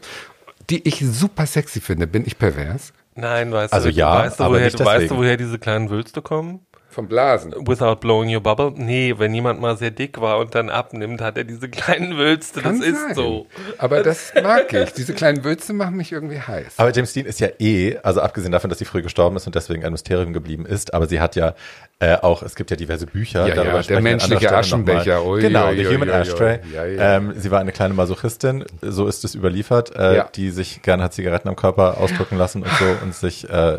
die 0.69 0.88
ich 0.88 0.99
super 0.99 1.48
sexy 1.48 1.81
finde. 1.81 2.06
Bin 2.06 2.23
ich 2.26 2.38
pervers? 2.38 2.93
Nein, 3.16 3.52
weißt 3.52 3.74
Also 3.74 3.90
du, 3.90 3.96
ja, 3.96 4.16
weißt 4.20 4.40
du, 4.40 4.44
woher, 4.46 4.66
nicht 4.66 4.80
weißt 4.86 5.10
du, 5.12 5.16
deswegen. 5.16 5.18
woher 5.18 5.38
diese 5.38 5.60
kleinen 5.60 5.90
Wülste 5.90 6.22
kommen? 6.22 6.66
Vom 6.92 7.08
Blasen. 7.08 7.54
Without 7.66 7.96
blowing 8.02 8.34
your 8.36 8.42
bubble? 8.42 8.74
Nee, 8.76 9.16
wenn 9.18 9.34
jemand 9.34 9.62
mal 9.62 9.78
sehr 9.78 9.92
dick 9.92 10.20
war 10.20 10.40
und 10.40 10.54
dann 10.56 10.70
abnimmt, 10.70 11.22
hat 11.22 11.38
er 11.38 11.46
diese 11.46 11.70
kleinen 11.70 12.18
Wülste. 12.18 12.62
Kann 12.62 12.80
das 12.80 12.88
ist 12.88 13.02
sein. 13.02 13.16
so. 13.16 13.48
Aber 13.78 14.04
das 14.04 14.34
mag 14.44 14.74
ich. 14.74 14.92
Diese 14.94 15.14
kleinen 15.14 15.44
Wülste 15.46 15.72
machen 15.72 15.96
mich 15.96 16.12
irgendwie 16.12 16.40
heiß. 16.42 16.74
Aber 16.78 16.92
James 16.92 17.14
Dean 17.14 17.26
ist 17.26 17.40
ja 17.40 17.48
eh, 17.60 17.98
also 18.04 18.20
abgesehen 18.20 18.52
davon, 18.52 18.70
dass 18.70 18.80
sie 18.80 18.86
früh 18.86 19.02
gestorben 19.02 19.38
ist 19.38 19.48
und 19.48 19.56
deswegen 19.56 19.86
ein 19.86 19.92
Mysterium 19.94 20.34
geblieben 20.34 20.66
ist, 20.66 20.94
aber 20.94 21.08
sie 21.08 21.22
hat 21.22 21.38
ja 21.38 21.54
äh, 22.00 22.16
auch, 22.18 22.44
es 22.44 22.56
gibt 22.56 22.72
ja 22.72 22.76
diverse 22.76 23.06
Bücher. 23.06 23.48
Ja, 23.48 23.64
ja, 23.64 23.82
der 23.82 24.02
menschliche. 24.02 24.52
Aschenbecher. 24.54 25.24
Ui, 25.26 25.40
genau, 25.42 25.70
ui, 25.70 25.78
The 25.78 25.88
ui, 25.88 25.94
Human 25.96 26.10
ui, 26.10 26.16
ui. 26.16 26.22
Ashtray. 26.22 26.60
Ja, 26.74 26.86
ja. 26.86 27.16
Ähm, 27.18 27.34
sie 27.38 27.52
war 27.52 27.60
eine 27.60 27.72
kleine 27.72 27.94
Masochistin, 27.94 28.66
so 28.82 29.08
ist 29.08 29.24
es 29.24 29.34
überliefert, 29.36 29.96
äh, 29.96 30.18
Ja. 30.18 30.30
die 30.36 30.50
sich 30.50 30.82
gerne 30.82 31.04
hat 31.04 31.14
Zigaretten 31.14 31.48
am 31.48 31.56
Körper 31.56 32.00
ausdrücken 32.00 32.38
lassen 32.38 32.64
und 32.64 32.72
so 32.72 32.86
und 33.04 33.14
sich 33.16 33.50
äh, 33.50 33.78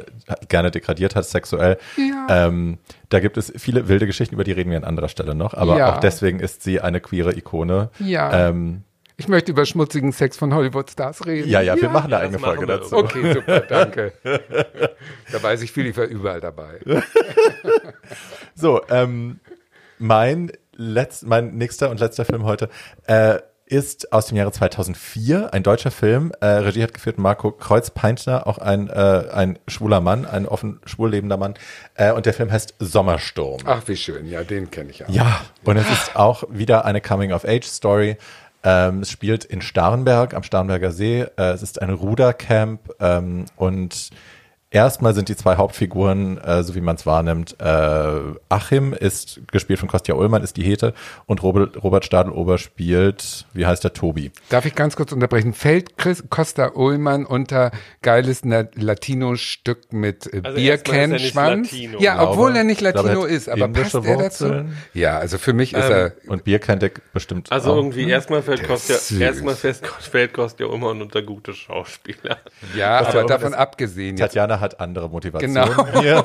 gerne 0.49 0.71
degradiert 0.71 1.15
hat 1.17 1.25
sexuell. 1.27 1.79
Ja. 1.97 2.47
Ähm, 2.47 2.79
da 3.13 3.21
gibt 3.21 3.37
es 3.37 3.53
viele 3.57 3.89
wilde 3.89 4.07
Geschichten, 4.07 4.35
über 4.35 4.45
die 4.45 4.53
reden 4.53 4.71
wir 4.71 4.79
an 4.79 4.85
anderer 4.85 5.09
Stelle 5.09 5.35
noch, 5.35 5.55
aber 5.55 5.77
Ja. 5.79 5.93
auch 5.95 6.01
deswegen 6.01 6.41
ist 6.41 6.63
sie 6.63 6.81
eine 6.81 7.01
queere 7.01 7.35
Ikone. 7.37 7.91
Ja. 7.99 8.49
Ähm, 8.49 8.83
Ich 9.19 9.29
möchte 9.29 9.53
über 9.53 9.67
schmutzigen 9.67 10.11
Sex 10.13 10.37
von 10.39 10.55
Hollywood-Stars 10.55 11.27
reden. 11.27 11.49
ja, 11.49 11.61
ja, 11.61 11.77
wir 11.81 11.89
machen 11.91 12.13
eine 12.13 12.23
eigene 12.23 12.39
Folge 12.39 12.67
dazu. 12.67 12.97
Okay, 12.97 13.35
super, 13.35 13.61
danke. 13.61 14.13
da 15.31 15.43
weiß 15.43 15.63
ich 15.63 15.71
viel, 15.73 15.87
ich 15.87 15.97
war 15.97 16.05
überall 16.07 16.41
dabei. 16.41 16.81
So, 18.55 18.81
ähm, 18.91 19.41
mein, 19.99 20.53
letzt, 20.75 21.27
mein 21.27 21.55
nächster 21.57 21.91
und 21.91 22.01
letzter 22.01 22.25
Film 22.25 22.45
heute 22.45 22.69
äh, 23.07 23.39
ist 23.73 24.13
aus 24.13 24.27
dem 24.27 24.37
Jahre 24.37 24.53
2004, 24.53 25.55
ein 25.55 25.63
deutscher 25.63 25.91
Film. 25.91 26.31
Äh, 26.41 26.47
Regie 26.47 26.83
hat 26.83 26.93
geführt 26.93 27.17
Marco 27.17 27.51
Kreuz-Peintner, 27.51 28.47
auch 28.47 28.59
ein, 28.59 28.91
äh, 28.91 29.25
ein 29.33 29.59
schwuler 29.67 30.03
Mann, 30.03 30.27
ein 30.27 30.47
offen 30.47 30.81
schwul 30.85 31.11
lebender 31.11 31.39
Mann. 31.39 31.55
Äh, 31.95 32.13
und 32.13 32.27
der 32.27 32.35
Film 32.35 32.53
heißt 32.53 32.75
Sommersturm. 32.79 33.63
Ach, 33.65 33.83
wie 33.87 33.97
schön. 33.97 34.29
Ja, 34.29 34.45
den 34.45 34.71
kenne 34.71 34.91
ich 34.91 35.03
auch. 35.03 35.09
Ja, 35.09 35.41
und 35.65 35.79
es 35.79 35.91
ist 35.91 36.17
auch 36.17 36.45
wieder 36.51 36.85
eine 36.85 37.01
Coming-of-Age-Story. 37.01 38.19
Ähm, 38.63 39.01
es 39.01 39.11
spielt 39.11 39.47
in 39.47 39.63
Starnberg, 39.63 40.35
am 40.35 40.43
Starnberger 40.43 40.93
See. 40.93 41.23
Äh, 41.23 41.43
es 41.53 41.63
ist 41.63 41.81
ein 41.81 41.89
Rudercamp 41.89 42.93
ähm, 43.01 43.47
und 43.57 44.11
erstmal 44.73 45.15
sind 45.15 45.29
die 45.29 45.37
zwei 45.37 45.57
Hauptfiguren, 45.57 46.39
äh, 46.39 46.63
so 46.65 46.75
wie 46.75 46.81
man 46.81 46.97
es 46.97 47.07
wahrnimmt, 47.07 47.57
äh, 47.61 48.21
Achim 48.49 48.93
ist 48.93 49.41
gespielt 49.53 49.79
von 49.79 49.89
Kostja 49.89 50.15
Ullmann, 50.15 50.43
ist 50.43 50.57
die 50.57 50.65
Hete 50.65 50.95
und 51.27 51.43
Robert, 51.43 51.83
Robert 51.85 52.05
Stadelober 52.05 52.59
spielt, 52.59 53.47
wie 53.53 53.67
heißt 53.67 53.85
der, 53.85 53.93
Tobi. 53.93 54.33
Darf 54.49 54.65
ich 54.67 54.75
ganz 54.75 54.97
kurz 54.97 55.13
unterbrechen? 55.13 55.53
Fällt 55.53 55.97
Chris 55.99 56.25
Costa 56.31 56.73
Ullmann 56.75 57.25
unter 57.27 57.71
geiles 58.03 58.43
Latino-Stück 58.75 59.93
mit 59.93 60.27
äh, 60.33 60.41
Also 60.43 60.59
ist 60.59 60.85
er? 61.35 61.63
Latino. 61.63 61.99
Ja, 62.01 62.15
Glaube- 62.17 62.31
obwohl 62.33 62.57
er 62.57 62.65
nicht 62.65 62.79
glaube, 62.79 62.99
er 63.01 63.05
Latino 63.05 63.25
ist, 63.25 63.49
aber 63.49 63.69
passt 63.69 63.95
er 63.95 64.17
dazu? 64.17 64.45
Wurzeln. 64.49 64.77
Ja, 64.95 65.19
also 65.19 65.39
für 65.39 65.53
mich 65.53 65.75
ist 65.75 65.85
Ähm, 65.85 65.93
er 65.93 66.13
Und 66.29 66.45
Bier 66.45 66.59
kennt 66.59 66.83
er 66.83 66.91
bestimmt 67.13 67.53
Also 67.53 67.73
auch. 67.73 67.77
irgendwie 67.77 68.09
erstmal 68.09 68.43
fällt 68.43 68.67
Kostja, 68.67 68.97
ist 68.97 69.13
erstmal 69.13 69.55
fest, 69.55 69.87
fällt 69.87 70.33
Kostja 70.33 70.67
immer 70.73 70.89
unter 70.91 71.23
gute 71.23 71.53
Schauspieler. 71.55 72.39
ja, 72.77 72.99
aber 72.99 73.07
Ullmann 73.09 73.27
davon 73.29 73.53
ist- 73.53 73.59
abgesehen 73.59 74.17
jetzt. 74.17 74.29
Tatjana 74.29 74.61
hat 74.63 74.81
andere 74.81 75.11
Motivationen 75.11 75.55
Genau. 75.69 75.87
hier. 76.01 76.25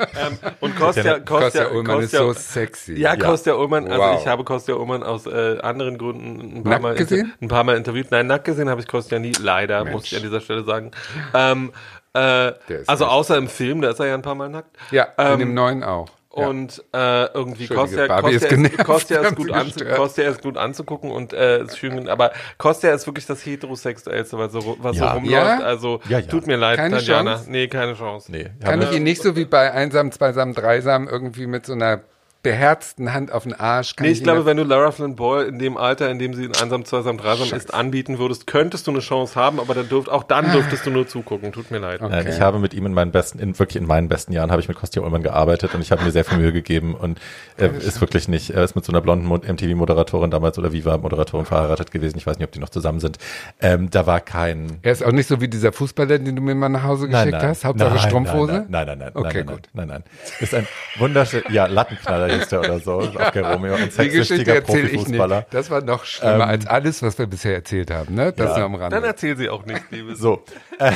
Ähm, 0.00 0.38
und 0.60 0.76
Kostja, 0.76 1.18
Kostja, 1.18 1.64
Kostja 1.64 1.68
Ullmann 1.70 2.00
ist 2.02 2.12
so 2.12 2.32
sexy. 2.32 2.94
Ja, 2.94 3.16
Kostja 3.16 3.54
Ullmann, 3.54 3.88
also 3.88 4.00
Wow. 4.00 4.20
ich 4.20 4.26
habe 4.28 4.44
Kostja 4.44 4.74
Ullmann 4.76 5.02
aus 5.02 5.26
äh, 5.26 5.58
anderen 5.60 5.98
Gründen 5.98 6.58
ein 6.58 6.62
paar, 6.62 6.72
Nackt 6.74 6.82
Mal 6.82 6.94
gesehen? 6.94 7.34
ein 7.40 7.48
paar 7.48 7.64
Mal 7.64 7.76
interviewt. 7.76 8.10
Nein, 8.12 8.28
nackt 8.28 8.44
gesehen 8.44 8.68
habe 8.70 8.80
ich 8.80 8.86
Kostja 8.86 9.18
nie, 9.18 9.32
leider, 9.40 9.82
Mensch. 9.82 9.94
muss 9.94 10.04
ich 10.04 10.16
an 10.16 10.22
dieser 10.22 10.40
Stelle 10.40 10.62
sagen. 10.64 10.92
Ähm, 11.34 11.72
äh, 12.14 12.52
also 12.86 13.06
außer 13.06 13.36
im 13.36 13.48
Film, 13.48 13.80
da 13.80 13.90
ist 13.90 13.98
er 14.00 14.06
ja 14.06 14.14
ein 14.14 14.22
paar 14.22 14.34
Mal 14.34 14.48
nackt. 14.48 14.76
Ja, 14.90 15.04
in 15.18 15.32
Ähm, 15.32 15.38
dem 15.40 15.54
neuen 15.54 15.82
auch. 15.82 16.08
Ja. 16.36 16.46
Und 16.46 16.84
äh, 16.94 17.24
irgendwie 17.32 17.66
Kostja, 17.66 18.06
Kostja, 18.20 18.48
genervt, 18.50 18.78
ist, 18.78 18.84
Kostja, 18.84 19.20
ist 19.22 19.34
gut 19.36 19.50
anzu. 19.50 19.84
Kostja 19.84 20.28
ist 20.28 20.42
gut 20.42 20.56
anzugucken 20.58 21.10
und 21.10 21.32
äh, 21.32 21.62
ist 21.62 21.78
schön, 21.78 22.06
aber 22.08 22.32
Kostja 22.58 22.92
ist 22.92 23.06
wirklich 23.06 23.24
das 23.26 23.44
heterosexuellste, 23.46 24.36
was 24.38 24.52
so, 24.52 24.76
was 24.78 24.96
Ja. 24.98 25.12
so 25.12 25.14
rumläuft. 25.18 25.32
Ja? 25.60 25.60
Also 25.60 26.00
Ja, 26.08 26.18
ja. 26.18 26.26
tut 26.26 26.46
mir 26.46 26.56
leid, 26.56 26.76
Keine 26.76 26.96
Tatjana. 26.98 27.34
Chance? 27.36 27.50
Nee, 27.50 27.68
keine 27.68 27.94
Chance. 27.94 28.30
Nee, 28.30 28.50
Kann 28.62 28.82
ich 28.82 28.92
ihn 28.92 29.04
nicht 29.04 29.22
so 29.22 29.36
wie 29.36 29.46
bei 29.46 29.72
Einsam, 29.72 30.12
Zweisam, 30.12 30.52
Dreisam 30.54 31.08
irgendwie 31.08 31.46
mit 31.46 31.64
so 31.64 31.72
einer 31.72 32.00
beherzten 32.42 33.12
Hand 33.12 33.32
auf 33.32 33.42
den 33.42 33.52
Arsch? 33.54 33.96
Kann 33.96 34.06
Nee, 34.06 34.12
ich 34.12 34.18
ihn 34.18 34.24
glaube, 34.24 34.46
wenn 34.46 34.56
du 34.56 34.62
Lara 34.64 34.90
Flynn 34.92 35.16
Boyle 35.16 35.46
in 35.46 35.58
dem 35.58 35.76
Alter, 35.76 36.08
in 36.10 36.18
dem 36.18 36.34
sie 36.34 36.44
in 36.44 36.54
einsam, 36.56 36.84
zweisam, 36.84 37.18
dreisam 37.18 37.56
ist, 37.56 37.74
anbieten 37.74 38.18
würdest, 38.18 38.46
könntest 38.46 38.86
du 38.86 38.92
eine 38.92 39.00
Chance 39.00 39.34
haben, 39.34 39.58
aber 39.60 39.74
dann 39.74 39.88
dürft, 39.88 40.08
auch 40.08 40.22
dann 40.22 40.50
dürftest 40.52 40.86
du 40.86 40.90
nur 40.90 41.06
zugucken. 41.08 41.52
Tut 41.52 41.70
mir 41.70 41.78
leid. 41.78 42.00
Nein, 42.00 42.12
Okay. 42.20 42.30
ich 42.34 42.40
habe 42.40 42.58
mit 42.58 42.74
ihm 42.74 42.86
in 42.86 42.94
meinen 42.94 43.10
besten, 43.10 43.38
in, 43.38 43.58
wirklich 43.58 43.76
in 43.76 43.86
meinen 43.86 44.08
besten 44.08 44.32
Jahren 44.32 44.50
habe 44.50 44.60
ich 44.62 44.68
mit 44.68 44.76
Kostja 44.76 45.02
Ullmann 45.02 45.22
gearbeitet 45.22 45.74
und 45.74 45.80
ich 45.82 45.90
habe 45.90 46.02
mir 46.04 46.10
sehr 46.10 46.24
viel 46.24 46.38
Mühe 46.38 46.52
gegeben 46.52 46.94
und 46.94 47.18
er 47.56 47.74
ist 47.74 48.00
wirklich 48.00 48.28
nicht, 48.28 48.50
er 48.50 48.62
ist 48.64 48.74
mit 48.76 48.84
so 48.84 48.92
einer 48.92 49.00
blonden 49.00 49.26
Mo- 49.26 49.38
MTV-Moderatorin 49.38 50.30
damals 50.30 50.58
oder 50.58 50.72
Viva-Moderatorin 50.72 51.44
verheiratet 51.46 51.90
gewesen. 51.90 52.18
Ich 52.18 52.26
weiß 52.26 52.38
nicht, 52.38 52.46
ob 52.46 52.52
die 52.52 52.60
noch 52.60 52.68
zusammen 52.70 53.00
sind. 53.00 53.18
Ähm, 53.60 53.90
da 53.90 54.06
war 54.06 54.20
kein, 54.20 54.78
Er 54.82 54.92
ist 54.92 55.04
auch 55.04 55.12
nicht 55.12 55.26
so 55.28 55.40
wie 55.40 55.48
dieser 55.48 55.72
Fußballer, 55.72 56.18
den 56.18 56.36
du 56.36 56.42
mir 56.42 56.54
mal 56.54 56.68
nach 56.68 56.82
Hause 56.84 57.08
geschickt 57.08 57.34
hast. 57.42 57.64
Hauptsache 57.64 57.94
nein, 57.94 57.98
Strumpfhose. 58.08 58.52
Nein, 58.68 58.86
nein, 58.86 58.86
nein, 58.86 58.98
nein, 58.98 59.10
Okay, 59.14 59.38
nein, 59.38 59.46
nein, 59.46 59.56
gut. 59.56 59.68
nein, 59.72 59.88
nein, 59.88 60.02
nein. 60.06 60.34
Ist 60.40 60.54
ein 60.54 60.66
wunderschön, 60.98 61.42
ja, 61.50 61.66
Lattenknaller 61.66 62.27
hieß 62.30 62.48
der 62.48 62.60
oder 62.60 62.78
so, 62.80 62.92
auf 63.18 63.30
der 63.32 63.52
Romeo, 63.52 63.74
ein 63.74 63.80
Die 63.80 63.86
Geschichte 63.88 64.14
sexsüchtiger 64.24 64.54
erzähle 64.56 64.88
ich 64.88 64.94
Profifußballer. 64.96 65.36
nicht. 65.38 65.54
Das 65.54 65.70
war 65.70 65.80
noch 65.82 66.04
schlimmer 66.04 66.34
Ähm, 66.34 66.40
als 66.42 66.66
alles, 66.66 67.02
was 67.02 67.18
wir 67.18 67.26
bisher 67.26 67.54
erzählt 67.54 67.90
haben. 67.90 68.14
Ne? 68.14 68.32
Das 68.32 68.56
Ja. 68.56 68.64
am 68.64 68.74
Rande. 68.74 68.94
Dann 68.96 69.04
erzähl 69.04 69.36
sie 69.36 69.48
auch 69.48 69.64
nicht, 69.66 69.90
liebes. 69.90 70.18
So. 70.18 70.44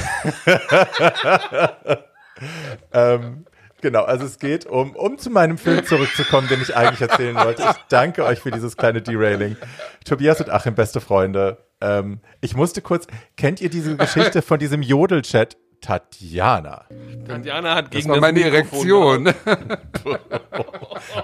ähm, 2.92 3.44
genau, 3.80 4.02
also 4.04 4.24
es 4.26 4.38
geht 4.38 4.66
um, 4.66 4.94
um 4.96 5.18
zu 5.18 5.30
meinem 5.30 5.58
Film 5.58 5.84
zurückzukommen, 5.84 6.48
den 6.48 6.60
ich 6.62 6.76
eigentlich 6.76 7.00
erzählen 7.00 7.36
wollte. 7.36 7.62
Ich 7.62 7.76
danke 7.88 8.24
euch 8.24 8.40
für 8.40 8.50
dieses 8.50 8.76
kleine 8.76 9.02
Derailing. 9.02 9.56
Tobias 10.04 10.40
und 10.40 10.50
Achim, 10.50 10.74
beste 10.74 11.00
Freunde. 11.00 11.58
Ähm, 11.80 12.20
ich 12.40 12.54
musste 12.56 12.80
kurz, 12.82 13.06
kennt 13.36 13.60
ihr 13.60 13.70
diese 13.70 13.96
Geschichte 13.96 14.42
von 14.42 14.58
diesem 14.58 14.82
Jodel-Chat? 14.82 15.56
Tatjana. 15.82 16.84
Tatjana 17.26 17.74
hat 17.74 17.90
gegen 17.90 18.08
das 18.08 18.14
war 18.14 18.20
meine 18.32 18.40
Mikrofon 18.50 19.26
Erektion. 19.26 19.34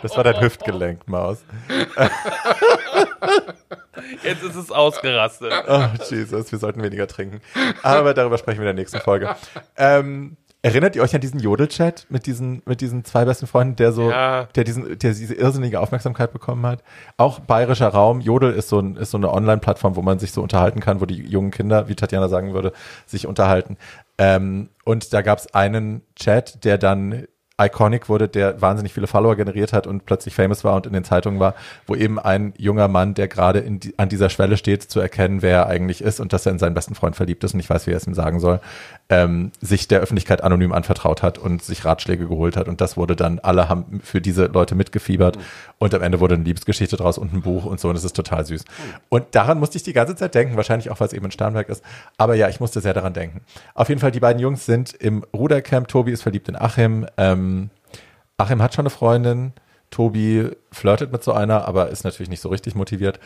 Das 0.02 0.16
war 0.16 0.24
dein 0.24 0.40
Hüftgelenk, 0.40 1.06
Maus. 1.09 1.39
Jetzt 4.22 4.43
ist 4.43 4.56
es 4.56 4.70
ausgerastet. 4.70 5.52
Oh, 5.68 5.85
Jesus, 6.10 6.51
wir 6.52 6.59
sollten 6.59 6.82
weniger 6.82 7.06
trinken. 7.06 7.40
Aber 7.82 8.14
darüber 8.14 8.39
sprechen 8.39 8.59
wir 8.60 8.68
in 8.68 8.76
der 8.76 8.82
nächsten 8.82 9.01
Folge. 9.01 9.35
Ähm, 9.76 10.36
Erinnert 10.60 10.97
ihr 10.97 11.02
euch 11.02 11.14
an 11.14 11.20
diesen 11.20 11.39
Jodel-Chat 11.39 12.06
mit 12.10 12.26
diesen, 12.26 12.62
mit 12.66 12.80
diesen 12.80 13.05
zwei 13.05 13.24
besten 13.24 13.47
Freunden, 13.47 13.76
der 13.76 13.93
so, 13.93 14.10
Ja. 14.10 14.47
der 14.56 14.64
diesen, 14.64 14.98
der 14.98 15.12
diese 15.12 15.35
irrsinnige 15.35 15.78
Aufmerksamkeit 15.78 16.32
bekommen 16.32 16.66
hat? 16.66 16.82
Auch 17.16 17.39
bayerischer 17.39 17.86
Raum. 17.86 18.20
Jodel 18.20 18.52
ist 18.52 18.68
so, 18.68 18.80
ein, 18.80 18.97
ist 18.97 19.12
so 19.12 19.18
eine 19.18 19.32
Online-Plattform, 19.32 19.94
wo 19.94 20.02
man 20.02 20.18
sich 20.18 20.32
so 20.32 20.43
unterhalten 20.43 20.80
kann, 20.80 21.01
wo 21.01 21.06
die 21.06 21.22
jungen 21.22 21.52
Kinder, 21.52 21.89
wie 21.89 21.94
Tatjana 21.94 22.26
sagen 22.28 22.55
würde, 22.55 22.72
sich 23.06 23.28
unterhalten. 23.28 23.76
Ähm, 24.19 24.70
und 24.85 25.12
da 25.12 25.23
gab 25.23 25.39
es 25.39 25.55
einen 25.55 26.03
Chat, 26.16 26.65
der 26.65 26.77
dann 26.78 27.27
iconic 27.61 28.09
wurde, 28.09 28.28
der 28.28 28.61
wahnsinnig 28.62 28.93
viele 28.95 29.09
Follower 29.09 29.35
generiert 29.35 29.73
hat 29.73 29.86
und 29.86 30.07
plötzlich 30.07 30.35
famous 30.35 30.62
war 30.62 30.77
und 30.77 30.86
in 30.86 30.93
den 30.93 31.03
Zeitungen 31.03 31.40
war, 31.40 31.55
wo 31.86 31.97
eben 31.97 32.19
ein 32.19 32.55
junger 32.57 32.86
Mann, 32.86 33.15
der 33.15 33.27
gerade 33.27 33.62
die, 33.62 33.99
an 33.99 34.09
dieser 34.09 34.31
Schwelle 34.31 34.57
steht, 34.57 34.85
zu 34.85 35.01
erkennen, 35.01 35.43
wer 35.43 35.57
er 35.57 35.66
eigentlich 35.66 36.01
ist 36.01 36.20
und 36.20 36.32
dass 36.32 36.47
er 36.47 36.53
in 36.53 36.61
seinen 36.61 36.74
besten 36.74 36.95
Freund 36.95 37.16
verliebt 37.16 37.43
ist 37.43 37.55
und 37.55 37.61
ich 37.61 37.69
weiß, 37.69 37.86
wie 37.89 37.90
er 37.90 37.97
es 37.97 38.07
ihm 38.07 38.15
sagen 38.15 38.39
soll, 38.39 38.61
ähm, 39.09 39.51
sich 39.61 39.89
der 39.89 40.01
Öffentlichkeit 40.01 40.45
anonym 40.45 40.73
anvertraut 40.73 41.23
hat 41.23 41.36
und 41.36 41.62
sich 41.62 41.85
Ratschläge 41.85 42.28
geholt 42.28 42.57
hat. 42.57 42.69
Und 42.69 42.81
das 42.81 42.97
wurde 42.97 43.16
dann, 43.16 43.40
alle 43.40 43.69
haben 43.69 44.01
für 44.05 44.20
diese 44.20 44.47
Leute 44.47 44.77
mitgefiebert 44.77 45.36
und 45.78 45.94
am 45.94 46.02
Ende 46.02 46.20
wurde 46.20 46.34
eine 46.34 46.44
Liebesgeschichte 46.44 46.96
draus 46.96 47.18
und 47.18 47.32
ein 47.32 47.42
Buch 47.42 47.64
und 47.64 47.80
so 47.80 47.88
und 47.88 47.96
es 47.96 48.05
ist 48.05 48.16
total 48.16 48.44
süß. 48.44 48.64
Und 49.09 49.26
daran 49.32 49.59
musste 49.59 49.76
ich 49.76 49.82
die 49.82 49.92
ganze 49.92 50.16
Zeit 50.16 50.34
denken, 50.34 50.56
wahrscheinlich 50.56 50.90
auch, 50.90 51.00
weil 51.00 51.06
es 51.06 51.12
eben 51.12 51.24
in 51.24 51.30
Starnberg 51.30 51.68
ist, 51.68 51.84
aber 52.16 52.34
ja, 52.34 52.48
ich 52.48 52.60
musste 52.60 52.80
sehr 52.80 52.94
daran 52.94 53.12
denken. 53.12 53.42
Auf 53.74 53.88
jeden 53.88 54.00
Fall, 54.00 54.10
die 54.10 54.20
beiden 54.20 54.40
Jungs 54.40 54.66
sind 54.66 54.92
im 54.94 55.24
Rudercamp, 55.34 55.88
Tobi 55.88 56.12
ist 56.12 56.22
verliebt 56.22 56.48
in 56.48 56.56
Achim, 56.56 57.06
ähm, 57.16 57.70
Achim 58.36 58.62
hat 58.62 58.74
schon 58.74 58.84
eine 58.84 58.90
Freundin, 58.90 59.52
Tobi 59.90 60.50
flirtet 60.70 61.12
mit 61.12 61.24
so 61.24 61.32
einer, 61.32 61.66
aber 61.66 61.88
ist 61.88 62.05
natürlich 62.05 62.30
nicht 62.30 62.42
so 62.42 62.48
richtig 62.48 62.74
motiviert. 62.74 63.18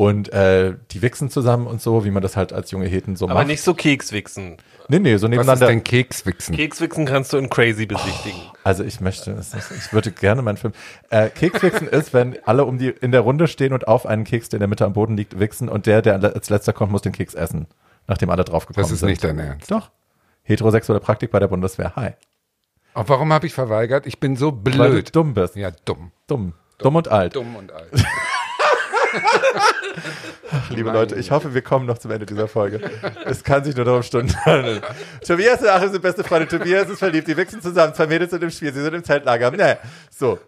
Und 0.00 0.32
äh, 0.32 0.76
die 0.92 1.02
wichsen 1.02 1.28
zusammen 1.28 1.66
und 1.66 1.82
so, 1.82 2.04
wie 2.04 2.12
man 2.12 2.22
das 2.22 2.36
halt 2.36 2.52
als 2.52 2.70
junge 2.70 2.86
Heten 2.86 3.16
so 3.16 3.24
Aber 3.26 3.34
macht. 3.34 3.48
nicht 3.48 3.62
so 3.62 3.74
Kekswichsen. 3.74 4.56
nee, 4.86 5.00
nee, 5.00 5.10
so 5.10 5.14
Was 5.14 5.22
ist 5.24 5.28
nebeneinander. 5.30 5.66
denn 5.66 5.82
Kekswichsen? 5.82 6.54
Kekswichsen 6.54 7.04
kannst 7.04 7.32
du 7.32 7.36
in 7.36 7.50
Crazy 7.50 7.84
besichtigen. 7.84 8.38
Also 8.62 8.84
ich 8.84 9.00
möchte, 9.00 9.36
ich 9.76 9.92
würde 9.92 10.12
gerne 10.12 10.40
meinen 10.42 10.56
Film. 10.56 10.72
Äh, 11.10 11.30
Kekswichsen 11.30 11.88
ist, 11.88 12.14
wenn 12.14 12.38
alle 12.44 12.64
um 12.64 12.78
die 12.78 12.90
in 12.90 13.10
der 13.10 13.22
Runde 13.22 13.48
stehen 13.48 13.72
und 13.72 13.88
auf 13.88 14.06
einen 14.06 14.22
Keks, 14.22 14.48
der 14.50 14.58
in 14.58 14.60
der 14.60 14.68
Mitte 14.68 14.84
am 14.84 14.92
Boden 14.92 15.16
liegt, 15.16 15.40
wichsen 15.40 15.68
und 15.68 15.86
der, 15.86 16.00
der 16.00 16.14
als 16.22 16.48
letzter 16.48 16.72
kommt, 16.72 16.92
muss 16.92 17.02
den 17.02 17.10
Keks 17.12 17.34
essen, 17.34 17.66
nachdem 18.06 18.30
alle 18.30 18.44
draufgekommen 18.44 18.84
Das 18.84 18.92
ist 18.92 19.00
sind. 19.00 19.08
nicht 19.08 19.24
dein 19.24 19.40
Ernst. 19.40 19.68
Doch. 19.68 19.90
Heterosexuelle 20.44 21.00
Praktik 21.00 21.32
bei 21.32 21.40
der 21.40 21.48
Bundeswehr. 21.48 21.94
Hi. 21.96 22.10
Auch 22.94 23.08
warum 23.08 23.32
habe 23.32 23.48
ich 23.48 23.52
verweigert? 23.52 24.06
Ich 24.06 24.20
bin 24.20 24.36
so 24.36 24.52
Weil 24.64 24.72
du 24.74 24.78
blöd. 24.90 25.16
dumm 25.16 25.34
bist. 25.34 25.56
Ja, 25.56 25.72
dumm. 25.84 26.12
Dumm. 26.28 26.52
Dumm 26.78 26.94
und 26.94 27.08
alt. 27.08 27.34
Dumm 27.34 27.56
und 27.56 27.72
alt. 27.72 27.90
Liebe 30.70 30.90
Leute, 30.90 31.16
ich 31.16 31.30
hoffe, 31.30 31.54
wir 31.54 31.62
kommen 31.62 31.86
noch 31.86 31.98
zum 31.98 32.10
Ende 32.10 32.26
dieser 32.26 32.48
Folge. 32.48 32.80
Es 33.24 33.44
kann 33.44 33.64
sich 33.64 33.76
nur 33.76 33.84
noch 33.84 33.96
um 33.96 34.02
Stunden 34.02 34.34
handeln. 34.44 34.82
Tobias 35.26 35.60
und 35.60 35.68
Achim 35.68 35.90
sind 35.90 36.02
beste 36.02 36.24
Freunde. 36.24 36.48
Tobias 36.48 36.88
ist 36.88 36.98
verliebt. 36.98 37.28
Die 37.28 37.36
wichsen 37.36 37.60
zusammen. 37.60 37.94
Zwei 37.94 38.06
Mädels 38.06 38.30
sind 38.30 38.42
im 38.42 38.50
Spiel. 38.50 38.72
Sie 38.72 38.82
sind 38.82 38.94
im 38.94 39.04
Zeltlager. 39.04 39.50
Nee. 39.50 39.76
So. 40.10 40.38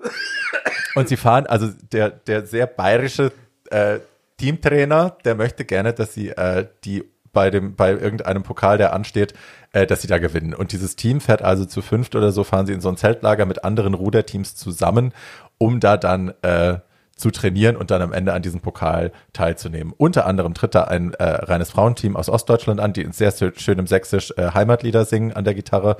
Und 0.94 1.08
sie 1.08 1.16
fahren, 1.16 1.46
also 1.46 1.68
der, 1.92 2.10
der 2.10 2.46
sehr 2.46 2.66
bayerische 2.66 3.32
äh, 3.70 4.00
Teamtrainer, 4.38 5.16
der 5.24 5.34
möchte 5.34 5.64
gerne, 5.64 5.92
dass 5.92 6.14
sie 6.14 6.30
äh, 6.30 6.66
die 6.84 7.04
bei 7.32 7.50
dem, 7.50 7.76
bei 7.76 7.90
irgendeinem 7.92 8.42
Pokal, 8.42 8.78
der 8.78 8.92
ansteht, 8.92 9.34
äh, 9.72 9.86
dass 9.86 10.02
sie 10.02 10.08
da 10.08 10.18
gewinnen. 10.18 10.54
Und 10.54 10.72
dieses 10.72 10.96
Team 10.96 11.20
fährt 11.20 11.42
also 11.42 11.64
zu 11.64 11.82
fünft 11.82 12.16
oder 12.16 12.32
so, 12.32 12.42
fahren 12.42 12.66
sie 12.66 12.72
in 12.72 12.80
so 12.80 12.88
ein 12.88 12.96
Zeltlager 12.96 13.46
mit 13.46 13.64
anderen 13.64 13.94
Ruderteams 13.94 14.56
zusammen, 14.56 15.12
um 15.58 15.78
da 15.78 15.96
dann 15.96 16.34
äh, 16.42 16.78
zu 17.20 17.30
trainieren 17.30 17.76
und 17.76 17.90
dann 17.90 18.02
am 18.02 18.12
Ende 18.12 18.32
an 18.32 18.42
diesem 18.42 18.60
Pokal 18.60 19.12
teilzunehmen. 19.32 19.92
Unter 19.96 20.26
anderem 20.26 20.54
tritt 20.54 20.74
da 20.74 20.84
ein 20.84 21.14
äh, 21.14 21.24
reines 21.24 21.70
Frauenteam 21.70 22.16
aus 22.16 22.28
Ostdeutschland 22.28 22.80
an, 22.80 22.92
die 22.92 23.02
in 23.02 23.12
sehr 23.12 23.32
schönem 23.56 23.86
Sächsisch 23.86 24.32
äh, 24.36 24.52
Heimatlieder 24.54 25.04
singen 25.04 25.32
an 25.32 25.44
der 25.44 25.54
Gitarre. 25.54 25.96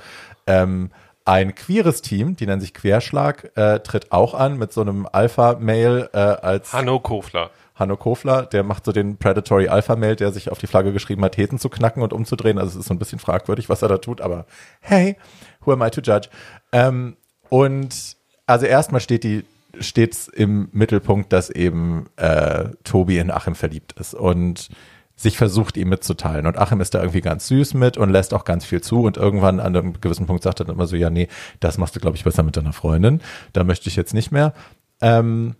Ähm, 0.46 0.90
ein 1.24 1.54
queeres 1.54 2.02
Team, 2.02 2.34
die 2.36 2.46
nennen 2.46 2.60
sich 2.60 2.74
Querschlag, 2.74 3.56
äh, 3.56 3.80
tritt 3.80 4.10
auch 4.10 4.34
an 4.34 4.58
mit 4.58 4.72
so 4.72 4.80
einem 4.80 5.06
Alpha-Mail 5.10 6.08
äh, 6.12 6.18
als 6.18 6.72
Hanno 6.72 6.98
Kofler. 6.98 7.50
Hanno 7.74 7.96
Kofler, 7.96 8.42
der 8.46 8.62
macht 8.62 8.84
so 8.84 8.92
den 8.92 9.16
Predatory 9.16 9.68
Alpha 9.68 9.96
Mail, 9.96 10.16
der 10.16 10.32
sich 10.32 10.50
auf 10.50 10.58
die 10.58 10.66
Flagge 10.66 10.92
geschrieben 10.92 11.24
hat, 11.24 11.36
Heten 11.36 11.58
zu 11.58 11.68
knacken 11.68 12.02
und 12.02 12.12
umzudrehen. 12.12 12.58
Also 12.58 12.70
es 12.70 12.76
ist 12.76 12.88
so 12.88 12.94
ein 12.94 12.98
bisschen 12.98 13.18
fragwürdig, 13.18 13.68
was 13.68 13.82
er 13.82 13.88
da 13.88 13.98
tut, 13.98 14.20
aber 14.20 14.44
hey, 14.80 15.16
who 15.64 15.72
am 15.72 15.82
I 15.82 15.90
to 15.90 16.00
judge? 16.02 16.28
Ähm, 16.72 17.16
und 17.48 18.16
also 18.46 18.66
erstmal 18.66 19.00
steht 19.00 19.24
die 19.24 19.44
steht's 19.78 20.28
im 20.28 20.68
Mittelpunkt, 20.72 21.32
dass 21.32 21.50
eben 21.50 22.06
äh, 22.16 22.70
Tobi 22.84 23.18
in 23.18 23.30
Achim 23.30 23.54
verliebt 23.54 23.92
ist 23.98 24.14
und 24.14 24.68
sich 25.16 25.36
versucht, 25.36 25.76
ihm 25.76 25.90
mitzuteilen. 25.90 26.46
Und 26.46 26.56
Achim 26.56 26.80
ist 26.80 26.94
da 26.94 27.00
irgendwie 27.00 27.20
ganz 27.20 27.46
süß 27.48 27.74
mit 27.74 27.98
und 27.98 28.08
lässt 28.08 28.32
auch 28.32 28.44
ganz 28.44 28.64
viel 28.64 28.80
zu. 28.80 29.02
Und 29.02 29.18
irgendwann 29.18 29.60
an 29.60 29.76
einem 29.76 30.00
gewissen 30.00 30.26
Punkt 30.26 30.42
sagt 30.42 30.60
er 30.60 30.66
dann 30.66 30.76
immer 30.76 30.86
so, 30.86 30.96
ja, 30.96 31.10
nee, 31.10 31.28
das 31.60 31.76
machst 31.76 31.94
du, 31.94 32.00
glaube 32.00 32.16
ich, 32.16 32.24
besser 32.24 32.42
mit 32.42 32.56
deiner 32.56 32.72
Freundin. 32.72 33.20
Da 33.52 33.62
möchte 33.62 33.88
ich 33.88 33.96
jetzt 33.96 34.14
nicht 34.14 34.32
mehr. 34.32 34.54
Ähm, 35.02 35.56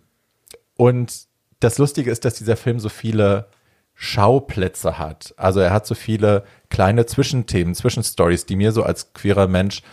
und 0.77 1.25
das 1.59 1.77
Lustige 1.77 2.09
ist, 2.09 2.25
dass 2.25 2.33
dieser 2.33 2.57
Film 2.57 2.79
so 2.79 2.89
viele 2.89 3.49
Schauplätze 3.93 4.97
hat. 4.97 5.35
Also 5.37 5.59
er 5.59 5.71
hat 5.71 5.85
so 5.85 5.93
viele 5.93 6.43
kleine 6.69 7.05
Zwischenthemen, 7.05 7.75
Zwischenstories, 7.75 8.47
die 8.47 8.55
mir 8.55 8.71
so 8.71 8.81
als 8.81 9.13
queerer 9.13 9.47
Mensch 9.47 9.83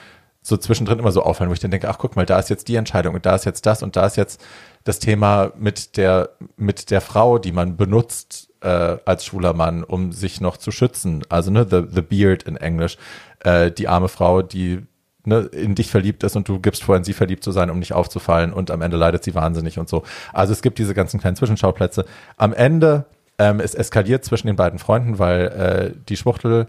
so 0.42 0.56
zwischendrin 0.56 0.98
immer 0.98 1.12
so 1.12 1.22
auffallen, 1.22 1.50
wo 1.50 1.54
ich 1.54 1.60
dann 1.60 1.70
denke, 1.70 1.88
ach 1.88 1.98
guck 1.98 2.16
mal, 2.16 2.26
da 2.26 2.38
ist 2.38 2.48
jetzt 2.48 2.68
die 2.68 2.76
Entscheidung 2.76 3.14
und 3.14 3.26
da 3.26 3.34
ist 3.34 3.44
jetzt 3.44 3.66
das 3.66 3.82
und 3.82 3.96
da 3.96 4.06
ist 4.06 4.16
jetzt 4.16 4.40
das 4.84 4.98
Thema 4.98 5.52
mit 5.56 5.96
der 5.96 6.30
mit 6.56 6.90
der 6.90 7.00
Frau, 7.00 7.38
die 7.38 7.52
man 7.52 7.76
benutzt 7.76 8.48
äh, 8.60 8.96
als 9.04 9.24
schwuler 9.24 9.52
Mann, 9.52 9.84
um 9.84 10.12
sich 10.12 10.40
noch 10.40 10.56
zu 10.56 10.70
schützen. 10.70 11.22
Also 11.28 11.50
ne, 11.50 11.66
the, 11.68 11.82
the 11.92 12.02
beard 12.02 12.44
in 12.44 12.56
Englisch, 12.56 12.96
äh, 13.40 13.70
die 13.70 13.88
arme 13.88 14.08
Frau, 14.08 14.42
die 14.42 14.86
ne, 15.24 15.40
in 15.52 15.74
dich 15.74 15.90
verliebt 15.90 16.22
ist 16.24 16.36
und 16.36 16.48
du 16.48 16.58
gibst 16.58 16.82
vor, 16.82 16.96
in 16.96 17.04
sie 17.04 17.12
verliebt 17.12 17.44
zu 17.44 17.52
sein, 17.52 17.70
um 17.70 17.78
nicht 17.78 17.92
aufzufallen 17.92 18.52
und 18.52 18.70
am 18.70 18.82
Ende 18.82 18.96
leidet 18.96 19.24
sie 19.24 19.34
wahnsinnig 19.34 19.78
und 19.78 19.88
so. 19.88 20.02
Also 20.32 20.52
es 20.52 20.62
gibt 20.62 20.78
diese 20.78 20.94
ganzen 20.94 21.20
kleinen 21.20 21.36
Zwischenschauplätze. 21.36 22.04
Am 22.36 22.52
Ende 22.52 23.04
ähm, 23.38 23.60
es 23.60 23.74
eskaliert 23.74 24.24
zwischen 24.24 24.48
den 24.48 24.56
beiden 24.56 24.78
Freunden, 24.78 25.18
weil 25.18 25.46
äh, 25.46 26.00
die 26.08 26.16
Schwuchtel 26.16 26.66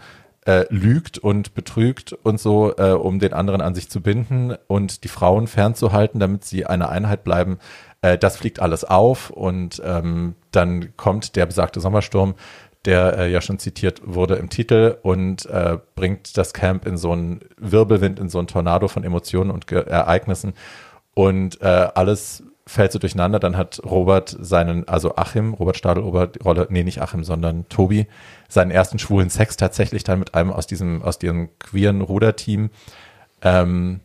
äh, 0.50 0.66
lügt 0.72 1.20
und 1.20 1.54
betrügt 1.54 2.14
und 2.14 2.40
so, 2.40 2.74
äh, 2.76 2.94
um 2.94 3.20
den 3.20 3.34
anderen 3.34 3.62
an 3.62 3.76
sich 3.76 3.88
zu 3.88 4.02
binden 4.02 4.56
und 4.66 5.04
die 5.04 5.08
Frauen 5.08 5.46
fernzuhalten, 5.46 6.20
damit 6.20 6.44
sie 6.44 6.66
eine 6.66 6.90
Einheit 6.90 7.24
bleiben. 7.24 7.60
Äh, 8.02 8.18
das 8.18 8.38
fliegt 8.38 8.60
alles 8.60 8.84
auf 8.84 9.30
und 9.30 9.80
ähm, 9.86 10.34
dann 10.50 10.98
kommt 10.98 11.36
der 11.36 11.46
besagte 11.46 11.80
Sommersturm, 11.80 12.34
der 12.86 13.20
äh, 13.20 13.32
ja 13.32 13.42
schon 13.42 13.60
zitiert 13.60 14.02
wurde 14.06 14.38
im 14.38 14.50
Titel 14.50 14.98
und 15.04 15.46
äh, 15.46 15.78
bringt 15.94 16.36
das 16.36 16.54
Camp 16.54 16.88
in 16.88 16.98
so 16.98 17.12
einen 17.12 17.42
Wirbelwind, 17.58 18.20
in 18.20 18.30
so 18.30 18.40
einen 18.40 18.48
Tornado 18.48 18.88
von 18.88 19.04
Emotionen 19.04 19.52
und 19.52 19.68
Ge 19.68 19.86
Ereignissen 19.86 20.54
und 21.14 21.62
äh, 21.62 21.90
alles 21.94 22.42
fällt 22.70 22.92
so 22.92 23.00
durcheinander. 23.00 23.40
Dann 23.40 23.58
hat 23.58 23.82
Robert 23.84 24.36
seinen, 24.40 24.88
also 24.88 25.16
Achim, 25.16 25.54
Robert 25.54 25.78
Stadelober, 25.78 26.28
die 26.28 26.40
Rolle, 26.40 26.68
nee, 26.70 26.84
nicht 26.84 27.02
Achim, 27.02 27.24
sondern 27.24 27.68
Tobi, 27.68 28.08
seinen 28.48 28.72
ersten 28.72 29.00
schwulen 29.00 29.30
Sex 29.30 29.58
tatsächlich 29.58 30.04
dann 30.04 30.20
mit 30.20 30.36
einem 30.36 30.52
aus 30.52 30.68
diesem, 30.68 31.02
aus 31.02 31.18
diesem 31.18 31.50
queeren 31.58 32.02
Ruderteam. 32.02 32.70
Ähm, 33.42 34.02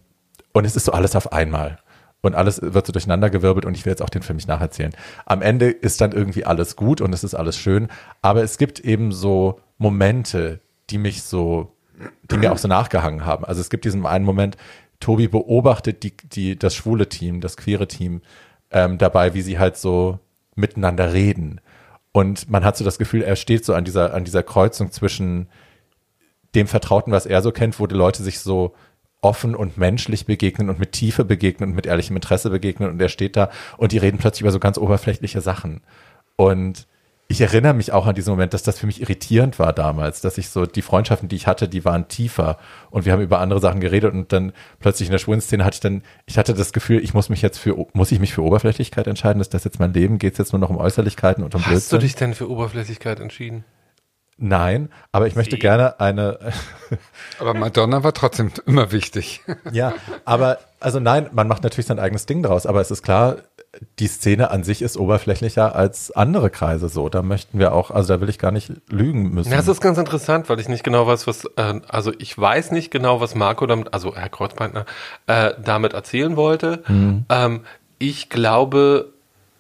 und 0.53 0.65
es 0.65 0.77
ist 0.77 0.87
so 0.87 0.93
alles 0.93 1.15
auf 1.15 1.33
einmal. 1.33 1.79
Und 2.23 2.35
alles 2.35 2.63
wird 2.63 2.87
so 2.87 2.93
durcheinandergewirbelt 2.93 3.67
und 3.67 3.77
ich 3.77 3.85
will 3.85 3.91
jetzt 3.91 4.01
auch 4.01 4.09
den 4.09 4.23
Film 4.23 4.37
nicht 4.37 4.49
nacherzählen. 4.49 4.93
Am 5.27 5.43
Ende 5.43 5.69
ist 5.69 6.01
dann 6.01 6.13
irgendwie 6.13 6.47
alles 6.47 6.75
gut 6.75 7.03
und 7.03 7.13
es 7.13 7.23
ist 7.23 7.35
alles 7.35 7.59
schön, 7.59 7.89
aber 8.23 8.43
es 8.43 8.57
gibt 8.57 8.81
eben 8.81 9.13
so 9.13 9.61
Momente, 9.77 10.61
die 10.89 10.97
mich 10.97 11.23
so, 11.23 11.75
die 12.31 12.39
mir 12.39 12.51
auch 12.51 12.57
so 12.57 12.67
nachgehangen 12.67 13.27
haben. 13.27 13.45
Also 13.45 13.61
es 13.61 13.69
gibt 13.69 13.85
diesen 13.85 14.07
einen 14.07 14.25
Moment, 14.25 14.57
Tobi 15.01 15.29
beobachtet 15.29 16.03
die, 16.03 16.15
die, 16.17 16.59
das 16.59 16.75
schwule 16.75 17.11
Team, 17.11 17.43
das 17.43 17.59
queere 17.59 17.89
Team 17.89 18.23
ähm, 18.71 18.99
dabei, 18.99 19.35
wie 19.35 19.43
sie 19.43 19.59
halt 19.59 19.77
so 19.77 20.19
miteinander 20.55 21.13
reden. 21.13 21.61
Und 22.13 22.49
man 22.49 22.65
hat 22.65 22.77
so 22.77 22.85
das 22.85 22.99
Gefühl, 22.99 23.23
er 23.23 23.37
steht 23.37 23.65
so 23.65 23.75
an 23.75 23.85
dieser, 23.85 24.15
an 24.15 24.25
dieser 24.25 24.43
Kreuzung 24.43 24.93
zwischen 24.93 25.49
dem 26.55 26.67
Vertrauten, 26.69 27.13
was 27.13 27.27
er 27.27 27.43
so 27.43 27.51
kennt, 27.51 27.81
wo 27.81 27.87
die 27.87 27.97
Leute 27.97 28.23
sich 28.23 28.39
so 28.39 28.75
offen 29.21 29.55
und 29.55 29.79
menschlich 29.79 30.27
begegnen 30.27 30.69
und 30.69 30.79
mit 30.79 30.93
Tiefe 30.93 31.25
begegnen 31.25 31.71
und 31.71 31.77
mit 31.77 31.87
ehrlichem 31.87 32.15
Interesse 32.15 32.51
begegnen 32.51 32.91
und 32.91 33.01
er 33.01 33.09
steht 33.09 33.37
da 33.37 33.51
und 33.79 33.93
die 33.93 33.99
reden 33.99 34.19
plötzlich 34.19 34.43
über 34.43 34.53
so 34.53 34.61
ganz 34.61 34.79
oberflächliche 34.79 35.41
Sachen. 35.41 35.81
Und 36.37 36.87
ich 37.27 37.41
erinnere 37.41 37.75
mich 37.75 37.93
auch 37.93 38.07
an 38.07 38.15
diesen 38.15 38.31
Moment, 38.31 38.53
dass 38.53 38.63
das 38.63 38.79
für 38.79 38.87
mich 38.87 39.01
irritierend 39.01 39.59
war 39.59 39.73
damals, 39.73 40.21
dass 40.21 40.37
ich 40.37 40.51
so, 40.51 40.67
die 40.67 40.83
Freundschaften, 40.83 41.29
die 41.29 41.37
ich 41.37 41.47
hatte, 41.47 41.69
die 41.69 41.85
waren 41.85 42.07
tiefer 42.09 42.59
und 42.91 43.07
wir 43.07 43.13
haben 43.13 43.23
über 43.23 43.41
andere 43.41 43.61
Sachen 43.61 43.81
geredet 43.81 44.13
und 44.13 44.33
dann 44.33 44.53
plötzlich 44.79 45.09
in 45.09 45.13
der 45.13 45.19
schwulen 45.19 45.41
Szene 45.41 45.65
hatte 45.65 45.77
ich 45.77 45.81
dann, 45.81 46.03
ich 46.27 46.37
hatte 46.37 46.55
das 46.55 46.73
Gefühl, 46.73 47.03
ich 47.03 47.15
muss 47.15 47.31
mich 47.31 47.41
jetzt 47.43 47.59
für, 47.59 47.87
muss 47.95 48.13
ich 48.13 48.21
mich 48.21 48.35
für 48.35 48.43
Oberflächlichkeit 48.43 49.07
entscheiden? 49.07 49.41
Ist 49.41 49.55
das 49.55 49.65
jetzt 49.65 49.81
mein 49.81 49.95
Leben? 49.95 50.19
Geht 50.19 50.35
es 50.35 50.39
jetzt 50.39 50.53
nur 50.53 50.61
noch 50.61 50.71
um 50.71 50.77
Äußerlichkeiten 50.77 51.43
und 51.43 51.55
um 51.55 51.63
Hast 51.63 51.67
du 51.67 51.97
Blödsinn? 51.97 52.01
dich 52.01 52.15
denn 52.15 52.35
für 52.35 52.51
Oberflächlichkeit 52.51 53.21
entschieden? 53.21 53.65
Nein, 54.37 54.91
aber 55.13 55.27
ich 55.29 55.37
möchte 55.37 55.55
Sie? 55.55 55.61
gerne 55.61 56.01
eine, 56.01 56.39
Aber 57.39 57.55
Madonna 57.55 58.03
war 58.03 58.13
trotzdem 58.13 58.51
immer 58.67 58.93
wichtig. 58.93 59.43
Ja, 59.73 59.95
aber 60.25 60.59
also 60.81 61.01
nein, 61.01 61.29
man 61.33 61.49
macht 61.49 61.63
natürlich 61.63 61.87
sein 61.87 61.99
eigenes 61.99 62.27
Ding 62.27 62.43
draus, 62.43 62.67
aber 62.67 62.81
es 62.81 62.91
ist 62.91 63.03
klar, 63.03 63.37
die 63.99 64.07
Szene 64.07 64.51
an 64.51 64.65
sich 64.65 64.83
ist 64.83 64.97
oberflächlicher 64.97 65.75
als 65.75 66.11
andere 66.11 66.51
Kreise 66.51 66.89
so. 66.89 67.09
Da 67.09 67.23
möchten 67.23 67.59
wir 67.59 67.73
auch, 67.73 67.91
also 67.91 68.15
da 68.15 68.21
will 68.21 68.29
ich 68.29 68.39
gar 68.39 68.51
nicht 68.53 68.73
lügen 68.89 69.31
müssen. 69.35 69.51
Ja, 69.51 69.57
das 69.57 69.69
ist 69.69 69.81
ganz 69.81 69.99
interessant, 69.99 70.49
weil 70.49 70.61
ich 70.61 70.69
nicht 70.69 70.85
genau 70.85 71.07
weiß, 71.07 71.27
was, 71.27 71.45
äh, 71.57 71.81
also 71.89 72.13
ich 72.19 72.37
weiß 72.39 72.71
nicht 72.73 72.91
genau, 72.91 73.21
was 73.21 73.35
Marco 73.35 73.67
damit, 73.67 73.93
also 73.95 74.15
Herr 74.15 74.29
Kreuzbeintner, 74.29 74.87
äh, 75.27 75.53
damit 75.63 75.93
erzählen 75.93 76.37
wollte. 76.37 76.83
Mhm. 76.89 77.25
Ähm, 77.29 77.61
ich 77.99 78.29
glaube, 78.29 79.11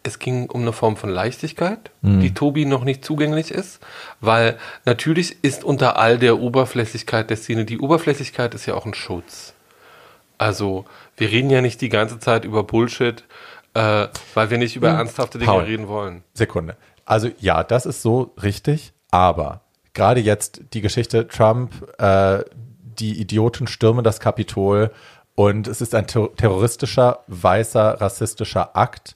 es 0.02 0.18
ging 0.18 0.50
um 0.50 0.62
eine 0.62 0.72
Form 0.72 0.96
von 0.96 1.08
Leichtigkeit, 1.08 1.90
Mhm. 2.02 2.20
die 2.20 2.34
Tobi 2.34 2.66
noch 2.66 2.84
nicht 2.84 3.04
zugänglich 3.04 3.50
ist, 3.50 3.80
weil 4.20 4.58
natürlich 4.84 5.42
ist 5.42 5.64
unter 5.64 5.98
all 5.98 6.18
der 6.18 6.38
Oberflächlichkeit 6.38 7.30
der 7.30 7.38
Szene, 7.38 7.64
die 7.64 7.78
Oberflächlichkeit 7.78 8.54
ist 8.54 8.66
ja 8.66 8.74
auch 8.74 8.84
ein 8.84 8.94
Schutz. 8.94 9.54
Also 10.36 10.84
wir 11.16 11.30
reden 11.30 11.48
ja 11.48 11.60
nicht 11.60 11.80
die 11.80 11.88
ganze 11.88 12.18
Zeit 12.18 12.44
über 12.44 12.64
Bullshit, 12.64 13.24
äh, 13.74 14.08
weil 14.34 14.50
wir 14.50 14.58
nicht 14.58 14.76
über 14.76 14.88
ernsthafte 14.88 15.38
Dinge 15.38 15.50
Paul. 15.50 15.64
reden 15.64 15.88
wollen. 15.88 16.24
Sekunde. 16.32 16.76
Also 17.04 17.28
ja, 17.38 17.62
das 17.62 17.86
ist 17.86 18.02
so 18.02 18.32
richtig, 18.42 18.92
aber 19.10 19.60
gerade 19.92 20.20
jetzt 20.20 20.62
die 20.72 20.80
Geschichte 20.80 21.28
Trump, 21.28 21.72
äh, 21.98 22.44
die 22.54 23.20
Idioten 23.20 23.66
stürmen 23.66 24.04
das 24.04 24.20
Kapitol 24.20 24.90
und 25.34 25.66
es 25.66 25.80
ist 25.80 25.94
ein 25.94 26.06
ter 26.06 26.34
terroristischer, 26.36 27.20
weißer, 27.26 28.00
rassistischer 28.00 28.76
Akt 28.76 29.14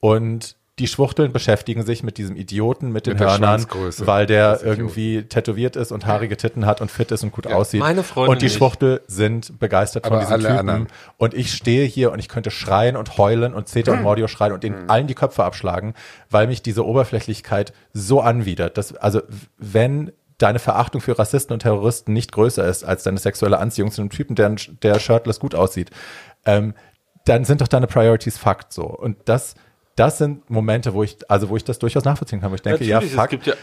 und 0.00 0.56
die 0.78 0.86
Schwuchteln 0.86 1.32
beschäftigen 1.32 1.84
sich 1.84 2.02
mit 2.02 2.18
diesem 2.18 2.36
Idioten, 2.36 2.92
mit 2.92 3.06
den 3.06 3.14
Mit 3.14 3.22
Hörnern, 3.22 3.66
weil 3.98 4.26
der 4.26 4.60
irgendwie 4.62 5.24
tätowiert 5.24 5.76
ist 5.76 5.90
und 5.92 6.06
haarige 6.06 6.36
Titten 6.36 6.66
hat 6.66 6.80
und 6.80 6.90
fit 6.90 7.10
ist 7.10 7.22
und 7.22 7.32
gut 7.32 7.46
aussieht. 7.46 7.80
meine 7.80 8.02
Freundin 8.02 8.32
und 8.32 8.42
die 8.42 8.46
nicht. 8.46 8.56
Schwuchtel 8.56 9.00
sind 9.06 9.58
begeistert 9.58 10.04
von 10.06 10.14
Aber 10.14 10.20
diesem 10.20 10.34
alle 10.34 10.42
Typen. 10.44 10.58
anderen. 10.58 10.86
Und 11.16 11.34
ich 11.34 11.52
stehe 11.52 11.84
hier 11.86 12.12
und 12.12 12.18
ich 12.18 12.28
könnte 12.28 12.50
schreien 12.50 12.96
und 12.96 13.18
heulen 13.18 13.54
und 13.54 13.68
Zeta 13.68 13.92
und 13.92 14.02
Mordio 14.02 14.28
schreien 14.28 14.52
und 14.52 14.62
denen 14.62 14.88
allen 14.88 15.06
die 15.06 15.14
Köpfe 15.14 15.44
abschlagen, 15.44 15.94
weil 16.30 16.46
mich 16.46 16.62
diese 16.62 16.86
Oberflächlichkeit 16.86 17.72
so 17.92 18.20
anwidert. 18.20 18.78
Dass, 18.78 18.94
also 18.94 19.22
wenn 19.58 20.12
deine 20.38 20.60
Verachtung 20.60 21.00
für 21.00 21.18
Rassisten 21.18 21.52
und 21.52 21.60
Terroristen 21.60 22.12
nicht 22.12 22.30
größer 22.32 22.64
ist 22.66 22.84
als 22.84 23.02
deine 23.02 23.18
sexuelle 23.18 23.58
Anziehung 23.58 23.90
zu 23.90 24.00
einem 24.00 24.10
Typen, 24.10 24.36
der, 24.36 24.54
der 24.82 25.00
shirtless 25.00 25.40
gut 25.40 25.54
aussieht, 25.54 25.90
ähm, 26.46 26.74
dann 27.24 27.44
sind 27.44 27.60
doch 27.60 27.68
deine 27.68 27.88
Priorities 27.88 28.38
Fakt 28.38 28.72
so. 28.72 28.84
Und 28.84 29.16
das, 29.26 29.54
das 29.98 30.18
sind 30.18 30.48
Momente, 30.48 30.94
wo 30.94 31.02
ich, 31.02 31.18
also 31.30 31.48
wo 31.48 31.56
ich 31.56 31.64
das 31.64 31.78
durchaus 31.78 32.04
nachvollziehen 32.04 32.40
kann, 32.40 32.50
wo 32.50 32.54
ich 32.54 32.62
denke, 32.62 32.84
ja, 32.84 32.96
Natürlich, 32.96 33.14
es 33.14 33.20
fuck, 33.20 33.30
gibt 33.30 33.46
ja- 33.46 33.54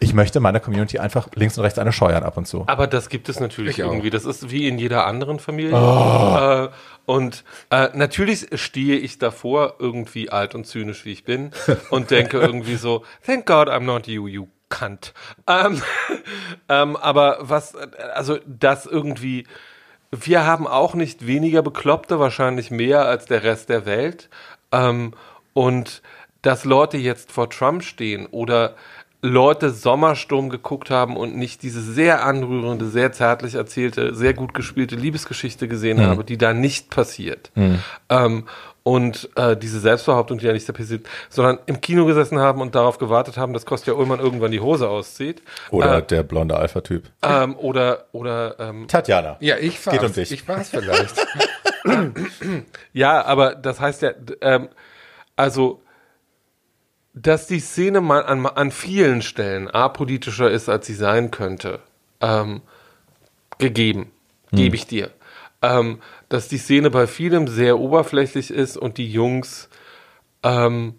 ich 0.00 0.14
möchte 0.14 0.40
meiner 0.40 0.60
Community 0.60 0.98
einfach 0.98 1.28
links 1.34 1.58
und 1.58 1.64
rechts 1.64 1.78
eine 1.78 1.92
scheuern 1.92 2.22
ab 2.22 2.36
und 2.36 2.46
zu. 2.46 2.64
Aber 2.66 2.86
das 2.86 3.08
gibt 3.08 3.28
es 3.28 3.40
natürlich 3.40 3.78
Ich 3.78 3.84
auch. 3.84 3.90
irgendwie. 3.90 4.10
Das 4.10 4.24
ist 4.24 4.50
wie 4.50 4.66
in 4.68 4.78
jeder 4.78 5.06
anderen 5.06 5.38
Familie. 5.38 5.74
Oh. 5.74 6.66
Äh, 6.66 6.68
und 7.04 7.44
äh, 7.70 7.88
natürlich 7.94 8.46
stehe 8.54 8.96
ich 8.96 9.18
davor, 9.18 9.74
irgendwie 9.78 10.30
alt 10.30 10.54
und 10.54 10.66
zynisch 10.66 11.04
wie 11.04 11.12
ich 11.12 11.24
bin, 11.24 11.50
und 11.90 12.10
denke 12.10 12.38
irgendwie 12.38 12.76
so, 12.76 13.04
thank 13.24 13.46
God 13.46 13.68
I'm 13.68 13.80
not 13.80 14.06
you, 14.06 14.26
you 14.26 14.48
cunt. 14.68 15.12
Ähm, 15.46 15.82
ähm, 16.68 16.96
aber 16.96 17.38
was, 17.40 17.74
also 18.14 18.38
das 18.46 18.86
irgendwie, 18.86 19.46
wir 20.10 20.46
haben 20.46 20.66
auch 20.66 20.94
nicht 20.94 21.26
weniger 21.26 21.62
Bekloppte, 21.62 22.18
wahrscheinlich 22.18 22.70
mehr 22.70 23.04
als 23.06 23.26
der 23.26 23.42
Rest 23.42 23.68
der 23.68 23.84
Welt. 23.86 24.28
Ähm, 24.72 25.12
und 25.54 26.02
dass 26.42 26.64
Leute 26.64 26.96
jetzt 26.96 27.30
vor 27.32 27.48
Trump 27.50 27.84
stehen 27.84 28.26
oder 28.26 28.74
Leute 29.24 29.70
Sommersturm 29.70 30.48
geguckt 30.48 30.90
haben 30.90 31.16
und 31.16 31.36
nicht 31.36 31.62
diese 31.62 31.80
sehr 31.80 32.24
anrührende, 32.24 32.86
sehr 32.86 33.12
zärtlich 33.12 33.54
erzählte, 33.54 34.14
sehr 34.16 34.34
gut 34.34 34.52
gespielte 34.52 34.96
Liebesgeschichte 34.96 35.68
gesehen 35.68 36.04
haben, 36.04 36.26
die 36.26 36.36
da 36.36 36.52
nicht 36.52 36.90
passiert. 36.90 37.52
Ähm, 38.08 38.48
und 38.82 39.30
äh, 39.36 39.56
diese 39.56 39.78
Selbstbehauptung, 39.78 40.38
die 40.38 40.46
ja 40.46 40.52
nicht 40.52 40.66
passiert, 40.74 41.06
sondern 41.28 41.60
im 41.66 41.80
Kino 41.80 42.04
gesessen 42.04 42.40
haben 42.40 42.60
und 42.60 42.74
darauf 42.74 42.98
gewartet 42.98 43.36
haben, 43.36 43.52
dass 43.52 43.64
Kostja 43.64 43.92
Ullmann 43.94 44.18
irgendwann 44.18 44.50
die 44.50 44.58
Hose 44.58 44.88
auszieht. 44.88 45.40
Oder 45.70 45.98
äh, 45.98 46.02
der 46.02 46.24
blonde 46.24 46.56
Alpha-Typ. 46.56 47.04
ähm, 47.22 47.56
oder 47.58 48.06
oder 48.10 48.58
ähm, 48.58 48.88
Tatjana. 48.88 49.36
Ja, 49.38 49.56
ich 49.56 49.86
war's. 49.86 49.96
Geht 49.96 50.04
um 50.04 50.12
dich. 50.12 50.32
Ich 50.32 50.48
war's 50.48 50.70
vielleicht. 50.70 51.14
Ja, 52.92 53.24
aber 53.24 53.54
das 53.56 53.80
heißt 53.80 54.02
ja, 54.02 54.12
ähm, 54.40 54.68
also, 55.36 55.82
dass 57.14 57.46
die 57.46 57.60
Szene 57.60 58.00
mal 58.00 58.24
an, 58.24 58.46
an 58.46 58.70
vielen 58.70 59.22
Stellen 59.22 59.68
apolitischer 59.68 60.50
ist, 60.50 60.68
als 60.68 60.86
sie 60.86 60.94
sein 60.94 61.30
könnte, 61.30 61.80
ähm, 62.20 62.62
gegeben, 63.58 64.10
gebe 64.50 64.76
ich 64.76 64.86
dir. 64.86 65.10
Ähm, 65.60 66.00
dass 66.28 66.48
die 66.48 66.58
Szene 66.58 66.90
bei 66.90 67.06
vielem 67.06 67.46
sehr 67.46 67.78
oberflächlich 67.78 68.50
ist 68.50 68.76
und 68.76 68.98
die 68.98 69.10
Jungs 69.10 69.68
ähm, 70.42 70.94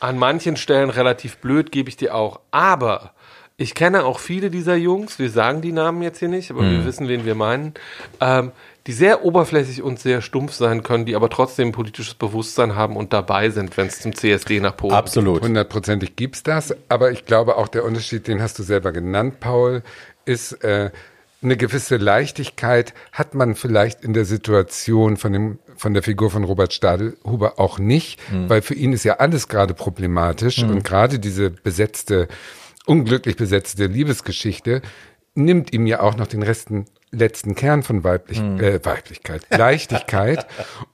an 0.00 0.18
manchen 0.18 0.56
Stellen 0.56 0.90
relativ 0.90 1.38
blöd, 1.38 1.72
gebe 1.72 1.88
ich 1.88 1.96
dir 1.96 2.14
auch. 2.14 2.40
Aber 2.50 3.14
ich 3.56 3.74
kenne 3.74 4.04
auch 4.04 4.18
viele 4.18 4.50
dieser 4.50 4.74
Jungs, 4.74 5.18
wir 5.18 5.30
sagen 5.30 5.62
die 5.62 5.72
Namen 5.72 6.02
jetzt 6.02 6.18
hier 6.18 6.28
nicht, 6.28 6.50
aber 6.50 6.62
wir 6.62 6.84
wissen, 6.84 7.06
wen 7.06 7.24
wir 7.24 7.36
meinen, 7.36 7.74
ähm, 8.20 8.50
die 8.86 8.92
sehr 8.92 9.24
oberflächlich 9.24 9.82
und 9.82 9.98
sehr 9.98 10.20
stumpf 10.20 10.52
sein 10.52 10.82
können, 10.82 11.06
die 11.06 11.16
aber 11.16 11.30
trotzdem 11.30 11.68
ein 11.68 11.72
politisches 11.72 12.14
Bewusstsein 12.14 12.74
haben 12.74 12.96
und 12.96 13.12
dabei 13.12 13.50
sind, 13.50 13.76
wenn 13.76 13.86
es 13.86 14.00
zum 14.00 14.14
CSD 14.14 14.60
nach 14.60 14.76
Polen 14.76 14.94
Absolut. 14.94 15.42
Hundertprozentig 15.42 16.16
gibt's 16.16 16.42
das, 16.42 16.74
aber 16.88 17.10
ich 17.10 17.24
glaube 17.24 17.56
auch 17.56 17.68
der 17.68 17.84
Unterschied, 17.84 18.28
den 18.28 18.42
hast 18.42 18.58
du 18.58 18.62
selber 18.62 18.92
genannt, 18.92 19.40
Paul, 19.40 19.82
ist 20.26 20.52
äh, 20.64 20.90
eine 21.42 21.56
gewisse 21.56 21.98
Leichtigkeit 21.98 22.94
hat 23.12 23.34
man 23.34 23.54
vielleicht 23.54 24.02
in 24.02 24.14
der 24.14 24.24
Situation 24.24 25.16
von 25.16 25.32
dem 25.32 25.58
von 25.76 25.92
der 25.92 26.02
Figur 26.02 26.30
von 26.30 26.44
Robert 26.44 26.72
Stadelhuber 26.72 27.58
auch 27.58 27.78
nicht, 27.78 28.20
weil 28.48 28.62
für 28.62 28.74
ihn 28.74 28.92
ist 28.92 29.04
ja 29.04 29.14
alles 29.14 29.48
gerade 29.48 29.74
problematisch 29.74 30.62
und 30.62 30.84
gerade 30.84 31.18
diese 31.18 31.50
besetzte 31.50 32.28
unglücklich 32.86 33.36
besetzte 33.36 33.86
Liebesgeschichte 33.86 34.82
nimmt 35.34 35.72
ihm 35.72 35.86
ja 35.86 36.00
auch 36.00 36.16
noch 36.16 36.28
den 36.28 36.42
resten 36.42 36.86
letzten 37.14 37.54
Kern 37.54 37.82
von 37.82 38.04
Weiblich, 38.04 38.38
äh, 38.40 38.84
Weiblichkeit, 38.84 39.42
Leichtigkeit. 39.50 40.46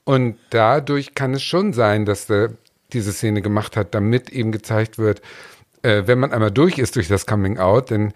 und 0.05 0.37
dadurch 0.51 1.15
kann 1.15 1.35
es 1.35 1.43
schon 1.43 1.73
sein, 1.73 2.05
dass 2.07 2.29
er 2.31 2.51
diese 2.93 3.13
Szene 3.13 3.43
gemacht 3.43 3.77
hat, 3.77 3.95
damit 3.95 4.31
eben 4.31 4.53
gezeigt 4.53 4.99
wird, 4.99 5.23
äh, 5.83 6.03
wenn 6.07 6.19
man 6.19 6.33
einmal 6.33 6.51
durch 6.51 6.79
ist 6.79 6.97
durch 6.97 7.09
das 7.09 7.27
Coming 7.27 7.59
Out, 7.59 7.91
dann 7.91 8.13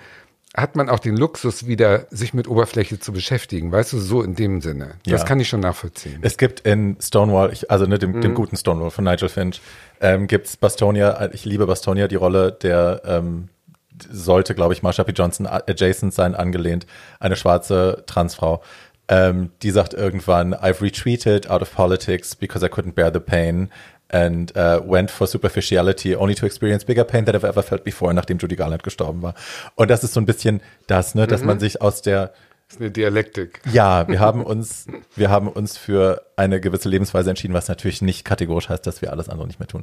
hat 0.56 0.76
man 0.76 0.88
auch 0.88 1.00
den 1.00 1.16
Luxus, 1.16 1.66
wieder 1.66 2.06
sich 2.10 2.32
mit 2.32 2.46
Oberfläche 2.46 3.00
zu 3.00 3.12
beschäftigen. 3.12 3.72
Weißt 3.72 3.92
du, 3.92 3.98
so 3.98 4.22
in 4.22 4.36
dem 4.36 4.60
Sinne. 4.60 4.94
Das 5.04 5.22
Ja. 5.22 5.26
kann 5.26 5.40
ich 5.40 5.48
schon 5.48 5.58
nachvollziehen. 5.60 6.20
Es 6.22 6.36
gibt 6.38 6.60
in 6.60 6.96
Stonewall, 7.00 7.52
ich, 7.52 7.72
also 7.72 7.86
ne, 7.86 7.98
dem, 7.98 8.20
dem 8.20 8.34
guten 8.34 8.56
Stonewall 8.56 8.92
von 8.92 9.02
Nigel 9.04 9.28
Finch, 9.28 9.60
ähm, 10.00 10.28
gibt's 10.28 10.56
Bastonia, 10.56 11.28
ich 11.32 11.44
liebe 11.44 11.66
Bastonia, 11.66 12.06
die 12.06 12.14
Rolle 12.14 12.52
der 12.52 13.02
ähm, 13.04 13.48
sollte, 14.10 14.54
glaube 14.54 14.74
ich, 14.74 14.82
Marsha 14.82 15.04
P. 15.04 15.12
Johnson 15.12 15.46
adjacent 15.46 16.12
sein, 16.14 16.34
angelehnt, 16.34 16.86
eine 17.20 17.36
schwarze 17.36 18.04
Transfrau. 18.06 18.62
Ähm, 19.06 19.50
die 19.62 19.70
sagt 19.70 19.92
irgendwann, 19.92 20.54
I've 20.54 20.80
retreated 20.80 21.50
out 21.50 21.60
of 21.60 21.74
politics 21.74 22.34
because 22.34 22.64
I 22.64 22.68
couldn't 22.68 22.94
bear 22.94 23.12
the 23.12 23.20
pain 23.20 23.70
and 24.08 24.56
uh, 24.56 24.80
went 24.84 25.10
for 25.10 25.26
superficiality 25.26 26.16
only 26.16 26.34
to 26.34 26.46
experience 26.46 26.84
bigger 26.84 27.04
pain 27.04 27.24
than 27.26 27.34
I've 27.34 27.46
ever 27.46 27.62
felt 27.62 27.84
before, 27.84 28.14
nachdem 28.14 28.38
Judy 28.38 28.56
Garland 28.56 28.82
gestorben 28.82 29.22
war. 29.22 29.34
Und 29.74 29.90
das 29.90 30.04
ist 30.04 30.14
so 30.14 30.20
ein 30.20 30.26
bisschen 30.26 30.60
das, 30.86 31.14
ne, 31.14 31.26
dass 31.26 31.42
man 31.42 31.58
sich 31.60 31.82
aus 31.82 32.00
der 32.02 32.32
Das 32.68 32.76
ist 32.76 32.80
eine 32.80 32.90
Dialektik. 32.90 33.60
ja, 33.72 34.08
wir 34.08 34.20
haben 34.20 34.42
uns, 34.42 34.86
wir 35.16 35.28
haben 35.28 35.48
uns 35.48 35.76
für 35.76 36.22
eine 36.36 36.60
gewisse 36.60 36.88
Lebensweise 36.88 37.28
entschieden, 37.28 37.52
was 37.52 37.68
natürlich 37.68 38.00
nicht 38.00 38.24
kategorisch 38.24 38.70
heißt, 38.70 38.86
dass 38.86 39.02
wir 39.02 39.12
alles 39.12 39.28
andere 39.28 39.46
nicht 39.46 39.60
mehr 39.60 39.68
tun. 39.68 39.82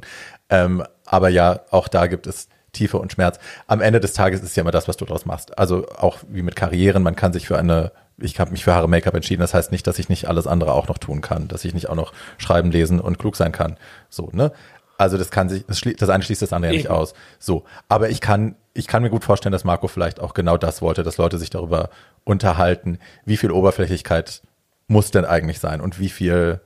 Ähm, 0.50 0.82
aber 1.04 1.28
ja, 1.28 1.60
auch 1.70 1.86
da 1.86 2.08
gibt 2.08 2.26
es 2.26 2.48
Tiefe 2.72 2.98
und 2.98 3.12
Schmerz. 3.12 3.38
Am 3.66 3.80
Ende 3.80 4.00
des 4.00 4.14
Tages 4.14 4.40
ist 4.40 4.50
es 4.50 4.56
ja 4.56 4.62
immer 4.62 4.70
das, 4.70 4.88
was 4.88 4.96
du 4.96 5.04
daraus 5.04 5.26
machst. 5.26 5.58
Also 5.58 5.86
auch 5.88 6.18
wie 6.28 6.42
mit 6.42 6.56
Karrieren, 6.56 7.02
man 7.02 7.16
kann 7.16 7.32
sich 7.32 7.46
für 7.46 7.58
eine, 7.58 7.92
ich 8.18 8.40
habe 8.40 8.50
mich 8.50 8.64
für 8.64 8.74
Haare 8.74 8.88
Make-up 8.88 9.14
entschieden, 9.14 9.40
das 9.40 9.54
heißt 9.54 9.72
nicht, 9.72 9.86
dass 9.86 9.98
ich 9.98 10.08
nicht 10.08 10.26
alles 10.26 10.46
andere 10.46 10.72
auch 10.72 10.88
noch 10.88 10.98
tun 10.98 11.20
kann, 11.20 11.48
dass 11.48 11.64
ich 11.64 11.74
nicht 11.74 11.88
auch 11.88 11.94
noch 11.94 12.12
schreiben, 12.38 12.70
lesen 12.70 13.00
und 13.00 13.18
klug 13.18 13.36
sein 13.36 13.52
kann. 13.52 13.76
So, 14.08 14.30
ne? 14.32 14.52
Also 14.98 15.18
das 15.18 15.30
kann 15.30 15.48
sich, 15.48 15.64
das, 15.66 16.08
eine 16.08 16.22
schließt 16.22 16.42
das 16.42 16.52
andere 16.52 16.72
ja 16.72 16.78
nicht 16.78 16.88
aus. 16.88 17.14
So, 17.38 17.64
aber 17.88 18.10
ich 18.10 18.20
kann, 18.20 18.54
ich 18.72 18.86
kann 18.86 19.02
mir 19.02 19.10
gut 19.10 19.24
vorstellen, 19.24 19.52
dass 19.52 19.64
Marco 19.64 19.88
vielleicht 19.88 20.20
auch 20.20 20.32
genau 20.32 20.56
das 20.56 20.80
wollte, 20.80 21.02
dass 21.02 21.18
Leute 21.18 21.38
sich 21.38 21.50
darüber 21.50 21.90
unterhalten, 22.24 22.98
wie 23.24 23.36
viel 23.36 23.50
Oberflächlichkeit 23.50 24.42
muss 24.86 25.10
denn 25.10 25.24
eigentlich 25.24 25.58
sein 25.58 25.80
und 25.80 25.98
wie 25.98 26.08
viel, 26.08 26.60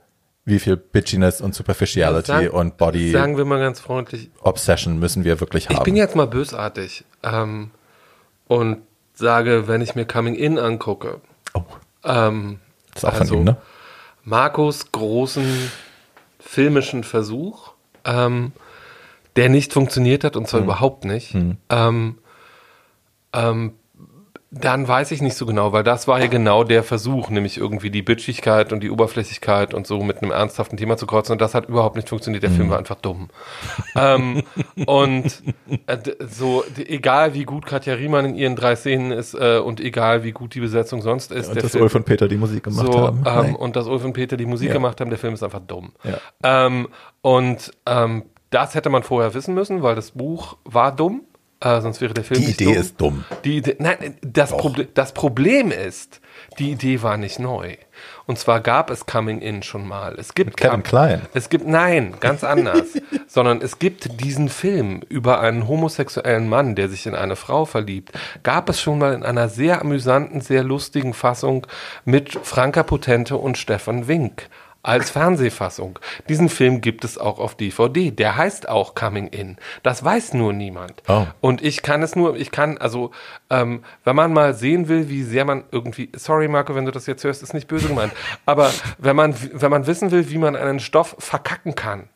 wie 0.47 0.59
viel 0.59 0.77
Bitchiness 0.77 1.41
und 1.41 1.53
Superficiality 1.53 2.27
Sag- 2.31 2.53
und 2.53 2.77
Body 2.77 3.11
Sagen 3.11 3.35
wir 3.37 3.43
mal 3.43 3.59
ganz 3.59 3.81
freundlich, 3.81 4.29
Obsession 4.41 4.97
müssen 4.97 5.25
wir 5.25 5.41
wirklich 5.41 5.67
haben. 5.67 5.75
Ich 5.75 5.83
bin 5.83 5.97
jetzt 5.97 6.15
mal 6.15 6.25
bösartig 6.25 7.03
ähm, 7.21 7.71
und 8.47 8.77
sage, 9.13 9.67
wenn 9.67 9.81
ich 9.81 9.93
mir 9.93 10.05
Coming 10.05 10.35
In 10.35 10.57
angucke, 10.57 11.19
oh, 11.53 11.63
ähm, 12.05 12.59
das 12.93 13.03
ist 13.03 13.09
auch 13.09 13.19
also 13.19 13.33
von 13.33 13.37
ihm, 13.39 13.43
ne? 13.43 13.57
Marcos 14.23 14.93
großen 14.93 15.69
filmischen 16.39 17.03
Versuch, 17.03 17.73
ähm, 18.05 18.53
der 19.35 19.49
nicht 19.49 19.73
funktioniert 19.73 20.23
hat 20.23 20.37
und 20.37 20.43
Hm. 20.43 20.49
zwar 20.49 20.61
überhaupt 20.61 21.03
nicht, 21.03 21.35
ähm, 21.69 22.17
ähm, 23.33 23.73
Dann 24.49 24.87
weiß 24.87 25.11
ich 25.11 25.21
nicht 25.21 25.35
so 25.35 25.45
genau, 25.45 25.73
weil 25.73 25.83
das 25.83 26.07
war 26.07 26.21
ja 26.21 26.27
genau 26.27 26.63
der 26.63 26.81
Versuch, 26.83 27.29
nämlich 27.29 27.57
irgendwie 27.57 27.89
die 27.91 28.01
Bitchigkeit 28.01 28.71
und 28.71 28.81
die 28.81 28.89
Oberflächlichkeit 28.89 29.73
und 29.73 29.85
so 29.85 30.01
mit 30.01 30.21
einem 30.21 30.31
ernsthaften 30.31 30.77
Thema 30.77 30.95
zu 30.95 31.05
kreuzen. 31.05 31.33
Und 31.33 31.41
das 31.41 31.53
hat 31.53 31.67
überhaupt 31.67 31.97
nicht 31.97 32.07
funktioniert. 32.07 32.43
Der 32.43 32.51
Film 32.51 32.69
war 32.69 32.77
einfach 32.77 32.95
dumm. 32.95 33.27
ähm, 33.95 34.43
und 34.85 35.43
äh, 35.87 35.97
so, 36.29 36.63
egal 36.77 37.33
wie 37.33 37.43
gut 37.43 37.65
Katja 37.65 37.95
Riemann 37.95 38.23
in 38.23 38.35
ihren 38.35 38.55
drei 38.55 38.77
Szenen 38.77 39.11
ist 39.11 39.33
äh, 39.33 39.57
und 39.59 39.81
egal 39.81 40.23
wie 40.23 40.31
gut 40.31 40.55
die 40.55 40.61
Besetzung 40.61 41.01
sonst 41.01 41.33
ist, 41.33 41.49
Und 41.49 41.55
der 41.55 41.63
dass 41.63 41.75
Ulf 41.75 41.95
und 41.95 42.05
Peter 42.05 42.29
die 42.29 42.37
Musik 42.37 42.63
gemacht 42.63 42.87
so, 42.91 43.01
haben. 43.01 43.23
Ähm, 43.25 43.55
und 43.57 43.75
dass 43.75 43.87
Ulf 43.87 44.05
und 44.05 44.13
Peter 44.13 44.37
die 44.37 44.45
Musik 44.45 44.69
Ja. 44.69 44.73
gemacht 44.73 45.01
haben, 45.01 45.09
der 45.09 45.19
Film 45.19 45.33
ist 45.33 45.43
einfach 45.43 45.59
dumm. 45.59 45.91
Ja. 46.05 46.65
Ähm, 46.67 46.87
und 47.21 47.73
ähm, 47.85 48.23
das 48.49 48.75
hätte 48.75 48.89
man 48.89 49.03
vorher 49.03 49.33
wissen 49.33 49.53
müssen, 49.53 49.83
weil 49.83 49.95
das 49.95 50.11
Buch 50.11 50.55
war 50.63 50.95
dumm. 50.95 51.23
Äh, 51.59 51.81
sonst 51.81 52.01
wäre 52.01 52.13
der 52.13 52.23
Film 52.23 52.39
Die 52.39 52.47
nicht 52.47 52.61
Idee 52.61 52.73
dumm. 52.73 52.81
ist 52.81 53.01
dumm. 53.01 53.25
Die 53.43 53.57
Idee, 53.57 53.75
nein, 53.79 54.15
das, 54.21 54.51
Proble 54.51 54.85
das 54.93 55.11
Problem 55.13 55.71
ist, 55.71 56.21
die 56.59 56.71
Idee 56.71 57.01
war 57.01 57.17
nicht 57.17 57.39
neu. 57.39 57.75
Und 58.27 58.37
zwar 58.37 58.59
gab 58.61 58.91
es 58.91 59.07
Coming 59.07 59.39
In 59.41 59.63
schon 59.63 59.87
mal. 59.87 60.15
Es 60.19 60.35
gibt 60.35 60.55
Kevin 60.57 60.83
Come- 60.83 60.83
Kline. 60.83 61.21
Es 61.33 61.49
gibt, 61.49 61.67
nein, 61.67 62.13
ganz 62.19 62.43
anders. 62.43 62.85
sondern 63.27 63.61
es 63.61 63.79
gibt 63.79 64.21
diesen 64.21 64.49
Film 64.49 65.01
über 65.09 65.39
einen 65.39 65.67
homosexuellen 65.67 66.47
Mann, 66.47 66.75
der 66.75 66.89
sich 66.89 67.07
in 67.07 67.15
eine 67.15 67.35
Frau 67.35 67.65
verliebt. 67.65 68.11
Gab 68.43 68.69
es 68.69 68.79
schon 68.79 68.99
mal 68.99 69.13
in 69.13 69.23
einer 69.23 69.49
sehr 69.49 69.81
amüsanten, 69.81 70.41
sehr 70.41 70.63
lustigen 70.63 71.13
Fassung 71.15 71.65
mit 72.05 72.33
Franka 72.43 72.83
Potente 72.83 73.35
und 73.35 73.57
Stefan 73.57 74.07
Wink. 74.07 74.47
Als 74.83 75.09
Fernsehfassung. 75.09 75.99
Diesen 76.29 76.49
Film 76.49 76.81
gibt 76.81 77.03
es 77.03 77.17
auch 77.17 77.39
auf 77.39 77.55
DVD. 77.55 78.11
Der 78.11 78.37
heißt 78.37 78.69
auch 78.69 78.95
Coming 78.95 79.27
In. 79.27 79.57
Das 79.83 80.03
weiß 80.03 80.33
nur 80.33 80.53
niemand. 80.53 81.03
Oh. 81.07 81.25
Und 81.41 81.61
ich 81.61 81.81
kann 81.81 82.03
es 82.03 82.15
nur, 82.15 82.37
ich 82.37 82.51
kann, 82.51 82.77
also, 82.77 83.11
ähm, 83.49 83.83
wenn 84.03 84.15
man 84.15 84.31
mal 84.31 84.53
sehen 84.53 84.87
will, 84.87 85.09
wie 85.09 85.23
sehr 85.23 85.45
man 85.45 85.63
irgendwie, 85.71 86.09
sorry 86.15 86.47
Marco, 86.47 86.75
wenn 86.75 86.85
du 86.85 86.91
das 86.91 87.05
jetzt 87.05 87.23
hörst, 87.23 87.43
ist 87.43 87.53
nicht 87.53 87.67
böse 87.67 87.87
gemeint, 87.87 88.13
aber 88.45 88.71
wenn 88.97 89.15
man, 89.15 89.35
wenn 89.51 89.71
man 89.71 89.87
wissen 89.87 90.11
will, 90.11 90.29
wie 90.29 90.37
man 90.37 90.55
einen 90.55 90.79
Stoff 90.79 91.15
verkacken 91.19 91.75
kann, 91.75 92.09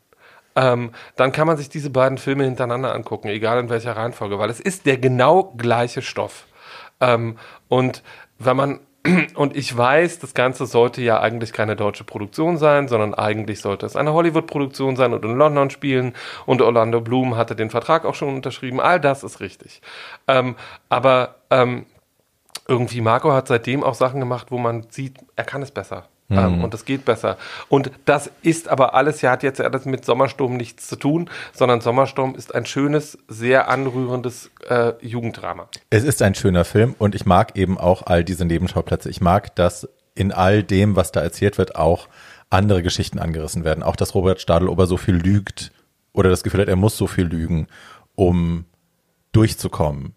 ähm, 0.55 0.91
dann 1.15 1.31
kann 1.31 1.47
man 1.47 1.57
sich 1.57 1.69
diese 1.69 1.89
beiden 1.89 2.17
Filme 2.17 2.43
hintereinander 2.43 2.93
angucken, 2.93 3.27
egal 3.27 3.59
in 3.59 3.69
welcher 3.69 3.95
Reihenfolge, 3.95 4.39
weil 4.39 4.49
es 4.49 4.59
ist 4.59 4.85
der 4.85 4.97
genau 4.97 5.53
gleiche 5.57 6.01
Stoff. 6.01 6.45
Ähm, 6.99 7.37
und 7.67 8.03
wenn 8.37 8.57
man 8.57 8.79
und 9.35 9.55
ich 9.55 9.75
weiß, 9.75 10.19
das 10.19 10.33
Ganze 10.33 10.65
sollte 10.65 11.01
ja 11.01 11.19
eigentlich 11.19 11.53
keine 11.53 11.75
deutsche 11.75 12.03
Produktion 12.03 12.57
sein, 12.57 12.87
sondern 12.87 13.13
eigentlich 13.13 13.59
sollte 13.59 13.85
es 13.85 13.95
eine 13.95 14.13
Hollywood-Produktion 14.13 14.95
sein 14.95 15.13
und 15.13 15.25
in 15.25 15.35
London 15.35 15.69
spielen. 15.71 16.13
Und 16.45 16.61
Orlando 16.61 17.01
Bloom 17.01 17.35
hatte 17.35 17.55
den 17.55 17.71
Vertrag 17.71 18.05
auch 18.05 18.15
schon 18.15 18.35
unterschrieben. 18.35 18.79
All 18.79 18.99
das 18.99 19.23
ist 19.23 19.39
richtig. 19.39 19.81
Ähm, 20.27 20.55
aber 20.89 21.35
ähm, 21.49 21.85
irgendwie 22.67 23.01
Marco 23.01 23.31
hat 23.33 23.47
seitdem 23.47 23.83
auch 23.83 23.95
Sachen 23.95 24.19
gemacht, 24.19 24.47
wo 24.51 24.57
man 24.57 24.85
sieht, 24.89 25.17
er 25.35 25.45
kann 25.45 25.61
es 25.63 25.71
besser. 25.71 26.07
Ähm, 26.31 26.63
und 26.63 26.73
es 26.73 26.85
geht 26.85 27.05
besser. 27.05 27.37
Und 27.69 27.91
das 28.05 28.31
ist 28.41 28.67
aber 28.67 28.93
alles, 28.93 29.21
ja, 29.21 29.31
hat 29.31 29.43
jetzt 29.43 29.61
alles 29.61 29.85
mit 29.85 30.05
Sommersturm 30.05 30.57
nichts 30.57 30.87
zu 30.87 30.95
tun, 30.95 31.29
sondern 31.53 31.81
Sommersturm 31.81 32.35
ist 32.35 32.55
ein 32.55 32.65
schönes, 32.65 33.17
sehr 33.27 33.69
anrührendes 33.69 34.51
äh, 34.67 34.93
Jugenddrama. 35.01 35.67
Es 35.89 36.03
ist 36.03 36.21
ein 36.21 36.35
schöner 36.35 36.65
Film 36.65 36.95
und 36.97 37.15
ich 37.15 37.25
mag 37.25 37.55
eben 37.57 37.77
auch 37.77 38.05
all 38.05 38.23
diese 38.23 38.45
Nebenschauplätze. 38.45 39.09
Ich 39.09 39.21
mag, 39.21 39.55
dass 39.55 39.87
in 40.15 40.31
all 40.31 40.63
dem, 40.63 40.95
was 40.95 41.11
da 41.11 41.21
erzählt 41.21 41.57
wird, 41.57 41.75
auch 41.75 42.07
andere 42.49 42.83
Geschichten 42.83 43.19
angerissen 43.19 43.63
werden. 43.63 43.83
Auch, 43.83 43.95
dass 43.95 44.13
Robert 44.13 44.41
Stadelober 44.41 44.85
so 44.85 44.97
viel 44.97 45.15
lügt 45.15 45.71
oder 46.13 46.29
das 46.29 46.43
Gefühl 46.43 46.61
hat, 46.61 46.67
er 46.67 46.75
muss 46.75 46.97
so 46.97 47.07
viel 47.07 47.25
lügen, 47.25 47.67
um 48.15 48.65
durchzukommen. 49.31 50.13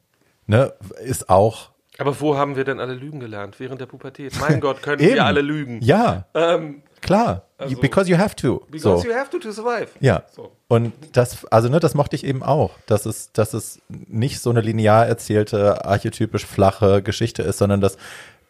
Ne? 0.47 0.73
Ist 1.05 1.31
auch 1.31 1.71
Aber 1.99 2.21
wo 2.21 2.37
haben 2.37 2.57
wir 2.57 2.65
denn 2.65 2.81
alle 2.81 2.95
Lügen 2.95 3.21
gelernt? 3.21 3.61
Während 3.61 3.81
der 3.81 3.87
Pubertät. 3.87 4.33
Mein 4.41 4.61
Gott, 4.61 4.83
können 4.83 5.01
wir 5.01 5.25
alle 5.25 5.41
lügen. 5.43 5.81
Ja, 5.81 6.27
Ähm, 6.35 6.83
klar. 7.01 7.43
Also- 7.57 7.79
because 7.81 8.11
you 8.11 8.19
have 8.19 8.35
to. 8.35 8.63
because 8.71 9.03
so. 9.03 9.09
you 9.09 9.15
have 9.15 9.31
to 9.31 9.39
to 9.39 9.53
survive. 9.53 9.89
Ja. 10.01 10.25
So. 10.35 10.51
Und 10.69 10.93
das, 11.13 11.47
also 11.47 11.69
ne, 11.69 11.79
das 11.79 11.95
mochte 11.95 12.17
ich 12.17 12.25
eben 12.25 12.43
auch, 12.43 12.73
dass 12.87 13.07
es, 13.07 13.31
dass 13.33 13.55
es 13.55 13.81
nicht 13.89 14.41
so 14.41 14.51
eine 14.51 14.61
linear 14.61 15.07
erzählte, 15.07 15.85
archetypisch 15.85 16.45
flache 16.45 17.01
Geschichte 17.03 17.43
ist, 17.43 17.59
sondern 17.59 17.81
dass, 17.81 17.97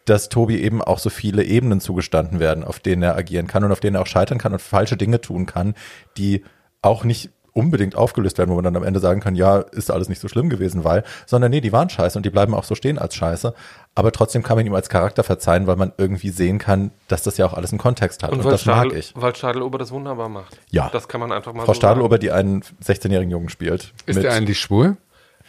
dass 0.07 0.31
Tobi 0.31 0.61
eben 0.63 0.81
auch 0.83 0.99
so 0.99 1.11
viele 1.11 1.45
Ebenen 1.45 1.81
zugestanden 1.81 2.41
werden, 2.41 2.65
auf 2.65 2.81
denen 2.81 3.03
er 3.03 3.15
agieren 3.17 3.47
kann 3.47 3.63
und 3.65 3.73
auf 3.73 3.81
denen 3.81 3.97
er 3.97 4.03
auch 4.03 4.07
scheitern 4.07 4.39
kann 4.39 4.53
und 4.55 4.63
falsche 4.63 4.97
Dinge 4.97 5.21
tun 5.21 5.45
kann, 5.47 5.75
die 6.17 6.45
auch 6.81 7.05
nicht 7.05 7.31
unbedingt 7.55 7.95
aufgelöst 7.95 8.37
werden, 8.37 8.51
wo 8.51 8.57
man 8.57 8.65
dann 8.65 8.77
am 8.77 8.83
Ende 8.83 9.01
sagen 9.01 9.21
kann, 9.21 9.37
ja, 9.37 9.59
ist 9.61 9.91
alles 9.91 10.09
nicht 10.09 10.21
so 10.21 10.29
schlimm 10.29 10.51
gewesen, 10.51 10.85
weil, 10.85 11.05
sondern 11.25 11.51
nee, 11.53 11.61
die 11.61 11.73
waren 11.73 11.89
scheiße 11.89 12.19
und 12.19 12.27
die 12.27 12.31
bleiben 12.31 12.53
auch 12.53 12.65
so 12.65 12.75
stehen 12.75 12.99
als 12.99 13.15
scheiße. 13.15 13.55
Aber 13.95 14.11
trotzdem 14.13 14.43
kann 14.43 14.57
man 14.57 14.67
ihm 14.67 14.75
als 14.75 14.89
Charakter 14.89 15.23
verzeihen, 15.23 15.67
weil 15.69 15.77
man 15.77 15.93
irgendwie 15.97 16.31
sehen 16.31 16.59
kann, 16.59 16.91
dass 17.09 17.23
das 17.23 17.37
ja 17.39 17.47
auch 17.47 17.55
alles 17.55 17.71
einen 17.73 17.79
Kontext 17.79 18.23
hat. 18.25 18.33
Und, 18.33 18.39
Und 18.41 18.45
weil, 18.45 18.53
das 18.53 18.67
mag 18.67 18.87
Stadl, 18.87 18.97
ich. 18.99 19.13
weil 19.17 19.35
Stadelober 19.37 19.79
das 19.79 19.93
wunderbar 19.93 20.29
macht. 20.29 20.59
Ja. 20.71 20.91
Das 20.93 21.07
kann 21.07 21.21
man 21.21 21.31
einfach 21.31 21.53
mal 21.53 21.61
Frau 21.65 21.73
so 21.73 21.79
Stadelober, 21.79 22.19
die 22.19 22.33
einen 22.33 22.63
16-jährigen 22.83 23.31
Jungen 23.31 23.49
spielt. 23.49 23.93
Ist 24.07 24.17
mit- 24.17 24.25
der 24.25 24.33
eigentlich 24.33 24.59
schwul? 24.59 24.97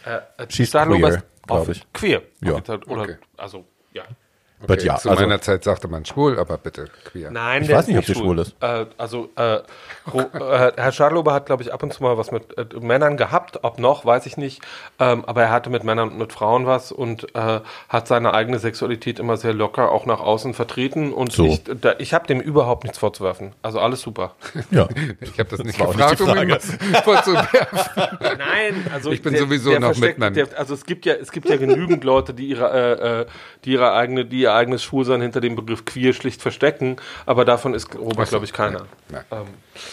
Äh, 0.04 0.42
äh, 0.42 0.46
She's 0.48 0.68
Stadelober 0.68 1.08
queer, 1.08 1.16
ist 1.18 1.26
glaub 1.46 1.60
offen- 1.60 1.72
ich. 1.72 1.92
Queer. 1.92 2.22
Ja. 2.40 2.54
Oder, 2.54 2.78
Okay. 3.02 3.16
also, 3.36 3.64
ja. 3.92 4.04
But 4.66 4.82
ja, 4.82 4.96
Zu 4.96 5.10
also- 5.10 5.22
meiner 5.22 5.40
Zeit 5.42 5.64
sagte 5.64 5.86
man 5.86 6.04
schwul, 6.06 6.38
aber 6.38 6.56
bitte 6.56 6.86
queer. 7.04 7.30
Nein, 7.30 7.62
Ich 7.62 7.68
der 7.68 7.76
weiß 7.76 7.88
nicht, 7.88 7.98
ob 7.98 8.04
sie 8.06 8.14
schwul 8.14 8.38
ist. 8.38 8.54
Äh, 8.60 8.86
also, 8.96 9.28
äh, 9.36 9.58
Ro, 10.10 10.20
äh, 10.32 10.72
Herr 10.76 10.92
Schadlober 10.92 11.34
hat, 11.34 11.44
glaube 11.46 11.62
ich, 11.62 11.74
ab 11.74 11.82
und 11.82 11.92
zu 11.92 12.02
mal 12.02 12.16
was 12.16 12.30
mit 12.32 12.56
äh, 12.56 12.64
Männern 12.80 13.18
gehabt. 13.18 13.64
Ob 13.64 13.78
noch, 13.78 14.06
weiß 14.06 14.24
ich 14.24 14.38
nicht. 14.38 14.62
Ähm, 14.98 15.24
aber 15.26 15.42
er 15.42 15.50
hatte 15.50 15.68
mit 15.68 15.84
Männern 15.84 16.08
und 16.10 16.18
mit 16.18 16.32
Frauen 16.32 16.64
was 16.66 16.90
und 16.90 17.34
äh, 17.36 17.60
hat 17.90 18.08
seine 18.08 18.32
eigene 18.32 18.58
Sexualität 18.58 19.18
immer 19.18 19.36
sehr 19.36 19.52
locker 19.52 19.92
auch 19.92 20.06
nach 20.06 20.20
außen 20.20 20.54
vertreten. 20.54 21.12
Und 21.12 21.32
So. 21.32 21.44
ich, 21.46 21.62
da, 21.64 21.94
ich 21.98 22.14
habe 22.14 22.26
dem 22.26 22.40
überhaupt 22.40 22.84
nichts 22.84 22.96
vorzuwerfen. 22.98 23.52
Also 23.62 23.78
alles 23.78 24.00
super. 24.00 24.36
Ja. 24.70 24.88
Ich 25.20 25.38
habe 25.38 25.50
das 25.50 25.58
nicht 25.64 25.78
nicht 25.78 25.78
gefragt, 25.78 26.18
die 26.20 26.22
um 26.22 26.36
ihm 26.38 26.50
was 26.50 26.66
vorzuwerfen. 27.04 27.58
Nein, 28.38 28.86
also 28.92 29.10
Ich 29.10 29.20
bin 29.22 29.36
sowieso 29.36 29.78
noch 29.78 29.96
mit 29.96 30.18
meinem- 30.18 30.34
der, 30.34 30.48
Also 30.56 30.74
es 30.74 30.84
gibt 30.86 31.04
ja, 31.06 31.14
es 31.14 31.30
gibt 31.32 31.48
ja 31.48 31.56
genügend 31.56 32.04
Leute, 32.04 32.32
die 32.34 32.48
ihre, 32.48 33.26
äh, 33.26 33.32
die 33.64 33.72
ihre 33.72 33.92
eigene, 33.92 34.24
die 34.24 34.45
ihr 34.46 34.54
eigenes 34.54 34.82
Schwulsein 34.82 35.20
hinter 35.20 35.40
dem 35.40 35.56
Begriff 35.56 35.84
queer 35.84 36.12
schlicht 36.12 36.40
verstecken. 36.42 36.96
Aber 37.26 37.44
davon 37.44 37.74
ist 37.74 37.94
Robert, 37.96 38.28
glaube 38.28 38.44
ich, 38.44 38.52
keiner. 38.52 38.86
Nein. 39.10 39.24
Ähm, 39.30 39.44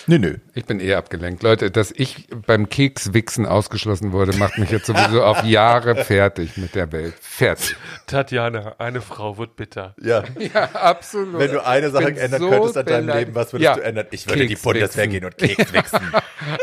Nö, 0.08 0.18
nö. 0.18 0.38
Ich 0.54 0.64
bin 0.64 0.80
eher 0.80 0.98
abgelenkt. 0.98 1.44
Leute, 1.44 1.70
dass 1.70 1.92
ich 1.92 2.30
beim 2.48 2.70
Kekswichsen 2.70 3.46
ausgeschlossen 3.46 4.14
wurde, 4.14 4.32
macht 4.38 4.58
mich 4.58 4.72
jetzt 4.72 4.86
sowieso 4.86 5.24
auf 5.26 5.44
Jahre 5.44 5.96
fertig 6.06 6.56
mit 6.56 6.74
der 6.74 6.94
Welt. 6.94 7.14
Fertig. 7.20 7.76
Tatjana, 8.08 8.76
eine 8.78 9.02
Frau 9.02 9.38
wird 9.38 9.58
bitter. 9.58 9.94
Ja. 10.02 10.24
Ja, 10.40 10.70
absolut. 10.74 11.38
Wenn 11.38 11.52
du 11.52 11.66
eine 11.66 11.90
Sache 11.90 12.16
ändern 12.18 12.40
so 12.40 12.50
könntest 12.50 12.78
an 12.78 12.86
deinem. 12.86 13.10
Leben, 13.18 13.36
was 13.36 13.52
würdest 13.52 13.66
Ja. 13.66 13.76
du 13.76 13.82
ändern? 13.84 14.08
Ich 14.12 14.26
würde 14.28 14.44
in 14.44 14.48
die 14.48 14.54
Kekswichsen. 14.56 14.80
Bundeswehr 14.80 15.08
gehen 15.08 15.26
und 15.26 15.38
Keks 15.38 15.74
wichsen. 15.74 16.00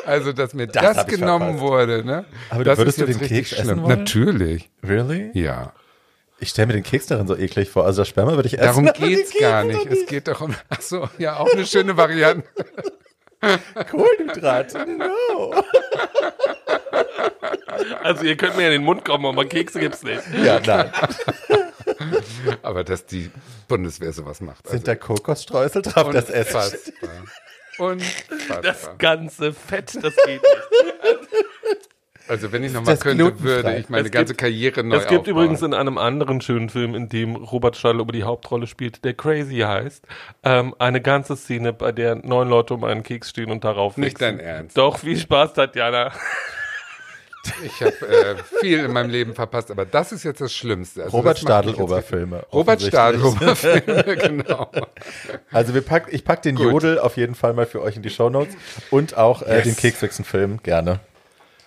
Also, 0.05 0.33
dass 0.33 0.53
mir 0.55 0.67
Das 0.67 0.97
das, 0.97 1.07
genommen 1.07 1.57
verpasst. 1.59 1.63
wurde, 1.63 2.05
ne? 2.05 2.25
Aber 2.51 2.65
das 2.65 2.77
würdest 2.79 2.99
ist 2.99 3.09
du 3.09 3.19
den 3.19 3.27
Keks 3.29 3.53
essen 3.53 3.83
wollen? 3.83 3.99
Natürlich. 4.01 4.69
Really? 4.87 5.31
Ja. 5.33 5.73
Ich 6.41 6.49
stelle 6.51 6.69
mir 6.69 6.73
den 6.73 6.83
Keks 6.83 7.07
darin 7.07 7.27
so 7.27 7.37
eklig 7.37 7.69
vor. 7.71 7.85
Also 7.85 8.01
das 8.03 8.09
Sperma 8.09 8.35
würde 8.35 8.49
ich 8.49 8.59
essen. 8.59 8.85
Darum 8.85 8.85
geht's 9.09 9.31
Kekse 9.31 9.45
gar 9.45 9.63
doch 9.63 9.69
nicht. 9.69 9.87
Es 9.87 10.07
geht 10.07 10.27
doch 10.27 10.41
um, 10.41 10.55
ach 10.69 10.81
so, 10.81 11.09
ja, 11.19 11.37
auch 11.37 11.53
eine 11.53 11.67
schöne 11.67 11.97
Variante. 11.97 12.49
Kohlenhydrate. 13.91 14.87
No. 14.87 15.55
Also 18.03 18.25
ihr 18.25 18.37
könnt 18.37 18.57
mir 18.57 18.67
in 18.67 18.73
den 18.73 18.85
Mund 18.85 19.05
kommen, 19.05 19.25
aber 19.25 19.45
Kekse 19.47 19.81
gibt's 19.81 20.03
nicht. 20.03 20.23
Ja, 20.45 20.61
nein. 20.61 20.93
Aber 22.63 22.85
dass 22.85 23.07
die 23.07 23.31
Bundeswehr 23.69 24.13
sowas 24.13 24.41
macht. 24.41 24.69
Sind 24.69 24.87
da 24.87 24.95
Kokosstreusel 24.95 25.83
drauf? 25.83 26.11
Das 26.11 26.29
Essen. 26.29 26.79
Unfassbar. 27.79 28.61
Das 28.61 28.91
ganze 28.99 29.53
Fett, 29.53 29.95
das 30.03 30.15
geht 30.27 30.43
nicht. 30.43 31.20
Also 32.31 32.53
wenn 32.53 32.63
ich 32.65 32.73
nochmal 32.73 32.97
könnte, 32.97 33.41
würde 33.43 33.77
ich 33.79 33.89
meine 33.89 34.07
Es 34.07 34.13
ganze 34.13 34.35
gibt- 34.35 34.41
Karriere 34.41 34.85
neu 34.85 34.97
Es 34.97 35.07
gibt 35.09 35.21
aufbauen. 35.23 35.35
übrigens 35.35 35.63
in 35.63 35.75
einem 35.75 35.99
anderen 35.99 36.41
schönen 36.41 36.69
Film, 36.71 36.95
in 36.95 37.09
dem 37.09 37.35
Robert 37.37 37.77
Stadl 37.77 38.01
über 38.01 38.13
die 38.13 38.23
Hauptrolle 38.23 38.67
spielt, 38.69 39.05
der 39.05 39.15
Crazy 39.15 39.59
heißt, 39.59 40.05
ähm, 40.45 40.75
eine 40.79 41.01
ganze 41.01 41.37
Szene, 41.37 41.73
bei 41.73 41.93
der 41.93 42.15
neun 42.15 42.49
Leute 42.49 42.75
um 42.75 42.85
einen 42.85 43.03
Keks 43.03 43.31
stehen 43.31 43.51
und 43.51 43.65
darauf 43.65 43.97
Nicht 43.97 44.21
wichsen. 44.21 44.39
dein 44.39 44.41
Ernst. 44.41 44.79
Doch, 44.79 44.99
viel 44.99 45.17
Spaß, 45.19 45.55
Tatjana. 45.55 46.13
Ich 47.65 47.81
habe 47.81 47.95
äh, 48.07 48.37
viel 48.61 48.81
in 48.81 48.93
meinem 48.93 49.09
Leben 49.09 49.35
verpasst, 49.35 49.71
aber 49.71 49.87
das 49.87 50.13
ist 50.13 50.25
jetzt 50.25 50.43
das 50.43 50.53
Schlimmste. 50.53 51.05
Also 51.05 51.17
Robert 51.17 51.37
richtig- 51.43 51.79
Robert. 52.53 52.83
Stadelober-Filme, 52.83 54.17
genau. 54.17 54.71
Also 55.51 55.73
wir 55.75 55.81
pack, 55.81 56.09
ich 56.11 56.23
pack 56.25 56.43
den 56.43 56.59
Jodel 56.59 56.99
auf 56.99 57.17
jeden 57.17 57.35
Fall 57.35 57.55
mal 57.55 57.65
für 57.67 57.81
euch 57.81 57.97
in 57.97 58.03
die 58.03 58.11
Shownotes 58.11 58.55
und 58.91 59.17
auch 59.17 59.41
äh, 59.43 59.57
Yes. 59.57 59.65
den 59.65 59.77
Kekswichsen-Film 59.77 60.61
gerne. 60.63 61.01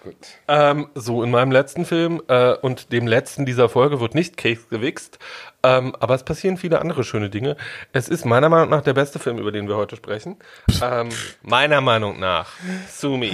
Gut. 0.04 0.16
Ähm, 0.50 0.90
so, 0.96 1.24
in 1.24 1.32
meinem 1.32 1.52
letzten 1.52 1.86
Film 1.86 2.22
äh, 2.28 2.56
und 2.56 2.92
dem 2.92 3.08
letzten 3.08 3.46
dieser 3.46 3.70
Folge 3.70 4.02
wird 4.02 4.16
nicht 4.16 4.36
Keks 4.36 4.68
gewichst, 4.68 5.18
ähm, 5.64 5.96
aber 5.98 6.14
es 6.14 6.24
passieren 6.24 6.58
viele 6.58 6.82
andere 6.82 7.06
schöne 7.06 7.30
Dinge. 7.30 7.56
Es 7.94 8.10
ist 8.10 8.26
meiner 8.26 8.50
Meinung 8.50 8.70
nach 8.70 8.82
der 8.82 8.94
beste 8.94 9.18
Film, 9.18 9.38
über 9.38 9.54
den 9.54 9.70
wir 9.70 9.78
heute 9.78 9.96
sprechen. 9.96 10.36
ähm, 10.82 11.08
meiner 11.42 11.80
Meinung 11.80 12.20
nach. 12.20 12.52
Sumi. 12.90 13.32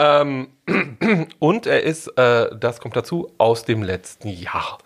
Ähm, 0.00 0.48
und 1.40 1.66
er 1.66 1.82
ist, 1.82 2.06
äh, 2.16 2.48
das 2.58 2.80
kommt 2.80 2.96
dazu, 2.96 3.34
aus 3.36 3.66
dem 3.66 3.82
letzten 3.82 4.28
Jahr. 4.28 4.78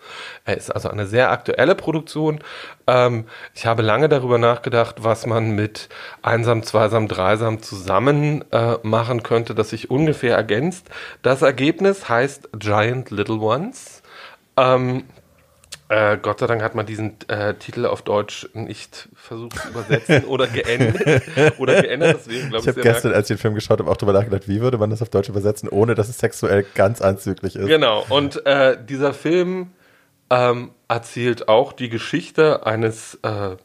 Er 0.43 0.57
ist 0.57 0.69
also 0.69 0.89
eine 0.89 1.07
sehr 1.07 1.31
aktuelle 1.31 1.73
Produktion. 1.73 2.41
Ähm, 2.85 3.23
ich 3.53 3.65
habe 3.65 3.81
lange 3.81 4.09
darüber 4.09 4.37
nachgedacht, 4.37 4.97
was 5.05 5.25
man 5.25 5.51
mit 5.51 5.87
Einsam, 6.21 6.63
Zweisam, 6.63 7.07
Dreisam 7.07 7.61
zusammen 7.61 8.43
äh, 8.51 8.75
machen 8.83 9.23
könnte, 9.23 9.55
das 9.55 9.69
sich 9.69 9.89
ungefähr 9.89 10.35
ergänzt. 10.35 10.89
Das 11.21 11.41
Ergebnis 11.41 12.09
heißt 12.09 12.49
Giant 12.59 13.09
Little 13.09 13.39
Ones. 13.39 14.03
Ähm, 14.57 15.05
äh, 15.89 16.17
Gott 16.17 16.39
sei 16.39 16.47
Dank 16.47 16.63
hat 16.63 16.73
man 16.75 16.85
diesen 16.85 17.17
äh, 17.27 17.53
Titel 17.55 17.85
auf 17.85 18.01
Deutsch 18.01 18.49
nicht 18.53 19.09
versucht 19.15 19.59
zu 19.59 19.69
übersetzen 19.69 20.25
oder 20.27 20.47
geändert. 20.47 21.21
oder 21.59 21.81
geändert, 21.81 22.17
deswegen 22.19 22.53
ich. 22.53 22.67
Habe 22.67 22.81
gestern, 22.81 23.13
als 23.13 23.29
ich 23.29 23.37
den 23.37 23.41
Film 23.41 23.55
geschaut 23.55 23.79
habe, 23.79 23.89
auch 23.91 23.97
darüber 23.97 24.13
nachgedacht, 24.13 24.47
wie 24.47 24.61
würde 24.61 24.77
man 24.77 24.89
das 24.89 25.01
auf 25.01 25.09
Deutsch 25.09 25.29
übersetzen, 25.29 25.69
ohne 25.69 25.93
dass 25.95 26.09
es 26.09 26.17
sexuell 26.17 26.65
ganz 26.73 27.01
anzüglich 27.01 27.55
ist. 27.55 27.67
Genau, 27.67 28.03
und 28.09 28.45
äh, 28.45 28.77
dieser 28.83 29.13
Film 29.13 29.71
ähm, 30.29 30.71
erzählt 30.87 31.47
auch 31.47 31.73
die 31.73 31.89
Geschichte 31.89 32.65
eines 32.65 33.19
äh, 33.21 33.55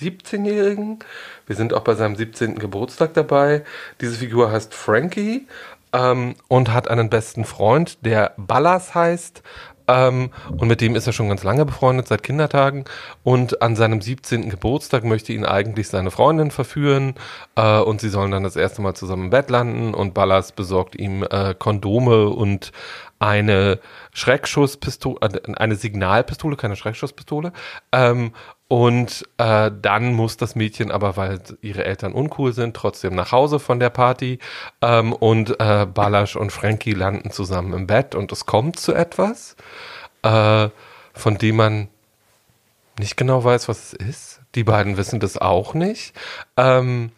17-Jährigen. 0.00 0.98
Wir 1.46 1.56
sind 1.56 1.74
auch 1.74 1.82
bei 1.82 1.94
seinem 1.94 2.16
17. 2.16 2.58
Geburtstag 2.58 3.14
dabei. 3.14 3.64
Diese 4.00 4.16
Figur 4.16 4.50
heißt 4.50 4.74
Frankie. 4.74 5.46
Ähm, 5.92 6.36
und 6.46 6.72
hat 6.72 6.86
einen 6.86 7.10
besten 7.10 7.44
Freund, 7.44 8.04
der 8.06 8.34
Ballas 8.36 8.94
heißt. 8.94 9.42
Ähm, 9.90 10.30
und 10.56 10.68
mit 10.68 10.80
dem 10.80 10.94
ist 10.94 11.08
er 11.08 11.12
schon 11.12 11.28
ganz 11.28 11.42
lange 11.42 11.64
befreundet, 11.64 12.06
seit 12.06 12.22
Kindertagen. 12.22 12.84
Und 13.24 13.60
an 13.60 13.74
seinem 13.74 14.00
17. 14.00 14.48
Geburtstag 14.48 15.02
möchte 15.02 15.32
ihn 15.32 15.44
eigentlich 15.44 15.88
seine 15.88 16.12
Freundin 16.12 16.52
verführen. 16.52 17.14
Äh, 17.56 17.80
und 17.80 18.00
sie 18.00 18.08
sollen 18.08 18.30
dann 18.30 18.44
das 18.44 18.54
erste 18.54 18.82
Mal 18.82 18.94
zusammen 18.94 19.24
im 19.24 19.30
Bett 19.30 19.50
landen. 19.50 19.92
Und 19.92 20.14
Ballas 20.14 20.52
besorgt 20.52 20.94
ihm 20.94 21.24
äh, 21.28 21.54
Kondome 21.58 22.28
und 22.28 22.70
eine 23.18 23.80
Schreckschusspistole, 24.12 25.18
äh, 25.22 25.52
eine 25.54 25.74
Signalpistole, 25.74 26.56
keine 26.56 26.76
Schreckschusspistole. 26.76 27.52
Ähm, 27.90 28.32
und 28.70 29.26
äh, 29.38 29.72
dann 29.82 30.14
muss 30.14 30.36
das 30.36 30.54
Mädchen 30.54 30.92
aber, 30.92 31.16
weil 31.16 31.40
ihre 31.60 31.84
Eltern 31.84 32.12
uncool 32.12 32.52
sind, 32.52 32.76
trotzdem 32.76 33.16
nach 33.16 33.32
Hause 33.32 33.58
von 33.58 33.80
der 33.80 33.90
Party. 33.90 34.38
Ähm, 34.80 35.12
und 35.12 35.58
äh, 35.58 35.86
Balasch 35.86 36.36
und 36.36 36.52
Frankie 36.52 36.92
landen 36.92 37.32
zusammen 37.32 37.72
im 37.72 37.88
Bett 37.88 38.14
und 38.14 38.30
es 38.30 38.46
kommt 38.46 38.78
zu 38.78 38.94
etwas, 38.94 39.56
äh, 40.22 40.68
von 41.14 41.36
dem 41.38 41.56
man 41.56 41.88
nicht 42.96 43.16
genau 43.16 43.42
weiß, 43.42 43.68
was 43.68 43.92
es 43.92 43.92
ist. 43.94 44.40
Die 44.54 44.62
beiden 44.62 44.96
wissen 44.96 45.18
das 45.18 45.36
auch 45.36 45.74
nicht. 45.74 46.14
Ähm, 46.56 47.10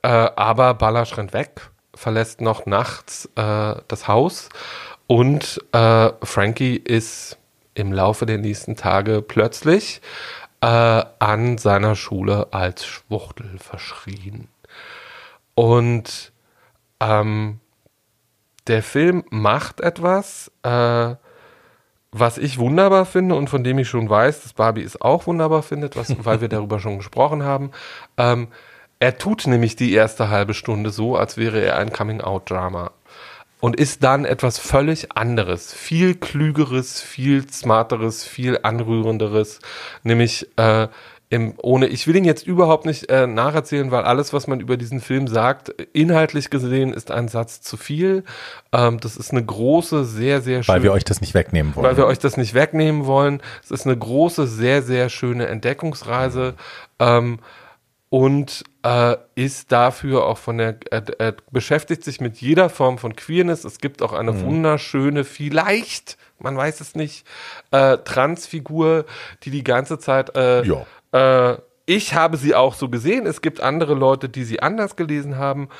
äh, 0.00 0.08
aber 0.08 0.72
Balasch 0.72 1.18
rennt 1.18 1.34
weg, 1.34 1.68
verlässt 1.94 2.40
noch 2.40 2.64
nachts 2.64 3.26
äh, 3.36 3.74
das 3.88 4.08
Haus 4.08 4.48
und 5.06 5.62
äh, 5.72 6.12
Frankie 6.22 6.76
ist 6.76 7.36
im 7.74 7.92
Laufe 7.92 8.24
der 8.24 8.38
nächsten 8.38 8.76
Tage 8.76 9.20
plötzlich 9.20 10.00
äh, 10.62 11.04
an 11.18 11.58
seiner 11.58 11.96
Schule 11.96 12.48
als 12.52 12.86
Schwuchtel 12.86 13.58
verschrien. 13.58 14.48
Und 15.54 16.32
ähm, 17.00 17.60
der 18.68 18.82
Film 18.82 19.24
macht 19.30 19.80
etwas, 19.80 20.52
äh, 20.62 21.14
was 22.12 22.38
ich 22.38 22.58
wunderbar 22.58 23.06
finde 23.06 23.34
und 23.34 23.50
von 23.50 23.64
dem 23.64 23.78
ich 23.78 23.88
schon 23.88 24.08
weiß, 24.08 24.42
dass 24.42 24.52
Barbie 24.52 24.82
es 24.82 25.00
auch 25.00 25.26
wunderbar 25.26 25.62
findet, 25.62 25.96
was, 25.96 26.14
weil 26.24 26.40
wir 26.40 26.48
darüber 26.48 26.78
schon 26.78 26.98
gesprochen 26.98 27.42
haben. 27.42 27.72
Ähm, 28.16 28.48
er 29.00 29.18
tut 29.18 29.46
nämlich 29.48 29.74
die 29.74 29.92
erste 29.92 30.28
halbe 30.28 30.54
Stunde 30.54 30.90
so, 30.90 31.16
als 31.16 31.36
wäre 31.36 31.60
er 31.60 31.78
ein 31.78 31.92
Coming-out-Drama 31.92 32.92
und 33.62 33.76
ist 33.76 34.02
dann 34.02 34.24
etwas 34.24 34.58
völlig 34.58 35.12
anderes, 35.12 35.72
viel 35.72 36.16
klügeres, 36.16 37.00
viel 37.00 37.48
smarteres, 37.48 38.24
viel 38.24 38.58
anrührenderes, 38.64 39.60
nämlich 40.02 40.48
äh, 40.56 40.88
im, 41.28 41.54
ohne, 41.62 41.86
ich 41.86 42.08
will 42.08 42.16
ihn 42.16 42.24
jetzt 42.24 42.44
überhaupt 42.44 42.86
nicht 42.86 43.08
äh, 43.08 43.28
nacherzählen, 43.28 43.92
weil 43.92 44.02
alles, 44.02 44.32
was 44.32 44.48
man 44.48 44.58
über 44.58 44.76
diesen 44.76 45.00
Film 45.00 45.28
sagt, 45.28 45.68
inhaltlich 45.92 46.50
gesehen, 46.50 46.92
ist 46.92 47.12
ein 47.12 47.28
Satz 47.28 47.62
zu 47.62 47.76
viel. 47.76 48.24
Ähm, 48.72 48.98
das 48.98 49.16
ist 49.16 49.30
eine 49.30 49.44
große, 49.44 50.04
sehr, 50.04 50.40
sehr 50.40 50.64
schöne. 50.64 50.76
Weil 50.76 50.82
wir 50.82 50.92
euch 50.92 51.04
das 51.04 51.20
nicht 51.20 51.32
wegnehmen 51.32 51.76
wollen. 51.76 51.86
Weil 51.86 51.96
wir 51.96 52.06
euch 52.06 52.18
das 52.18 52.36
nicht 52.36 52.54
wegnehmen 52.54 53.06
wollen. 53.06 53.40
Es 53.62 53.70
ist 53.70 53.86
eine 53.86 53.96
große, 53.96 54.48
sehr, 54.48 54.82
sehr 54.82 55.08
schöne 55.08 55.46
Entdeckungsreise. 55.46 56.54
Ähm, 56.98 57.38
und 58.12 58.64
äh, 58.82 59.16
ist 59.36 59.72
dafür 59.72 60.26
auch 60.26 60.36
von 60.36 60.58
der, 60.58 60.76
äh, 60.90 61.00
äh, 61.18 61.32
beschäftigt 61.50 62.04
sich 62.04 62.20
mit 62.20 62.36
jeder 62.42 62.68
Form 62.68 62.98
von 62.98 63.16
Queerness. 63.16 63.64
Es 63.64 63.78
gibt 63.78 64.02
auch 64.02 64.12
eine 64.12 64.32
mhm. 64.32 64.44
wunderschöne, 64.44 65.24
vielleicht, 65.24 66.18
man 66.38 66.54
weiß 66.54 66.82
es 66.82 66.94
nicht, 66.94 67.26
äh, 67.70 67.96
Transfigur, 67.96 69.06
die 69.44 69.50
die 69.50 69.64
ganze 69.64 69.98
Zeit, 69.98 70.36
äh, 70.36 70.62
ja. 70.62 71.52
äh, 71.52 71.56
ich 71.86 72.12
habe 72.12 72.36
sie 72.36 72.54
auch 72.54 72.74
so 72.74 72.90
gesehen. 72.90 73.24
Es 73.24 73.40
gibt 73.40 73.62
andere 73.62 73.94
Leute, 73.94 74.28
die 74.28 74.44
sie 74.44 74.60
anders 74.60 74.96
gelesen 74.96 75.38
haben. 75.38 75.70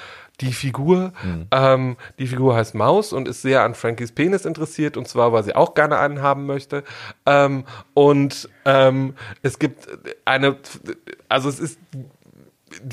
Die 0.41 0.55
Figur, 0.55 1.13
mhm. 1.23 1.47
ähm, 1.51 1.97
die 2.19 2.27
Figur 2.27 2.57
heißt 2.57 2.75
Maus 2.75 3.13
und 3.13 3.29
ist 3.29 3.43
sehr 3.43 3.63
an 3.63 3.75
Frankies 3.75 4.13
Penis 4.13 4.47
interessiert 4.47 4.97
und 4.97 5.07
zwar, 5.07 5.35
weil 5.35 5.45
sie 5.45 5.55
auch 5.55 5.75
gerne 5.75 5.99
einen 5.99 6.23
haben 6.23 6.47
möchte. 6.47 6.83
Ähm, 7.27 7.65
und 7.93 8.49
ähm, 8.65 9.17
es 9.43 9.59
gibt 9.59 9.87
eine, 10.25 10.57
also 11.29 11.51
es 11.51 11.61
ist 11.61 11.79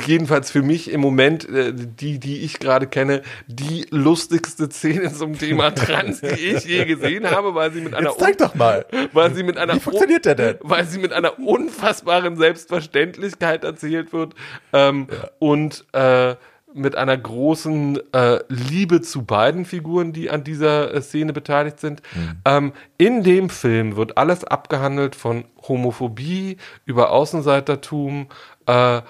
jedenfalls 0.06 0.51
für 0.51 0.61
mich 0.61 0.91
im 0.91 1.01
Moment, 1.01 1.47
äh, 1.49 1.73
die, 1.73 2.19
die 2.19 2.39
ich 2.39 2.60
gerade 2.60 2.88
kenne, 2.88 3.22
die 3.47 3.85
lustigste 3.91 4.69
Szene 4.69 5.14
zum 5.14 5.38
Thema 5.38 5.72
Trans, 5.76 6.22
die 6.22 6.27
ich 6.27 6.65
je 6.65 6.85
gesehen 6.85 7.30
habe, 7.30 7.56
weil 7.56 7.72
sie 7.72 7.81
mit 7.81 7.93
einer 7.93 8.10
Jetzt 8.10 8.19
zeig 8.19 8.38
doch 8.38 8.56
mal. 8.56 8.85
Weil 9.14 9.34
sie 9.34 9.43
mit 9.43 9.57
einer 9.57 9.76
Wie 9.76 9.80
funktioniert 9.80 10.26
der 10.26 10.35
denn? 10.35 10.56
Weil 10.61 10.85
sie 10.85 10.99
mit 10.99 11.14
einer 11.14 11.39
unfassbaren 11.39 12.38
Selbstverständlichkeit 12.38 13.64
erzählt 13.64 14.14
wird 14.14 14.34
ähm, 14.73 15.07
ja. 15.11 15.30
und 15.39 15.85
äh, 15.93 16.35
mit 16.73 16.95
einer 16.95 17.18
großen 17.18 17.99
äh, 18.14 18.39
Liebe 18.47 19.01
zu 19.01 19.23
beiden 19.23 19.65
Figuren, 19.65 20.14
die 20.14 20.30
an 20.30 20.43
dieser 20.43 20.93
äh, 20.93 21.01
Szene 21.01 21.34
beteiligt 21.34 21.80
sind. 21.80 22.01
Mhm. 22.14 22.41
Ähm, 22.45 22.73
in 22.97 23.23
dem 23.23 23.49
Film 23.49 23.95
wird 23.95 24.18
alles 24.18 24.43
abgehandelt 24.43 25.15
von 25.15 25.45
Homophobie 25.68 26.57
über 26.85 27.11
Außenseitertum, 27.11 28.27
äh, 28.68 29.01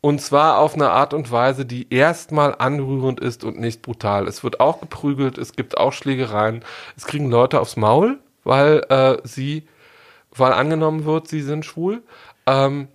und 0.00 0.20
zwar 0.20 0.58
auf 0.58 0.74
eine 0.74 0.90
Art 0.90 1.12
und 1.12 1.30
Weise, 1.32 1.66
die 1.66 1.92
erstmal 1.92 2.54
anrührend 2.56 3.18
ist 3.18 3.42
und 3.42 3.58
nicht 3.58 3.82
brutal. 3.82 4.28
Es 4.28 4.44
wird 4.44 4.60
auch 4.60 4.80
geprügelt, 4.80 5.38
es 5.38 5.52
gibt 5.52 5.76
auch 5.76 5.92
Schlägereien. 5.92 6.64
Es 6.96 7.06
kriegen 7.06 7.30
Leute 7.30 7.60
aufs 7.60 7.76
Maul, 7.76 8.20
weil 8.44 8.84
äh, 8.90 9.18
sie, 9.24 9.66
weil 10.30 10.52
angenommen 10.52 11.04
wird, 11.04 11.26
sie 11.26 11.42
sind 11.42 11.64
schwul. 11.64 12.02
Ähm, 12.46 12.88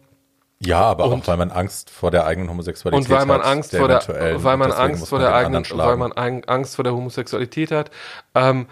ja, 0.59 0.79
aber 0.79 1.05
und, 1.05 1.23
auch 1.23 1.27
weil 1.27 1.37
man 1.37 1.51
Angst 1.51 1.89
vor 1.89 2.09
der 2.09 2.25
eigenen 2.25 2.49
Homosexualität 2.49 3.09
hat. 3.09 3.11
Und 3.11 3.19
weil 3.19 3.25
man 3.25 3.41
Angst 3.41 3.75
vor 3.75 3.87
der, 3.89 4.43
weil 4.43 4.57
man 4.57 4.71
Angst 4.71 5.09
vor 5.09 5.19
der 5.19 5.35
eigenen, 5.35 5.65
weil 5.73 5.97
man 5.97 6.13
Angst 6.13 6.75
vor 6.77 6.83
der 6.83 6.93
Homosexualität 6.93 7.71
hat. 7.71 7.91
Ähm, 8.33 8.67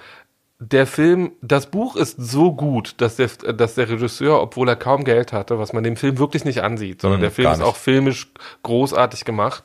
der 0.64 0.86
Film, 0.86 1.32
das 1.42 1.72
Buch 1.72 1.96
ist 1.96 2.18
so 2.22 2.54
gut, 2.54 2.94
dass 3.02 3.16
der, 3.16 3.30
dass 3.54 3.74
der 3.74 3.90
Regisseur, 3.90 4.40
obwohl 4.40 4.70
er 4.70 4.76
kaum 4.76 5.04
Geld 5.04 5.34
hatte, 5.34 5.58
was 5.58 5.74
man 5.74 5.84
dem 5.84 5.98
Film 5.98 6.20
wirklich 6.20 6.46
nicht 6.46 6.62
ansieht, 6.62 7.02
sondern 7.02 7.20
mhm, 7.20 7.24
der 7.24 7.32
Film 7.32 7.52
ist 7.52 7.64
auch 7.64 7.76
filmisch 7.76 8.32
großartig 8.62 9.26
gemacht, 9.26 9.64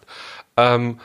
ähm, 0.56 0.98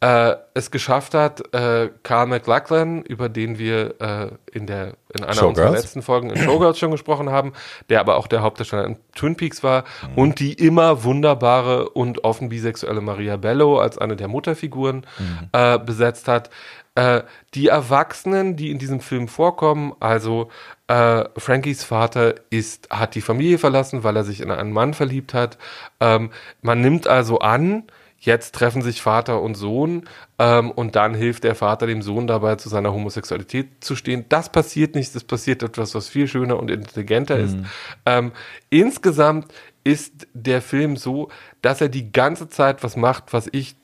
äh, 0.00 0.36
es 0.54 0.70
geschafft 0.70 1.12
hat, 1.12 1.52
äh, 1.52 1.90
Carl 2.02 2.26
McLachlan, 2.26 3.02
über 3.02 3.28
den 3.28 3.58
wir 3.58 4.00
äh, 4.00 4.30
in 4.50 4.66
der 4.66 4.94
in 5.12 5.24
einer 5.24 5.34
Showgirls. 5.34 5.58
unserer 5.58 5.70
letzten 5.72 6.02
Folgen 6.02 6.30
in 6.30 6.38
Showgirls 6.38 6.78
schon 6.78 6.90
gesprochen 6.90 7.28
haben, 7.28 7.52
der 7.90 8.00
aber 8.00 8.16
auch 8.16 8.26
der 8.26 8.40
Hauptdarsteller 8.40 8.86
in 8.86 8.96
Twin 9.14 9.36
Peaks 9.36 9.62
war 9.62 9.84
mhm. 10.02 10.14
und 10.22 10.40
die 10.40 10.54
immer 10.54 11.04
wunderbare 11.04 11.90
und 11.90 12.24
offen 12.24 12.48
bisexuelle 12.48 13.02
Maria 13.02 13.36
Bello 13.36 13.78
als 13.78 13.98
eine 13.98 14.16
der 14.16 14.28
Mutterfiguren 14.28 15.06
mhm. 15.18 15.48
äh, 15.52 15.78
besetzt 15.78 16.28
hat. 16.28 16.48
Äh, 16.94 17.22
die 17.54 17.68
Erwachsenen, 17.68 18.56
die 18.56 18.70
in 18.70 18.78
diesem 18.78 19.00
Film 19.00 19.28
vorkommen, 19.28 19.94
also 20.00 20.50
äh, 20.88 21.24
Frankies 21.36 21.84
Vater 21.84 22.34
ist, 22.50 22.90
hat 22.90 23.14
die 23.14 23.20
Familie 23.20 23.58
verlassen, 23.58 24.02
weil 24.02 24.16
er 24.16 24.24
sich 24.24 24.40
in 24.40 24.50
einen 24.50 24.72
Mann 24.72 24.92
verliebt 24.92 25.32
hat. 25.32 25.56
Ähm, 26.00 26.30
man 26.62 26.80
nimmt 26.80 27.06
also 27.06 27.38
an, 27.38 27.84
jetzt 28.18 28.54
treffen 28.54 28.82
sich 28.82 29.02
Vater 29.02 29.40
und 29.40 29.54
Sohn 29.54 30.08
ähm, 30.38 30.70
und 30.70 30.96
dann 30.96 31.14
hilft 31.14 31.44
der 31.44 31.54
Vater 31.54 31.86
dem 31.86 32.02
Sohn 32.02 32.26
dabei, 32.26 32.56
zu 32.56 32.68
seiner 32.68 32.92
Homosexualität 32.92 33.68
zu 33.80 33.96
stehen. 33.96 34.26
Das 34.28 34.50
passiert 34.50 34.94
nicht, 34.94 35.14
das 35.14 35.24
passiert 35.24 35.62
etwas, 35.62 35.94
was 35.94 36.08
viel 36.08 36.26
schöner 36.26 36.58
und 36.58 36.70
intelligenter 36.70 37.38
mhm. 37.38 37.44
ist. 37.44 37.56
Ähm, 38.04 38.32
insgesamt 38.68 39.52
ist 39.84 40.26
der 40.34 40.60
Film 40.60 40.96
so, 40.96 41.30
dass 41.62 41.80
er 41.80 41.88
die 41.88 42.12
ganze 42.12 42.48
Zeit 42.48 42.82
was 42.82 42.96
macht, 42.96 43.32
was 43.32 43.48
ich 43.52 43.76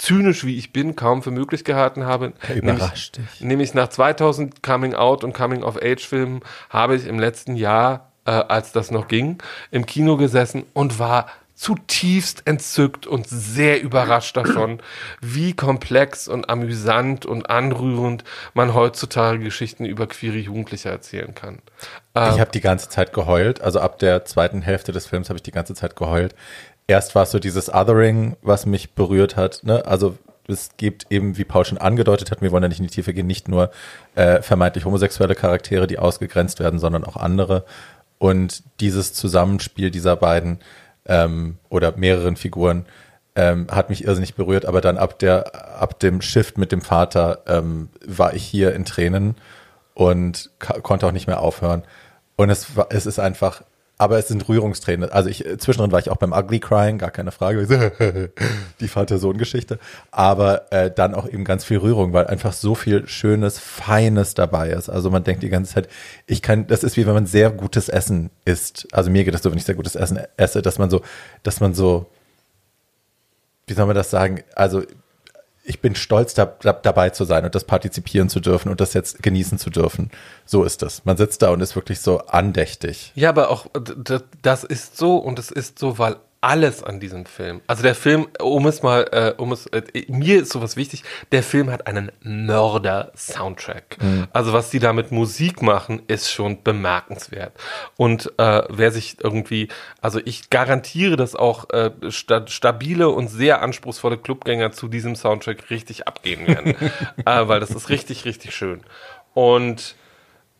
zynisch 0.00 0.44
wie 0.44 0.56
ich 0.56 0.72
bin, 0.72 0.96
kaum 0.96 1.22
für 1.22 1.30
möglich 1.30 1.64
gehalten 1.64 2.04
habe. 2.04 2.32
Überrascht 2.54 3.18
nämlich. 3.18 3.40
Nämlich 3.40 3.74
nach 3.74 3.88
2000 3.88 4.62
Coming 4.62 4.94
Out 4.94 5.24
und 5.24 5.34
Coming 5.34 5.62
of 5.62 5.76
Age 5.80 6.06
Filmen 6.06 6.40
habe 6.70 6.96
ich 6.96 7.06
im 7.06 7.18
letzten 7.18 7.54
Jahr, 7.54 8.10
äh, 8.24 8.30
als 8.30 8.72
das 8.72 8.90
noch 8.90 9.08
ging, 9.08 9.38
im 9.70 9.86
Kino 9.86 10.16
gesessen 10.16 10.64
und 10.72 10.98
war 10.98 11.26
zutiefst 11.60 12.46
entzückt 12.46 13.06
und 13.06 13.28
sehr 13.28 13.82
überrascht 13.82 14.34
davon, 14.34 14.80
wie 15.20 15.52
komplex 15.52 16.26
und 16.26 16.48
amüsant 16.48 17.26
und 17.26 17.50
anrührend 17.50 18.24
man 18.54 18.72
heutzutage 18.72 19.40
Geschichten 19.40 19.84
über 19.84 20.06
queere 20.06 20.38
Jugendliche 20.38 20.88
erzählen 20.88 21.34
kann. 21.34 21.58
Ich 22.14 22.40
habe 22.40 22.50
die 22.50 22.62
ganze 22.62 22.88
Zeit 22.88 23.12
geheult. 23.12 23.60
Also 23.60 23.78
ab 23.78 23.98
der 23.98 24.24
zweiten 24.24 24.62
Hälfte 24.62 24.92
des 24.92 25.06
Films 25.06 25.28
habe 25.28 25.36
ich 25.36 25.42
die 25.42 25.52
ganze 25.52 25.74
Zeit 25.74 25.96
geheult. 25.96 26.34
Erst 26.90 27.14
war 27.14 27.22
es 27.22 27.30
so 27.30 27.38
dieses 27.38 27.72
Othering, 27.72 28.36
was 28.42 28.66
mich 28.66 28.94
berührt 28.96 29.36
hat. 29.36 29.60
Ne? 29.62 29.86
Also 29.86 30.18
es 30.48 30.70
gibt 30.76 31.06
eben, 31.08 31.38
wie 31.38 31.44
Paul 31.44 31.64
schon 31.64 31.78
angedeutet 31.78 32.32
hat, 32.32 32.42
wir 32.42 32.50
wollen 32.50 32.64
ja 32.64 32.68
nicht 32.68 32.80
in 32.80 32.86
die 32.88 32.92
Tiefe 32.92 33.14
gehen, 33.14 33.28
nicht 33.28 33.46
nur 33.46 33.70
äh, 34.16 34.42
vermeintlich 34.42 34.84
homosexuelle 34.84 35.36
Charaktere, 35.36 35.86
die 35.86 36.00
ausgegrenzt 36.00 36.58
werden, 36.58 36.80
sondern 36.80 37.04
auch 37.04 37.16
andere. 37.16 37.64
Und 38.18 38.64
dieses 38.80 39.12
Zusammenspiel 39.12 39.92
dieser 39.92 40.16
beiden 40.16 40.58
ähm, 41.06 41.58
oder 41.68 41.96
mehreren 41.96 42.34
Figuren 42.34 42.86
ähm, 43.36 43.68
hat 43.70 43.88
mich 43.88 44.02
irrsinnig 44.02 44.34
berührt. 44.34 44.66
Aber 44.66 44.80
dann 44.80 44.98
ab 44.98 45.20
der, 45.20 45.80
ab 45.80 46.00
dem 46.00 46.20
Shift 46.20 46.58
mit 46.58 46.72
dem 46.72 46.82
Vater 46.82 47.44
ähm, 47.46 47.90
war 48.04 48.34
ich 48.34 48.42
hier 48.42 48.74
in 48.74 48.84
Tränen 48.84 49.36
und 49.94 50.50
konnte 50.82 51.06
auch 51.06 51.12
nicht 51.12 51.28
mehr 51.28 51.38
aufhören. 51.38 51.84
Und 52.34 52.50
es 52.50 52.66
es 52.88 53.06
ist 53.06 53.20
einfach, 53.20 53.62
aber 54.00 54.18
es 54.18 54.28
sind 54.28 54.48
Rührungstränen. 54.48 55.12
Also 55.12 55.28
ich, 55.28 55.44
zwischendrin 55.58 55.92
war 55.92 55.98
ich 55.98 56.10
auch 56.10 56.16
beim 56.16 56.32
Ugly 56.32 56.58
Crying, 56.58 56.96
gar 56.96 57.10
keine 57.10 57.32
Frage. 57.32 58.30
Die 58.80 58.88
Vater-Sohn-Geschichte. 58.88 59.78
Aber 60.10 60.72
äh, 60.72 60.90
dann 60.90 61.14
auch 61.14 61.28
eben 61.28 61.44
ganz 61.44 61.66
viel 61.66 61.76
Rührung, 61.76 62.14
weil 62.14 62.26
einfach 62.26 62.54
so 62.54 62.74
viel 62.74 63.06
Schönes, 63.06 63.58
Feines 63.58 64.32
dabei 64.32 64.70
ist. 64.70 64.88
Also 64.88 65.10
man 65.10 65.22
denkt 65.22 65.42
die 65.42 65.50
ganze 65.50 65.74
Zeit, 65.74 65.88
ich 66.26 66.40
kann, 66.40 66.66
das 66.66 66.82
ist 66.82 66.96
wie 66.96 67.06
wenn 67.06 67.12
man 67.12 67.26
sehr 67.26 67.50
gutes 67.50 67.90
Essen 67.90 68.30
isst. 68.46 68.88
Also 68.92 69.10
mir 69.10 69.22
geht 69.22 69.34
das 69.34 69.42
so, 69.42 69.50
wenn 69.50 69.58
ich 69.58 69.64
sehr 69.64 69.74
gutes 69.74 69.96
Essen 69.96 70.18
esse, 70.38 70.62
dass 70.62 70.78
man 70.78 70.88
so, 70.88 71.02
dass 71.42 71.60
man 71.60 71.74
so, 71.74 72.06
wie 73.66 73.74
soll 73.74 73.84
man 73.84 73.96
das 73.96 74.08
sagen? 74.08 74.42
Also 74.54 74.82
ich 75.62 75.80
bin 75.80 75.94
stolz 75.94 76.34
da, 76.34 76.46
da, 76.46 76.72
dabei 76.72 77.10
zu 77.10 77.24
sein 77.24 77.44
und 77.44 77.54
das 77.54 77.64
partizipieren 77.64 78.28
zu 78.28 78.40
dürfen 78.40 78.70
und 78.70 78.80
das 78.80 78.94
jetzt 78.94 79.22
genießen 79.22 79.58
zu 79.58 79.70
dürfen. 79.70 80.10
So 80.46 80.64
ist 80.64 80.82
es. 80.82 81.04
Man 81.04 81.16
sitzt 81.16 81.42
da 81.42 81.50
und 81.50 81.60
ist 81.60 81.76
wirklich 81.76 82.00
so 82.00 82.18
andächtig. 82.26 83.12
Ja, 83.14 83.28
aber 83.28 83.50
auch 83.50 83.66
das 84.42 84.64
ist 84.64 84.96
so 84.96 85.16
und 85.16 85.38
es 85.38 85.50
ist 85.50 85.78
so, 85.78 85.98
weil 85.98 86.16
alles 86.42 86.82
an 86.82 87.00
diesem 87.00 87.26
Film. 87.26 87.60
Also 87.66 87.82
der 87.82 87.94
Film, 87.94 88.28
um 88.40 88.66
es 88.66 88.82
mal, 88.82 89.06
äh, 89.12 89.40
um 89.40 89.52
es, 89.52 89.66
äh, 89.66 89.82
mir 90.08 90.40
ist 90.40 90.52
sowas 90.52 90.76
wichtig, 90.76 91.04
der 91.32 91.42
Film 91.42 91.70
hat 91.70 91.86
einen 91.86 92.10
Mörder-Soundtrack. 92.22 93.98
Mhm. 94.00 94.26
Also 94.32 94.52
was 94.52 94.70
die 94.70 94.78
da 94.78 94.92
mit 94.92 95.12
Musik 95.12 95.60
machen, 95.60 96.02
ist 96.06 96.30
schon 96.30 96.62
bemerkenswert. 96.62 97.52
Und 97.96 98.32
äh, 98.38 98.62
wer 98.70 98.90
sich 98.90 99.16
irgendwie, 99.22 99.68
also 100.00 100.18
ich 100.24 100.48
garantiere, 100.48 101.16
dass 101.16 101.36
auch 101.36 101.68
äh, 101.70 101.90
sta 102.08 102.46
stabile 102.46 103.10
und 103.10 103.28
sehr 103.28 103.60
anspruchsvolle 103.60 104.16
Clubgänger 104.16 104.72
zu 104.72 104.88
diesem 104.88 105.16
Soundtrack 105.16 105.68
richtig 105.68 106.08
abgehen 106.08 106.46
werden. 106.46 106.74
äh, 107.26 107.48
weil 107.48 107.60
das 107.60 107.70
ist 107.70 107.90
richtig, 107.90 108.24
richtig 108.24 108.54
schön. 108.54 108.80
Und 109.34 109.94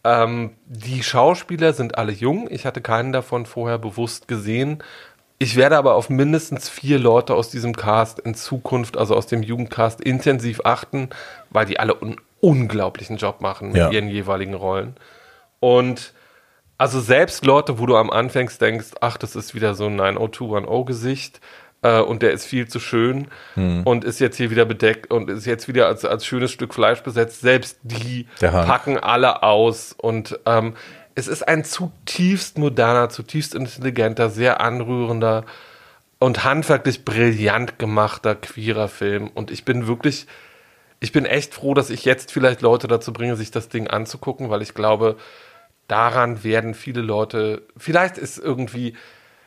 ähm, 0.02 0.52
die 0.66 1.02
Schauspieler 1.02 1.72
sind 1.72 1.98
alle 1.98 2.12
jung. 2.12 2.48
Ich 2.50 2.64
hatte 2.64 2.80
keinen 2.80 3.12
davon 3.12 3.44
vorher 3.44 3.78
bewusst 3.78 4.28
gesehen. 4.28 4.82
Ich 5.42 5.56
werde 5.56 5.78
aber 5.78 5.94
auf 5.94 6.10
mindestens 6.10 6.68
vier 6.68 6.98
Leute 6.98 7.34
aus 7.34 7.48
diesem 7.48 7.74
Cast 7.74 8.18
in 8.18 8.34
Zukunft, 8.34 8.98
also 8.98 9.16
aus 9.16 9.26
dem 9.26 9.42
Jugendcast, 9.42 9.98
intensiv 10.02 10.60
achten, 10.64 11.08
weil 11.48 11.64
die 11.64 11.80
alle 11.80 11.98
einen 12.00 12.16
unglaublichen 12.40 13.16
Job 13.16 13.40
machen 13.40 13.74
Ja. 13.74 13.84
mit 13.86 13.94
ihren 13.94 14.08
jeweiligen 14.08 14.52
Rollen. 14.52 14.96
Und 15.58 16.12
also 16.76 17.00
selbst 17.00 17.46
Leute, 17.46 17.78
wo 17.78 17.86
du 17.86 17.96
am 17.96 18.10
Anfang 18.10 18.50
denkst, 18.60 18.88
ach, 19.00 19.16
das 19.16 19.34
ist 19.34 19.54
wieder 19.54 19.74
so 19.74 19.86
ein 19.86 19.98
90210-Gesicht 19.98 21.40
äh, 21.82 22.00
und 22.00 22.20
der 22.22 22.32
ist 22.32 22.44
viel 22.44 22.68
zu 22.68 22.78
schön 22.78 23.28
Hm. 23.54 23.82
und 23.84 24.04
ist 24.04 24.20
jetzt 24.20 24.36
hier 24.36 24.50
wieder 24.50 24.66
bedeckt 24.66 25.10
und 25.10 25.30
ist 25.30 25.46
jetzt 25.46 25.68
wieder 25.68 25.86
als, 25.86 26.04
als 26.04 26.26
schönes 26.26 26.50
Stück 26.50 26.74
Fleisch 26.74 27.00
besetzt, 27.02 27.40
selbst 27.40 27.78
die 27.82 28.26
packen 28.66 28.98
alle 28.98 29.42
aus 29.42 29.94
und 29.96 30.38
ähm, 30.44 30.74
es 31.14 31.28
ist 31.28 31.46
ein 31.46 31.64
zutiefst 31.64 32.58
moderner, 32.58 33.08
zutiefst 33.08 33.54
intelligenter, 33.54 34.30
sehr 34.30 34.60
anrührender 34.60 35.44
und 36.18 36.44
handwerklich 36.44 37.04
brillant 37.04 37.78
gemachter 37.78 38.34
queerer 38.34 38.88
Film. 38.88 39.28
Und 39.28 39.50
ich 39.50 39.64
bin 39.64 39.86
wirklich 39.86 40.26
ich 41.00 41.12
bin 41.12 41.24
echt 41.24 41.54
froh, 41.54 41.74
dass 41.74 41.90
ich 41.90 42.04
jetzt 42.04 42.30
vielleicht 42.30 42.60
Leute 42.60 42.86
dazu 42.86 43.12
bringe, 43.12 43.34
sich 43.34 43.50
das 43.50 43.68
Ding 43.70 43.88
anzugucken, 43.88 44.50
weil 44.50 44.60
ich 44.60 44.74
glaube, 44.74 45.16
daran 45.88 46.44
werden 46.44 46.74
viele 46.74 47.00
Leute, 47.00 47.62
vielleicht 47.76 48.18
ist 48.18 48.38
irgendwie, 48.38 48.94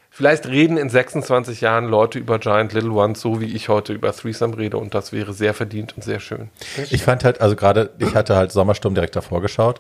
vielleicht 0.10 0.48
reden 0.48 0.78
in 0.78 0.90
26 0.90 1.62
Jahren 1.62 1.86
Leute 1.86 2.18
über 2.18 2.40
Giant 2.40 2.74
Little 2.74 2.92
Ones, 2.92 3.22
so 3.22 3.40
wie 3.40 3.56
ich 3.56 3.70
heute 3.70 3.94
über 3.94 4.12
Threesome 4.12 4.58
rede 4.58 4.78
und 4.78 4.96
das 4.96 5.14
wäre 5.14 5.32
sehr 5.32 5.54
verdient 5.54 5.96
und 5.96 6.04
sehr 6.04 6.20
schön. 6.20 6.50
Ich 6.90 7.04
fand 7.04 7.24
halt, 7.24 7.40
also 7.40 7.56
gerade, 7.56 7.92
ich 8.00 8.16
hatte 8.16 8.36
halt 8.36 8.52
Sommersturm 8.52 8.96
direkt 8.96 9.16
davor 9.16 9.42
geschaut, 9.42 9.80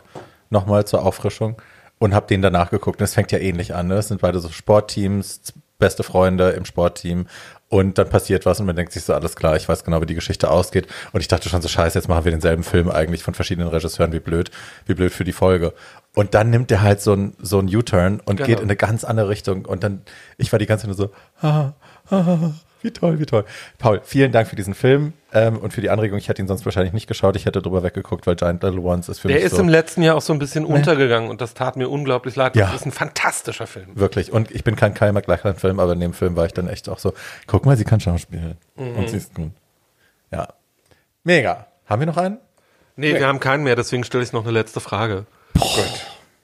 nochmal 0.51 0.85
zur 0.85 1.03
Auffrischung 1.03 1.59
und 2.03 2.13
habe 2.13 2.27
den 2.27 2.41
danach 2.41 2.69
geguckt. 2.69 2.99
Und 2.99 3.05
es 3.05 3.13
fängt 3.13 3.31
ja 3.31 3.39
ähnlich 3.39 3.73
an. 3.73 3.87
Ne? 3.87 3.95
Es 3.95 4.09
sind 4.09 4.19
beide 4.19 4.39
so 4.39 4.49
Sportteams, 4.49 5.53
beste 5.79 6.03
Freunde 6.03 6.49
im 6.49 6.65
Sportteam. 6.65 7.27
Und 7.69 7.97
dann 7.97 8.09
passiert 8.09 8.45
was 8.45 8.59
und 8.59 8.65
man 8.65 8.75
denkt 8.75 8.91
sich 8.91 9.05
so, 9.05 9.13
alles 9.13 9.37
klar, 9.37 9.55
ich 9.55 9.69
weiß 9.69 9.85
genau, 9.85 10.01
wie 10.01 10.05
die 10.05 10.13
Geschichte 10.13 10.51
ausgeht. 10.51 10.87
Und 11.13 11.21
ich 11.21 11.29
dachte 11.29 11.47
schon 11.47 11.61
so, 11.61 11.69
scheiße, 11.69 11.97
jetzt 11.97 12.09
machen 12.09 12.25
wir 12.25 12.31
denselben 12.33 12.63
Film 12.63 12.91
eigentlich 12.91 13.23
von 13.23 13.33
verschiedenen 13.33 13.69
Regisseuren, 13.69 14.11
wie 14.11 14.19
blöd, 14.19 14.51
wie 14.85 14.95
blöd 14.95 15.13
für 15.13 15.23
die 15.23 15.31
Folge. 15.31 15.73
Und 16.13 16.33
dann 16.33 16.49
nimmt 16.49 16.69
er 16.71 16.81
halt 16.81 16.99
so 17.01 17.13
ein 17.13 17.35
so 17.41 17.57
ein 17.59 17.73
U-Turn 17.73 18.19
und 18.25 18.35
Genau. 18.35 18.47
geht 18.47 18.57
in 18.59 18.65
eine 18.65 18.75
ganz 18.75 19.05
andere 19.05 19.29
Richtung. 19.29 19.63
Und 19.63 19.83
dann, 19.85 20.01
ich 20.37 20.51
war 20.51 20.59
die 20.59 20.65
ganze 20.65 20.87
Zeit 20.87 20.97
nur 20.97 21.07
so, 21.07 21.47
ah, 21.47 21.71
ah, 22.09 22.51
wie 22.83 22.91
toll, 22.91 23.19
wie 23.19 23.25
toll. 23.25 23.45
Paul, 23.79 24.01
vielen 24.03 24.31
Dank 24.31 24.47
für 24.47 24.55
diesen 24.55 24.73
Film 24.73 25.13
ähm, 25.33 25.57
und 25.57 25.73
für 25.73 25.81
die 25.81 25.89
Anregung. 25.89 26.17
Ich 26.17 26.29
hätte 26.29 26.41
ihn 26.41 26.47
sonst 26.47 26.65
wahrscheinlich 26.65 26.93
nicht 26.93 27.07
geschaut. 27.07 27.35
Ich 27.35 27.45
hätte 27.45 27.61
drüber 27.61 27.81
weggeguckt, 27.83 28.27
weil 28.27 28.35
Giant 28.35 28.61
Little 28.63 28.81
Ones 28.81 29.09
ist 29.09 29.19
für 29.19 29.27
Der 29.27 29.37
mich 29.37 29.45
ist 29.45 29.55
so 29.55 29.61
im 29.61 29.69
letzten 29.69 30.01
Jahr 30.03 30.15
auch 30.15 30.21
so 30.21 30.33
ein 30.33 30.39
bisschen 30.39 30.65
untergegangen 30.65 31.29
und 31.29 31.41
das 31.41 31.53
tat 31.53 31.75
mir 31.77 31.89
unglaublich 31.89 32.35
leid. 32.35 32.55
Ja. 32.55 32.67
Das 32.67 32.81
ist 32.81 32.85
ein 32.85 32.91
fantastischer 32.91 33.67
Film. 33.67 33.87
wirklich. 33.95 34.31
Und 34.31 34.51
ich 34.51 34.63
bin 34.63 34.75
kein 34.75 34.93
Kyle 34.93 35.13
MacLachlan-Film, 35.13 35.79
aber 35.79 35.93
in 35.93 35.99
dem 35.99 36.13
Film 36.13 36.35
war 36.35 36.45
ich 36.45 36.53
dann 36.53 36.67
echt 36.67 36.89
auch 36.89 36.99
so, 36.99 37.13
guck 37.47 37.65
mal, 37.65 37.77
sie 37.77 37.85
kann 37.85 37.99
schauspielen. 37.99 38.57
Und 38.75 39.09
sie 39.09 39.17
ist 39.17 39.33
gut. 39.33 39.51
Ja. 40.31 40.49
Mega. 41.23 41.67
Haben 41.85 42.01
wir 42.01 42.05
noch 42.07 42.17
einen? 42.17 42.37
Nee, 42.95 43.15
wir 43.15 43.27
haben 43.27 43.39
keinen 43.39 43.63
mehr, 43.63 43.75
deswegen 43.75 44.03
stelle 44.03 44.23
ich 44.23 44.33
noch 44.33 44.43
eine 44.43 44.51
letzte 44.51 44.79
Frage. 44.79 45.25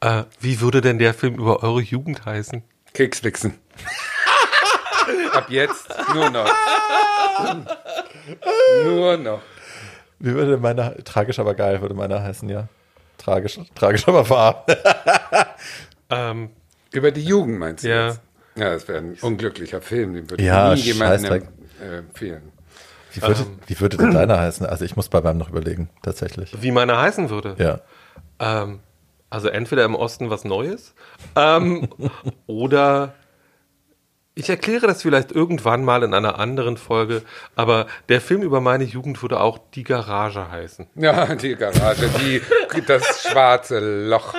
Äh, 0.02 0.24
wie 0.40 0.62
würde 0.62 0.82
denn 0.82 0.98
der 0.98 1.14
Film 1.14 1.36
über 1.36 1.62
eure 1.64 1.82
Jugend 1.82 2.26
heißen? 2.26 2.64
Kekswichsen. 2.94 3.56
Ab 5.40 5.50
jetzt 5.50 5.88
nur 6.14 6.30
noch. 6.30 6.50
nur 8.84 9.18
noch. 9.18 9.42
Wie 10.20 10.34
würde 10.34 10.58
meiner, 10.58 10.96
tragisch 11.04 11.40
aber 11.40 11.54
geil, 11.54 11.82
würde 11.82 11.96
meiner 11.96 12.22
heißen, 12.22 12.50
ja. 12.50 12.68
Tragisch, 13.18 13.60
tragisch 13.76 14.08
aber 14.08 14.30
wahr. 14.30 14.66
Ähm, 16.12 16.50
Über 16.92 17.12
die 17.12 17.24
Jugend 17.24 17.60
meinst 17.60 17.84
du 17.84 17.90
Ja. 17.90 18.08
jetzt? 18.08 18.22
Ja, 18.56 18.72
das 18.72 18.88
wäre 18.88 18.98
ein 18.98 19.16
unglücklicher 19.22 19.80
Film. 19.80 20.16
Den 20.16 20.28
würde 20.28 20.44
Ja, 20.44 20.74
nie 20.74 20.82
jemandem 20.82 21.44
empfehlen. 21.80 22.52
Wie 23.14 23.22
würde, 23.22 23.46
wie 23.68 23.80
würde 23.80 23.98
denn 23.98 24.16
deiner 24.16 24.40
heißen? 24.40 24.66
Also 24.66 24.86
ich 24.86 24.96
muss 24.96 25.08
bei 25.08 25.22
meinem 25.22 25.38
noch 25.38 25.50
überlegen, 25.50 25.88
tatsächlich. 26.02 26.60
wie 26.60 26.72
meiner 26.72 27.00
heißen 27.00 27.30
würde? 27.30 27.56
Ja. 27.60 27.82
Ähm, 28.40 28.80
also 29.30 29.50
entweder 29.50 29.86
im 29.86 29.94
Osten 29.94 30.32
was 30.32 30.46
Neues 30.46 30.96
ähm, 31.36 31.88
oder 32.48 33.14
ich 34.36 34.50
erkläre 34.50 34.88
das 34.88 35.02
vielleicht 35.02 35.32
irgendwann 35.32 35.84
mal 35.84 36.04
in 36.04 36.14
einer 36.14 36.40
anderen 36.40 36.78
Folge, 36.78 37.24
aber 37.56 37.88
der 38.08 38.22
Film 38.22 38.42
über 38.42 38.62
meine 38.62 38.84
Jugend 38.86 39.22
würde 39.22 39.40
auch 39.40 39.58
Die 39.74 39.84
Garage 39.84 40.50
heißen. 40.50 40.88
Ja, 40.96 41.36
die 41.36 41.56
Garage, 41.56 42.10
die, 42.20 42.42
das 42.86 43.24
schwarze 43.24 43.80
Loch. 44.08 44.34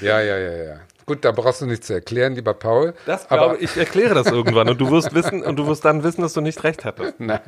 Ja, 0.00 0.20
ja, 0.20 0.36
ja, 0.38 0.56
ja. 0.64 0.80
Gut, 1.06 1.24
da 1.24 1.32
brauchst 1.32 1.62
du 1.62 1.66
nichts 1.66 1.86
zu 1.86 1.94
erklären, 1.94 2.34
lieber 2.34 2.52
Paul. 2.52 2.92
Das 3.06 3.30
aber 3.30 3.48
glaube 3.54 3.64
ich, 3.64 3.76
erkläre 3.78 4.14
das 4.14 4.26
irgendwann 4.26 4.68
und 4.68 4.78
du 4.78 4.90
wirst 4.90 5.14
wissen 5.14 5.42
und 5.42 5.56
du 5.56 5.66
wirst 5.66 5.84
dann 5.84 6.04
wissen, 6.04 6.20
dass 6.20 6.34
du 6.34 6.42
nicht 6.42 6.62
recht 6.64 6.84
hattest. 6.84 7.18
Nein, 7.18 7.40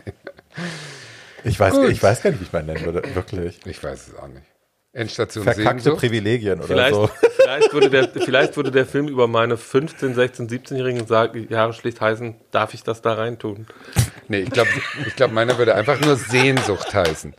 Ich 1.44 1.60
weiß, 1.60 1.74
Gut. 1.74 1.90
ich 1.90 2.02
weiß 2.02 2.22
gar 2.22 2.30
nicht, 2.30 2.40
wie 2.40 2.44
ich 2.44 2.52
meinen 2.52 2.66
nennen 2.66 2.84
würde. 2.86 3.02
Wirklich. 3.14 3.60
ich 3.66 3.82
weiß 3.84 4.08
es 4.08 4.16
auch 4.16 4.28
nicht. 4.28 4.46
Endstation 4.92 5.44
Verkackte 5.44 5.82
Sehnsucht. 5.82 6.00
Privilegien 6.00 6.58
oder 6.58 6.68
Vielleicht, 6.68 6.94
so. 6.94 7.10
Vielleicht, 7.58 7.72
würde 7.72 7.90
der, 7.90 8.08
vielleicht 8.08 8.56
würde 8.56 8.70
der 8.70 8.86
Film 8.86 9.08
über 9.08 9.26
meine 9.26 9.56
15, 9.56 10.14
16, 10.14 10.48
17-jährigen 10.48 11.06
sagen- 11.06 11.46
Jahre 11.50 11.72
schlicht 11.72 12.00
heißen, 12.00 12.36
darf 12.50 12.74
ich 12.74 12.82
das 12.82 13.02
da 13.02 13.14
reintun? 13.14 13.66
Nee, 14.28 14.40
ich 14.40 14.50
glaube, 14.50 14.70
ich 15.06 15.16
glaub, 15.16 15.32
meiner 15.32 15.58
würde 15.58 15.74
einfach 15.74 16.00
nur 16.00 16.16
Sehnsucht 16.16 16.94
heißen. 16.94 17.34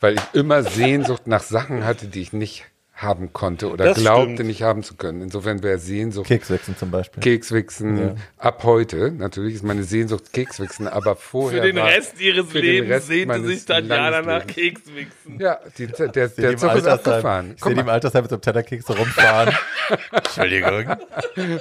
Weil 0.00 0.14
ich 0.14 0.22
immer 0.34 0.62
Sehnsucht 0.62 1.26
nach 1.26 1.42
Sachen 1.42 1.84
hatte, 1.84 2.06
die 2.06 2.20
ich 2.20 2.32
nicht 2.32 2.66
haben 2.98 3.32
konnte 3.34 3.70
oder 3.70 3.84
Das 3.84 3.98
glaubte 3.98 4.32
stimmt. 4.34 4.48
nicht 4.48 4.62
haben 4.62 4.82
zu 4.82 4.94
können. 4.96 5.20
Insofern 5.20 5.62
wäre 5.62 5.78
Sehnsucht 5.78 6.26
Kekswichsen 6.28 6.78
zum 6.78 6.90
Beispiel. 6.90 7.22
Kekswichsen 7.22 8.16
ab 8.38 8.64
heute. 8.64 9.12
Natürlich 9.12 9.54
ist 9.56 9.64
meine 9.64 9.82
Sehnsucht 9.84 10.32
Kekswichsen, 10.32 10.88
aber 10.88 11.14
Für 11.14 11.22
vorher 11.28 11.62
den 11.62 11.76
war, 11.76 11.88
Rest 11.88 12.18
ihres 12.20 12.46
für 12.50 12.58
Lebens 12.58 13.06
sehnte 13.06 13.42
sich 13.44 13.66
Tatjana 13.66 14.22
nach. 14.22 14.46
Kekswichsen. 14.46 15.38
Ja, 15.38 15.58
die, 15.76 15.88
der, 15.88 16.08
der, 16.08 16.28
Zug 16.30 16.44
ist 16.48 16.64
Altersheim- 16.64 16.88
abgefahren. 16.88 17.52
Ich 17.56 17.62
sehe 17.62 17.74
die 17.74 17.80
im 17.80 17.88
Altersheim 17.90 18.22
mit 18.22 18.30
so 18.30 18.36
einem 18.36 18.42
Tellerkeks 18.42 18.86
so 18.86 18.94
rumfahren. 18.94 19.54
Entschuldigung. 20.12 20.96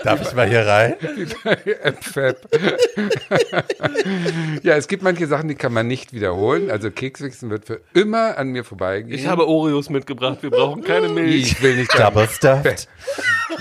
Darf 0.06 0.22
ich 0.22 0.34
mal 0.36 0.48
hier 0.48 0.66
rein? 0.66 0.96
Ja, 4.64 4.76
es 4.76 4.88
gibt 4.88 5.04
manche 5.04 5.28
Sachen, 5.28 5.50
die 5.50 5.56
kann 5.56 5.74
man 5.74 5.88
nicht 5.88 6.14
wiederholen. 6.14 6.72
Also 6.72 6.92
Kekswichsen 6.92 7.50
wird 7.50 7.66
für 7.66 7.82
immer 7.94 8.38
an 8.38 8.50
mir 8.50 8.64
vorbeigehen. 8.64 9.14
Ich 9.14 9.28
habe 9.28 9.48
Oreos 9.48 9.90
mitgebracht, 9.90 10.38
wir 10.42 10.50
brauchen 10.50 10.84
keine 10.84 11.10
Milch. 11.10 11.25
ich 11.26 11.62
will 11.62 11.76
nicht 11.76 11.98
Double 11.98 12.28
stuffed. 12.28 12.88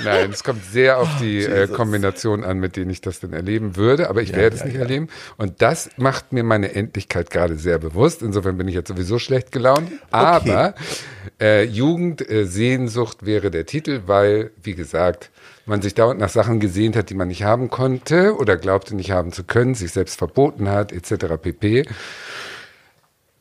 Nein, 0.03 0.31
es 0.31 0.43
kommt 0.43 0.65
sehr 0.65 0.99
auf 0.99 1.09
die 1.21 1.45
äh, 1.45 1.69
Kombination 1.69 2.45
an, 2.45 2.59
mit 2.59 2.77
denen 2.77 2.91
ich 2.91 3.01
das 3.01 3.21
dann 3.21 3.33
erleben 3.33 3.77
würde, 3.77 4.09
aber 4.09 4.23
ich 4.23 4.35
werde 4.35 4.57
es 4.57 4.65
nicht 4.65 4.77
erleben. 4.77 5.09
Und 5.37 5.63
das 5.63 5.91
macht 5.97 6.33
mir 6.33 6.43
meine 6.43 6.75
Endlichkeit 6.75 7.31
gerade 7.31 7.57
sehr 7.57 7.79
bewusst. 7.79 8.23
Insofern 8.23 8.57
bin 8.57 8.69
ich 8.69 8.75
jetzt 8.75 8.89
sowieso 8.89 9.19
schlecht 9.19 9.53
gelaunt. 9.53 9.91
Aber 10.11 10.75
äh, 11.41 11.65
Jugend, 11.65 12.29
äh, 12.29 12.47
Sehnsucht 12.47 13.25
wäre 13.25 13.51
der 13.51 13.67
Titel, 13.67 14.03
weil, 14.07 14.51
wie 14.63 14.75
gesagt, 14.75 15.31
man 15.67 15.83
sich 15.83 15.95
dauernd 15.95 16.21
nach 16.21 16.29
Sachen 16.29 16.61
gesehnt 16.61 16.97
hat, 16.97 17.11
die 17.11 17.15
man 17.15 17.29
nicht 17.29 17.45
haben 17.45 17.71
konnte 17.71 18.37
oder 18.37 18.57
glaubte 18.57 18.95
nicht 18.95 19.11
haben 19.11 19.33
zu 19.33 19.45
können, 19.45 19.75
sich 19.75 19.93
selbst 19.93 20.19
verboten 20.19 20.69
hat, 20.69 20.93
etc. 20.93 21.27
pp. 21.41 21.87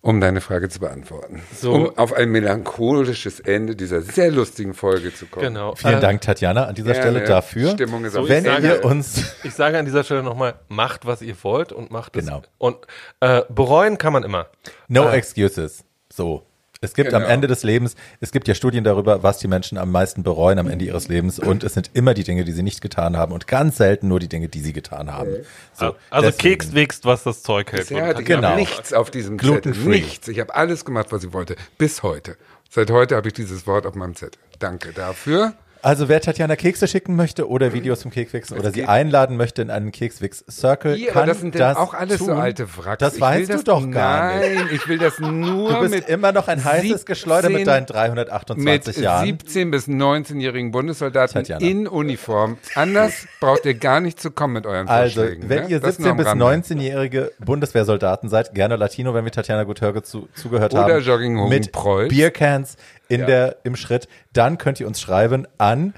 Um 0.06 0.20
deine 0.20 0.42
Frage 0.42 0.68
zu 0.68 0.82
beantworten. 0.82 1.42
So. 1.56 1.72
Um 1.72 1.98
auf 1.98 2.12
ein 2.12 2.28
melancholisches 2.30 3.40
Ende 3.40 3.74
dieser 3.74 4.02
sehr 4.02 4.32
lustigen 4.32 4.74
Folge 4.74 5.14
zu 5.14 5.28
kommen. 5.28 5.46
Genau. 5.46 5.76
Vielen 5.76 6.00
Äh, 6.00 6.02
Dank, 6.02 6.20
Tatjana, 6.20 6.66
an 6.66 6.76
dieser. 6.76 6.94
Stelle 6.94 7.24
dafür. 7.24 7.72
Stimmung 7.72 8.04
ist 8.04 8.12
So, 8.12 8.28
Wenn 8.28 8.44
sage- 8.44 8.68
ihr 8.68 8.84
uns 8.86 9.34
Ich 9.46 9.54
sage 9.54 9.78
an 9.80 9.86
dieser 9.86 10.04
Stelle 10.04 10.22
nochmal, 10.22 10.56
macht, 10.68 11.06
was 11.06 11.22
ihr 11.22 11.36
wollt 11.44 11.72
und 11.72 11.90
macht 11.90 12.18
es. 12.18 12.26
Genau. 12.26 12.42
Und 12.58 12.80
äh, 13.22 13.44
bereuen 13.48 13.98
kann 13.98 14.12
man 14.12 14.24
immer. 14.24 14.48
No 14.90 15.04
Ah. 15.06 15.14
excuses. 15.14 15.86
So. 16.12 16.44
Es 16.84 16.94
gibt 16.94 17.14
am 17.14 17.22
Genau. 17.24 17.34
Ende 17.34 17.48
des 17.48 17.64
Lebens, 17.64 17.96
es 18.20 18.32
gibt 18.32 18.48
ja 18.48 18.56
Studien 18.56 18.84
darüber, 18.84 19.24
was 19.24 19.38
die 19.38 19.48
Menschen 19.48 19.78
am 19.78 19.90
meisten 19.92 20.22
bereuen 20.22 20.60
am 20.60 20.68
Ende 20.68 20.84
ihres 20.86 21.08
Lebens 21.08 21.40
und 21.40 21.64
es 21.64 21.74
sind 21.74 21.90
immer 21.94 22.14
die 22.14 22.24
Dinge, 22.24 22.44
die 22.44 22.52
sie 22.52 22.62
nicht 22.64 22.82
getan 22.82 23.16
haben 23.18 23.32
und 23.32 23.48
ganz 23.48 23.78
selten 23.78 24.10
nur 24.10 24.20
die 24.20 24.28
Dinge, 24.28 24.50
die 24.50 24.60
sie 24.60 24.74
getan 24.74 25.12
haben. 25.12 25.38
So, 25.74 25.96
also 26.10 26.28
deswegen. 26.30 26.38
Keks 26.60 26.74
wächst, 26.76 27.06
was 27.06 27.24
das 27.24 27.42
Zeug 27.42 27.72
hält. 27.72 27.84
Bisher 27.88 28.04
Und 28.04 28.10
hatte 28.10 28.22
ich 28.22 28.28
Genau. 28.28 28.56
nichts 28.56 28.92
auf 28.94 29.10
diesem 29.12 29.40
Zettel. 29.40 29.74
Nichts. 29.74 30.28
Ich 30.28 30.40
habe 30.40 30.54
alles 30.54 30.84
gemacht, 30.86 31.08
was 31.12 31.24
ich 31.24 31.32
wollte. 31.34 31.56
Bis 31.78 32.04
heute. 32.04 32.36
Seit 32.70 32.92
heute 32.92 33.16
habe 33.16 33.28
ich 33.30 33.34
dieses 33.34 33.66
Wort 33.66 33.86
auf 33.86 33.96
meinem 33.96 34.16
Zettel. 34.16 34.42
Danke 34.60 34.92
dafür. 34.94 35.54
Also 35.84 36.08
wer 36.08 36.22
Tatjana 36.22 36.56
Kekse 36.56 36.88
schicken 36.88 37.18
möchte 37.18 37.50
oder 37.50 37.74
Videos 37.74 38.00
zum 38.00 38.10
Kekswichsen 38.10 38.58
oder 38.58 38.72
sie 38.72 38.86
einladen 38.86 39.36
möchte 39.36 39.62
in 39.62 39.70
einen 39.70 39.92
Kekswix-Circle, 39.92 40.98
kann 41.08 41.28
das 41.28 41.42
sind 41.42 41.60
das 41.60 41.76
auch 41.76 41.94
alles 41.94 42.20
tun. 42.20 42.28
so 42.28 42.34
alte 42.34 42.78
Wracks. 42.78 43.00
Das 43.00 43.16
Ich 43.16 43.22
weißt 43.22 43.50
du 43.50 43.54
das, 43.56 43.64
doch 43.66 43.92
gar 43.92 44.38
nicht. 44.40 44.56
Nein, 44.56 44.70
ich 44.72 44.88
will 44.88 44.98
das 44.98 45.20
nur 45.20 45.74
Du 45.74 45.80
bist 45.82 45.94
mit 45.94 46.08
immer 46.08 46.32
noch 46.32 46.48
ein 46.48 46.64
heißes 46.64 47.06
Geschleuder 47.06 47.50
mit 47.50 47.66
17 47.66 47.66
deinen 47.66 47.82
mit 47.82 47.90
328 48.30 48.98
Jahren. 48.98 49.26
17 49.26 49.72
bis 49.72 49.88
19-jährigen 49.90 50.72
Bundessoldaten 50.72 51.34
Tatjana. 51.34 51.66
in 51.66 51.88
Uniform. 51.90 52.58
Anders 52.76 53.28
braucht 53.42 53.66
ihr 53.66 53.74
gar 53.74 54.00
nicht 54.00 54.22
zu 54.22 54.32
kommen 54.32 54.54
mit 54.54 54.66
euren 54.66 54.88
Also, 54.88 55.24
wenn 55.24 55.64
ne? 55.66 55.70
ihr 55.70 55.82
Das 55.82 56.00
nur 56.00 56.08
17 56.08 56.12
am 56.12 56.18
bis 56.18 56.28
Rande. 56.28 56.46
19-jährige 56.46 57.32
Bundeswehrsoldaten 57.40 58.30
seid, 58.30 58.54
gerne 58.56 58.78
Latino, 58.78 59.14
wenn 59.14 59.26
wir 59.26 59.34
Tatjana 59.34 59.64
Guthörge 59.66 60.02
zu, 60.02 60.30
zugehört 60.34 60.74
Oder 60.74 60.84
haben, 60.96 61.04
Jogginghosen 61.04 61.50
mit 61.50 61.74
Preuß. 61.74 62.08
Biercans 62.08 62.78
in 63.14 63.26
der, 63.26 63.58
im 63.64 63.76
Schritt, 63.76 64.08
dann 64.34 64.58
könnt 64.58 64.80
ihr 64.80 64.88
uns 64.88 65.00
schreiben 65.02 65.48
an 65.58 65.94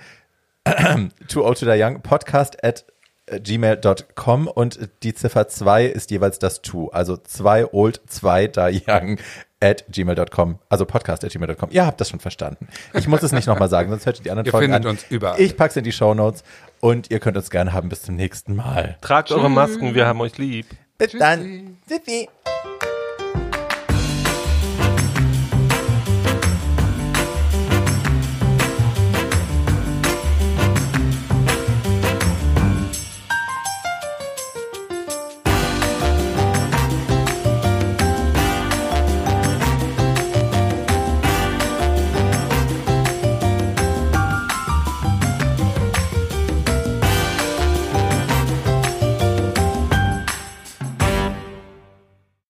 too 1.27 1.43
old 1.45 1.59
to 1.59 1.65
die 1.65 1.81
young 1.81 2.01
podcast 2.01 2.63
at 2.63 2.85
äh, 3.27 3.39
gmail.com 3.39 4.47
und 4.47 4.89
die 5.03 5.13
Ziffer 5.13 5.47
2 5.47 5.85
ist 5.85 6.11
jeweils 6.11 6.39
das 6.39 6.61
to, 6.61 6.89
also 6.89 7.17
2 7.17 7.71
old 7.73 8.01
2 8.07 8.47
die 8.47 8.81
young 8.87 9.17
at 9.61 9.85
gmail.com, 9.89 10.59
also 10.69 10.85
podcast 10.85 11.23
at 11.23 11.31
gmail.com. 11.31 11.69
Ihr 11.71 11.85
habt 11.85 11.99
das 12.01 12.09
schon 12.09 12.19
verstanden. 12.19 12.67
Ich 12.93 13.07
muss 13.07 13.23
es 13.23 13.31
nicht 13.31 13.47
nochmal 13.47 13.69
sagen, 13.69 13.89
sonst 13.89 14.05
hört 14.05 14.19
ihr 14.19 14.23
die 14.23 14.31
anderen 14.31 14.45
Ihr 14.45 14.51
Folgen 14.51 14.73
findet 14.73 14.85
an. 14.85 14.91
uns 14.91 15.05
überall. 15.09 15.39
Ich 15.39 15.55
pack's 15.57 15.75
in 15.75 15.83
die 15.83 15.91
Shownotes 15.91 16.43
und 16.81 17.09
ihr 17.09 17.19
könnt 17.19 17.37
uns 17.37 17.49
gerne 17.49 17.73
haben. 17.73 17.89
Bis 17.89 18.03
zum 18.03 18.15
nächsten 18.15 18.55
Mal. 18.55 18.97
Tragt 19.01 19.31
eure 19.31 19.49
Masken, 19.49 19.95
wir 19.95 20.05
haben 20.07 20.21
euch 20.21 20.37
lieb. 20.37 20.67
Bis 20.97 21.11
dann. 21.13 21.77
Tschüssi. 21.87 22.29